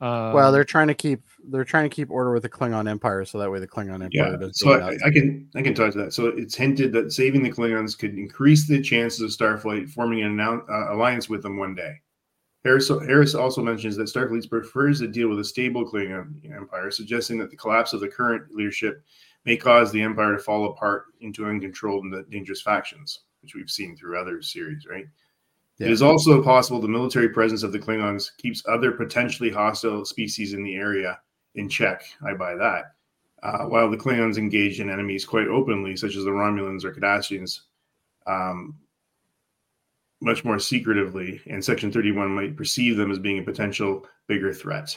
Um, 0.00 0.32
Well, 0.32 0.52
they're 0.52 0.64
trying 0.64 0.88
to 0.88 0.94
keep 0.94 1.20
they're 1.50 1.64
trying 1.64 1.88
to 1.88 1.94
keep 1.94 2.10
order 2.10 2.32
with 2.32 2.44
the 2.44 2.48
Klingon 2.48 2.88
Empire, 2.88 3.24
so 3.24 3.38
that 3.38 3.50
way 3.50 3.60
the 3.60 3.68
Klingon 3.68 3.94
Empire 4.04 4.10
Yeah, 4.12 4.30
doesn't. 4.36 4.54
so 4.54 4.72
I. 4.72 4.96
I 5.04 5.10
can 5.10 5.48
I 5.54 5.62
can 5.62 5.74
talk 5.74 5.92
to 5.92 5.98
that. 5.98 6.14
So 6.14 6.26
it's 6.26 6.54
hinted 6.54 6.92
that 6.92 7.12
saving 7.12 7.42
the 7.42 7.50
Klingons 7.50 7.98
could 7.98 8.14
increase 8.16 8.66
the 8.66 8.80
chances 8.80 9.20
of 9.20 9.30
Starfleet 9.30 9.90
forming 9.90 10.22
an 10.22 10.36
annou- 10.36 10.68
uh, 10.70 10.94
alliance 10.94 11.28
with 11.28 11.42
them 11.42 11.56
one 11.58 11.74
day. 11.74 11.94
Harris, 12.64 12.88
Harris 12.88 13.34
also 13.34 13.60
mentions 13.60 13.96
that 13.96 14.06
Starfleet 14.06 14.48
prefers 14.48 15.00
to 15.00 15.08
deal 15.08 15.28
with 15.28 15.40
a 15.40 15.44
stable 15.44 15.84
Klingon 15.84 16.48
empire, 16.54 16.92
suggesting 16.92 17.36
that 17.38 17.50
the 17.50 17.56
collapse 17.56 17.92
of 17.92 17.98
the 17.98 18.06
current 18.06 18.54
leadership 18.54 19.02
may 19.44 19.56
cause 19.56 19.90
the 19.92 20.02
empire 20.02 20.36
to 20.36 20.42
fall 20.42 20.66
apart 20.66 21.06
into 21.20 21.46
uncontrolled 21.46 22.04
and 22.04 22.30
dangerous 22.30 22.62
factions, 22.62 23.20
which 23.40 23.54
we've 23.54 23.70
seen 23.70 23.96
through 23.96 24.18
other 24.20 24.40
series, 24.42 24.86
right? 24.86 25.06
Yeah. 25.78 25.86
It 25.86 25.92
is 25.92 26.02
also 26.02 26.42
possible 26.42 26.80
the 26.80 26.88
military 26.88 27.28
presence 27.30 27.62
of 27.62 27.72
the 27.72 27.78
Klingons 27.78 28.30
keeps 28.38 28.62
other 28.68 28.92
potentially 28.92 29.50
hostile 29.50 30.04
species 30.04 30.52
in 30.52 30.62
the 30.62 30.76
area 30.76 31.18
in 31.54 31.68
check. 31.68 32.04
I 32.24 32.34
buy 32.34 32.54
that. 32.54 32.94
uh, 33.42 33.64
while 33.64 33.90
the 33.90 33.96
Klingons 33.96 34.38
engage 34.38 34.80
in 34.80 34.88
enemies 34.90 35.24
quite 35.24 35.48
openly, 35.48 35.96
such 35.96 36.16
as 36.16 36.24
the 36.24 36.30
Romulans 36.30 36.84
or 36.84 36.94
Cardassians, 36.94 37.62
um, 38.26 38.78
much 40.20 40.44
more 40.44 40.60
secretively, 40.60 41.40
and 41.46 41.64
Section 41.64 41.90
31 41.90 42.28
might 42.28 42.56
perceive 42.56 42.96
them 42.96 43.10
as 43.10 43.18
being 43.18 43.40
a 43.40 43.42
potential 43.42 44.06
bigger 44.28 44.52
threat. 44.54 44.96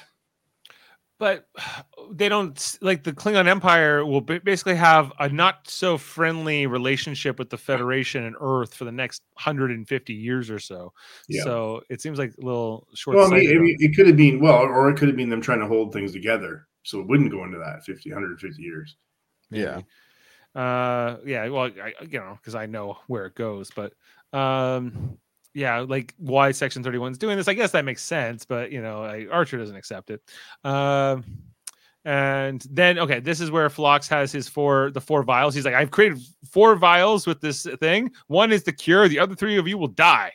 But 1.17 1.47
they 2.11 2.27
don't 2.27 2.77
like 2.81 3.03
the 3.03 3.13
Klingon 3.13 3.47
Empire 3.47 4.05
will 4.05 4.21
basically 4.21 4.75
have 4.75 5.13
a 5.19 5.29
not 5.29 5.69
so 5.69 5.97
friendly 5.97 6.67
relationship 6.67 7.39
with 7.39 7.49
the 7.49 7.57
Federation 7.57 8.23
and 8.25 8.35
Earth 8.39 8.73
for 8.73 8.85
the 8.85 8.91
next 8.91 9.21
150 9.33 10.13
years 10.13 10.49
or 10.49 10.59
so. 10.59 10.91
Yeah. 11.29 11.43
So 11.43 11.81
it 11.89 12.01
seems 12.01 12.19
like 12.19 12.33
a 12.37 12.45
little 12.45 12.87
short. 12.95 13.17
Well, 13.17 13.33
I 13.33 13.37
mean, 13.39 13.49
I 13.49 13.75
it 13.85 13.95
could 13.95 14.07
have 14.07 14.17
been 14.17 14.39
well, 14.39 14.63
or 14.63 14.89
it 14.89 14.97
could 14.97 15.07
have 15.07 15.17
been 15.17 15.29
them 15.29 15.41
trying 15.41 15.59
to 15.59 15.67
hold 15.67 15.93
things 15.93 16.11
together, 16.11 16.67
so 16.83 16.99
it 16.99 17.07
wouldn't 17.07 17.31
go 17.31 17.43
into 17.45 17.59
that 17.59 17.83
50, 17.85 18.09
150 18.11 18.61
years. 18.61 18.97
Yeah. 19.49 19.81
Uh, 20.53 21.17
yeah. 21.25 21.47
Well, 21.49 21.71
I, 21.81 21.93
I- 21.99 22.03
you 22.09 22.19
know, 22.19 22.37
because 22.41 22.55
I 22.55 22.65
know 22.65 22.97
where 23.07 23.25
it 23.25 23.35
goes, 23.35 23.71
but 23.75 23.93
um, 24.37 25.17
yeah, 25.55 25.79
like 25.79 26.13
why 26.17 26.51
Section 26.51 26.83
31 26.83 27.13
is 27.13 27.17
doing 27.17 27.37
this, 27.37 27.47
I 27.47 27.53
guess 27.53 27.71
that 27.71 27.85
makes 27.85 28.03
sense. 28.03 28.45
But 28.45 28.71
you 28.71 28.81
know, 28.81 29.03
I, 29.03 29.27
Archer 29.31 29.57
doesn't 29.57 29.75
accept 29.75 30.11
it. 30.11 30.21
Um. 30.63 31.23
And 32.07 32.63
then, 32.69 32.99
okay, 32.99 33.19
this 33.19 33.41
is 33.41 33.49
where 33.49 33.67
Phlox 33.67 34.07
has 34.09 34.31
his 34.31 34.47
four, 34.47 34.91
the 34.91 35.01
four 35.01 35.23
vials. 35.23 35.55
He's 35.55 35.65
like, 35.65 35.73
I've 35.73 35.89
created 35.89 36.19
four 36.47 36.75
vials 36.75 37.25
with 37.25 37.41
this 37.41 37.65
thing. 37.79 38.11
One 38.27 38.51
is 38.51 38.61
the 38.61 38.71
cure. 38.71 39.07
The 39.07 39.17
other 39.17 39.33
three 39.33 39.57
of 39.57 39.67
you 39.67 39.79
will 39.79 39.87
die. 39.87 40.31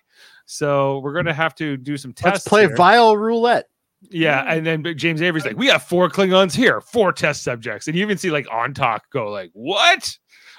So 0.47 0.99
we're 0.99 1.13
gonna 1.13 1.33
have 1.33 1.55
to 1.57 1.77
do 1.77 1.97
some 1.97 2.13
tests. 2.13 2.45
Let's 2.45 2.49
play 2.49 2.67
here. 2.67 2.75
vial 2.75 3.17
roulette. 3.17 3.69
Yeah, 4.11 4.43
and 4.49 4.67
then 4.67 4.83
James 4.97 5.23
Avery's 5.23 5.45
like, 5.45 5.57
we 5.57 5.69
have 5.69 5.85
four 5.85 6.09
Klingons 6.09 6.57
here, 6.57 6.81
four 6.81 7.13
test 7.13 7.45
subjects, 7.45 7.87
and 7.87 7.97
you 7.97 8.03
even 8.03 8.19
see 8.19 8.33
like 8.33 8.47
Antaak 8.47 9.01
go 9.13 9.31
like, 9.31 9.51
what? 9.53 10.11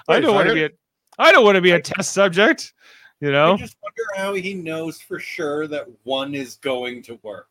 I 0.08 0.22
don't 0.22 0.34
want 0.34 0.48
to 0.48 0.54
be 0.54 0.64
a, 0.64 0.70
I 1.20 1.34
don't 1.34 1.44
want 1.44 1.56
to 1.56 1.62
be 1.62 1.72
a 1.72 1.82
test 1.82 2.14
subject. 2.14 2.74
You 3.22 3.32
know, 3.32 3.54
I 3.54 3.58
just 3.58 3.78
wonder 3.84 4.04
how 4.24 4.34
he 4.34 4.56
knows 4.56 5.00
for 5.00 5.20
sure 5.20 5.68
that 5.68 5.88
one 6.04 6.34
is 6.34 6.56
going 6.56 7.04
to 7.04 7.20
work. 7.22 7.48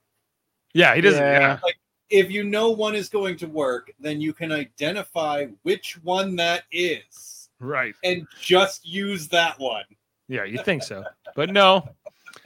Yeah, 0.74 0.94
he 0.96 1.00
doesn't. 1.00 1.22
Yeah. 1.22 1.58
Yeah, 1.64 1.70
If 2.10 2.30
you 2.30 2.42
know 2.42 2.70
one 2.70 2.96
is 2.96 3.08
going 3.08 3.36
to 3.38 3.46
work, 3.46 3.92
then 4.00 4.20
you 4.20 4.32
can 4.32 4.50
identify 4.50 5.46
which 5.62 5.94
one 6.02 6.34
that 6.36 6.64
is 6.72 7.48
right. 7.60 7.94
and 8.02 8.26
just 8.40 8.84
use 8.84 9.28
that 9.28 9.58
one. 9.60 9.84
Yeah, 10.28 10.44
you 10.44 10.58
think 10.58 10.82
so, 10.82 11.04
but 11.36 11.50
no, 11.50 11.88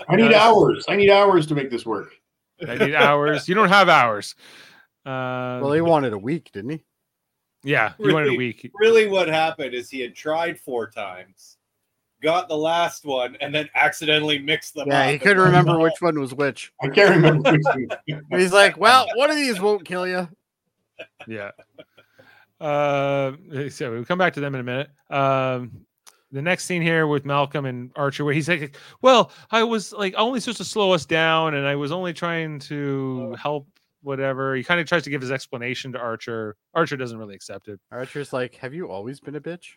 I 0.06 0.16
need 0.16 0.30
Nice. 0.32 0.40
hours. 0.42 0.84
I 0.88 0.96
need 0.96 1.10
hours 1.10 1.46
to 1.46 1.54
make 1.54 1.70
this 1.70 1.86
work. 1.86 2.12
I 2.68 2.76
need 2.76 2.94
hours. 2.94 3.48
You 3.48 3.54
don't 3.54 3.68
have 3.70 3.88
hours. 3.88 4.34
Um, 5.06 5.60
Well, 5.60 5.72
he 5.72 5.80
wanted 5.80 6.12
a 6.12 6.18
week, 6.18 6.50
didn't 6.52 6.70
he? 6.70 6.84
yeah, 7.62 7.94
you 7.98 8.12
wanted 8.12 8.34
a 8.34 8.36
week. 8.36 8.70
Really, 8.74 9.06
what 9.08 9.28
happened 9.28 9.72
is 9.74 9.88
he 9.88 10.00
had 10.00 10.14
tried 10.14 10.60
four 10.60 10.90
times, 10.90 11.56
got 12.24 12.48
the 12.48 12.56
last 12.56 13.04
one, 13.04 13.36
and 13.40 13.54
then 13.54 13.68
accidentally 13.76 14.38
mixed 14.40 14.74
them 14.74 14.88
Yeah, 14.88 15.02
up. 15.02 15.10
he 15.10 15.18
couldn't 15.18 15.36
then- 15.38 15.46
remember 15.46 15.78
which 15.78 16.00
one 16.00 16.18
was 16.18 16.34
which. 16.34 16.72
I 16.82 16.88
can't 16.88 17.10
remember. 17.14 17.52
which 17.52 17.62
one. 17.62 18.22
He's 18.40 18.52
like, 18.52 18.76
well, 18.76 19.06
one 19.14 19.30
of 19.30 19.36
these 19.36 19.60
won't 19.60 19.84
kill 19.84 20.06
you. 20.08 20.28
Yeah. 21.28 21.50
Uh, 22.60 23.32
so 23.68 23.90
we'll 23.92 24.04
come 24.04 24.18
back 24.18 24.32
to 24.34 24.40
them 24.40 24.54
in 24.54 24.60
a 24.60 24.64
minute. 24.64 24.90
Um, 25.10 25.84
the 26.32 26.42
next 26.42 26.64
scene 26.64 26.82
here 26.82 27.06
with 27.06 27.24
Malcolm 27.24 27.64
and 27.66 27.90
Archer, 27.94 28.24
where 28.24 28.34
he's 28.34 28.48
like, 28.48 28.76
"Well, 29.02 29.30
I 29.50 29.62
was 29.62 29.92
like 29.92 30.14
only 30.16 30.40
supposed 30.40 30.58
to 30.58 30.64
slow 30.64 30.92
us 30.92 31.04
down, 31.06 31.54
and 31.54 31.66
I 31.66 31.76
was 31.76 31.92
only 31.92 32.12
trying 32.12 32.58
to 32.60 33.34
help." 33.40 33.68
Whatever. 34.02 34.54
He 34.54 34.62
kind 34.62 34.78
of 34.80 34.86
tries 34.86 35.02
to 35.04 35.10
give 35.10 35.22
his 35.22 35.30
explanation 35.30 35.90
to 35.92 35.98
Archer. 35.98 36.56
Archer 36.74 36.96
doesn't 36.98 37.16
really 37.16 37.34
accept 37.34 37.68
it. 37.68 37.80
Archer's 37.90 38.34
like, 38.34 38.54
have 38.56 38.74
you 38.74 38.90
always 38.90 39.18
been 39.18 39.34
a 39.34 39.40
bitch? 39.40 39.76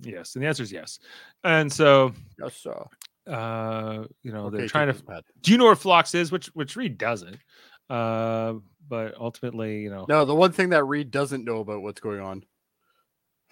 Yes, 0.00 0.34
and 0.34 0.42
the 0.44 0.48
answer 0.48 0.62
is 0.62 0.70
yes. 0.72 0.98
And 1.44 1.72
so, 1.72 2.12
Yes, 2.40 2.56
sir. 2.56 2.84
uh, 3.26 4.04
you 4.22 4.32
know, 4.32 4.48
they're 4.50 4.68
trying 4.68 4.86
to 4.88 4.92
take 4.92 5.04
this 5.06 5.14
pad. 5.14 5.24
do 5.42 5.52
you 5.52 5.58
know 5.58 5.64
where 5.64 5.74
Phlox 5.76 6.14
is? 6.14 6.30
Which 6.32 6.46
which 6.48 6.76
Reed 6.76 6.98
doesn't. 6.98 7.36
Uh, 7.90 8.54
but 8.88 9.14
ultimately, 9.18 9.80
you 9.80 9.90
know, 9.90 10.06
No, 10.08 10.24
the 10.24 10.34
one 10.34 10.52
thing 10.52 10.70
that 10.70 10.84
Reed 10.84 11.10
doesn't 11.10 11.44
know 11.44 11.58
about 11.60 11.82
what's 11.82 12.00
going 12.00 12.20
on. 12.20 12.44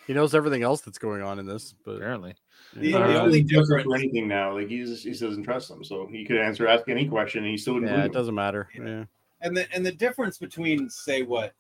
He 0.07 0.13
knows 0.15 0.35
everything 0.37 0.63
else 0.63 0.83
that's 0.83 0.99
going 0.99 1.21
on 1.23 1.39
in 1.41 1.47
this, 1.47 1.75
but 1.85 1.97
apparently, 1.97 2.35
The, 2.75 2.95
Uh, 2.95 3.07
the 3.07 3.13
He 3.13 3.19
only 3.19 3.43
doesn't 3.43 3.49
trust 3.49 3.51
him 3.51 3.61
difference, 3.79 3.85
for 3.87 3.97
anything 3.97 4.29
now. 4.29 4.53
Like 4.55 4.69
he 4.69 4.79
just, 4.85 5.03
he 5.05 5.11
doesn't 5.11 5.43
trust 5.43 5.69
them, 5.69 5.83
so 5.83 6.07
he 6.07 6.25
could 6.25 6.37
answer 6.39 6.69
ask 6.69 6.89
any 6.89 7.09
question, 7.09 7.43
and 7.43 7.51
he 7.51 7.59
still 7.59 7.75
wouldn't 7.75 7.91
yeah, 7.91 8.03
it 8.03 8.07
him. 8.07 8.13
doesn't 8.13 8.35
matter. 8.35 8.69
Yeah. 8.75 9.05
and 9.41 9.57
the 9.57 9.67
and 9.75 9.85
the 9.85 9.93
difference 9.93 10.39
between 10.39 10.89
say 10.89 11.23
what 11.23 11.55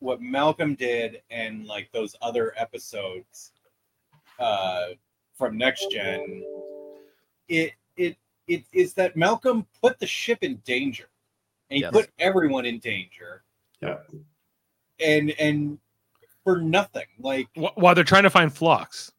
what 0.00 0.20
Malcolm 0.20 0.74
did 0.74 1.22
and 1.30 1.64
like 1.64 1.90
those 1.90 2.14
other 2.20 2.52
episodes 2.58 3.52
uh 4.38 4.88
from 5.34 5.56
Next 5.58 5.90
Gen, 5.90 6.44
it 7.48 7.72
it 7.96 8.16
it 8.48 8.64
is 8.72 8.94
that 8.94 9.16
Malcolm 9.16 9.66
put 9.82 9.98
the 9.98 10.06
ship 10.06 10.38
in 10.42 10.56
danger, 10.64 11.08
and 11.70 11.76
he 11.76 11.82
Yes. 11.82 11.92
put 11.92 12.10
everyone 12.18 12.64
in 12.64 12.78
danger. 12.78 13.42
Yeah. 13.82 13.98
and 15.00 15.30
and 15.32 15.78
for 16.44 16.58
nothing, 16.58 17.06
like 17.18 17.48
while 17.54 17.94
they're 17.94 18.04
trying 18.04 18.22
to 18.22 18.30
find 18.30 18.52
Phlox. 18.52 19.12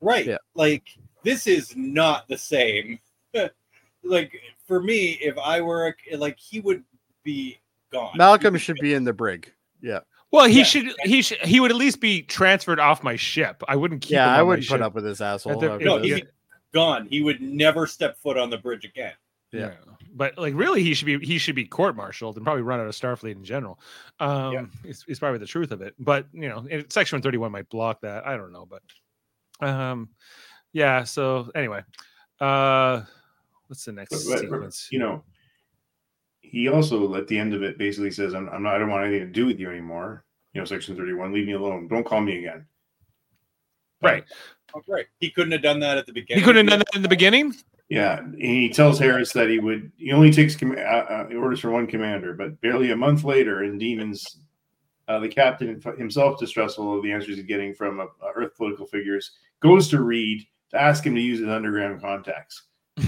right, 0.00 0.26
Yeah. 0.26 0.38
like 0.54 0.96
this 1.22 1.46
is 1.46 1.76
not 1.76 2.26
the 2.28 2.38
same. 2.38 2.98
like 4.02 4.32
for 4.66 4.82
me, 4.82 5.12
if 5.20 5.36
I 5.38 5.60
were 5.60 5.94
a, 6.10 6.16
like 6.16 6.38
he 6.38 6.58
would 6.60 6.82
be 7.22 7.58
gone. 7.92 8.16
Malcolm 8.16 8.56
should 8.56 8.78
be 8.80 8.94
in 8.94 9.04
the 9.04 9.12
brig. 9.12 9.52
Yeah. 9.80 10.00
Well, 10.32 10.46
he 10.46 10.58
Yeah. 10.58 10.64
should 10.64 10.94
he 11.04 11.22
should 11.22 11.38
he 11.40 11.60
would 11.60 11.70
at 11.70 11.76
least 11.76 12.00
be 12.00 12.22
transferred 12.22 12.80
off 12.80 13.02
my 13.02 13.16
ship. 13.16 13.62
I 13.68 13.76
wouldn't 13.76 14.00
keep. 14.02 14.12
yeah, 14.12 14.32
him 14.32 14.40
I 14.40 14.42
wouldn't 14.42 14.66
put 14.66 14.76
ship. 14.78 14.82
up 14.86 14.94
with 14.94 15.04
this 15.04 15.20
asshole. 15.20 15.60
the- 15.60 15.78
No, 15.78 15.98
this. 15.98 16.06
he'd 16.06 16.24
be 16.24 16.30
gone. 16.72 17.06
He 17.06 17.20
would 17.22 17.40
never 17.42 17.86
step 17.86 18.16
foot 18.16 18.38
on 18.38 18.48
the 18.50 18.56
bridge 18.58 18.84
again. 18.86 19.12
Yeah. 19.52 19.74
But 20.14 20.38
like 20.38 20.54
really 20.54 20.82
he 20.82 20.94
should 20.94 21.04
be 21.06 21.18
he 21.18 21.36
should 21.38 21.54
be 21.54 21.66
court 21.66 21.94
martialed 21.96 22.36
and 22.36 22.44
probably 22.44 22.62
run 22.62 22.80
out 22.80 22.86
of 22.86 22.94
Starfleet 22.94 23.32
in 23.32 23.44
general. 23.44 23.78
Um 24.20 24.52
Yeah. 24.52 24.64
is, 24.90 25.04
is 25.06 25.18
probably 25.18 25.38
the 25.38 25.46
truth 25.46 25.70
of 25.70 25.82
it. 25.82 25.94
But 25.98 26.26
you 26.32 26.48
know, 26.48 26.60
section 26.88 27.16
131 27.16 27.52
might 27.52 27.68
block 27.68 28.00
that. 28.00 28.26
I 28.26 28.36
don't 28.38 28.52
know, 28.52 28.66
but 28.66 28.82
um 29.66 30.08
yeah, 30.72 31.04
so 31.04 31.50
anyway. 31.54 31.82
Uh 32.40 33.02
what's 33.66 33.84
the 33.84 33.92
next 33.92 34.10
But- 34.24 34.30
but- 34.32 34.38
sequence? 34.40 34.88
You 34.90 34.98
know, 35.00 35.24
he 36.52 36.68
also 36.68 37.14
at 37.14 37.26
the 37.26 37.38
end 37.38 37.54
of 37.54 37.62
it 37.62 37.78
basically 37.78 38.10
says, 38.10 38.34
"I'm, 38.34 38.48
I'm 38.50 38.62
not. 38.62 38.74
I 38.74 38.78
don't 38.78 38.90
want 38.90 39.06
anything 39.06 39.26
to 39.26 39.32
do 39.32 39.46
with 39.46 39.58
you 39.58 39.70
anymore." 39.70 40.24
You 40.52 40.60
know, 40.60 40.66
Section 40.66 40.94
Thirty-one. 40.94 41.32
Leave 41.32 41.46
me 41.46 41.54
alone. 41.54 41.88
Don't 41.88 42.04
call 42.04 42.20
me 42.20 42.38
again. 42.38 42.66
Right. 44.02 44.24
Oh, 44.74 44.82
right. 44.86 45.06
He 45.18 45.30
couldn't 45.30 45.52
have 45.52 45.62
done 45.62 45.80
that 45.80 45.96
at 45.96 46.06
the 46.06 46.12
beginning. 46.12 46.42
He 46.42 46.44
couldn't 46.44 46.68
have 46.68 46.78
done 46.78 46.80
that 46.80 46.96
in 46.96 47.02
the 47.02 47.08
beginning? 47.08 47.54
Yeah, 47.88 48.18
and 48.18 48.40
he 48.40 48.68
tells 48.68 48.98
Harris 48.98 49.32
that 49.32 49.48
he 49.48 49.58
would. 49.58 49.90
He 49.96 50.12
only 50.12 50.30
takes 50.30 50.54
com- 50.54 50.72
uh, 50.72 50.74
uh, 50.74 51.28
orders 51.36 51.60
from 51.60 51.72
one 51.72 51.86
commander, 51.86 52.34
but 52.34 52.60
barely 52.60 52.90
a 52.90 52.96
month 52.96 53.24
later, 53.24 53.64
in 53.64 53.78
Demons, 53.78 54.38
uh, 55.08 55.20
the 55.20 55.28
captain 55.28 55.80
himself, 55.96 56.38
distrustful 56.38 56.96
of 56.96 57.02
the 57.02 57.12
answers 57.12 57.36
he's 57.36 57.44
getting 57.44 57.74
from 57.74 58.00
uh, 58.00 58.06
Earth 58.34 58.56
political 58.56 58.86
figures, 58.86 59.32
goes 59.60 59.88
to 59.88 60.02
Reed 60.02 60.46
to 60.70 60.80
ask 60.80 61.04
him 61.04 61.14
to 61.14 61.20
use 61.20 61.40
his 61.40 61.48
underground 61.48 62.00
contacts. 62.00 62.64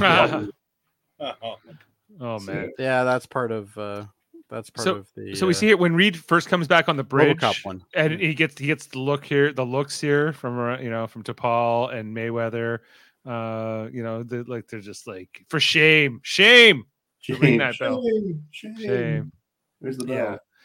oh 2.21 2.37
Oh, 2.37 2.39
man. 2.41 2.73
yeah, 2.79 3.05
that's 3.05 3.27
part 3.27 3.51
of 3.53 3.77
uh 3.79 4.05
that's 4.51 4.71
part 4.71 4.85
So- 4.85 4.95
of 4.97 5.09
the 5.17 5.35
So 5.35 5.47
we 5.47 5.53
uh, 5.53 5.57
see 5.57 5.71
it 5.71 5.79
when 5.79 5.95
Reed 5.95 6.17
first 6.17 6.49
comes 6.49 6.69
back 6.69 6.89
on 6.89 6.97
the 6.97 7.03
bridge, 7.05 7.39
RoboCop 7.39 7.65
one. 7.65 7.85
and 7.95 8.21
he 8.21 8.35
gets 8.35 8.59
he 8.59 8.67
gets 8.67 8.87
the 8.87 8.99
look 8.99 9.25
here, 9.25 9.53
the 9.53 9.65
looks 9.65 10.01
here 10.01 10.33
from 10.33 10.59
uh, 10.59 10.79
you 10.79 10.91
know 10.91 11.07
from 11.07 11.23
T'Pol 11.23 11.93
and 11.95 12.15
Mayweather. 12.17 12.81
Uh, 13.27 13.89
you 13.91 14.03
know, 14.03 14.23
the, 14.23 14.45
like 14.45 14.69
they're 14.69 14.81
just 14.81 15.07
like 15.07 15.45
for 15.49 15.59
shame, 15.59 16.21
shame, 16.23 16.85
Shame, 17.21 17.41
Ring 17.41 17.59
that 17.59 17.79
bell. 17.79 18.03
shame, 18.05 18.45
shame. 18.51 18.77
shame. 18.77 19.33
There's 19.81 19.97
the 19.97 20.05
bell. 20.05 20.15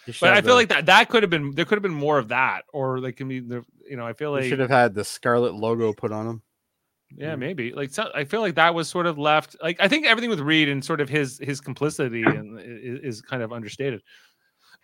Yeah. 0.08 0.14
But 0.20 0.34
I 0.34 0.42
feel 0.42 0.50
the- 0.50 0.54
like 0.56 0.70
that 0.70 0.86
that 0.88 1.08
could 1.10 1.24
have 1.24 1.30
been 1.30 1.52
there 1.56 1.64
could 1.66 1.78
have 1.78 1.84
been 1.84 1.94
more 1.94 2.18
of 2.18 2.28
that, 2.30 2.64
or 2.74 3.00
like 3.00 3.16
can 3.16 3.30
be 3.30 3.36
you 3.36 3.96
know 3.96 4.06
I 4.06 4.12
feel 4.14 4.32
you 4.32 4.42
like 4.42 4.50
should 4.50 4.60
have 4.60 4.70
had 4.70 4.94
the 4.94 5.06
scarlet 5.06 5.54
logo 5.56 5.94
put 5.94 6.12
on 6.12 6.28
him. 6.28 6.42
Yeah 7.16 7.36
maybe 7.36 7.72
like 7.74 7.90
so, 7.92 8.10
I 8.14 8.24
feel 8.24 8.42
like 8.42 8.56
that 8.56 8.74
was 8.74 8.88
sort 8.88 9.06
of 9.06 9.18
left 9.18 9.56
like 9.62 9.78
I 9.80 9.88
think 9.88 10.06
everything 10.06 10.30
with 10.30 10.40
Reed 10.40 10.70
and 10.70 10.84
sort 10.84 11.02
of 11.02 11.10
his 11.10 11.40
his 11.40 11.60
complicity 11.60 12.24
and 12.24 12.60
is, 12.60 13.18
is 13.18 13.22
kind 13.22 13.42
of 13.42 13.52
understated. 13.52 14.02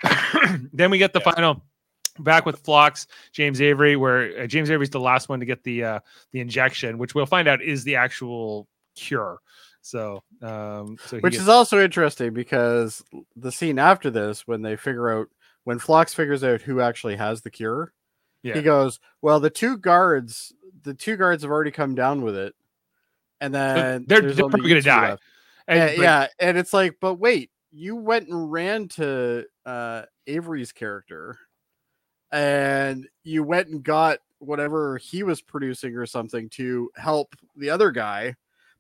then 0.74 0.92
we 0.92 0.98
get 0.98 1.14
the 1.14 1.22
final 1.22 1.64
back 2.20 2.46
with 2.46 2.60
Phlox, 2.60 3.08
James 3.32 3.62
Avery, 3.62 3.96
where 3.96 4.42
uh, 4.42 4.48
James 4.48 4.70
Avery's 4.70 4.90
the 4.90 5.00
last 5.00 5.30
one 5.30 5.40
to 5.40 5.46
get 5.46 5.64
the 5.64 5.84
uh, 5.84 6.00
the 6.32 6.40
injection, 6.40 6.98
which 6.98 7.16
we'll 7.16 7.26
find 7.26 7.48
out 7.48 7.62
is 7.62 7.84
the 7.84 7.96
actual 7.96 8.68
cure. 8.96 9.40
So, 9.82 10.24
um, 10.42 10.98
so 11.06 11.20
Which 11.20 11.34
gets- 11.34 11.44
is 11.44 11.50
also 11.50 11.80
interesting 11.80 12.34
because 12.34 13.04
the 13.36 13.52
scene 13.52 13.78
after 13.78 14.10
this, 14.10 14.48
when 14.48 14.64
they 14.64 14.76
figure 14.76 15.12
out 15.12 15.28
when 15.64 15.78
Phlox 15.78 16.14
figures 16.14 16.44
out 16.44 16.62
who 16.62 16.82
actually 16.82 17.16
has 17.18 17.42
the 17.42 17.52
cure, 17.52 17.94
yeah, 18.46 18.56
he 18.56 18.62
goes, 18.62 19.00
Well, 19.22 19.40
the 19.40 19.50
two 19.50 19.78
guards, 19.78 20.54
the 20.84 20.94
two 20.94 21.16
guards 21.18 21.44
have 21.44 21.52
already 21.52 21.72
come 21.72 21.96
down 21.96 22.22
with 22.22 22.36
it. 22.36 22.54
And 23.42 23.54
then 23.54 24.06
they're- 24.08 24.22
they're 24.22 24.44
probably 24.52 24.70
gonna 24.70 24.82
die. 24.82 25.10
left. 25.10 25.24
And- 25.68 25.78
yeah, 25.80 25.96
but- 25.98 26.02
yeah, 26.04 26.28
and 26.40 26.58
it's 26.58 26.74
like, 26.74 26.98
but 27.02 27.16
wait, 27.16 27.52
you 27.72 27.96
went 27.96 28.30
and 28.30 28.52
ran 28.52 28.88
to 28.90 29.46
uh 29.66 30.04
Avery's 30.28 30.72
character 30.72 31.38
and 32.32 33.08
you 33.24 33.44
went 33.44 33.68
and 33.70 33.84
got 33.84 34.20
whatever 34.40 34.98
he 34.98 35.24
was 35.24 35.42
producing 35.42 35.96
or 35.96 36.06
something 36.06 36.50
to 36.50 36.90
help 36.96 37.36
the 37.56 37.70
other 37.70 37.92
guy, 37.92 38.36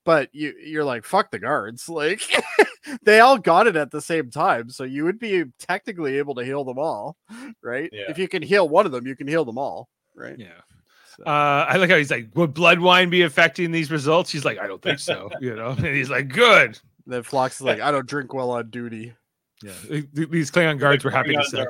but 0.05 0.29
you 0.31 0.53
you're 0.63 0.83
like 0.85 1.03
fuck 1.03 1.31
the 1.31 1.39
guards, 1.39 1.89
like 1.89 2.21
they 3.03 3.19
all 3.19 3.37
got 3.37 3.67
it 3.67 3.75
at 3.75 3.91
the 3.91 4.01
same 4.01 4.29
time, 4.31 4.69
so 4.69 4.83
you 4.83 5.03
would 5.03 5.19
be 5.19 5.43
technically 5.59 6.17
able 6.17 6.35
to 6.35 6.45
heal 6.45 6.63
them 6.63 6.77
all, 6.79 7.17
right? 7.63 7.89
Yeah. 7.91 8.03
If 8.09 8.17
you 8.17 8.27
can 8.27 8.41
heal 8.43 8.69
one 8.69 8.85
of 8.85 8.91
them, 8.91 9.05
you 9.07 9.15
can 9.15 9.27
heal 9.27 9.43
them 9.45 9.57
all, 9.57 9.89
right? 10.15 10.37
Yeah. 10.37 10.61
So- 11.17 11.23
Uh, 11.23 11.65
I 11.69 11.77
like 11.77 11.89
how 11.89 11.97
he's 11.97 12.11
like, 12.11 12.29
would 12.35 12.53
blood 12.53 12.79
wine 12.79 13.09
be 13.09 13.21
affecting 13.23 13.71
these 13.71 13.89
results? 13.89 14.31
He's 14.31 14.45
like, 14.45 14.59
I 14.59 14.67
don't 14.67 14.81
think 14.81 14.99
so. 14.99 15.29
You 15.41 15.55
know, 15.55 15.69
and 15.69 15.85
he's 15.87 16.09
like, 16.09 16.27
good. 16.29 16.77
then 17.07 17.23
Phlox 17.23 17.55
is 17.55 17.61
like, 17.61 17.79
I 17.81 17.91
don't 17.91 18.05
drink 18.07 18.33
well 18.33 18.51
on 18.51 18.69
duty. 18.69 19.13
Yeah, 19.63 19.71
th- 19.87 20.05
th- 20.13 20.29
these 20.29 20.51
Klingon 20.51 20.77
guards 20.77 21.03
were 21.05 21.09
happy 21.11 21.31
to 21.31 21.37
Klingons 21.39 21.45
say. 21.45 21.65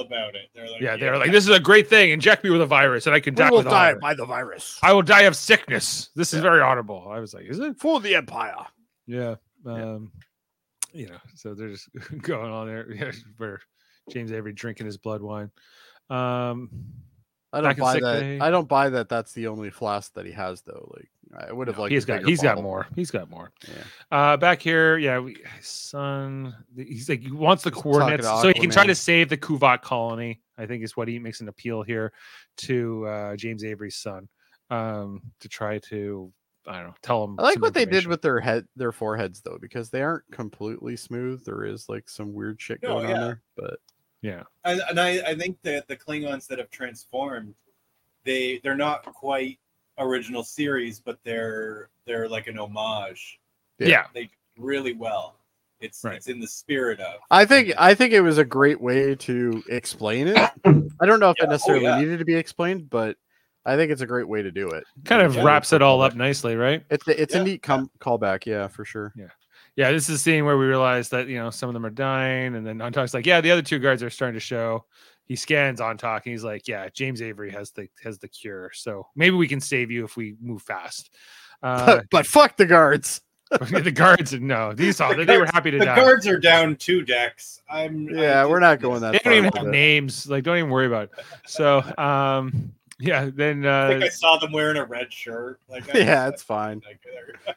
Are 0.00 0.04
all 0.04 0.06
about 0.06 0.34
it. 0.34 0.50
They're 0.54 0.68
like, 0.70 0.80
Yeah, 0.80 0.96
they're 0.96 1.18
like, 1.18 1.30
this 1.32 1.44
is 1.44 1.54
a 1.54 1.60
great 1.60 1.88
thing. 1.88 2.10
Inject 2.10 2.44
me 2.44 2.50
with 2.50 2.62
a 2.62 2.66
virus, 2.66 3.06
and 3.06 3.14
I 3.14 3.20
can 3.20 3.34
We 3.34 3.38
die 3.38 3.50
will 3.50 3.58
with 3.58 3.66
die 3.66 3.90
honor. 3.90 3.98
by 4.00 4.14
the 4.14 4.26
virus. 4.26 4.78
I 4.82 4.92
will 4.92 5.02
die 5.02 5.22
of 5.22 5.36
sickness. 5.36 6.10
This 6.14 6.34
is 6.34 6.40
very 6.40 6.60
honorable. 6.60 7.08
I 7.10 7.18
was 7.20 7.34
like, 7.34 7.44
is 7.46 7.58
it? 7.58 7.78
For 7.78 8.00
the 8.00 8.14
Empire. 8.14 8.66
Yeah. 9.06 9.36
Um, 9.66 10.12
you 10.92 11.08
know, 11.08 11.18
so 11.34 11.54
they're 11.54 11.68
just 11.68 11.88
going 12.22 12.50
on 12.50 12.66
there 12.66 12.92
yeah, 12.92 13.12
where 13.36 13.60
James 14.10 14.32
Avery 14.32 14.52
drinking 14.52 14.86
his 14.86 14.96
blood 14.96 15.22
wine. 15.22 15.50
Um, 16.08 16.70
I 17.52 17.60
don't 17.60 17.78
buy 17.78 17.94
that. 17.94 18.20
bay. 18.20 18.38
I 18.38 18.50
don't 18.50 18.68
buy 18.68 18.90
that. 18.90 19.08
That's 19.08 19.32
the 19.32 19.48
only 19.48 19.70
flask 19.70 20.14
that 20.14 20.26
he 20.26 20.32
has, 20.32 20.62
though. 20.62 20.92
Like 20.94 21.10
I 21.48 21.52
would 21.52 21.68
have 21.68 21.76
no, 21.76 21.82
liked. 21.82 21.92
he's 21.92 22.04
a 22.04 22.06
got 22.06 22.16
bigger 22.18 22.28
he's 22.28 22.42
got 22.42 22.62
more. 22.62 22.86
He's 22.94 23.10
got 23.10 23.30
more. 23.30 23.52
Yeah. 23.66 23.82
Uh, 24.32 24.36
back 24.36 24.62
here, 24.62 24.98
yeah, 24.98 25.18
we, 25.18 25.36
son. 25.60 26.54
He's 26.76 27.08
like 27.08 27.20
he 27.20 27.32
wants 27.32 27.62
the 27.62 27.70
He's 27.70 27.82
coordinates 27.82 28.26
so 28.26 28.48
he 28.48 28.54
can 28.54 28.70
try 28.70 28.86
to 28.86 28.94
save 28.94 29.28
the 29.28 29.36
Qu'Vat 29.36 29.78
colony. 29.78 30.40
I 30.58 30.66
think 30.66 30.84
is 30.84 30.96
what 30.96 31.08
he 31.08 31.18
makes 31.18 31.40
an 31.40 31.48
appeal 31.48 31.82
here 31.82 32.12
to 32.58 33.06
uh, 33.06 33.36
James 33.36 33.64
Avery's 33.64 33.96
son 33.96 34.28
um, 34.70 35.22
to 35.40 35.48
try 35.48 35.78
to 35.78 36.32
I 36.66 36.78
don't 36.78 36.88
know 36.88 36.94
tell 37.02 37.24
him. 37.24 37.36
I 37.38 37.42
like 37.42 37.60
what 37.60 37.74
they 37.74 37.86
did 37.86 38.06
with 38.06 38.22
their 38.22 38.38
head, 38.40 38.66
their 38.76 38.92
foreheads, 38.92 39.40
though, 39.40 39.58
because 39.60 39.90
they 39.90 40.02
aren't 40.02 40.30
completely 40.30 40.96
smooth. 40.96 41.44
There 41.44 41.64
is 41.64 41.88
like 41.88 42.08
some 42.08 42.32
weird 42.32 42.60
shit 42.60 42.80
going 42.80 43.06
on 43.06 43.10
yeah. 43.10 43.20
there, 43.20 43.42
but 43.56 43.80
yeah. 44.22 44.42
and, 44.64 44.80
and 44.88 45.00
I, 45.00 45.20
I 45.30 45.34
think 45.34 45.58
that 45.62 45.88
the 45.88 45.96
Klingons 45.96 46.46
that 46.48 46.58
have 46.58 46.70
transformed, 46.70 47.54
they 48.24 48.60
they're 48.62 48.76
not 48.76 49.04
quite 49.04 49.58
original 49.98 50.42
series, 50.44 51.00
but 51.00 51.18
they're 51.24 51.88
they're 52.06 52.28
like 52.28 52.46
an 52.46 52.58
homage. 52.58 53.40
Yeah. 53.78 53.88
yeah. 53.88 54.04
They 54.14 54.24
do 54.24 54.30
really 54.58 54.92
well. 54.94 55.36
It's 55.80 56.04
Right. 56.04 56.16
it's 56.16 56.28
in 56.28 56.40
the 56.40 56.46
spirit 56.46 57.00
of. 57.00 57.20
I 57.30 57.46
think 57.46 57.72
I 57.78 57.94
think 57.94 58.12
it 58.12 58.20
was 58.20 58.36
a 58.38 58.44
great 58.44 58.80
way 58.80 59.14
to 59.14 59.62
explain 59.68 60.28
it. 60.28 60.36
I 60.36 61.06
don't 61.06 61.20
know 61.20 61.30
if 61.30 61.36
Yeah, 61.38 61.44
it 61.44 61.48
oh, 61.48 61.50
necessarily 61.50 61.84
yeah. 61.84 61.98
needed 62.00 62.18
to 62.18 62.24
be 62.26 62.34
explained, 62.34 62.90
but 62.90 63.16
I 63.64 63.76
think 63.76 63.90
it's 63.90 64.02
a 64.02 64.06
great 64.06 64.28
way 64.28 64.42
to 64.42 64.50
do 64.50 64.68
it. 64.70 64.84
Kind 65.04 65.22
of 65.22 65.36
Yeah. 65.36 65.42
wraps 65.44 65.72
it 65.72 65.80
all 65.82 66.02
up 66.02 66.14
nicely, 66.14 66.56
right? 66.56 66.82
It's 66.90 67.06
a, 67.08 67.20
it's 67.22 67.34
Yeah. 67.34 67.40
a 67.40 67.44
neat 67.44 67.62
com- 67.62 67.90
callback, 67.98 68.44
yeah, 68.44 68.68
for 68.68 68.84
sure. 68.84 69.12
Yeah, 69.16 69.28
this 69.76 70.08
is 70.08 70.08
the 70.08 70.18
scene 70.18 70.44
where 70.44 70.56
we 70.58 70.66
realize 70.66 71.08
that 71.10 71.28
you 71.28 71.38
know 71.38 71.50
some 71.50 71.68
of 71.68 71.74
them 71.74 71.84
are 71.86 71.90
dying, 71.90 72.54
and 72.54 72.66
then 72.66 72.78
Antaak's 72.78 73.14
like, 73.14 73.26
"Yeah, 73.26 73.40
the 73.40 73.50
other 73.50 73.62
two 73.62 73.78
guards 73.78 74.02
are 74.02 74.10
starting 74.10 74.34
to 74.34 74.40
show." 74.40 74.84
He 75.26 75.36
scans 75.36 75.80
Antaak, 75.80 76.22
and 76.24 76.32
he's 76.32 76.42
like, 76.44 76.66
"Yeah, 76.68 76.88
James 76.92 77.22
Avery 77.22 77.50
has 77.52 77.70
the 77.70 77.88
has 78.02 78.18
the 78.18 78.28
cure, 78.28 78.70
so 78.74 79.06
maybe 79.14 79.36
we 79.36 79.46
can 79.48 79.60
save 79.60 79.90
you 79.90 80.04
if 80.04 80.16
we 80.16 80.36
move 80.40 80.62
fast." 80.62 81.10
Uh, 81.62 82.00
but 82.10 82.26
fuck 82.26 82.56
the 82.56 82.64
guards. 82.64 83.20
the 83.50 83.92
guards, 83.92 84.32
no, 84.32 84.72
these 84.72 84.98
all 84.98 85.14
The 85.14 85.26
they 85.26 85.36
were 85.36 85.44
happy 85.44 85.70
to 85.70 85.76
die. 85.78 85.84
The 85.84 85.90
die. 85.90 85.96
guards 85.96 86.26
are 86.26 86.38
down 86.38 86.74
two 86.76 87.02
decks. 87.02 87.60
I'm. 87.68 88.08
Yeah, 88.08 88.40
I 88.42 88.46
we're 88.46 88.60
not 88.60 88.80
going 88.80 89.02
that 89.02 89.12
they 89.12 89.18
far. 89.18 89.32
don't 89.34 89.44
even 89.46 89.52
have 89.58 89.66
it. 89.66 89.70
names. 89.70 90.26
Like, 90.26 90.42
don't 90.44 90.56
even 90.56 90.70
worry 90.70 90.86
about 90.86 91.04
it. 91.04 91.10
So, 91.46 91.82
um, 91.98 92.72
yeah, 92.98 93.28
then 93.30 93.66
I 93.66 93.88
think 93.88 94.02
uh, 94.04 94.06
I 94.06 94.08
saw 94.08 94.38
them 94.38 94.52
wearing 94.52 94.78
a 94.78 94.86
red 94.86 95.12
shirt. 95.12 95.60
Like, 95.68 95.94
I 95.94 95.98
Yeah, 95.98 96.04
just- 96.30 96.34
it's 96.34 96.42
fine. 96.44 96.80
like, 96.86 97.00
they're- 97.04 97.54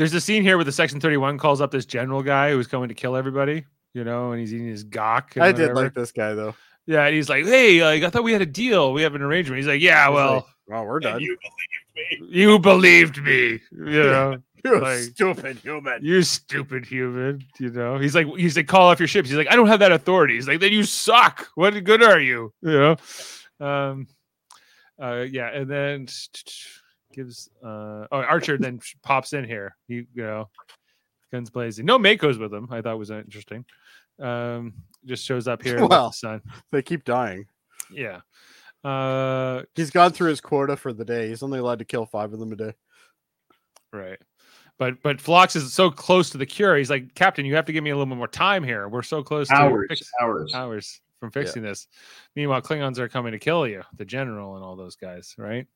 there's 0.00 0.14
a 0.14 0.20
scene 0.20 0.42
here 0.42 0.56
where 0.56 0.64
the 0.64 0.72
Section 0.72 0.98
Thirty 0.98 1.18
One 1.18 1.36
calls 1.36 1.60
up 1.60 1.70
this 1.70 1.84
general 1.84 2.22
guy 2.22 2.52
who's 2.52 2.66
coming 2.66 2.88
to 2.88 2.94
kill 2.94 3.16
everybody. 3.16 3.66
You 3.92 4.02
know, 4.04 4.30
and 4.32 4.40
he's 4.40 4.54
eating 4.54 4.66
his 4.68 4.82
gagh. 4.82 5.32
and 5.34 5.44
I 5.44 5.52
did 5.52 5.74
like 5.74 5.92
this 5.92 6.10
guy 6.10 6.32
though. 6.32 6.54
Yeah, 6.86 7.04
and 7.04 7.14
he's 7.14 7.28
like, 7.28 7.44
"Hey, 7.44 7.82
like, 7.84 8.02
I 8.02 8.08
thought 8.08 8.24
we 8.24 8.32
had 8.32 8.40
a 8.40 8.46
deal. 8.46 8.94
We 8.94 9.02
have 9.02 9.14
an 9.14 9.20
arrangement." 9.20 9.58
He's 9.58 9.66
like, 9.68 9.82
"Yeah, 9.82 10.06
He's 10.08 10.14
well, 10.14 10.34
like, 10.36 10.44
well, 10.68 10.86
we're 10.86 11.00
done. 11.00 11.20
you 11.20 11.36
believed 11.36 12.22
me. 12.22 12.38
you 12.38 12.58
believed 12.58 13.22
me, 13.22 13.60
you 13.72 14.02
know, 14.02 14.38
You 14.64 14.80
like- 14.80 14.98
stupid 15.00 15.58
human. 15.58 16.02
you 16.02 16.22
stupid 16.22 16.86
human, 16.86 17.44
you 17.58 17.70
know." 17.70 17.98
He's 17.98 18.14
like, 18.14 18.26
he's 18.36 18.56
like, 18.56 18.66
"Call 18.68 18.88
off 18.88 18.98
your 18.98 19.08
ships." 19.08 19.28
He's 19.28 19.36
like, 19.36 19.50
"I 19.52 19.56
don't 19.56 19.66
have 19.68 19.80
that 19.80 19.92
authority." 19.92 20.34
He's 20.36 20.48
like, 20.48 20.60
"Then 20.60 20.72
you 20.72 20.84
suck. 20.84 21.48
What 21.56 21.72
good 21.84 22.02
are 22.02 22.18
you?" 22.20 22.52
You 22.62 22.96
know, 23.60 23.66
um, 23.66 24.06
uh, 24.98 25.26
yeah, 25.30 25.48
and 25.50 25.68
then 25.70 26.06
gives 27.12 27.50
uh, 27.62 28.06
oh 28.12 28.22
Archer 28.22 28.56
then 28.58 28.80
pops 29.02 29.32
in 29.32 29.44
here. 29.44 29.76
He, 29.88 29.94
you 30.14 30.22
know, 30.22 30.48
guns 31.32 31.50
blazing. 31.50 31.86
No 31.86 31.98
MACO's 31.98 32.38
with 32.38 32.52
him. 32.52 32.68
I 32.70 32.80
thought 32.80 32.98
was 32.98 33.10
interesting. 33.10 33.64
Um, 34.20 34.74
just 35.04 35.24
shows 35.24 35.48
up 35.48 35.62
here. 35.62 35.80
with 35.80 35.90
Well. 35.90 36.08
the 36.08 36.12
sun. 36.12 36.42
They 36.72 36.82
keep 36.82 37.04
dying. 37.04 37.46
Yeah. 37.92 38.20
Uh, 38.84 39.62
He's 39.74 39.90
gone 39.90 40.12
through 40.12 40.30
his 40.30 40.40
quota 40.40 40.76
for 40.76 40.92
the 40.92 41.04
day. 41.04 41.28
He's 41.28 41.42
only 41.42 41.58
allowed 41.58 41.80
to 41.80 41.84
kill 41.84 42.06
five 42.06 42.32
of 42.32 42.38
them 42.38 42.52
a 42.52 42.56
day. 42.56 42.72
Right. 43.92 44.18
But 44.78 45.02
but 45.02 45.20
Phlox 45.20 45.56
is 45.56 45.72
so 45.72 45.90
close 45.90 46.30
to 46.30 46.38
the 46.38 46.46
cure. 46.46 46.76
He's 46.76 46.88
like, 46.90 47.14
Captain, 47.14 47.44
you 47.44 47.54
have 47.56 47.66
to 47.66 47.72
give 47.72 47.84
me 47.84 47.90
a 47.90 47.94
little 47.96 48.06
bit 48.06 48.16
more 48.16 48.28
time 48.28 48.64
here. 48.64 48.88
We're 48.88 49.02
so 49.02 49.22
close 49.22 49.48
to 49.48 49.54
Hours, 49.54 49.86
fix- 49.90 50.10
hours. 50.22 50.54
hours 50.54 51.00
from 51.18 51.30
fixing 51.30 51.62
this. 51.62 51.86
Meanwhile, 52.34 52.62
Klingons 52.62 52.98
are 52.98 53.08
coming 53.08 53.32
to 53.32 53.38
kill 53.38 53.66
you, 53.66 53.82
the 53.98 54.06
general 54.06 54.56
and 54.56 54.64
all 54.64 54.76
those 54.76 54.96
guys, 54.96 55.34
right? 55.36 55.66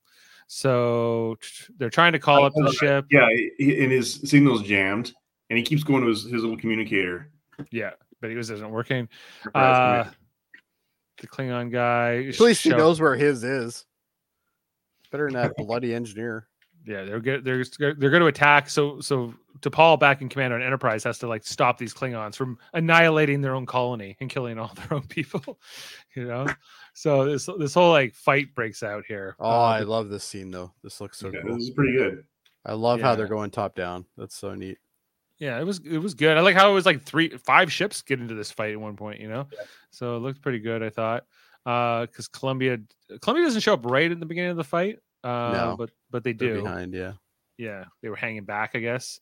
So 0.47 1.37
they're 1.79 1.91
trying 1.91 2.13
to 2.13 2.19
call 2.19 2.45
up 2.45 2.53
the 2.55 2.73
ship. 2.73 3.07
Yeah, 3.11 3.29
he- 3.59 3.83
and 3.83 3.91
his 3.91 4.15
signal's 4.29 4.63
jammed, 4.63 5.13
and 5.51 5.59
he 5.59 5.65
keeps 5.65 5.83
going 5.83 6.03
to 6.03 6.09
his, 6.09 6.25
his 6.25 6.43
little 6.43 6.57
communicator. 6.57 7.31
Yeah, 7.71 7.91
but 8.21 8.31
he 8.31 8.37
was 8.37 8.51
isn't 8.51 8.71
working. 8.71 9.09
Uh, 9.55 10.05
the 11.19 11.27
Klingon 11.27 11.71
guy. 11.73 12.27
At 12.29 12.41
least 12.41 12.63
he 12.63 12.71
show- 12.71 12.77
knows 12.77 13.01
where 13.01 13.15
his 13.17 13.45
is. 13.45 13.85
Better 15.11 15.27
than 15.31 15.35
that 15.35 15.55
bloody 15.57 15.95
engineer. 15.95 16.49
Yeah, 16.87 17.05
they're 17.05 17.21
good. 17.21 17.45
They're 17.45 17.65
they're 17.79 18.11
going 18.11 18.21
to 18.21 18.27
attack. 18.27 18.69
So 18.69 19.01
so 19.01 19.33
T'Pol 19.61 19.99
back 19.99 20.21
in 20.21 20.29
command 20.29 20.53
on 20.53 20.63
Enterprise 20.63 21.03
has 21.05 21.19
to 21.21 21.27
like 21.27 21.45
stop 21.47 21.79
these 21.79 21.95
Klingons 21.95 22.37
from 22.37 22.59
annihilating 22.75 23.41
their 23.41 23.55
own 23.55 23.65
colony 23.67 24.17
and 24.21 24.29
killing 24.29 24.59
all 24.59 24.73
their 24.77 24.95
own 24.99 25.07
people. 25.07 25.59
You 26.15 26.27
know, 26.27 26.47
so 26.93 27.25
this 27.25 27.49
this 27.59 27.73
whole 27.75 27.91
like 27.91 28.15
fight 28.15 28.55
breaks 28.55 28.83
out 28.83 29.05
here. 29.09 29.35
Oh, 29.41 29.49
Uh, 29.51 29.59
I 29.65 29.81
the- 29.81 29.87
love 29.87 30.09
this 30.11 30.25
scene 30.25 30.51
though. 30.51 30.73
This 30.83 31.01
looks 31.01 31.19
so 31.19 31.29
Okay, 31.29 31.39
cool. 31.43 31.55
this 31.57 31.65
is 31.69 31.71
pretty 31.71 31.97
good. 31.97 32.25
I 32.67 32.73
love 32.75 33.01
how 33.01 33.15
they're 33.15 33.29
going 33.29 33.51
top 33.51 33.75
down. 33.75 34.05
That's 34.17 34.35
so 34.37 34.55
neat. 34.55 34.79
yeah, 35.39 35.59
it 35.59 35.65
was 35.65 35.81
it 35.85 35.99
was 35.99 36.15
good. 36.15 36.37
I 36.37 36.41
like 36.41 36.55
how 36.57 36.71
it 36.71 36.75
was 36.75 36.87
like 36.87 37.03
three 37.03 37.31
five 37.31 37.73
ships 37.73 38.03
get 38.03 38.21
into 38.21 38.35
this 38.35 38.51
fight 38.51 38.73
at 38.73 38.81
one 38.81 38.97
point. 38.97 39.21
You 39.21 39.29
know, 39.29 39.47
so 39.91 40.17
it 40.17 40.21
looked 40.21 40.43
pretty 40.43 40.61
good. 40.61 40.83
I 40.83 40.91
thought 40.91 41.25
because 41.65 42.29
Columbia 42.29 42.79
Columbia 43.23 43.47
doesn't 43.47 43.63
show 43.63 43.73
up 43.75 43.87
right 43.87 44.11
at 44.11 44.21
the 44.21 44.27
beginning 44.27 44.51
of 44.51 44.57
the 44.59 44.65
fight. 44.65 44.99
Uh, 45.25 45.53
No. 45.53 45.75
but 45.79 45.91
but 46.11 46.23
they 46.23 46.33
do. 46.33 46.63
behind, 46.63 46.95
yeah. 46.95 47.15
yeah 47.59 47.85
they 48.03 48.09
were 48.09 48.17
hanging 48.17 48.45
back 48.45 48.73
i 48.75 48.79
guess 48.79 49.21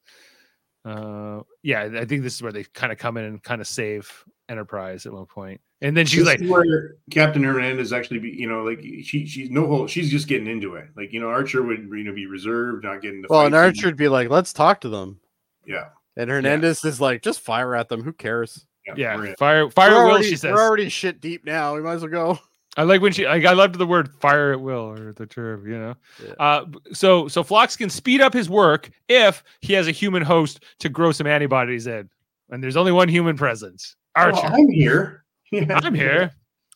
uh 0.84 1.40
yeah 1.62 1.82
i 1.82 2.04
think 2.04 2.22
this 2.22 2.34
is 2.34 2.42
where 2.42 2.52
they 2.52 2.64
kind 2.64 2.92
of 2.92 2.98
come 2.98 3.16
in 3.16 3.24
and 3.24 3.42
kind 3.42 3.60
of 3.60 3.68
save 3.68 4.10
enterprise 4.48 5.06
at 5.06 5.12
one 5.12 5.26
point 5.26 5.60
and 5.82 5.96
then 5.96 6.06
she's 6.06 6.24
This 6.24 6.40
like 6.40 6.48
where 6.48 6.94
Captain 7.10 7.42
Hernandez 7.42 7.92
actually 7.92 8.20
be, 8.20 8.30
you 8.30 8.48
know, 8.48 8.62
like 8.62 8.80
she 8.80 9.26
she's 9.26 9.50
no 9.50 9.66
whole 9.66 9.88
she's 9.88 10.08
just 10.08 10.28
getting 10.28 10.46
into 10.46 10.76
it. 10.76 10.86
Like, 10.96 11.12
you 11.12 11.18
know, 11.20 11.26
Archer 11.26 11.60
would 11.60 11.88
you 11.90 12.04
know 12.04 12.14
be 12.14 12.26
reserved, 12.26 12.84
not 12.84 13.02
getting 13.02 13.20
the 13.20 13.26
Well, 13.28 13.46
and 13.46 13.54
Archer'd 13.54 13.96
be 13.96 14.08
like, 14.08 14.30
let's 14.30 14.52
talk 14.52 14.80
to 14.82 14.88
them. 14.88 15.18
Yeah. 15.66 15.88
And 16.16 16.30
Hernandez 16.30 16.84
is 16.84 17.00
like, 17.00 17.20
just 17.20 17.40
fire 17.40 17.74
at 17.74 17.88
them. 17.88 18.04
Who 18.04 18.12
cares? 18.12 18.64
yeah 18.96 19.16
we're 19.16 19.34
fire 19.36 19.70
fire 19.70 19.90
we're 19.90 19.96
at 19.96 20.02
will 20.04 20.10
already, 20.10 20.28
she 20.28 20.36
says 20.36 20.52
We're 20.52 20.62
already 20.62 20.88
shit 20.88 21.20
deep 21.20 21.44
now. 21.44 21.74
We 21.74 21.82
might 21.82 21.94
as 21.94 22.02
well 22.02 22.10
go. 22.10 22.38
i 22.76 22.82
like 22.82 23.00
when 23.00 23.12
she 23.12 23.26
like 23.26 23.44
i 23.44 23.52
loved 23.52 23.76
the 23.76 23.86
word 23.86 24.08
fire 24.20 24.52
at 24.52 24.60
will 24.60 24.90
or 24.90 25.12
the 25.12 25.26
term 25.26 25.66
you 25.66 25.78
know 25.78 25.94
Yeah. 26.24 26.32
uh 26.38 26.64
so 26.92 27.28
so 27.28 27.42
Phlox 27.42 27.76
can 27.76 27.90
speed 27.90 28.20
up 28.20 28.32
his 28.32 28.48
work 28.48 28.90
if 29.08 29.42
he 29.60 29.72
has 29.74 29.88
a 29.88 29.90
human 29.92 30.22
host 30.22 30.64
to 30.80 30.88
grow 30.88 31.12
some 31.12 31.26
antibodies 31.26 31.86
in 31.86 32.08
and 32.50 32.62
there's 32.62 32.76
only 32.76 32.92
one 32.92 33.08
human 33.08 33.36
present 33.36 33.82
Well, 34.16 34.26
archer 34.34 34.46
I'm 34.46 34.68
here. 34.70 35.18
Yeah. 35.52 35.80
i'm 35.82 35.94
here 35.94 36.30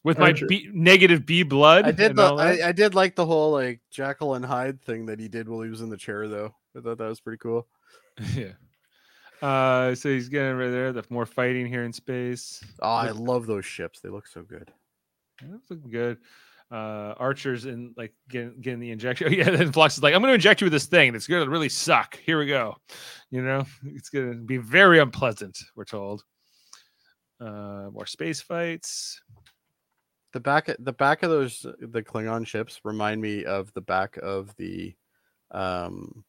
with 0.04 0.18
my 0.18 0.32
B, 0.48 0.68
negative 0.72 1.24
b 1.24 1.42
blood 1.42 1.86
I 1.86 1.90
did 1.92 2.14
the. 2.14 2.22
I, 2.34 2.68
I 2.68 2.72
did 2.72 2.94
like 2.94 3.16
the 3.16 3.24
whole 3.26 3.50
like 3.52 3.80
Jekyll 3.90 4.34
and 4.34 4.44
Hyde 4.44 4.80
thing 4.82 5.06
that 5.06 5.18
he 5.18 5.26
did 5.28 5.48
while 5.48 5.62
he 5.62 5.70
was 5.70 5.80
in 5.80 5.88
the 5.88 5.96
chair 5.96 6.28
though. 6.28 6.54
I 6.76 6.80
thought 6.80 6.98
that 6.98 7.08
was 7.08 7.18
pretty 7.20 7.38
cool. 7.38 7.66
yeah 8.34 8.52
uh 9.42 9.94
so 9.94 10.08
he's 10.10 10.28
getting 10.28 10.56
right 10.56 10.70
there 10.70 10.92
the 10.92 11.04
more 11.10 11.26
fighting 11.26 11.66
here 11.66 11.84
in 11.84 11.92
space 11.92 12.62
Oh, 12.80 12.88
I 12.88 13.10
love 13.10 13.46
those 13.46 13.64
ships. 13.66 14.00
They 14.00 14.08
look 14.10 14.26
so 14.26 14.42
good. 14.42 14.70
That's 15.42 15.70
looking 15.70 15.90
good. 15.90 16.18
Uh, 16.70 17.14
Archer's 17.18 17.64
in 17.64 17.94
like 17.96 18.12
getting 18.28 18.60
getting 18.60 18.80
the 18.80 18.90
injection. 18.90 19.28
Oh, 19.30 19.30
yeah, 19.30 19.50
then 19.50 19.70
Phlox 19.72 19.96
is 19.96 20.02
like, 20.02 20.14
I'm 20.14 20.20
going 20.20 20.30
to 20.30 20.34
inject 20.34 20.60
you 20.60 20.64
with 20.64 20.72
this 20.72 20.86
thing. 20.86 21.14
It's 21.14 21.26
going 21.28 21.44
to 21.44 21.50
really 21.50 21.68
suck. 21.68 22.18
Here 22.26 22.38
we 22.38 22.46
go. 22.46 22.76
You 23.30 23.42
know, 23.42 23.64
it's 23.84 24.08
going 24.08 24.32
to 24.32 24.38
be 24.38 24.56
very 24.56 24.98
unpleasant. 24.98 25.58
We're 25.76 25.84
told. 25.84 26.24
Uh, 27.40 27.90
more 27.92 28.06
space 28.06 28.40
fights. 28.40 29.20
the 30.32 30.40
back 30.40 30.70
the 30.78 30.92
back 30.92 31.22
of 31.22 31.30
those 31.30 31.64
the 31.80 32.02
Klingon 32.02 32.46
ships 32.46 32.80
remind 32.84 33.20
me 33.20 33.44
of 33.44 33.72
the 33.74 33.80
back 33.80 34.16
of 34.22 34.54
the 34.56 34.94
um 35.52 36.24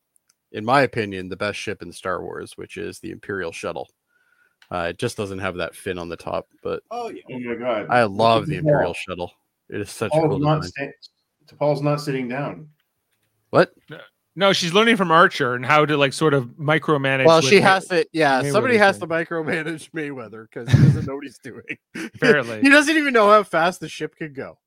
in 0.52 0.64
my 0.64 0.82
opinion 0.82 1.30
the 1.30 1.36
best 1.36 1.58
ship 1.58 1.82
in 1.82 1.92
Star 1.92 2.22
Wars 2.22 2.54
which 2.58 2.78
is 2.78 3.00
the 3.00 3.12
Imperial 3.12 3.52
shuttle. 3.52 3.90
Uh, 4.70 4.88
it 4.90 4.98
just 4.98 5.16
doesn't 5.18 5.40
have 5.40 5.56
that 5.56 5.76
fin 5.76 5.98
on 5.98 6.10
the 6.10 6.18
top, 6.18 6.48
but 6.62 6.84
Oh 6.92 7.10
yeah. 7.10 7.22
Oh 7.32 7.40
my 7.40 7.56
god! 7.56 7.88
I 7.90 8.04
love 8.04 8.48
the 8.48 8.56
T'Pol. 8.56 8.60
Imperial 8.60 8.94
shuttle. 8.94 9.32
It 9.70 9.82
is 9.82 9.90
such 9.90 10.12
a 10.14 10.20
cool 10.22 10.40
not 10.40 10.62
design. 10.62 10.92
sta- 11.48 11.56
T'Pol's 11.56 11.82
not 11.82 12.02
sitting 12.02 12.28
down. 12.28 12.70
What? 13.52 13.74
No, 14.36 14.54
she's 14.54 14.74
learning 14.74 14.98
from 14.98 15.10
Archer 15.10 15.56
and 15.56 15.66
how 15.66 15.86
to 15.86 15.96
like 15.98 16.14
sort 16.14 16.34
of 16.34 16.46
micromanage. 16.60 17.26
Well, 17.26 17.38
with 17.38 17.46
she 17.46 17.56
May- 17.56 17.62
has 17.62 17.88
to. 17.88 18.06
Yeah, 18.12 18.44
somebody 18.52 18.78
has 18.78 18.98
thing. 19.00 19.08
to 19.08 19.14
micromanage 19.16 19.90
Mayweather 19.92 20.48
because 20.52 20.70
he 20.72 20.78
doesn't 20.84 21.08
know 21.08 21.16
what 21.16 21.24
he's 21.24 21.40
doing. 21.40 21.64
Apparently. 22.16 22.62
he 22.62 22.70
doesn't 22.70 22.96
even 22.96 23.14
know 23.14 23.30
how 23.30 23.44
fast 23.44 23.80
the 23.80 23.90
ship 23.90 24.16
can 24.16 24.34
go. 24.34 24.60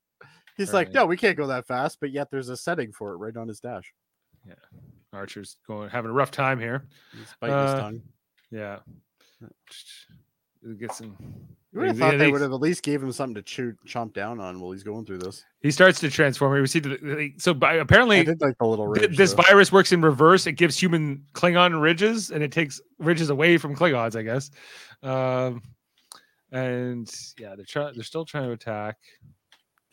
He's 0.57 0.73
like, 0.73 0.91
no, 0.93 1.05
we 1.05 1.15
can't 1.17 1.37
go 1.37 1.47
that 1.47 1.65
fast, 1.65 1.99
but 2.01 2.11
yet 2.11 2.29
there's 2.29 2.49
a 2.49 2.57
setting 2.57 2.91
for 2.91 3.13
it 3.13 3.17
right 3.17 3.35
on 3.37 3.47
his 3.47 3.59
dash. 3.61 3.93
Yeah, 4.47 4.53
Archer's 5.13 5.57
going 5.67 5.89
having 5.89 6.11
a 6.11 6.13
rough 6.13 6.31
time 6.31 6.59
here. 6.59 6.85
He's 7.13 7.33
biting 7.39 7.57
his 7.57 7.71
Uh, 7.71 7.79
tongue. 7.79 8.01
Yeah. 8.51 8.79
Get 10.79 10.93
some. 10.93 11.17
You 11.73 11.79
would 11.79 11.87
have 11.87 11.97
thought 11.97 12.17
they 12.17 12.31
would 12.31 12.41
have 12.41 12.51
at 12.51 12.59
least 12.59 12.83
gave 12.83 13.01
him 13.01 13.11
something 13.11 13.35
to 13.35 13.41
chew, 13.41 13.73
chomp 13.87 14.13
down 14.13 14.39
on 14.39 14.59
while 14.59 14.71
he's 14.71 14.83
going 14.83 15.05
through 15.05 15.19
this. 15.19 15.43
He 15.61 15.71
starts 15.71 15.99
to 16.01 16.09
transform. 16.09 16.53
We 16.59 16.67
see 16.67 16.79
the, 16.79 17.31
so 17.37 17.53
by, 17.53 17.75
apparently 17.75 18.23
like 18.25 18.57
the 18.59 18.65
little 18.65 18.87
ridge. 18.87 19.17
this 19.17 19.33
though. 19.33 19.41
virus 19.43 19.71
works 19.71 19.91
in 19.91 20.01
reverse. 20.01 20.45
It 20.45 20.53
gives 20.53 20.77
human 20.77 21.25
Klingon 21.33 21.81
ridges 21.81 22.29
and 22.29 22.43
it 22.43 22.51
takes 22.51 22.79
ridges 22.99 23.31
away 23.31 23.57
from 23.57 23.75
Klingons, 23.75 24.15
I 24.15 24.21
guess. 24.21 24.51
Um, 25.01 25.63
and 26.51 27.09
yeah, 27.39 27.55
they're 27.55 27.65
trying. 27.65 27.95
They're 27.95 28.03
still 28.03 28.25
trying 28.25 28.43
to 28.45 28.51
attack. 28.51 28.97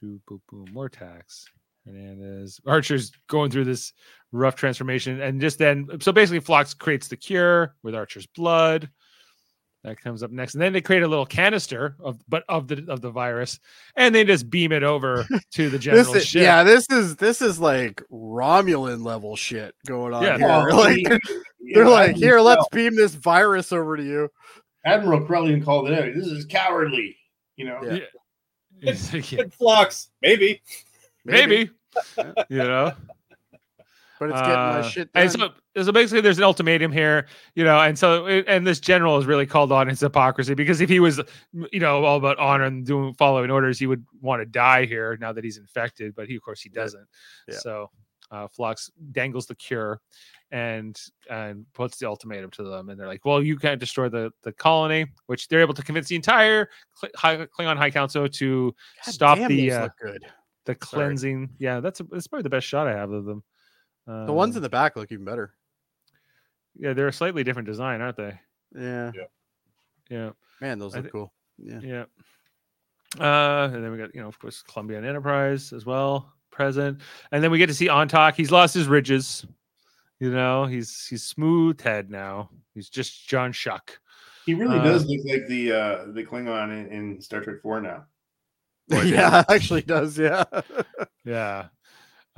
Do 0.01 0.21
boom 0.27 0.43
boom 0.51 0.67
more 0.73 0.87
attacks. 0.87 1.47
Hernandez 1.87 2.61
Archer's 2.67 3.11
going 3.29 3.51
through 3.51 3.65
this 3.65 3.93
rough 4.33 4.57
transformation, 4.57 5.21
and 5.21 5.41
just 5.41 5.59
then, 5.59 5.89
so 6.01 6.13
basically, 6.13 6.41
Phlox 6.41 6.75
creates 6.75 7.09
the 7.09 7.17
cure 7.17 7.75
with 7.83 7.95
Archer's 7.95 8.27
blood. 8.27 8.91
That 9.89 10.01
comes 10.03 10.23
up 10.23 10.31
next, 10.31 10.55
and 10.55 10.61
then 10.63 10.73
they 10.75 10.81
create 10.83 11.03
a 11.03 11.09
little 11.09 11.25
canister 11.25 11.97
of, 12.01 12.21
but 12.29 12.45
of 12.49 12.69
the 12.69 12.85
of 12.89 13.01
the 13.01 13.11
virus, 13.11 13.59
and 13.97 14.15
they 14.15 14.23
just 14.23 14.51
beam 14.51 14.71
it 14.71 14.83
over 14.83 15.25
to 15.53 15.71
the 15.71 15.79
This 15.79 15.85
general 15.85 16.15
is, 16.15 16.27
ship. 16.27 16.43
yeah, 16.43 16.63
this 16.63 16.87
is 16.91 17.17
this 17.17 17.41
is 17.41 17.59
like 17.59 18.03
Romulan 18.13 19.03
level 19.05 19.35
shit 19.35 19.75
going 19.87 20.13
on 20.13 20.23
Yeah. 20.23 20.37
here. 20.37 20.69
Oh, 20.71 20.77
like 20.79 21.03
they're, 21.05 21.19
they're 21.75 21.89
like, 21.89 22.11
Admiral 22.11 22.21
here, 22.21 22.41
let's 22.41 22.67
beam 22.71 22.95
this 22.97 23.15
virus 23.15 23.73
over 23.73 23.97
to 23.97 24.03
you. 24.05 24.29
Admiral 24.85 25.21
Krellian 25.27 25.65
called 25.65 25.89
it 25.91 25.99
out. 25.99 26.15
This 26.15 26.27
is 26.27 26.45
cowardly. 26.45 27.17
You 27.57 27.65
know. 27.67 27.81
Yeah. 27.83 27.99
It's 28.83 29.13
like, 29.13 29.33
yeah, 29.33 29.39
Good 29.43 29.55
flocks, 29.55 30.11
maybe. 30.23 30.61
maybe, 31.25 31.71
you 32.49 32.59
know. 32.59 32.93
But 34.19 34.31
it's 34.31 34.41
getting 34.41 34.55
my 34.55 34.79
Uh, 34.79 34.83
shit 34.83 35.13
done. 35.13 35.23
And 35.23 35.33
so, 35.33 35.51
so 35.83 35.93
basically, 35.93 36.21
there's 36.21 36.39
an 36.39 36.45
ultimatum 36.45 36.93
here, 36.93 37.27
you 37.55 37.65
know, 37.65 37.79
and 37.81 37.99
so, 37.99 38.27
and 38.27 38.67
this 38.67 38.81
general 38.81 39.19
is 39.19 39.27
really 39.27 39.47
called 39.47 39.73
on 39.73 39.89
his 39.89 40.01
hypocrisy 40.01 40.55
because 40.55 40.81
if 40.81 40.89
he 40.89 41.01
was, 41.01 41.21
you 41.73 41.81
know, 41.81 42.05
all 42.05 42.17
about 42.17 42.39
honor 42.39 42.65
and 42.65 42.85
doing 42.85 43.15
following 43.15 43.51
orders, 43.51 43.79
he 43.79 43.87
would 43.87 44.05
want 44.21 44.41
to 44.41 44.47
die 44.47 44.87
here 44.87 45.17
now 45.21 45.33
that 45.33 45.45
he's 45.45 45.59
infected, 45.59 46.15
but 46.15 46.29
he, 46.29 46.37
of 46.37 46.43
course, 46.43 46.61
he 46.61 46.69
doesn't. 46.69 47.07
Yeah. 47.47 47.59
So, 47.59 47.91
uh, 48.31 48.47
Phlox 48.49 48.91
dangles 49.13 49.47
the 49.47 49.55
cure 49.55 50.01
and 50.51 50.99
and 51.31 51.67
puts 51.75 51.99
the 51.99 52.07
ultimatum 52.07 52.51
to 52.51 52.63
them, 52.63 52.89
and 52.89 52.99
they're 52.99 53.07
like, 53.07 53.25
"Well, 53.25 53.43
you 53.43 53.57
can't 53.57 53.81
destroy 53.81 54.09
the 54.09 54.31
the 54.43 54.53
colony," 54.53 55.07
which 55.27 55.49
they're 55.49 55.61
able 55.61 55.75
to 55.75 55.83
convince 55.83 56.09
the 56.09 56.17
entire 56.17 56.69
Kl- 56.95 57.11
High, 57.17 57.47
Klingon 57.47 57.77
High 57.77 57.91
Council 57.91 58.29
to 58.29 58.75
God 59.05 59.13
stop 59.15 59.39
damn, 59.39 59.49
the 59.49 59.73
uh, 59.73 59.89
good. 60.01 60.27
the 60.65 60.75
cleansing. 60.75 61.51
Yeah, 61.59 61.81
that's 61.81 62.01
a, 62.01 62.05
that's 62.05 62.27
probably 62.27 62.45
the 62.45 62.51
best 62.51 62.67
shot 62.67 62.87
I 62.87 62.93
have 62.93 63.11
of 63.11 63.25
them. 63.25 63.43
The 64.27 64.33
ones 64.33 64.55
in 64.57 64.61
Um, 64.61 64.63
the 64.63 64.69
back 64.71 64.97
look 64.97 65.13
even 65.13 65.25
better. 65.25 65.53
yeah, 66.79 66.93
they're 66.95 67.09
a 67.09 67.13
slightly 67.13 67.45
different 67.45 67.67
design, 67.67 68.01
aren't 68.01 68.17
they? 68.17 68.39
Yeah, 68.75 69.13
Yeah, 70.11 70.31
man, 70.61 70.79
those 70.79 70.95
look 70.97 71.05
thi- 71.05 71.11
cool. 71.11 71.33
Yeah, 71.59 71.81
yeah. 71.83 72.05
Uh, 73.19 73.71
and 73.73 73.83
then 73.85 73.91
we 73.91 73.99
got, 73.99 74.15
you 74.15 74.21
know, 74.21 74.29
of 74.29 74.39
course, 74.39 74.63
Columbian 74.63 75.05
Enterprise 75.05 75.73
as 75.73 75.85
well 75.87 76.33
present, 76.51 77.01
and 77.33 77.43
then 77.43 77.51
we 77.51 77.59
get 77.59 77.67
to 77.69 77.75
see 77.75 77.89
Antaak. 77.89 78.35
He's 78.35 78.51
lost 78.51 78.75
his 78.75 78.87
ridges. 78.87 79.45
You 80.21 80.31
know, 80.31 80.67
he's 80.67 81.07
he's 81.07 81.23
smooth 81.25 81.81
head 81.81 82.11
now. 82.11 82.51
He's 82.75 82.89
just 82.91 83.27
John 83.29 83.53
Schuck. 83.53 83.99
He 84.47 84.55
really 84.55 84.79
Uh, 84.79 84.83
does 84.85 85.07
look 85.07 85.21
like 85.27 85.47
the 85.49 85.73
uh 85.73 86.05
the 86.13 86.25
Klingon 86.25 86.71
in, 86.71 86.87
in 86.93 87.21
Star 87.21 87.41
Trek 87.41 87.57
Four 87.63 87.81
now. 87.81 88.07
yeah, 88.89 89.45
actually 89.49 89.83
does. 89.83 90.19
Yeah, 90.19 90.45
Yeah. 91.25 91.67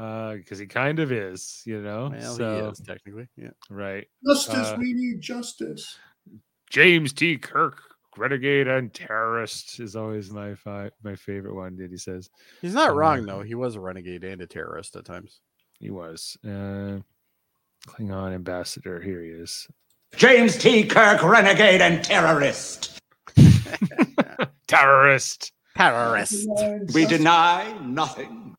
Uh, 0.01 0.35
because 0.36 0.59
he 0.59 0.66
kind 0.66 0.98
of 0.98 1.12
is, 1.12 1.62
you 1.66 1.82
know. 1.82 2.10
well, 2.10 2.35
so 2.35 2.55
he 2.64 2.70
is 2.70 2.81
technically. 2.81 3.28
Yeah, 3.36 3.51
right. 3.68 4.06
Justice, 4.27 4.55
Uh, 4.68 4.77
we 4.78 4.94
need 4.94 5.20
justice. 5.20 5.98
James 6.70 7.12
T. 7.12 7.36
Kirk, 7.36 7.82
renegade 8.16 8.66
and 8.66 8.94
terrorist, 8.94 9.78
is 9.78 9.97
always 9.97 10.31
my 10.31 10.55
fi- 10.55 10.90
my 11.02 11.16
favorite 11.16 11.55
one. 11.55 11.77
That 11.77 11.90
he 11.90 11.97
says 11.98 12.31
he's 12.62 12.72
not 12.74 12.90
Uh, 12.90 12.94
wrong 12.94 13.27
though. 13.27 13.43
He 13.43 13.55
was 13.55 13.74
a 13.77 13.81
renegade 13.81 14.24
and 14.24 14.40
a 14.40 14.47
terrorist 14.47 14.97
at 14.97 15.05
times. 15.05 15.40
he 15.78 15.90
was. 15.90 16.36
Uh, 16.44 17.01
Klingon 17.86 18.35
ambassador. 18.35 19.01
Here 19.01 19.22
he 19.22 19.31
is. 19.31 19.66
James 20.16 20.56
T. 20.56 20.85
Kirk, 20.86 21.22
renegade 21.22 21.81
and 21.81 22.02
terrorist. 22.05 22.98
Terrorist. 24.66 25.52
Terrorist. 25.77 26.48
We 26.94 27.06
deny 27.06 27.72
nothing. 27.82 28.49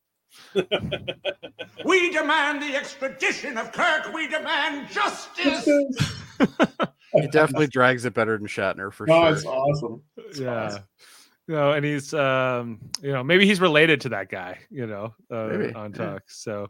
we 1.85 2.11
demand 2.11 2.61
the 2.61 2.75
extradition 2.75 3.57
of 3.57 3.71
Kirk. 3.71 4.13
We 4.13 4.27
demand 4.27 4.89
justice. 4.89 5.67
He 7.13 7.27
definitely 7.27 7.67
drags 7.67 8.05
it 8.05 8.13
better 8.13 8.37
than 8.37 8.47
Shatner 8.47 8.91
for 8.93 9.05
Oh, 9.11 9.21
sure. 9.25 9.33
it's 9.33 9.45
awesome. 9.45 10.01
It's 10.15 10.39
yeah. 10.39 10.63
awesome. 10.67 10.83
You 11.45 11.55
know, 11.55 11.71
and 11.73 11.83
he's 11.83 12.13
um, 12.13 12.79
you 13.01 13.11
know, 13.11 13.21
maybe 13.21 13.45
he's 13.45 13.59
related 13.59 13.99
to 14.01 14.09
that 14.09 14.29
guy, 14.29 14.59
you 14.69 14.87
know, 14.87 15.13
uh, 15.29 15.47
Maybe, 15.51 15.73
on 15.73 15.91
yeah. 15.91 15.97
talk. 15.97 16.23
So 16.27 16.67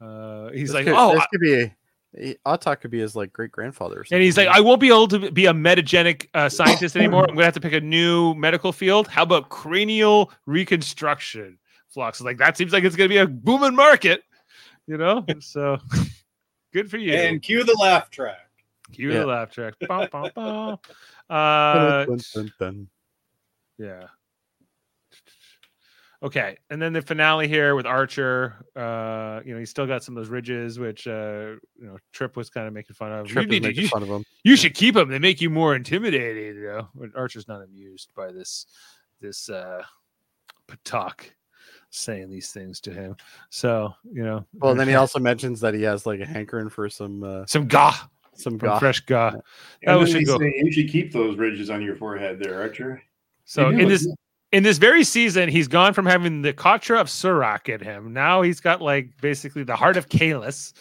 uh 0.00 0.50
he's 0.50 0.70
This 0.70 0.74
like, 0.74 0.84
could, 0.86 0.94
oh, 0.96 1.12
this 1.12 1.22
I- 1.22 1.26
could 1.30 1.40
be. 1.40 1.72
He, 2.18 2.36
Antaak 2.44 2.80
could 2.80 2.90
be 2.90 2.98
his 2.98 3.14
like 3.14 3.32
great 3.32 3.52
grandfather. 3.52 4.04
and 4.10 4.20
he's 4.20 4.36
like, 4.36 4.48
I 4.48 4.58
won't 4.58 4.80
be 4.80 4.88
able 4.88 5.06
to 5.06 5.30
be 5.30 5.46
a 5.46 5.52
metagenic 5.52 6.26
uh, 6.34 6.48
scientist 6.48 6.96
anymore. 6.96 7.22
I'm 7.28 7.36
gonna 7.36 7.44
have 7.44 7.54
to 7.54 7.60
pick 7.60 7.72
a 7.72 7.80
new 7.80 8.34
medical 8.34 8.72
field. 8.72 9.06
How 9.06 9.22
about 9.22 9.50
cranial 9.50 10.32
reconstruction? 10.46 11.59
Phlox 11.92 12.20
like, 12.20 12.38
that 12.38 12.56
seems 12.56 12.72
like 12.72 12.84
it's 12.84 12.96
gonna 12.96 13.08
be 13.08 13.18
a 13.18 13.26
booming 13.26 13.74
market, 13.74 14.22
you 14.86 14.96
know. 14.96 15.24
So 15.40 15.78
good 16.72 16.90
for 16.90 16.96
you. 16.98 17.12
And 17.14 17.42
cue 17.42 17.64
the 17.64 17.76
laugh 17.80 18.10
track. 18.10 18.48
Cue 18.92 19.12
Yeah. 19.12 19.20
the 19.20 19.26
laugh 19.26 19.50
track. 19.50 19.74
Bum, 19.86 20.08
bum, 20.10 20.30
bum. 20.34 20.78
Uh, 21.28 22.06
yeah. 23.78 24.06
Okay, 26.22 26.58
and 26.68 26.82
then 26.82 26.92
the 26.92 27.00
finale 27.00 27.48
here 27.48 27.74
with 27.74 27.86
Archer. 27.86 28.66
Uh, 28.76 29.40
you 29.42 29.54
know, 29.54 29.58
he's 29.58 29.70
still 29.70 29.86
got 29.86 30.04
some 30.04 30.14
of 30.16 30.22
those 30.22 30.28
ridges, 30.28 30.78
which 30.78 31.06
uh, 31.06 31.54
you 31.78 31.86
know, 31.86 31.96
Trip 32.12 32.36
was 32.36 32.50
kind 32.50 32.66
of 32.66 32.74
making 32.74 32.94
fun 32.94 33.10
of. 33.10 33.26
Trip 33.26 33.46
you, 33.46 33.50
need 33.52 33.62
making 33.62 33.84
you, 33.84 33.88
fun 33.88 34.02
of 34.02 34.08
him. 34.10 34.24
you 34.44 34.54
should 34.54 34.74
keep 34.74 34.94
them; 34.94 35.08
they 35.08 35.18
make 35.18 35.40
you 35.40 35.48
more 35.48 35.74
intimidating. 35.74 36.56
You 36.56 36.68
know, 36.68 36.88
but 36.94 37.10
Archer's 37.16 37.48
not 37.48 37.62
amused 37.62 38.10
by 38.14 38.32
this 38.32 38.66
this 39.22 39.48
uh 39.48 39.82
Patak 40.68 41.30
saying 41.90 42.30
these 42.30 42.52
things 42.52 42.80
to 42.80 42.92
him. 42.92 43.16
So 43.50 43.94
you 44.12 44.22
know, 44.22 44.44
Well, 44.54 44.74
then 44.74 44.88
he 44.88 44.94
also 44.96 45.18
mentions 45.18 45.60
that 45.60 45.74
he 45.74 45.82
has 45.82 46.06
like 46.06 46.20
a 46.20 46.26
hankering 46.26 46.68
for 46.70 46.88
some 46.88 47.22
uh, 47.22 47.46
some 47.46 47.66
gah, 47.66 47.94
some 48.34 48.58
from 48.58 48.68
goth. 48.70 48.80
fresh 48.80 49.00
gah. 49.00 49.32
That 49.84 49.94
was 49.94 50.12
then 50.12 50.14
they 50.14 50.24
should 50.24 50.26
go. 50.26 50.38
say 50.38 50.54
you 50.56 50.72
should 50.72 50.88
keep 50.88 51.12
those 51.12 51.36
ridges 51.36 51.70
on 51.70 51.82
your 51.82 51.96
forehead 51.96 52.38
there, 52.38 52.60
Archer. 52.60 53.02
So 53.44 53.70
They 53.70 53.82
in 53.82 53.88
this 53.88 54.06
good. 54.06 54.14
In 54.52 54.64
this 54.64 54.78
very 54.78 55.04
season, 55.04 55.48
he's 55.48 55.68
gone 55.68 55.94
from 55.94 56.06
having 56.06 56.42
the 56.42 56.52
Katra 56.52 57.00
of 57.00 57.06
Surak 57.06 57.68
in 57.72 57.80
him. 57.80 58.12
Now 58.12 58.42
he's 58.42 58.58
got 58.58 58.82
like 58.82 59.10
basically 59.20 59.62
the 59.62 59.76
heart 59.76 59.96
of 59.96 60.08
Kahless. 60.08 60.72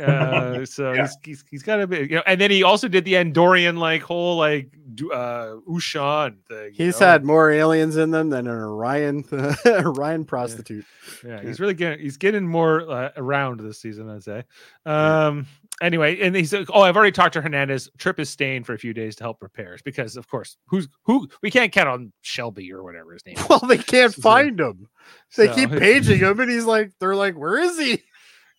Uh, 0.00 0.64
so 0.66 0.92
Yeah. 0.92 1.02
he's, 1.02 1.16
he's 1.22 1.44
he's 1.48 1.62
got 1.62 1.80
a 1.80 1.86
bit, 1.86 2.10
you 2.10 2.16
know, 2.16 2.22
and 2.26 2.40
then 2.40 2.50
he 2.50 2.64
also 2.64 2.88
did 2.88 3.04
the 3.04 3.12
Andorian 3.14 3.78
like 3.78 4.02
whole 4.02 4.36
like 4.38 4.70
uh 5.14 5.54
Ushaan 5.70 6.34
thing. 6.48 6.72
He's 6.74 7.00
know? 7.00 7.06
had 7.06 7.24
more 7.24 7.52
aliens 7.52 7.96
in 7.96 8.10
them 8.10 8.28
than 8.30 8.48
an 8.48 8.56
Orion 8.58 9.24
Orion 9.66 10.24
prostitute. 10.24 10.84
yeah, 11.24 11.40
he's 11.42 11.60
really 11.60 11.74
getting 11.74 12.00
he's 12.00 12.16
getting 12.16 12.44
more 12.48 12.90
uh, 12.90 13.10
around 13.16 13.60
this 13.60 13.78
season, 13.78 14.10
I'd 14.10 14.24
say. 14.24 14.42
Um 14.84 15.46
anyway, 15.82 16.18
and 16.20 16.34
he's 16.34 16.52
like, 16.52 16.68
oh, 16.72 16.82
I've 16.82 16.96
already 16.96 17.12
talked 17.12 17.34
to 17.34 17.42
Hernandez. 17.42 17.90
Trip 17.98 18.18
is 18.20 18.30
staying 18.30 18.64
for 18.64 18.72
a 18.74 18.78
few 18.78 18.94
days 18.94 19.16
to 19.16 19.24
help 19.24 19.42
repairs 19.42 19.82
because 19.82 20.16
of 20.16 20.26
course 20.28 20.56
who's 20.66 20.88
who 21.02 21.28
we 21.42 21.50
can't 21.50 21.72
count 21.72 21.88
on 21.88 22.12
Shelby 22.22 22.72
or 22.72 22.82
whatever 22.82 23.12
his 23.12 23.24
name 23.26 23.36
is. 23.38 23.48
Well, 23.48 23.60
they 23.60 23.78
can't 23.78 24.14
So- 24.14 24.22
find 24.22 24.58
him. 24.58 24.88
They 25.36 25.48
So- 25.48 25.54
keep 25.54 25.70
paging 25.78 26.18
him, 26.20 26.40
and 26.40 26.50
he's 26.50 26.64
like, 26.64 26.92
they're 27.00 27.14
like, 27.16 27.34
where 27.36 27.58
is 27.58 27.78
he? 27.78 28.02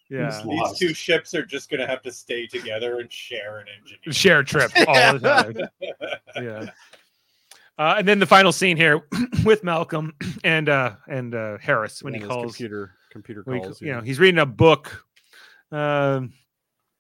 yeah. 0.10 0.44
These 0.48 0.78
two 0.78 0.94
ships 0.94 1.34
are 1.34 1.46
just 1.46 1.72
gonna 1.72 1.88
have 1.88 2.02
to 2.04 2.12
stay 2.12 2.46
together 2.46 3.00
and 3.00 3.12
share 3.12 3.60
an 3.60 3.66
engineer. 3.80 4.14
share 4.14 4.44
trip 4.44 4.72
all 4.88 5.14
the 5.18 5.20
time. 5.20 5.68
yeah. 6.44 6.70
Uh, 7.80 7.96
and 7.98 8.08
then 8.08 8.20
the 8.20 8.26
final 8.28 8.52
scene 8.52 8.78
here 8.78 9.08
with 9.46 9.64
Malcolm 9.64 10.14
and 10.44 10.70
uh 10.70 10.94
and 11.08 11.34
uh 11.34 11.58
Harris 11.60 12.04
when 12.04 12.14
And 12.14 12.22
he 12.22 12.30
calls 12.30 12.44
computer 12.56 12.92
computer 13.12 13.42
when 13.46 13.58
he- 13.58 13.64
calls. 13.64 13.82
you 13.82 13.92
know, 13.92 14.02
he's 14.02 14.20
reading 14.20 14.38
a 14.40 14.46
book. 14.46 15.04
Um 15.72 16.34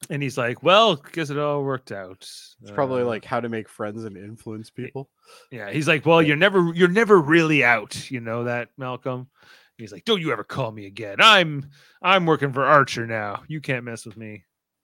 and 0.09 0.21
he's 0.21 0.38
like, 0.38 0.63
Well, 0.63 0.95
guess 0.95 1.30
it 1.30 1.38
all 1.38 1.63
worked 1.63 1.91
out. 1.91 2.17
it's 2.21 2.71
probably 2.73 3.01
Uh, 3.03 3.05
like 3.07 3.25
how 3.25 3.39
to 3.39 3.49
make 3.49 3.69
friends 3.69 4.03
and 4.03 4.17
influence 4.17 4.69
people. 4.69 5.09
Yeah, 5.51 5.71
he's 5.71 5.88
like, 5.88 6.05
Well, 6.05 6.21
you're 6.21 6.35
never 6.38 6.73
you're 6.73 6.88
never 6.88 7.19
really 7.19 7.63
out, 7.63 8.09
you 8.11 8.19
know 8.19 8.43
that, 8.45 8.69
Malcolm. 8.77 9.30
He's 9.77 9.91
like, 9.91 10.05
Don't 10.05 10.21
you 10.21 10.31
ever 10.31 10.43
call 10.43 10.71
me 10.71 10.85
again. 10.85 11.17
I'm 11.19 11.69
I'm 12.01 12.25
working 12.25 12.53
for 12.53 12.63
Archer 12.65 13.07
now. 13.07 13.43
You 13.47 13.61
can't 13.61 13.85
mess 13.85 14.05
with 14.05 14.17
me. 14.17 14.43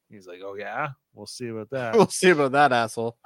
He's 0.09 0.27
like, 0.27 0.39
Oh 0.43 0.55
yeah, 0.55 0.89
we'll 1.13 1.27
see 1.27 1.47
about 1.47 1.69
that. 1.71 1.93
we'll 1.95 2.07
see 2.07 2.29
about 2.31 2.53
that 2.53 2.71
asshole. 2.71 3.17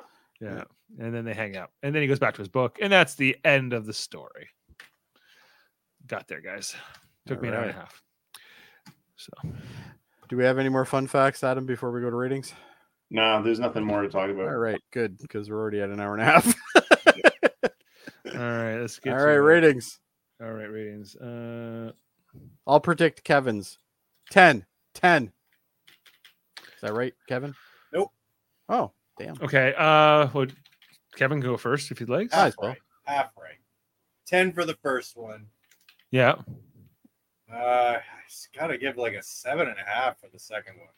Yeah. 0.41 0.63
And 0.99 1.13
then 1.15 1.25
they 1.25 1.33
hang 1.33 1.55
out. 1.57 1.69
And 1.81 1.95
then 1.95 2.01
he 2.01 2.07
goes 2.07 2.19
back 2.19 2.33
to 2.35 2.41
his 2.41 2.49
book. 2.49 2.77
And 2.81 2.91
that's 2.91 3.15
the 3.15 3.37
end 3.45 3.73
of 3.73 3.85
the 3.85 3.93
story. 3.93 4.49
Got 6.05 6.27
there, 6.27 6.41
guys. 6.41 6.75
Took 7.25 7.41
me 7.41 7.47
an 7.47 7.53
hour 7.53 7.61
and 7.61 7.69
a 7.71 7.73
half. 7.73 8.03
So 9.15 9.31
Do 10.33 10.37
we 10.37 10.45
have 10.45 10.57
any 10.57 10.69
more 10.69 10.83
fun 10.83 11.05
facts, 11.05 11.43
Adam, 11.43 11.67
before 11.67 11.91
we 11.91 12.01
go 12.01 12.09
to 12.09 12.15
ratings? 12.15 12.55
No, 13.11 13.43
there's 13.43 13.59
nothing 13.59 13.83
more 13.83 14.01
to 14.01 14.09
talk 14.09 14.31
about. 14.31 14.47
All 14.47 14.57
right, 14.57 14.81
good, 14.91 15.19
because 15.19 15.47
we're 15.47 15.61
already 15.61 15.79
at 15.79 15.91
an 15.91 15.99
hour 15.99 16.15
and 16.15 16.23
a 16.23 16.25
half. 16.25 16.55
all 18.33 18.39
right, 18.39 18.79
let's 18.79 18.97
get 18.97 19.11
All 19.13 19.19
right, 19.19 19.33
to 19.33 19.41
right, 19.41 19.61
ratings. 19.61 19.99
All 20.41 20.51
right, 20.51 20.71
ratings. 20.71 21.15
Uh 21.17 21.91
I'll 22.65 22.79
predict 22.79 23.23
Kevin's 23.23 23.77
10. 24.31 24.65
10. 24.95 25.31
Is 26.57 26.81
that 26.81 26.93
right, 26.93 27.13
Kevin? 27.29 27.53
Nope. 27.93 28.09
Oh, 28.69 28.91
damn. 29.19 29.35
okay. 29.39 29.75
Uh 29.77 30.29
would 30.33 30.55
Kevin 31.15 31.41
go 31.41 31.57
first 31.57 31.91
if 31.91 31.99
you'd 31.99 32.09
like? 32.09 32.31
Might 32.31 32.47
as 32.47 32.55
well. 32.57 32.69
right. 32.69 32.79
Half 33.03 33.33
right. 33.39 33.59
Ten 34.25 34.51
for 34.51 34.65
the 34.65 34.77
first 34.81 35.15
one. 35.15 35.45
Yeah. 36.09 36.37
Uh, 37.53 37.97
I 37.99 38.01
just 38.22 38.22
gotta 38.57 38.77
give 38.77 38.97
like 38.97 39.13
a 39.13 39.23
seven 39.23 39.67
and 39.67 39.77
a 39.77 39.89
half 39.89 40.19
for 40.19 40.27
the 40.31 40.39
second 40.39 40.75
one. 40.79 40.89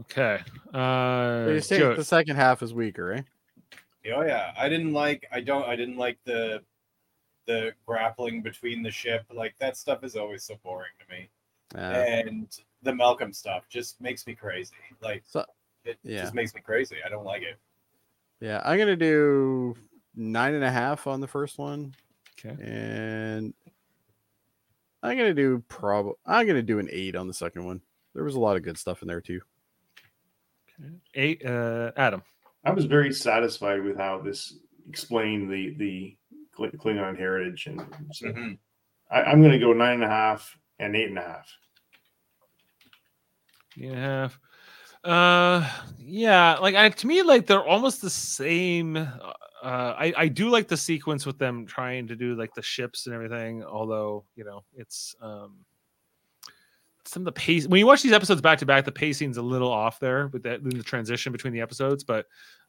Okay. 0.00 0.40
Uh 0.72 1.44
So 1.46 1.50
you 1.52 1.60
say 1.60 1.78
Joe- 1.78 1.94
the 1.94 2.04
second 2.04 2.36
half 2.36 2.62
is 2.62 2.74
weaker, 2.74 3.12
eh? 3.12 3.22
Oh 4.14 4.22
yeah, 4.22 4.52
I 4.58 4.68
didn't 4.68 4.92
like. 4.92 5.26
I 5.32 5.40
don't. 5.40 5.66
I 5.66 5.76
didn't 5.76 5.96
like 5.96 6.18
the 6.24 6.62
the 7.46 7.72
grappling 7.86 8.42
between 8.42 8.82
the 8.82 8.90
ship. 8.90 9.24
Like 9.32 9.54
that 9.58 9.76
stuff 9.76 10.04
is 10.04 10.16
always 10.16 10.42
so 10.44 10.56
boring 10.62 10.90
to 11.00 11.14
me. 11.14 11.28
Uh, 11.74 11.78
and 11.78 12.58
the 12.82 12.94
Malcolm 12.94 13.32
stuff 13.32 13.66
just 13.68 14.00
makes 14.00 14.26
me 14.26 14.34
crazy. 14.34 14.74
Like 15.00 15.22
So- 15.26 15.44
it 15.84 15.98
yeah. 16.02 16.20
just 16.22 16.34
makes 16.34 16.54
me 16.54 16.60
crazy. 16.60 16.96
I 17.04 17.08
don't 17.08 17.24
like 17.24 17.42
it. 17.42 17.56
yeah, 18.40 18.60
I'm 18.64 18.78
gonna 18.78 18.96
do 18.96 19.74
nine 20.14 20.54
and 20.54 20.64
a 20.64 20.70
half 20.70 21.06
on 21.06 21.20
the 21.20 21.26
first 21.26 21.58
one, 21.58 21.94
Okay. 22.38 22.56
and 22.62 23.54
I'm 25.04 25.16
gonna 25.18 25.34
do 25.34 25.62
prob. 25.68 26.06
I'm 26.24 26.46
gonna 26.46 26.62
do 26.62 26.78
an 26.78 26.88
eight 26.90 27.14
on 27.14 27.28
the 27.28 27.34
second 27.34 27.64
one. 27.66 27.80
There 28.14 28.24
was 28.24 28.34
a 28.36 28.40
lot 28.40 28.56
of 28.56 28.62
good 28.62 28.78
stuff 28.78 29.02
in 29.02 29.08
there 29.08 29.20
too. 29.20 29.40
Eight 31.14 31.44
uh 31.44 31.92
Adam. 31.96 32.22
I 32.64 32.70
was 32.72 32.86
very 32.86 33.12
satisfied 33.12 33.82
with 33.82 33.96
how 33.98 34.20
this 34.20 34.54
explained 34.88 35.50
the 35.50 35.74
the 35.76 36.16
Kling- 36.56 36.70
Klingon 36.72 37.18
heritage, 37.18 37.66
and 37.66 37.80
so 38.12 38.28
Mhm. 38.28 38.58
I, 39.10 39.22
I'm 39.24 39.40
going 39.40 39.52
to 39.52 39.58
go 39.58 39.72
nine 39.72 39.94
and 39.94 40.04
a 40.04 40.08
half 40.08 40.56
and 40.78 40.96
eight 40.96 41.08
and 41.10 41.18
a 41.18 41.22
half. 41.22 41.48
Eight 43.78 43.88
and 43.90 43.98
a 43.98 44.00
half. 44.00 44.40
Uh, 45.04 45.68
yeah, 45.98 46.54
like 46.58 46.74
I, 46.74 46.88
to 46.88 47.06
me, 47.06 47.22
like 47.22 47.46
they're 47.46 47.62
almost 47.64 48.00
the 48.00 48.08
same. 48.08 48.96
Uh, 49.64 49.94
I 49.98 50.12
I 50.16 50.28
do 50.28 50.50
like 50.50 50.68
the 50.68 50.76
sequence 50.76 51.24
with 51.24 51.38
them 51.38 51.64
trying 51.64 52.06
to 52.08 52.16
do 52.16 52.34
like 52.34 52.52
the 52.54 52.60
ships 52.62 53.06
and 53.06 53.14
everything. 53.14 53.64
Although 53.64 54.24
you 54.36 54.44
know 54.44 54.62
it's 54.76 55.16
um 55.22 55.64
some 57.06 57.22
of 57.22 57.24
the 57.26 57.32
pace 57.32 57.66
when 57.66 57.78
you 57.78 57.86
watch 57.86 58.02
these 58.02 58.12
episodes 58.12 58.40
back 58.42 58.58
to 58.58 58.66
back, 58.66 58.84
the 58.84 58.92
pacing's 58.92 59.36
a 59.38 59.42
little 59.42 59.70
off 59.72 59.98
there 60.00 60.28
with 60.28 60.42
that 60.42 60.60
in 60.60 60.68
the 60.70 60.82
transition 60.82 61.32
between 61.32 61.52
the 61.54 61.60
episodes. 61.62 62.04
But 62.04 62.26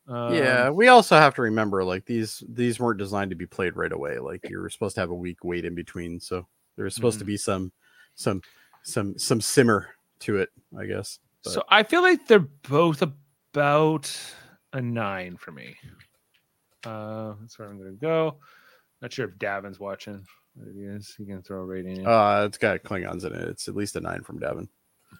um, 0.08 0.34
yeah, 0.34 0.70
we 0.70 0.88
also 0.88 1.16
have 1.18 1.34
to 1.36 1.42
remember 1.42 1.84
like 1.84 2.06
these 2.06 2.42
these 2.48 2.80
weren't 2.80 3.00
designed 3.00 3.32
to 3.32 3.36
be 3.36 3.46
played 3.46 3.76
right 3.76 3.92
away. 3.92 4.18
Like 4.20 4.48
you 4.50 4.60
were 4.60 4.70
supposed 4.70 4.96
to 4.96 5.02
have 5.02 5.10
a 5.10 5.16
week 5.16 5.44
wait 5.44 5.66
in 5.66 5.76
between, 5.76 6.20
so 6.20 6.48
there's 6.78 6.96
supposed 6.96 7.20
to 7.20 7.26
Mhm. 7.26 7.28
be 7.28 7.38
some 7.38 7.72
some 8.16 8.42
some 8.84 9.18
some 9.18 9.42
simmer 9.42 9.90
to 10.20 10.38
it, 10.38 10.50
I 10.78 10.86
guess. 10.86 11.20
But- 11.44 11.52
So 11.54 11.64
I 11.70 11.84
feel 11.84 12.02
like 12.04 12.28
they're 12.28 12.40
both 12.70 13.02
about 13.02 14.16
a 14.74 14.82
nine 14.82 15.38
for 15.38 15.52
me. 15.52 15.76
Uh, 16.86 17.34
that's 17.41 17.57
where 17.60 17.68
I'm 17.70 17.78
gonna 17.78 17.91
go. 17.91 18.38
Not 19.02 19.12
sure 19.14 19.28
if 19.28 19.36
Davan's 19.38 19.80
watching. 19.80 20.26
But 20.56 20.70
if 20.74 21.16
he 21.18 21.26
can 21.26 21.41
throw 21.41 21.60
a 21.62 21.66
rating. 21.66 21.98
in. 21.98 22.07
Uh, 22.07 22.44
it's 22.48 22.57
got 22.57 22.82
Klingons 22.84 23.26
in 23.26 23.34
it. 23.34 23.41
It's 23.49 23.68
at 23.68 23.76
least 23.76 23.98
a 23.98 23.99
nine 24.02 24.22
from 24.24 24.40
Davan. 24.40 24.70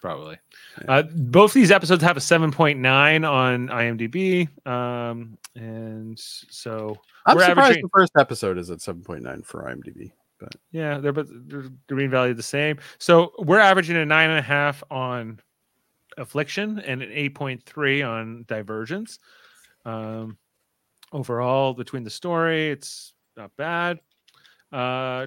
probably. 0.00 0.38
Yeah. 0.82 0.90
Uh, 0.90 1.02
both 1.02 1.52
these 1.52 1.70
episodes 1.70 2.02
have 2.02 2.16
a 2.16 2.20
7.9 2.20 3.30
on 3.30 3.68
IMDb. 3.68 4.48
Um, 4.66 5.36
and 5.54 6.18
so 6.18 6.96
I'm 7.26 7.36
We're 7.36 7.44
surprised 7.44 7.58
averaging- 7.68 7.82
the 7.82 7.88
first 7.92 8.12
episode 8.18 8.56
is 8.58 8.70
at 8.70 8.78
7.9 8.80 9.42
for 9.44 9.64
IMDb. 9.64 10.12
But 10.38 10.54
yeah, 10.70 10.98
they're 10.98 11.12
but 11.12 11.26
they're 11.30 11.64
green 11.88 12.10
value 12.10 12.34
the 12.34 12.42
same. 12.42 12.78
So 12.98 13.32
we're 13.38 13.58
averaging 13.58 13.96
a 13.96 14.04
nine 14.06 14.30
and 14.30 14.38
a 14.38 14.42
half 14.42 14.82
on 14.90 15.40
Affliction 16.18 16.78
and 16.78 17.02
an 17.02 17.10
8.3 17.10 18.02
on 18.06 18.44
Divergence. 18.48 19.18
Um, 19.84 20.36
overall, 21.12 21.74
between 21.74 22.04
the 22.04 22.10
story, 22.10 22.70
it's 22.70 23.12
not 23.36 23.50
bad. 23.56 24.00
Uh, 24.72 25.26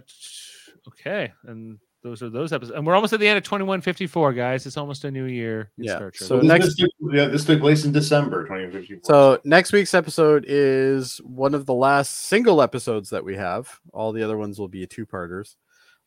okay, 0.87 1.31
and 1.45 1.79
those 2.03 2.21
are 2.23 2.29
those 2.29 2.53
episodes, 2.53 2.75
and 2.77 2.85
we're 2.85 2.95
almost 2.95 3.13
at 3.13 3.19
the 3.19 3.27
end 3.27 3.37
of 3.37 3.43
2154, 3.43 4.33
guys. 4.33 4.65
It's 4.65 4.77
almost 4.77 5.03
a 5.05 5.11
new 5.11 5.25
year. 5.25 5.71
in 5.77 5.85
Yeah, 5.85 5.95
Star 5.97 6.11
Trek. 6.11 6.27
so 6.27 6.37
this, 6.37 6.45
next- 6.45 6.65
this 6.65 6.75
took, 6.75 6.91
yeah, 7.13 7.25
this 7.25 7.45
took 7.45 7.59
place 7.59 7.85
in 7.85 7.91
December 7.91 8.43
2054. 8.43 9.01
So 9.03 9.39
next 9.43 9.71
week's 9.73 9.93
episode 9.93 10.45
is 10.47 11.17
one 11.23 11.53
of 11.53 11.65
the 11.65 11.73
last 11.73 12.13
single 12.27 12.61
episodes 12.61 13.09
that 13.09 13.23
we 13.23 13.35
have. 13.35 13.79
All 13.93 14.11
the 14.11 14.23
other 14.23 14.37
ones 14.37 14.59
will 14.59 14.67
be 14.69 14.85
two-parters. 14.87 15.57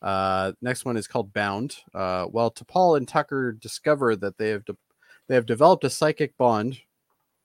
Uh, 0.00 0.52
next 0.60 0.84
one 0.84 0.96
is 0.96 1.06
called 1.06 1.32
Bound. 1.32 1.76
Uh, 1.94 2.26
well, 2.30 2.50
T'Pol 2.50 2.96
and 2.96 3.06
Tucker 3.06 3.52
discover 3.52 4.16
that 4.16 4.36
they 4.38 4.48
have 4.48 4.64
de- 4.64 4.76
they 5.28 5.36
have 5.36 5.46
developed 5.46 5.84
a 5.84 5.90
psychic 5.90 6.36
bond. 6.36 6.78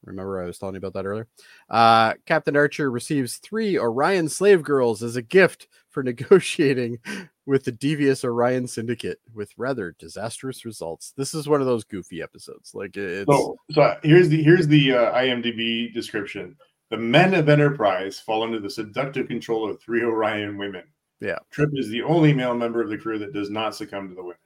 Remember, 0.07 0.41
I 0.41 0.45
was 0.45 0.57
telling 0.57 0.75
you 0.75 0.79
about 0.79 0.93
that 0.93 1.05
earlier. 1.05 1.27
Uh, 1.69 2.13
Captain 2.25 2.55
Archer 2.55 2.89
receives 2.89 3.37
three 3.37 3.77
Orion 3.77 4.29
slave 4.29 4.63
girls 4.63 5.03
as 5.03 5.15
a 5.15 5.21
gift 5.21 5.67
for 5.89 6.03
negotiating 6.03 6.99
with 7.45 7.63
the 7.63 7.71
devious 7.71 8.23
Orion 8.23 8.67
Syndicate, 8.67 9.19
with 9.33 9.51
rather 9.57 9.95
disastrous 9.99 10.65
results. 10.65 11.13
This 11.17 11.33
is 11.33 11.47
one 11.47 11.61
of 11.61 11.67
those 11.67 11.83
goofy 11.83 12.21
episodes. 12.21 12.73
Like 12.73 12.95
it's 12.97 13.29
So, 13.29 13.57
so 13.71 13.97
here's 14.03 14.29
the 14.29 14.41
here's 14.41 14.67
the 14.67 14.93
uh, 14.93 15.13
IMDb 15.13 15.93
description. 15.93 16.55
The 16.89 16.97
men 16.97 17.33
of 17.33 17.49
Enterprise 17.49 18.19
fall 18.19 18.43
under 18.43 18.59
the 18.59 18.69
seductive 18.69 19.27
control 19.27 19.69
of 19.69 19.81
three 19.81 20.03
Orion 20.03 20.57
women. 20.57 20.83
Yeah. 21.19 21.37
Trip 21.51 21.71
is 21.73 21.89
the 21.89 22.03
only 22.03 22.33
male 22.33 22.53
member 22.53 22.81
of 22.81 22.89
the 22.89 22.97
crew 22.97 23.19
that 23.19 23.33
does 23.33 23.49
not 23.49 23.75
succumb 23.75 24.07
to 24.09 24.15
the 24.15 24.21
women. 24.21 24.37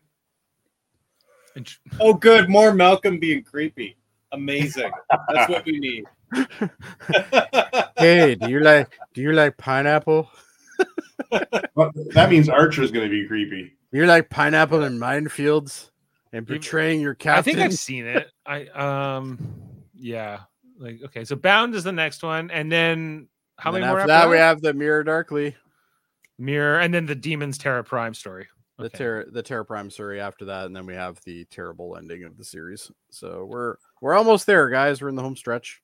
Oh, 2.00 2.14
good. 2.14 2.50
More 2.50 2.74
Malcolm 2.74 3.20
being 3.20 3.44
creepy. 3.44 3.98
Amazing. 4.34 4.92
That's 5.30 5.50
what 5.50 5.66
we 5.66 5.80
need. 5.80 6.06
hey, 7.98 8.36
do 8.36 8.50
you 8.50 8.60
like 8.62 8.98
do 9.14 9.22
you 9.22 9.34
like 9.34 9.58
pineapple? 9.58 10.30
But 11.76 11.92
that 12.14 12.30
means 12.30 12.50
Archer's 12.50 12.92
going 12.92 13.10
to 13.10 13.12
be 13.12 13.28
creepy. 13.28 13.74
Do 13.92 14.00
you 14.00 14.06
like 14.06 14.30
pineapple 14.30 14.84
in 14.84 14.98
minefields 15.00 15.90
and 16.34 16.48
You- 16.48 16.56
betraying 16.56 17.02
your 17.02 17.14
captain. 17.16 17.32
I 17.32 17.36
captain? 17.38 17.54
think 17.56 17.66
I've 17.74 17.78
seen 17.80 18.06
it. 18.06 18.28
I 18.46 18.66
um 18.68 19.54
yeah. 19.96 20.42
Like 20.78 21.02
okay, 21.06 21.26
so 21.26 21.36
Bound 21.36 21.76
is 21.76 21.84
the 21.84 21.92
next 21.92 22.24
one, 22.24 22.50
and 22.50 22.72
then 22.72 23.28
how 23.58 23.70
And 23.70 23.76
many 23.82 23.84
then 23.86 23.90
more 23.92 24.00
after 24.00 24.12
after 24.12 24.28
that? 24.28 24.32
We 24.32 24.38
have 24.38 24.62
the 24.62 24.74
Mirror 24.74 25.04
Darkly, 25.04 25.56
Mirror, 26.40 26.80
and 26.80 26.92
then 26.94 27.06
the 27.06 27.14
Demons 27.16 27.60
Terra 27.60 27.84
Prime 27.84 28.16
story. 28.16 28.48
the 28.80 28.86
Okay. 28.86 28.98
Terror, 28.98 29.26
the 29.32 29.44
Terror 29.44 29.64
Prime 29.64 29.92
story. 29.92 30.20
After 30.20 30.46
that, 30.46 30.66
and 30.66 30.76
then 30.76 30.88
we 30.88 30.96
have 30.96 31.20
the 31.24 31.46
terrible 31.52 31.98
ending 31.98 32.24
of 32.24 32.36
the 32.36 32.44
series. 32.44 32.90
So 33.12 33.46
we're 33.46 33.76
we're 34.02 34.16
almost 34.16 34.46
there, 34.46 34.70
guys. 34.70 35.02
We're 35.02 35.10
in 35.10 35.16
the 35.16 35.22
home 35.22 35.38
stretch. 35.38 35.82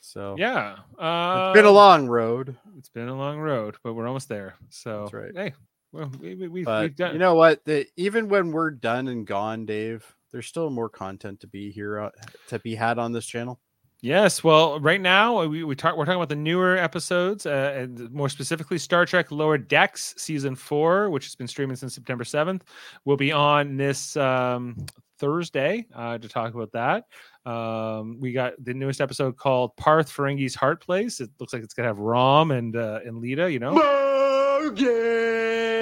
So 0.00 0.36
Yeah. 0.38 0.76
Uh, 0.98 1.50
it's 1.50 1.58
been 1.58 1.66
a 1.66 1.70
long 1.70 2.06
road, 2.06 2.56
It's 2.78 2.88
been 2.88 3.08
a 3.08 3.16
long 3.16 3.38
road, 3.38 3.76
but 3.82 3.94
we're 3.94 4.06
almost 4.06 4.28
there. 4.28 4.54
So 4.70 5.00
That's 5.00 5.12
right. 5.12 5.32
Hey, 5.34 5.54
well, 5.92 6.10
we, 6.20 6.34
we, 6.36 6.48
we've, 6.48 6.64
but 6.64 6.82
we've 6.82 6.96
done. 6.96 7.12
you 7.12 7.18
know 7.18 7.34
what? 7.34 7.64
The, 7.64 7.86
even 7.96 8.28
when 8.28 8.52
we're 8.52 8.70
done 8.70 9.08
and 9.08 9.26
gone, 9.26 9.66
Dave, 9.66 10.06
there's 10.32 10.46
still 10.46 10.70
more 10.70 10.88
content 10.88 11.40
to 11.40 11.46
be 11.46 11.70
here 11.70 12.00
uh, 12.00 12.10
to 12.48 12.58
be 12.60 12.74
had 12.74 12.98
on 12.98 13.12
this 13.12 13.26
channel. 13.26 13.60
Yes, 14.06 14.44
well, 14.44 14.78
right 14.78 15.00
now 15.00 15.40
uh, 15.40 15.48
we, 15.48 15.64
we 15.64 15.74
talk, 15.74 15.96
we're 15.96 16.04
talking 16.04 16.20
about 16.20 16.28
the 16.28 16.36
newer 16.36 16.76
episodes, 16.76 17.44
uh, 17.44 17.72
and 17.74 18.08
more 18.12 18.28
specifically, 18.28 18.78
Star 18.78 19.04
Trek 19.04 19.32
Lower 19.32 19.58
Decks 19.58 20.14
season 20.16 20.54
four, 20.54 21.10
which 21.10 21.24
has 21.24 21.34
been 21.34 21.48
streaming 21.48 21.74
since 21.74 21.96
September 21.96 22.22
seventh, 22.22 22.62
will 23.04 23.16
be 23.16 23.32
on 23.32 23.76
this 23.76 24.16
um, 24.16 24.76
Thursday 25.18 25.88
uh, 25.92 26.18
to 26.18 26.28
talk 26.28 26.54
about 26.54 26.70
that. 26.70 27.06
Um, 27.50 28.20
we 28.20 28.30
got 28.30 28.52
the 28.64 28.74
newest 28.74 29.00
episode 29.00 29.36
called 29.38 29.76
Parth 29.76 30.08
Ferengi's 30.08 30.54
Heart 30.54 30.84
Place. 30.84 31.20
It 31.20 31.30
looks 31.40 31.52
like 31.52 31.64
it's 31.64 31.74
gonna 31.74 31.88
have 31.88 31.98
Rom 31.98 32.52
and 32.52 32.76
uh, 32.76 33.00
and 33.04 33.20
Leeta, 33.20 33.52
you 33.52 33.58
know, 33.58 33.72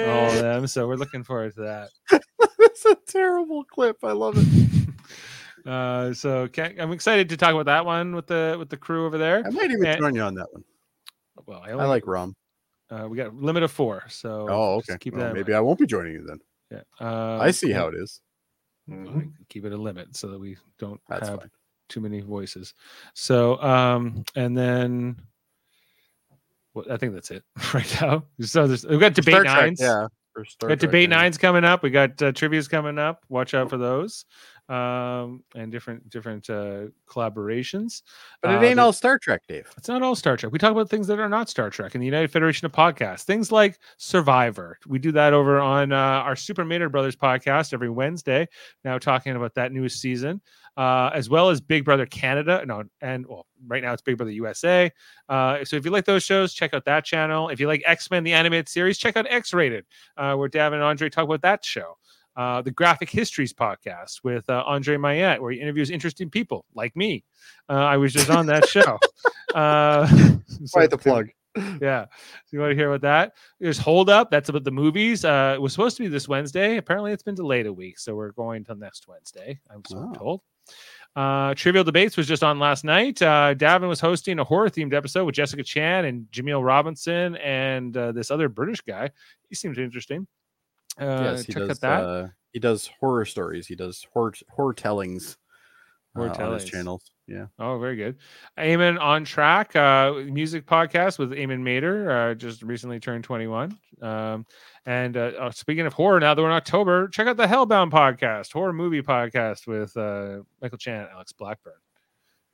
all 0.09 0.31
of 0.31 0.41
them. 0.41 0.65
So 0.65 0.87
we're 0.87 0.95
looking 0.95 1.23
forward 1.23 1.53
to 1.57 1.61
that. 1.61 1.89
That's 2.57 2.85
a 2.85 2.95
terrible 3.05 3.65
clip. 3.65 3.97
I 4.03 4.13
love 4.13 4.33
it. 4.37 4.84
Uh, 5.65 6.13
so 6.13 6.47
can 6.47 6.75
I'm 6.79 6.91
excited 6.91 7.27
to 7.29 7.37
talk 7.37 7.51
about 7.53 7.65
that 7.65 7.85
one 7.85 8.15
with 8.15 8.27
the 8.27 8.55
with 8.59 8.69
the 8.69 8.77
crew 8.77 9.05
over 9.05 9.17
there. 9.17 9.43
I 9.45 9.49
might 9.49 9.71
even 9.71 9.85
And- 9.85 9.99
join 9.99 10.15
you 10.15 10.21
on 10.21 10.35
that 10.35 10.51
one. 10.53 10.63
Well, 11.47 11.61
I, 11.65 11.71
I 11.71 11.85
like 11.85 12.05
rum. 12.07 12.35
Uh, 12.89 13.07
we 13.09 13.17
got 13.17 13.27
a 13.27 13.31
limit 13.35 13.63
of 13.63 13.71
four, 13.71 14.03
so 14.09 14.47
Oh, 14.49 14.75
okay. 14.75 14.95
Keep 14.99 15.15
Well, 15.15 15.25
that. 15.27 15.33
maybe. 15.33 15.53
I 15.53 15.59
won't 15.59 15.79
be 15.79 15.85
joining 15.87 16.13
you 16.13 16.25
then. 16.25 16.39
Yeah. 16.71 16.81
Uh, 16.99 17.39
I 17.39 17.51
see 17.51 17.71
how 17.71 17.87
it 17.87 17.95
is. 17.95 18.21
Fine, 18.87 19.33
keep 19.49 19.65
it 19.65 19.73
a 19.73 19.77
limit 19.77 20.15
so 20.15 20.27
that 20.27 20.39
we 20.39 20.57
don't 20.77 21.01
That's 21.09 21.27
have 21.27 21.39
fine. 21.39 21.51
too 21.89 21.99
many 22.01 22.21
voices. 22.21 22.73
So, 23.15 23.59
um, 23.61 24.23
and 24.35 24.55
then 24.55 25.19
well, 26.75 26.85
I 26.91 26.97
think 26.97 27.13
that's 27.13 27.31
it 27.31 27.43
right 27.73 27.97
now. 28.01 28.23
So 28.41 28.65
we've 28.67 28.99
got 28.99 29.13
debate 29.13 29.35
Trek, 29.35 29.45
nines. 29.45 29.79
yeah. 29.81 30.07
We 30.61 30.67
got 30.67 30.79
debate 30.79 31.09
nines 31.09 31.37
coming 31.37 31.63
up. 31.63 31.81
We 31.81 31.89
got 31.89 32.21
uh, 32.21 32.33
trivia's 32.33 32.67
coming 32.67 32.99
up. 32.99 33.23
Watch 33.29 33.53
out 33.53 33.69
for 33.69 33.77
those, 33.77 34.25
um, 34.69 35.43
and 35.55 35.71
different 35.71 36.09
different 36.09 36.49
uh, 36.49 36.85
collaborations. 37.07 38.01
But 38.41 38.51
it 38.51 38.57
Uh, 38.57 38.61
ain't 38.63 38.75
the- 38.77 38.81
all 38.83 38.93
Star 38.93 39.17
Trek, 39.19 39.41
Dave. 39.47 39.71
it's 39.77 39.87
not 39.87 40.01
all 40.01 40.15
Star 40.15 40.37
Trek. 40.37 40.51
We 40.51 40.59
talk 40.59 40.71
about 40.71 40.89
things 40.89 41.07
that 41.07 41.19
are 41.19 41.29
not 41.29 41.49
Star 41.49 41.69
Trek 41.69 41.95
in 41.95 42.01
the 42.01 42.05
United 42.05 42.31
Federation 42.31 42.65
of 42.65 42.71
Podcasts. 42.71 43.23
Things 43.23 43.51
like 43.51 43.77
Survivor. 43.97 44.77
We 44.87 44.99
do 44.99 45.11
that 45.13 45.33
over 45.33 45.59
on 45.59 45.91
uh, 45.91 45.95
our 45.97 46.35
Super 46.35 46.63
Mader 46.65 46.91
Brothers 46.91 47.15
podcast 47.15 47.73
every 47.73 47.89
Wednesday. 47.89 48.47
Now 48.83 48.97
talking 48.97 49.35
about 49.35 49.53
that 49.55 49.71
newest 49.71 49.99
season, 49.99 50.41
uh, 50.77 51.09
as 51.13 51.29
well 51.29 51.49
as 51.49 51.61
Big 51.61 51.85
Brother 51.85 52.05
Canada. 52.05 52.63
No, 52.65 52.83
and 53.01 53.25
well, 53.27 53.45
right 53.67 53.83
now 53.83 53.93
it's 53.93 54.01
Big 54.01 54.17
Brother 54.17 54.31
USA. 54.31 54.91
Uh, 55.29 55.63
so 55.63 55.75
if 55.75 55.85
you 55.85 55.91
like 55.91 56.05
those 56.05 56.23
shows, 56.23 56.53
check 56.53 56.73
out 56.73 56.85
that 56.85 57.05
channel. 57.05 57.49
If 57.49 57.59
you 57.59 57.67
like 57.67 57.81
X 57.85 58.09
Men 58.11 58.23
the 58.23 58.33
animated 58.33 58.69
series, 58.69 58.97
check 58.97 59.17
out 59.17 59.25
X 59.29 59.53
Rated, 59.53 59.85
uh, 60.17 60.35
where 60.35 60.47
Dav 60.47 60.73
and 60.73 60.81
Andre 60.83 61.09
talk 61.09 61.23
about 61.25 61.41
that 61.41 61.63
show. 61.65 61.97
Uh, 62.35 62.61
the 62.61 62.71
Graphic 62.71 63.09
Histories 63.09 63.53
podcast 63.53 64.23
with 64.23 64.49
uh, 64.49 64.63
Andre 64.65 64.97
Myette, 64.97 65.39
where 65.39 65.51
he 65.51 65.59
interviews 65.61 65.89
interesting 65.89 66.29
people 66.29 66.65
like 66.73 66.95
me. 66.95 67.23
Uh, 67.69 67.73
I 67.73 67.97
was 67.97 68.11
just 68.13 68.29
on 68.29 68.45
that 68.47 68.67
show. 68.67 68.99
Uh, 69.53 70.05
Quite 70.73 70.89
the 70.89 70.97
plug. 70.97 71.29
yeah. 71.81 72.03
So 72.09 72.09
you 72.51 72.59
want 72.59 72.71
to 72.71 72.75
hear 72.75 72.91
about 72.91 72.99
that? 73.03 73.33
There's 73.57 73.77
Hold 73.77 74.09
Up. 74.09 74.29
That's 74.29 74.49
about 74.49 74.65
the 74.65 74.71
movies. 74.71 75.23
Uh, 75.23 75.53
it 75.55 75.61
was 75.61 75.71
supposed 75.71 75.95
to 75.95 76.03
be 76.03 76.09
this 76.09 76.27
Wednesday. 76.27 76.75
Apparently, 76.75 77.13
it's 77.13 77.23
been 77.23 77.35
delayed 77.35 77.65
a 77.65 77.71
week, 77.71 77.97
so 77.97 78.15
we're 78.15 78.31
going 78.33 78.65
till 78.65 78.75
next 78.75 79.07
Wednesday. 79.07 79.57
I'm 79.73 79.81
so 79.87 79.97
Wow. 79.99 80.11
told. 80.11 80.41
Uh, 81.15 81.53
Trivial 81.53 81.85
Debates 81.85 82.17
was 82.17 82.27
just 82.27 82.43
on 82.43 82.59
last 82.59 82.83
night. 82.83 83.21
Uh, 83.21 83.55
Davan 83.55 83.87
was 83.87 84.01
hosting 84.01 84.39
a 84.39 84.43
horror 84.43 84.69
themed 84.69 84.93
episode 84.93 85.23
with 85.23 85.35
Jessica 85.35 85.63
Chan 85.63 86.03
and 86.03 86.25
Jaemeel 86.33 86.61
Robinson 86.65 87.37
and 87.37 87.95
uh, 87.95 88.11
this 88.11 88.31
other 88.31 88.49
British 88.49 88.81
guy. 88.81 89.09
He 89.47 89.55
seems 89.55 89.77
interesting. 89.77 90.27
Uh, 90.99 91.21
yes, 91.23 91.45
he 91.45 91.53
check 91.53 91.67
does. 91.67 91.71
out 91.71 91.81
that. 91.81 92.03
Uh, 92.03 92.27
he 92.51 92.59
does 92.59 92.89
horror 92.99 93.25
stories. 93.25 93.67
He 93.67 93.75
does 93.75 94.05
horror 94.13 94.33
horror 94.49 94.73
tellings. 94.73 95.37
Horror 96.15 96.29
uh, 96.29 96.31
on 96.31 96.37
tellings. 96.37 96.61
his 96.63 96.71
channels. 96.71 97.11
Yeah. 97.27 97.47
Oh, 97.57 97.79
very 97.79 97.95
good. 97.95 98.17
Eamon 98.57 98.99
on 99.01 99.25
track, 99.25 99.75
uh, 99.75 100.13
music 100.25 100.65
podcast 100.65 101.17
with 101.17 101.31
Eamon 101.31 101.61
Mader, 101.61 102.31
uh, 102.31 102.35
just 102.35 102.61
recently 102.61 102.99
turned 102.99 103.23
21. 103.23 103.77
Um, 104.01 104.45
and 104.85 105.17
uh, 105.17 105.31
uh, 105.39 105.51
speaking 105.51 105.87
of 105.87 105.93
horror, 105.93 106.19
now 106.19 106.35
that 106.35 106.41
we're 106.41 106.49
in 106.49 106.55
October, 106.55 107.07
check 107.07 107.27
out 107.27 107.37
the 107.37 107.47
Hellbound 107.47 107.91
podcast, 107.91 108.53
horror 108.53 108.73
movie 108.73 109.01
podcast 109.01 109.65
with 109.65 109.97
uh, 109.97 110.43
Michael 110.61 110.77
Chan 110.77 111.01
and 111.01 111.09
Alex 111.09 111.31
Blackburn. 111.31 111.73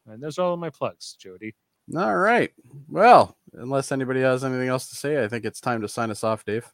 And 0.07 0.23
those 0.23 0.39
are 0.39 0.45
all 0.45 0.53
of 0.53 0.59
my 0.59 0.69
plugs, 0.69 1.15
Jody. 1.19 1.53
All 1.95 2.15
right. 2.15 2.51
Well, 2.88 3.38
unless 3.53 3.91
anybody 3.91 4.22
has 4.22 4.45
anything 4.45 4.69
else 4.69 4.89
to 4.89 4.95
say, 4.95 5.22
I 5.22 5.27
think 5.27 5.43
it's 5.43 5.59
time 5.59 5.81
to 5.81 5.89
sign 5.89 6.11
us 6.11 6.23
off, 6.23 6.45
Dave. 6.45 6.72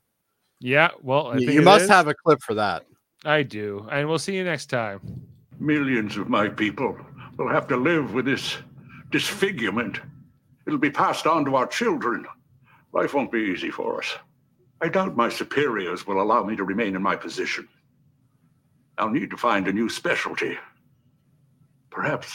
Yeah, 0.60 0.90
well, 1.02 1.28
I 1.28 1.34
You- 1.38 1.40
think 1.48 1.52
you 1.54 1.62
must 1.62 1.84
is. 1.84 1.90
have 1.90 2.08
a 2.08 2.14
clip 2.14 2.42
for 2.42 2.54
that. 2.56 2.86
I 3.26 3.44
do. 3.44 3.88
And 3.92 4.08
we'll 4.08 4.20
see 4.20 4.36
you 4.36 4.44
next 4.44 4.68
time. 4.68 5.02
Millions 5.60 6.18
of 6.18 6.30
my 6.30 6.50
people 6.50 6.98
will 7.38 7.50
have 7.50 7.68
to 7.68 7.78
live 7.78 8.14
with 8.14 8.26
this 8.26 8.58
disfigurement. 9.12 10.00
It'll 10.66 10.80
be 10.80 10.92
passed 10.92 11.26
on 11.28 11.46
to 11.46 11.56
our 11.56 11.68
children. 11.68 12.26
Life 12.94 13.14
won't 13.14 13.32
be 13.32 13.40
easy 13.40 13.70
for 13.72 14.00
us. 14.00 14.18
I 14.82 14.90
doubt 14.90 15.16
my 15.16 15.30
superiors 15.30 16.06
will 16.06 16.22
allow 16.22 16.44
me 16.44 16.56
to 16.56 16.64
remain 16.64 16.96
in 16.96 17.02
my 17.02 17.16
position. 17.16 17.68
I'll 18.98 19.10
need 19.10 19.30
to 19.32 19.38
find 19.38 19.68
a 19.68 19.74
new 19.74 19.90
specialty. 19.90 20.58
Perhaps 21.90 22.34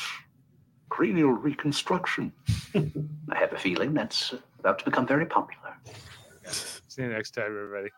cranial 0.88 1.30
reconstruction. 1.32 2.32
I 2.74 3.38
have 3.38 3.52
a 3.52 3.58
feeling 3.58 3.94
that's 3.94 4.34
about 4.58 4.78
to 4.80 4.84
become 4.84 5.06
very 5.06 5.26
popular. 5.26 5.74
See 6.46 7.02
you 7.02 7.08
next 7.08 7.32
time, 7.32 7.46
everybody. 7.46 7.90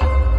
Bye. 0.00 0.33